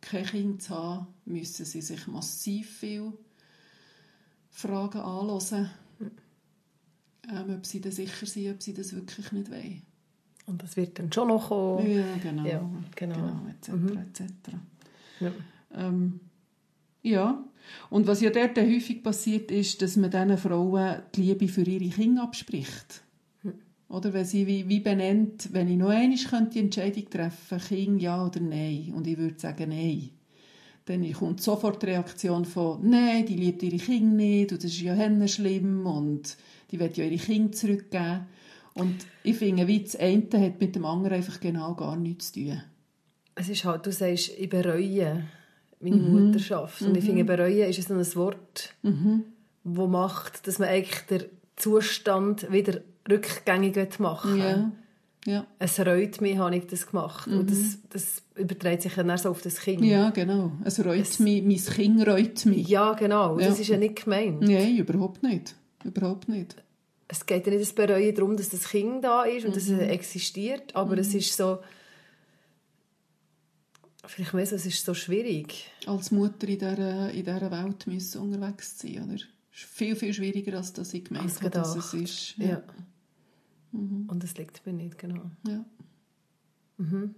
kein 0.00 0.24
Kind 0.24 0.62
zu 0.62 0.74
haben, 0.74 1.06
müssen 1.24 1.64
sie 1.64 1.82
sich 1.82 2.06
massiv 2.06 2.78
viele 2.78 3.12
Fragen 4.50 5.00
anhören, 5.00 5.70
ähm, 7.28 7.56
ob 7.56 7.66
sie 7.66 7.80
dann 7.80 7.92
sicher 7.92 8.26
sind, 8.26 8.50
ob 8.50 8.62
sie 8.62 8.74
das 8.74 8.94
wirklich 8.94 9.30
nicht 9.32 9.50
wollen. 9.50 9.82
Und 10.46 10.62
das 10.62 10.76
wird 10.76 10.98
dann 10.98 11.12
schon 11.12 11.28
noch 11.28 11.48
kommen. 11.48 11.88
Ja, 11.88 12.16
genau. 12.22 12.44
Ja, 12.44 12.70
genau. 12.96 13.14
genau 13.14 13.46
etc. 13.48 13.68
Mhm. 13.68 13.98
etc. 13.98 14.24
Ja. 15.20 15.32
Ähm, 15.74 16.20
ja. 17.02 17.44
Und 17.88 18.06
was 18.06 18.20
ja 18.20 18.30
dort 18.30 18.58
häufig 18.58 19.02
passiert, 19.02 19.50
ist, 19.50 19.80
dass 19.80 19.96
man 19.96 20.10
diesen 20.10 20.38
Frauen 20.38 21.02
die 21.14 21.22
Liebe 21.22 21.46
für 21.46 21.62
ihre 21.62 21.88
Kinder 21.90 22.24
abspricht. 22.24 23.02
Oder 23.90 24.12
wenn 24.12 24.24
sie 24.24 24.46
wie, 24.46 24.68
wie 24.68 24.80
benennt, 24.80 25.52
wenn 25.52 25.68
ich 25.68 25.76
noch 25.76 25.88
einmal 25.88 26.16
könnte 26.16 26.52
die 26.52 26.60
Entscheidung 26.60 27.10
treffen 27.10 27.58
Kind 27.58 28.00
ja 28.00 28.24
oder 28.24 28.40
nein, 28.40 28.92
und 28.94 29.06
ich 29.06 29.18
würde 29.18 29.38
sagen 29.38 29.70
nein, 29.70 30.10
dann 30.84 31.12
kommt 31.12 31.42
sofort 31.42 31.82
die 31.82 31.86
Reaktion 31.86 32.44
von 32.44 32.88
«Nein, 32.88 33.26
die 33.26 33.36
liebt 33.36 33.62
ihre 33.62 33.76
Kinder 33.76 34.16
nicht 34.16 34.52
und 34.52 34.64
das 34.64 34.72
ist 34.72 34.80
ja 34.80 35.28
schlimm 35.28 35.86
und 35.86 36.36
die 36.70 36.80
will 36.80 36.90
ja 36.94 37.04
ihre 37.04 37.22
Kinder 37.22 37.52
zurückgeben». 37.52 38.26
Und 38.74 39.06
ich 39.24 39.36
finde, 39.36 39.66
wie 39.66 39.82
das 39.82 39.96
eine 39.96 40.26
hat 40.32 40.60
mit 40.60 40.74
dem 40.74 40.84
anderen 40.84 41.16
einfach 41.16 41.40
genau 41.40 41.74
gar 41.74 41.96
nichts 41.96 42.32
zu 42.32 42.40
tun. 42.40 42.62
Es 43.34 43.48
ist 43.48 43.64
halt, 43.64 43.86
du 43.86 43.92
sagst, 43.92 44.30
ich 44.38 44.48
bereue 44.48 45.24
meine 45.80 45.96
mhm. 45.96 46.26
Mutterschaft. 46.26 46.82
Und 46.82 46.90
mhm. 46.90 46.96
ich 46.96 47.04
finde, 47.04 47.24
bereuen 47.24 47.68
ist 47.68 47.88
so 47.88 47.94
ein 47.94 48.14
Wort, 48.14 48.74
mhm. 48.82 49.24
das 49.64 49.88
macht, 49.88 50.46
dass 50.46 50.58
man 50.58 50.68
eigentlich 50.68 51.00
den 51.06 51.24
Zustand 51.60 52.50
wieder 52.50 52.80
rückgängig 53.08 53.98
machen 53.98 54.38
ja. 54.38 54.72
Ja. 55.26 55.46
Es 55.58 55.78
reut 55.78 56.20
mich, 56.20 56.38
habe 56.38 56.56
ich 56.56 56.66
das 56.66 56.86
gemacht. 56.86 57.26
Mhm. 57.26 57.40
Und 57.40 57.50
das, 57.50 57.78
das 57.90 58.22
überträgt 58.36 58.82
sich 58.82 58.94
dann 58.94 59.16
so 59.18 59.30
auf 59.30 59.42
das 59.42 59.60
Kind. 59.60 59.84
Ja, 59.84 60.10
genau. 60.10 60.52
Es 60.64 60.82
reut 60.84 61.00
es, 61.00 61.18
mich, 61.18 61.42
mein 61.42 61.56
Kind 61.56 62.06
reut 62.06 62.46
mich. 62.46 62.68
Ja, 62.68 62.94
genau. 62.94 63.38
Ja. 63.38 63.48
Das 63.48 63.60
ist 63.60 63.68
ja 63.68 63.76
nicht 63.76 64.04
gemeint. 64.04 64.40
Nein, 64.40 64.76
überhaupt 64.78 65.22
nicht. 65.22 65.54
Überhaupt 65.84 66.28
nicht. 66.28 66.56
Es 67.08 67.26
geht 67.26 67.46
ja 67.46 67.52
nicht 67.52 67.62
das 67.62 67.74
Bereuen 67.74 68.14
darum, 68.14 68.36
dass 68.36 68.48
das 68.48 68.68
Kind 68.68 69.04
da 69.04 69.24
ist 69.24 69.44
und 69.44 69.50
mhm. 69.50 69.54
dass 69.54 69.68
es 69.68 69.78
existiert, 69.78 70.74
aber 70.74 70.94
mhm. 70.94 71.00
es 71.00 71.14
ist 71.14 71.36
so... 71.36 71.58
Vielleicht 74.06 74.32
mehr 74.34 74.46
so, 74.46 74.56
es 74.56 74.66
ist 74.66 74.84
so 74.84 74.94
schwierig. 74.94 75.70
Als 75.86 76.10
Mutter 76.10 76.48
in 76.48 76.58
dieser, 76.58 77.10
in 77.10 77.24
dieser 77.24 77.50
Welt 77.50 77.86
müssen 77.86 78.22
unterwegs 78.22 78.78
sein, 78.78 79.04
oder? 79.04 79.22
Es 79.52 79.60
ist 79.60 79.68
viel, 79.70 79.96
viel 79.96 80.14
schwieriger, 80.14 80.56
als 80.56 80.72
das 80.72 80.94
ich 80.94 81.04
gemeint 81.04 81.36
habe, 81.40 81.50
dass 81.50 81.76
es 81.76 81.94
ist. 81.94 82.36
Ja. 82.38 82.46
ja. 82.46 82.62
Mhm. 83.72 84.08
Und 84.08 84.22
das 84.22 84.36
liegt 84.36 84.64
mir 84.66 84.72
nicht, 84.72 84.98
genau. 84.98 85.30
Ja. 85.46 85.64
Mhm. 86.78 87.14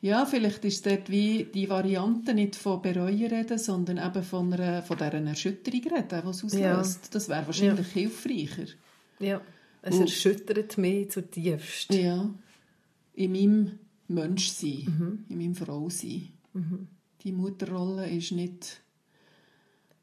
Ja, 0.00 0.24
vielleicht 0.26 0.64
ist 0.64 0.86
dort 0.86 1.10
wie 1.10 1.44
die 1.52 1.68
Variante 1.68 2.32
nicht 2.32 2.54
von 2.56 2.80
Bereuen 2.80 3.26
reden, 3.26 3.58
sondern 3.58 3.98
eben 3.98 4.22
von, 4.22 4.52
einer, 4.52 4.82
von 4.82 4.96
dieser 4.96 5.12
Erschütterung 5.14 5.82
reden, 5.82 6.22
die 6.22 6.28
es 6.28 6.44
auslöst. 6.44 7.04
Ja. 7.04 7.10
Das 7.10 7.28
wäre 7.28 7.46
wahrscheinlich 7.46 7.88
ja. 7.88 7.92
hilfreicher. 7.92 8.72
Ja, 9.18 9.40
es 9.82 9.96
Und, 9.96 10.02
erschüttert 10.02 10.78
mich 10.78 11.10
zutiefst. 11.10 11.92
Ja, 11.92 12.32
in 13.14 13.32
meinem 13.32 13.78
Menschsein, 14.08 14.84
mhm. 14.86 15.24
in 15.28 15.38
meinem 15.38 15.54
Frausein. 15.54 16.28
Mhm. 16.52 16.88
Die 17.22 17.32
Mutterrolle 17.32 18.08
ist 18.10 18.32
nicht 18.32 18.80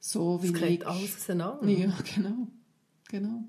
so 0.02 0.41
wie 0.43 0.47
es 0.47 0.62
ich... 0.62 0.86
alles 0.86 1.16
auseinander. 1.16 1.70
Ja, 1.70 1.93
genau. 2.16 2.47
genau. 3.08 3.43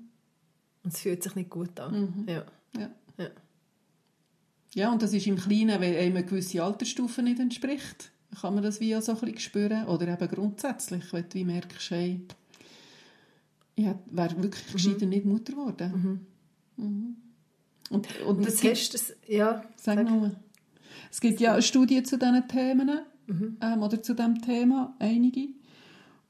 Und 0.83 0.93
es 0.93 0.99
fühlt 0.99 1.23
sich 1.23 1.35
nicht 1.35 1.49
gut 1.49 1.77
an. 1.79 2.01
Mhm. 2.01 2.29
Ja. 2.29 2.45
Ja. 2.77 2.89
ja. 3.17 3.29
Ja, 4.75 4.91
und 4.91 5.01
das 5.01 5.13
ist 5.13 5.27
im 5.27 5.35
Kleinen, 5.35 5.81
wenn 5.81 5.95
einem 5.95 6.17
eine 6.17 6.25
gewisse 6.25 6.63
Altersstufe 6.63 7.21
nicht 7.21 7.39
entspricht, 7.39 8.11
kann 8.39 8.55
man 8.55 8.63
das 8.63 8.79
wie 8.79 8.95
auch 8.95 9.01
so 9.01 9.13
ein 9.13 9.19
bisschen 9.19 9.39
spüren. 9.39 9.85
Oder 9.87 10.07
eben 10.07 10.27
grundsätzlich, 10.27 11.11
wenn 11.11 11.29
du 11.29 11.33
wie 11.35 11.45
merkst, 11.45 11.91
hey, 11.91 12.21
ich 13.75 13.85
wäre 13.85 14.43
wirklich 14.43 14.67
mhm. 14.67 14.73
gescheiter 14.73 15.05
nicht 15.05 15.25
Mutter 15.25 15.53
geworden. 15.53 16.25
Mhm. 16.77 16.85
Mhm. 16.85 17.15
Und, 17.89 18.07
und, 18.21 18.37
Und 18.37 18.47
es 18.47 18.53
das 18.53 18.61
gibt, 18.61 18.75
hast 18.75 18.93
das, 18.93 19.13
ja, 19.27 19.63
sag 19.75 19.97
sag. 19.97 20.09
nur. 20.09 20.31
Es 21.11 21.21
gibt 21.21 21.39
ja 21.39 21.61
Studien 21.61 22.05
zu 22.05 22.17
diesen 22.17 22.47
Themen 22.47 22.99
ähm, 23.27 23.83
oder 23.83 24.01
zu 24.01 24.15
diesem 24.15 24.41
Thema, 24.41 24.95
einige. 24.99 25.49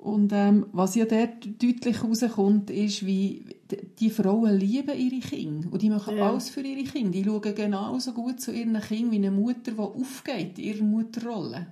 Und 0.04 0.34
ähm, 0.34 0.66
was 0.74 0.96
ja 0.96 1.06
dort 1.06 1.46
deutlich 1.64 2.04
rauskommt, 2.04 2.70
ist, 2.70 3.06
wie 3.06 3.46
die 4.00 4.10
Frauen 4.10 4.58
lieben 4.60 4.98
ihre 5.00 5.22
Kinder. 5.26 5.72
Und 5.72 5.82
die 5.82 5.90
machen 5.90 6.18
Ja. 6.18 6.30
alles 6.30 6.50
für 6.50 6.60
ihre 6.60 6.84
Kinder. 6.84 7.12
Die 7.12 7.24
schauen 7.24 7.56
genauso 7.56 8.12
gut 8.12 8.42
zu 8.42 8.52
ihren 8.52 8.78
Kindern 8.82 9.12
wie 9.12 9.16
eine 9.16 9.32
Mutter, 9.32 9.72
die 9.72 9.80
aufgeht 9.80 10.60
in 10.60 10.64
ihrer 10.66 10.84
Mutterrolle. 10.84 11.68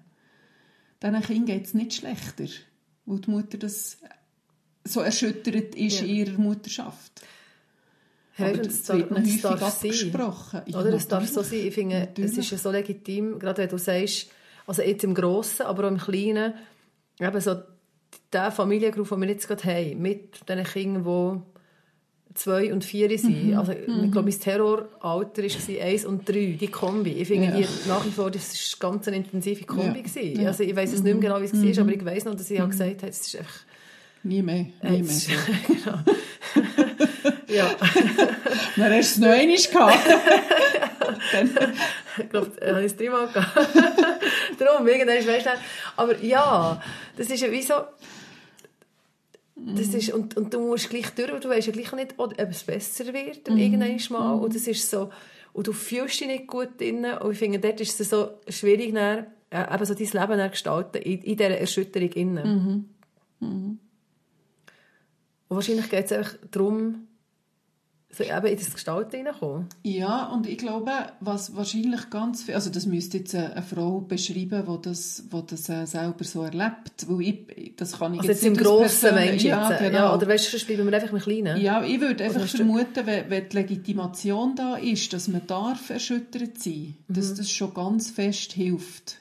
Diesen 1.04 1.22
Kindern 1.24 1.46
geht 1.46 1.66
es 1.66 1.74
nicht 1.74 1.94
schlechter, 1.94 2.46
weil 3.06 3.20
die 3.20 3.32
Mutter 3.32 3.58
das 3.58 3.98
so 4.86 5.02
erschüttert 5.02 5.76
ist 5.76 6.00
Ja. 6.00 6.06
in 6.08 6.16
ihrer 6.16 6.38
Mutterschaft. 6.40 7.12
Hey, 8.36 8.54
Aber 8.54 8.64
das 8.64 8.88
wird 8.88 9.12
es 9.12 9.18
häufig 9.18 9.42
darf 9.42 9.60
sein. 9.60 9.68
abgesprochen. 9.92 10.62
Ja, 10.68 10.80
Oder 10.80 10.94
es 10.94 11.08
darf 11.10 11.28
so 11.28 11.42
sein. 11.44 11.60
Ich 11.68 11.74
finde, 11.74 12.08
es 12.18 12.38
ist 12.38 12.50
ja 12.50 12.58
so 12.58 12.72
legitim, 12.72 13.40
gerade 13.40 13.64
wenn 13.64 13.70
du 13.70 13.78
sagst, 13.78 14.28
also 14.66 14.82
jetzt 14.84 15.04
im 15.04 15.14
Grossen, 15.14 15.64
aber 15.66 15.84
auch 15.84 15.92
im 15.92 15.98
Kleinen, 15.98 16.54
eben 17.20 17.42
so 17.42 17.56
der 18.34 18.52
Familiengruf, 18.52 19.10
den 19.10 19.22
wir 19.22 19.30
jetzt 19.30 19.48
gerade 19.48 19.64
haben, 19.64 20.02
mit 20.02 20.48
den 20.50 20.64
Kindern, 20.64 21.44
die 22.30 22.34
zwei 22.34 22.74
und 22.74 22.84
vier 22.84 23.18
sind. 23.18 23.48
Mhm. 23.50 23.58
Also, 23.58 23.74
ich 23.74 24.12
glaube, 24.12 24.30
mein 24.30 24.40
Terroralter 24.40 25.44
war 25.44 25.84
eins 25.86 26.06
und 26.06 26.28
drei, 26.28 26.58
die 26.60 26.68
Kombi. 26.68 27.12
Ich 27.12 27.28
finde 27.28 27.48
Ja. 27.48 27.58
die 27.58 27.66
nach 27.88 28.06
wie 28.06 28.12
vor, 28.12 28.32
das 28.32 28.78
war 28.80 28.92
ganz 28.92 29.08
eine 29.08 29.18
intensive 29.18 29.66
Kombi. 29.66 30.04
Ja. 30.16 30.48
Also, 30.48 30.64
ich 30.64 30.76
weiß 30.76 30.94
es 30.94 31.04
nicht 31.04 31.14
mehr 31.14 31.22
genau, 31.22 31.42
wie 31.42 31.46
es 31.46 31.78
war, 31.78 31.84
aber 31.84 31.94
ich 31.94 32.06
weiß 32.06 32.26
noch, 32.26 32.36
dass 32.36 32.50
ich 32.50 32.60
halt 32.60 32.72
gesagt 32.72 33.02
habe, 33.02 33.10
es 33.10 33.22
ist 33.22 33.36
einfach... 33.36 33.60
Nie 34.24 34.42
mehr. 34.44 34.68
Nie 34.84 34.88
äh, 34.88 34.92
mehr. 34.92 35.02
es 35.02 35.28
genau. 35.68 35.98
ja. 37.48 37.76
Dann 38.78 38.94
hast 38.94 39.18
du 39.18 39.18
es 39.18 39.18
noch 39.18 39.30
einmal 39.30 39.58
gehabt. 39.58 39.98
Ich 42.18 42.30
glaube, 42.30 42.52
ich 42.56 42.68
habe 42.68 42.86
es 42.86 42.96
dreimal 42.96 43.28
gehabt. 43.28 43.70
Darum, 44.60 44.88
irgendwann 44.88 45.18
ist 45.18 45.28
du, 45.28 45.50
Aber 45.98 46.18
ja, 46.24 46.82
das 47.18 47.28
ist 47.28 47.42
ja 47.42 47.52
wie 47.52 47.62
so... 47.62 47.74
Das 49.66 49.94
ist, 49.94 50.12
und, 50.12 50.38
und 50.38 50.54
du 50.54 50.60
musst 50.60 50.90
gleich 50.90 51.10
durch, 51.12 51.40
du 51.40 51.50
weißt 51.50 51.68
ja 51.68 51.74
gleich 51.74 51.92
nicht, 51.94 52.16
ob 52.18 52.34
es 52.38 52.64
besser 52.64 53.14
wird 53.14 53.48
dann 53.48 53.58
irgendwann 53.58 54.00
mal. 54.10 54.34
Und 54.34 54.56
das 54.56 54.68
ist 54.68 54.90
so... 54.90 55.10
Und 55.54 55.68
du 55.68 55.74
fühlst 55.74 56.22
dich 56.22 56.28
nicht 56.28 56.48
gut 56.48 56.80
drin. 56.80 57.06
Und 57.06 57.34
ich 57.34 57.38
finde, 57.38 57.60
dort 57.60 57.82
ist 57.82 58.00
es 58.00 58.10
so 58.10 58.30
schwierig, 58.48 58.94
dann, 58.94 59.26
äh, 59.50 59.74
eben 59.74 59.86
so 59.86 59.94
dein 59.94 60.08
Leben 60.08 60.38
dann 60.38 60.52
gestalten, 60.52 61.02
in, 61.02 61.22
in 61.22 61.36
dieser 61.38 61.58
Erschütterung 61.58 62.10
innen. 62.14 62.88
Und 65.50 65.56
wahrscheinlich 65.58 65.90
geht 65.90 66.06
es 66.06 66.14
einfach 66.14 66.36
darum, 66.50 67.08
so 68.14 68.24
eben 68.24 68.46
in 68.46 68.58
das 68.58 68.74
Gestalten 68.74 69.16
hineinkommen. 69.18 69.68
Ja, 69.84 70.26
und 70.28 70.46
ich 70.48 70.58
glaube, 70.58 70.92
was 71.22 71.56
wahrscheinlich 71.56 72.10
ganz 72.10 72.44
viel, 72.44 72.56
also 72.56 72.70
das 72.70 72.86
müsste 72.86 73.20
jetzt 73.20 73.34
eine, 73.34 73.62
Frau 73.64 74.02
beschreiben, 74.02 74.66
die 74.68 74.82
das, 74.90 75.24
wo 75.30 75.42
das 75.42 75.70
äh, 75.70 75.86
selber 75.86 76.24
so 76.24 76.44
erlebt, 76.44 77.08
weil 77.08 77.22
ich, 77.22 77.76
das 77.78 77.98
kann 77.98 78.14
ich 78.14 78.20
Also 78.20 78.32
jetzt 78.32 78.44
nicht 78.44 78.52
im 78.52 78.58
Grossen 78.58 79.10
Persön- 79.10 79.16
Mensch 79.16 79.44
ja, 79.44 79.70
jetzt. 79.70 79.80
genau. 79.80 79.98
Ja, 79.98 80.16
oder 80.16 80.28
weißt 80.28 80.46
du, 80.48 80.52
sonst 80.52 80.68
bleiben 80.68 80.86
wir 80.90 80.94
einfach 80.94 81.14
im 81.14 81.20
Kleinen. 81.20 81.62
Ja, 81.62 81.84
ich 81.84 82.02
würde 82.02 82.24
einfach 82.24 82.46
vermuten, 82.48 83.06
wenn, 83.06 83.30
wenn 83.30 83.48
die 83.50 83.56
Legitimation 83.58 84.56
da 84.56 84.76
ist, 84.76 85.14
dass 85.14 85.28
man 85.28 85.48
darf 85.48 85.90
erschüttert 85.90 86.58
sein, 86.60 86.96
dass 87.08 87.34
das 87.34 87.50
schon 87.50 87.74
ganz 87.74 88.12
fest 88.12 88.54
hilft. 88.54 89.18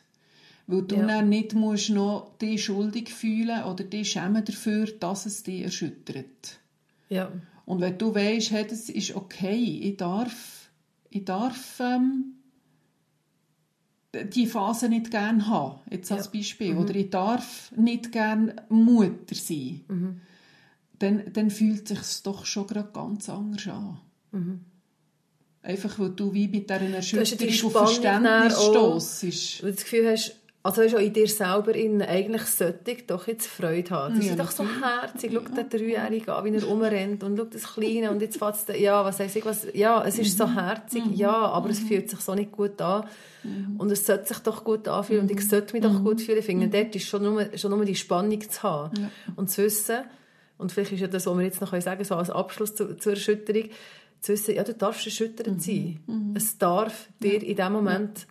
Weil 0.67 0.83
du 0.83 0.97
Ja. 0.97 1.07
dann 1.07 1.29
nicht 1.29 1.55
musst 1.55 1.91
noch 1.91 2.37
dich 2.41 2.65
schuldig 2.65 3.13
fühlen 3.13 3.65
oder 3.65 3.83
dich 3.85 4.13
schämen 4.13 4.45
dafür, 4.45 4.87
dass 5.01 5.27
es 5.27 5.43
dich 5.43 5.63
erschüttert. 5.63 6.59
Ja. 7.09 7.31
Und 7.71 7.81
wenn 7.81 7.97
du 7.97 8.13
weißt, 8.13 8.51
hey, 8.51 8.67
das 8.67 8.89
ist 8.89 9.15
okay, 9.15 9.55
ich 9.55 9.97
darf, 9.97 10.71
ich 11.09 11.25
darf 11.25 11.79
ähm, 11.79 12.35
die 14.13 14.49
Phase 14.49 14.89
nicht 14.89 15.13
gern 15.13 15.47
haben, 15.47 15.79
jetzt 15.89 16.11
als 16.11 16.25
Ja. 16.25 16.31
Beispiel, 16.33 16.77
oder 16.77 16.93
ich 16.97 17.11
darf 17.11 17.71
nicht 17.77 18.11
gern 18.11 18.61
Mutter 18.71 19.37
sein, 19.37 20.21
dann, 20.99 21.33
dann 21.33 21.49
fühlt 21.51 21.87
sich 21.87 22.01
doch 22.25 22.45
schon 22.45 22.67
gerade 22.67 22.91
ganz 22.93 23.29
anders 23.29 23.69
an. 23.69 24.01
Einfach, 25.63 25.97
weil 26.01 26.11
du 26.11 26.35
wie 26.35 26.49
mit 26.49 26.69
dieser 26.69 26.81
Erschütterung 26.81 27.67
auf 27.67 27.73
Verständnis 27.73 28.61
stossest. 28.61 29.63
Weil 29.63 29.71
du 29.71 29.77
das 29.77 29.85
Gefühl 29.85 30.11
hast, 30.11 30.40
also 30.63 30.83
du, 30.83 30.97
auch 30.97 31.01
in 31.01 31.13
dir 31.13 31.27
selber 31.27 31.75
innen, 31.75 32.03
eigentlich 32.03 32.43
sollte 32.43 32.97
doch 33.07 33.27
jetzt 33.27 33.47
Freude 33.47 33.91
haben. 33.91 34.17
Das 34.17 34.27
Ja, 34.27 34.33
ist 34.33 34.41
doch 34.41 34.51
so 34.51 34.65
herzig. 34.65 35.33
Schau 35.33 35.41
den 35.41 35.69
Dreijährigen 35.71 36.29
an, 36.29 36.45
wie 36.45 36.55
er 36.55 36.65
rumrennt 36.65 37.25
und 37.25 37.39
schau 37.39 37.45
das 37.45 37.63
Kleine 37.75 38.11
und 38.11 38.21
jetzt 38.21 38.37
fährt 38.39 38.57
es, 38.57 38.79
ja, 38.79 39.03
was 39.03 39.21
heisst 39.21 39.37
ich, 39.37 39.45
was, 39.47 39.67
ja, 39.73 40.05
es 40.05 40.19
ist 40.19 40.37
so 40.37 40.47
herzig, 40.53 41.03
ja, 41.15 41.33
aber 41.33 41.71
es 41.71 41.79
fühlt 41.79 42.11
sich 42.11 42.21
so 42.21 42.35
nicht 42.35 42.53
gut 42.53 42.81
an. 42.83 43.07
Und 43.79 43.91
es 43.91 44.05
sollte 44.05 44.29
sich 44.29 44.39
doch 44.41 44.63
gut 44.63 44.87
anfühlen 44.87 45.23
und 45.23 45.31
ich 45.31 45.49
sollte 45.49 45.73
mich 45.73 45.83
doch 45.83 46.05
gut 46.05 46.21
fühlen. 46.21 46.41
Ich 46.41 46.45
finde, 46.45 46.69
dort 46.69 46.95
ist 46.95 47.07
schon 47.07 47.23
nur, 47.23 47.57
schon 47.57 47.71
nur 47.71 47.85
die 47.87 47.95
Spannung 47.95 48.39
zu 48.51 48.63
haben. 48.63 49.11
Und 49.37 49.51
zu 49.51 49.63
wissen, 49.63 50.01
und 50.59 50.71
vielleicht 50.73 50.93
ist 50.93 51.01
ja 51.01 51.07
das, 51.09 51.25
was 51.25 51.39
wir 51.39 51.45
jetzt 51.45 51.63
noch 51.63 51.81
sagen 51.81 52.05
so 52.05 52.17
als 52.17 52.29
Abschluss 52.29 52.75
zu, 52.75 52.99
zur 52.99 53.13
Erschütterung, 53.13 53.71
zu 54.21 54.33
wissen, 54.35 54.55
ja, 54.57 54.63
du 54.63 54.75
darfst 54.75 55.07
erschütternd 55.07 55.63
sein. 55.63 56.01
Es 56.35 56.59
darf 56.59 57.09
dir 57.23 57.43
in 57.43 57.57
dem 57.57 57.73
Moment, 57.73 58.27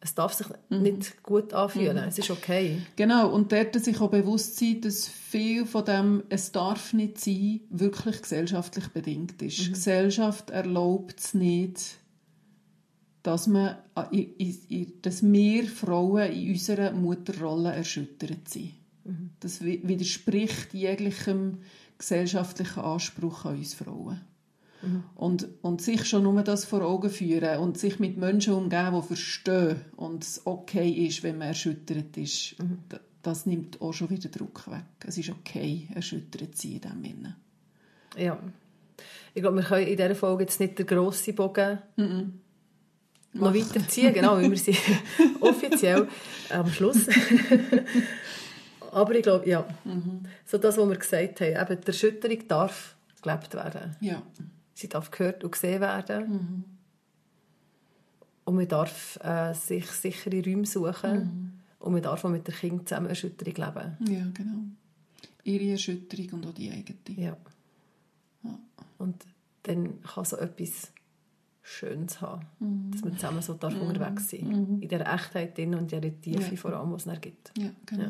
es 0.00 0.14
darf 0.14 0.32
sich 0.32 0.46
nicht 0.70 1.22
gut 1.22 1.52
anfühlen. 1.52 1.96
Es 1.98 2.18
ist 2.18 2.30
okay. 2.30 2.80
Genau, 2.96 3.30
und 3.32 3.50
dort 3.50 3.74
sich 3.82 4.00
auch 4.00 4.10
bewusst 4.10 4.56
sein, 4.58 4.80
dass 4.80 5.08
viel 5.08 5.66
von 5.66 5.84
dem 5.84 6.22
«Es 6.28 6.52
darf 6.52 6.92
nicht 6.92 7.18
sein» 7.20 7.60
wirklich 7.70 8.22
gesellschaftlich 8.22 8.88
bedingt 8.88 9.42
ist. 9.42 9.58
Die 9.58 9.70
Gesellschaft 9.72 10.50
erlaubt 10.50 11.18
es 11.18 11.34
nicht, 11.34 11.96
dass, 13.24 13.48
man, 13.48 13.76
dass 15.02 15.22
wir 15.22 15.64
Frauen 15.66 16.32
in 16.32 16.50
unserer 16.52 16.92
Mutterrolle 16.92 17.72
erschüttert 17.72 18.48
sind. 18.48 18.74
Das 19.40 19.62
wi- 19.64 19.80
widerspricht 19.84 20.74
jeglichem 20.74 21.58
gesellschaftlichen 21.98 22.80
Anspruch 22.80 23.46
an 23.46 23.56
uns 23.56 23.74
Frauen. 23.74 24.20
Und, 25.16 25.48
und 25.62 25.82
sich 25.82 26.04
schon 26.04 26.22
nur 26.22 26.40
das 26.44 26.64
vor 26.64 26.82
Augen 26.82 27.10
führen 27.10 27.58
und 27.58 27.76
sich 27.78 27.98
mit 27.98 28.16
Menschen 28.16 28.54
umgeben, 28.54 28.94
die 29.00 29.06
verstehen 29.06 29.80
und 29.96 30.22
es 30.22 30.42
okay 30.46 30.88
ist, 30.88 31.24
wenn 31.24 31.38
man 31.38 31.48
erschüttert 31.48 32.16
ist, 32.16 32.54
d- 32.60 32.98
das 33.22 33.44
nimmt 33.46 33.80
auch 33.80 33.92
schon 33.92 34.08
wieder 34.10 34.28
Druck 34.28 34.70
weg. 34.70 34.84
Es 35.04 35.18
ist 35.18 35.30
okay, 35.30 35.88
erschüttert 35.94 36.56
zu 36.56 36.68
sein 36.68 36.74
in 36.76 36.80
diesem 36.80 37.04
Sinne. 37.04 37.36
Ja. 38.16 38.38
Ich 39.34 39.42
glaube, 39.42 39.56
wir 39.56 39.64
können 39.64 39.86
in 39.88 39.96
dieser 39.96 40.14
Folge 40.14 40.44
jetzt 40.44 40.60
nicht 40.60 40.78
den 40.78 40.86
grossen 40.86 41.34
Bogen 41.34 41.78
noch 43.32 43.54
weiterziehen, 43.54 44.14
genau, 44.14 44.36
weil 44.36 44.48
wir 44.50 44.56
sind 44.56 44.78
offiziell 45.40 46.06
am 46.50 46.68
Schluss. 46.70 47.06
Aber 48.92 49.14
ich 49.14 49.22
glaube, 49.22 49.48
ja, 49.48 49.66
so 50.46 50.56
das, 50.58 50.76
was 50.78 50.88
wir 50.88 50.96
gesagt 50.96 51.40
haben, 51.40 51.50
eben, 51.72 51.80
die 51.80 51.86
Erschütterung 51.88 52.48
darf 52.48 52.96
gelebt 53.22 53.54
werden. 53.54 53.96
Ja, 54.00 54.22
Sie 54.78 54.88
darf 54.88 55.10
gehört 55.10 55.42
und 55.42 55.50
gesehen 55.50 55.80
werden. 55.80 56.64
Und 58.44 58.54
man 58.54 58.68
darf 58.68 59.18
äh, 59.24 59.52
sich 59.52 59.86
sichere 59.90 60.40
Räume 60.40 60.66
suchen. 60.66 61.60
Und 61.80 61.92
man 61.92 62.00
darf 62.02 62.24
auch 62.24 62.30
mit 62.30 62.46
den 62.46 62.54
Kindern 62.54 62.86
zusammen 62.86 63.08
Erschütterung 63.08 63.54
leben. 63.54 63.96
ja 64.08 64.26
genau. 64.32 64.58
Ihre 65.42 65.72
Erschütterung 65.72 66.28
und 66.34 66.46
auch 66.46 66.54
die 66.54 66.70
eigene. 66.70 66.96
Ja. 67.16 67.36
Und 68.98 69.26
dann 69.64 70.00
kann 70.02 70.24
so 70.24 70.36
etwas 70.36 70.92
Schönes 71.62 72.20
haben, 72.20 72.46
dass 72.92 73.02
man 73.02 73.14
zusammen 73.16 73.42
so 73.42 73.54
darf 73.54 73.74
unterwegs 73.80 74.30
sein 74.30 74.78
In 74.80 74.88
der 74.88 75.12
Echtheit 75.12 75.58
drin 75.58 75.74
und 75.74 75.92
in 75.92 76.00
der 76.00 76.20
Tiefe 76.20 76.50
Ja. 76.54 76.56
vor 76.56 76.72
allem, 76.72 76.92
was 76.92 77.02
es 77.02 77.06
dann 77.06 77.20
gibt. 77.20 77.52
Ja, 77.58 77.70
genau. 77.84 78.04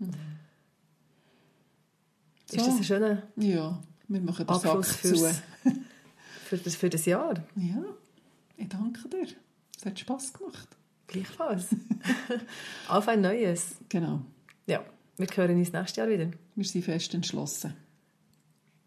Ja. 0.00 0.08
So. 2.46 2.56
Ist 2.56 2.66
das 2.66 2.76
ein 2.76 2.84
schöner 2.84 3.22
Ja, 3.36 3.80
wir 4.08 4.20
machen 4.20 4.46
den 4.46 4.54
Abschluss 4.54 4.88
Sack 4.88 5.00
zu. 5.00 5.16
für, 6.44 6.56
das, 6.58 6.76
für 6.76 6.90
das 6.90 7.04
Jahr? 7.06 7.34
Ja, 7.56 7.84
ich 8.56 8.68
danke 8.68 9.08
dir. 9.08 9.26
Es 9.76 9.84
hat 9.84 9.98
Spass 9.98 10.32
gemacht. 10.32 10.68
Gleichfalls. 11.06 11.68
Auf 12.88 13.08
ein 13.08 13.20
Neues. 13.20 13.76
Genau. 13.88 14.22
Ja, 14.66 14.84
wir 15.16 15.26
hören 15.26 15.58
uns 15.58 15.72
nächstes 15.72 15.96
Jahr 15.96 16.08
wieder. 16.08 16.30
Wir 16.54 16.64
sind 16.64 16.84
fest 16.84 17.14
entschlossen. 17.14 17.74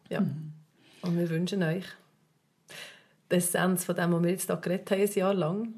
Ja. 0.10 0.20
Und 1.02 1.18
wir 1.18 1.30
wünschen 1.30 1.64
euch 1.64 1.86
die 3.32 3.36
Essenz 3.36 3.86
von 3.86 3.96
dem, 3.96 4.12
was 4.14 4.24
wir 4.24 4.30
jetzt 4.32 4.48
hier 4.48 4.56
geredet 4.58 4.90
haben, 4.92 5.02
ein 5.02 5.14
Jahr 5.14 5.34
lang. 5.34 5.74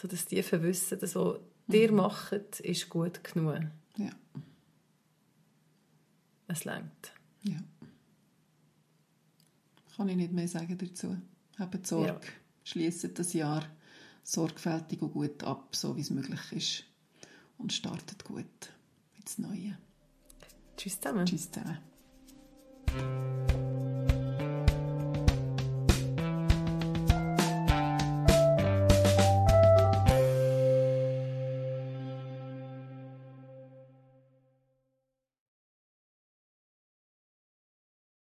So 0.00 0.08
das 0.08 0.24
tiefe 0.26 0.62
Wissen, 0.62 0.98
das, 0.98 1.14
was 1.14 1.38
ihr 1.68 1.92
macht, 1.92 2.60
ist 2.60 2.88
gut 2.88 3.22
genug. 3.22 3.60
Ja. 3.96 4.10
Es 6.46 6.64
längt. 6.64 7.12
ja. 7.42 7.56
Kann 9.98 10.08
ich 10.08 10.16
nicht 10.16 10.32
mehr 10.32 10.46
sagen 10.46 10.78
dazu. 10.78 11.16
Habt 11.58 11.84
Sorge. 11.84 12.06
Ja. 12.06 12.20
Schließt 12.62 13.18
das 13.18 13.32
Jahr 13.32 13.64
sorgfältig 14.22 15.02
und 15.02 15.12
gut 15.12 15.42
ab, 15.42 15.74
so 15.74 15.96
wie 15.96 16.02
es 16.02 16.10
möglich 16.10 16.52
ist. 16.52 16.84
Und 17.58 17.72
startet 17.72 18.24
gut 18.24 18.44
ins 19.18 19.38
Neue. 19.38 19.76
Tschüss 20.76 21.00
zusammen. 21.00 21.26
Tschüss 21.26 21.50
zusammen. 21.50 21.78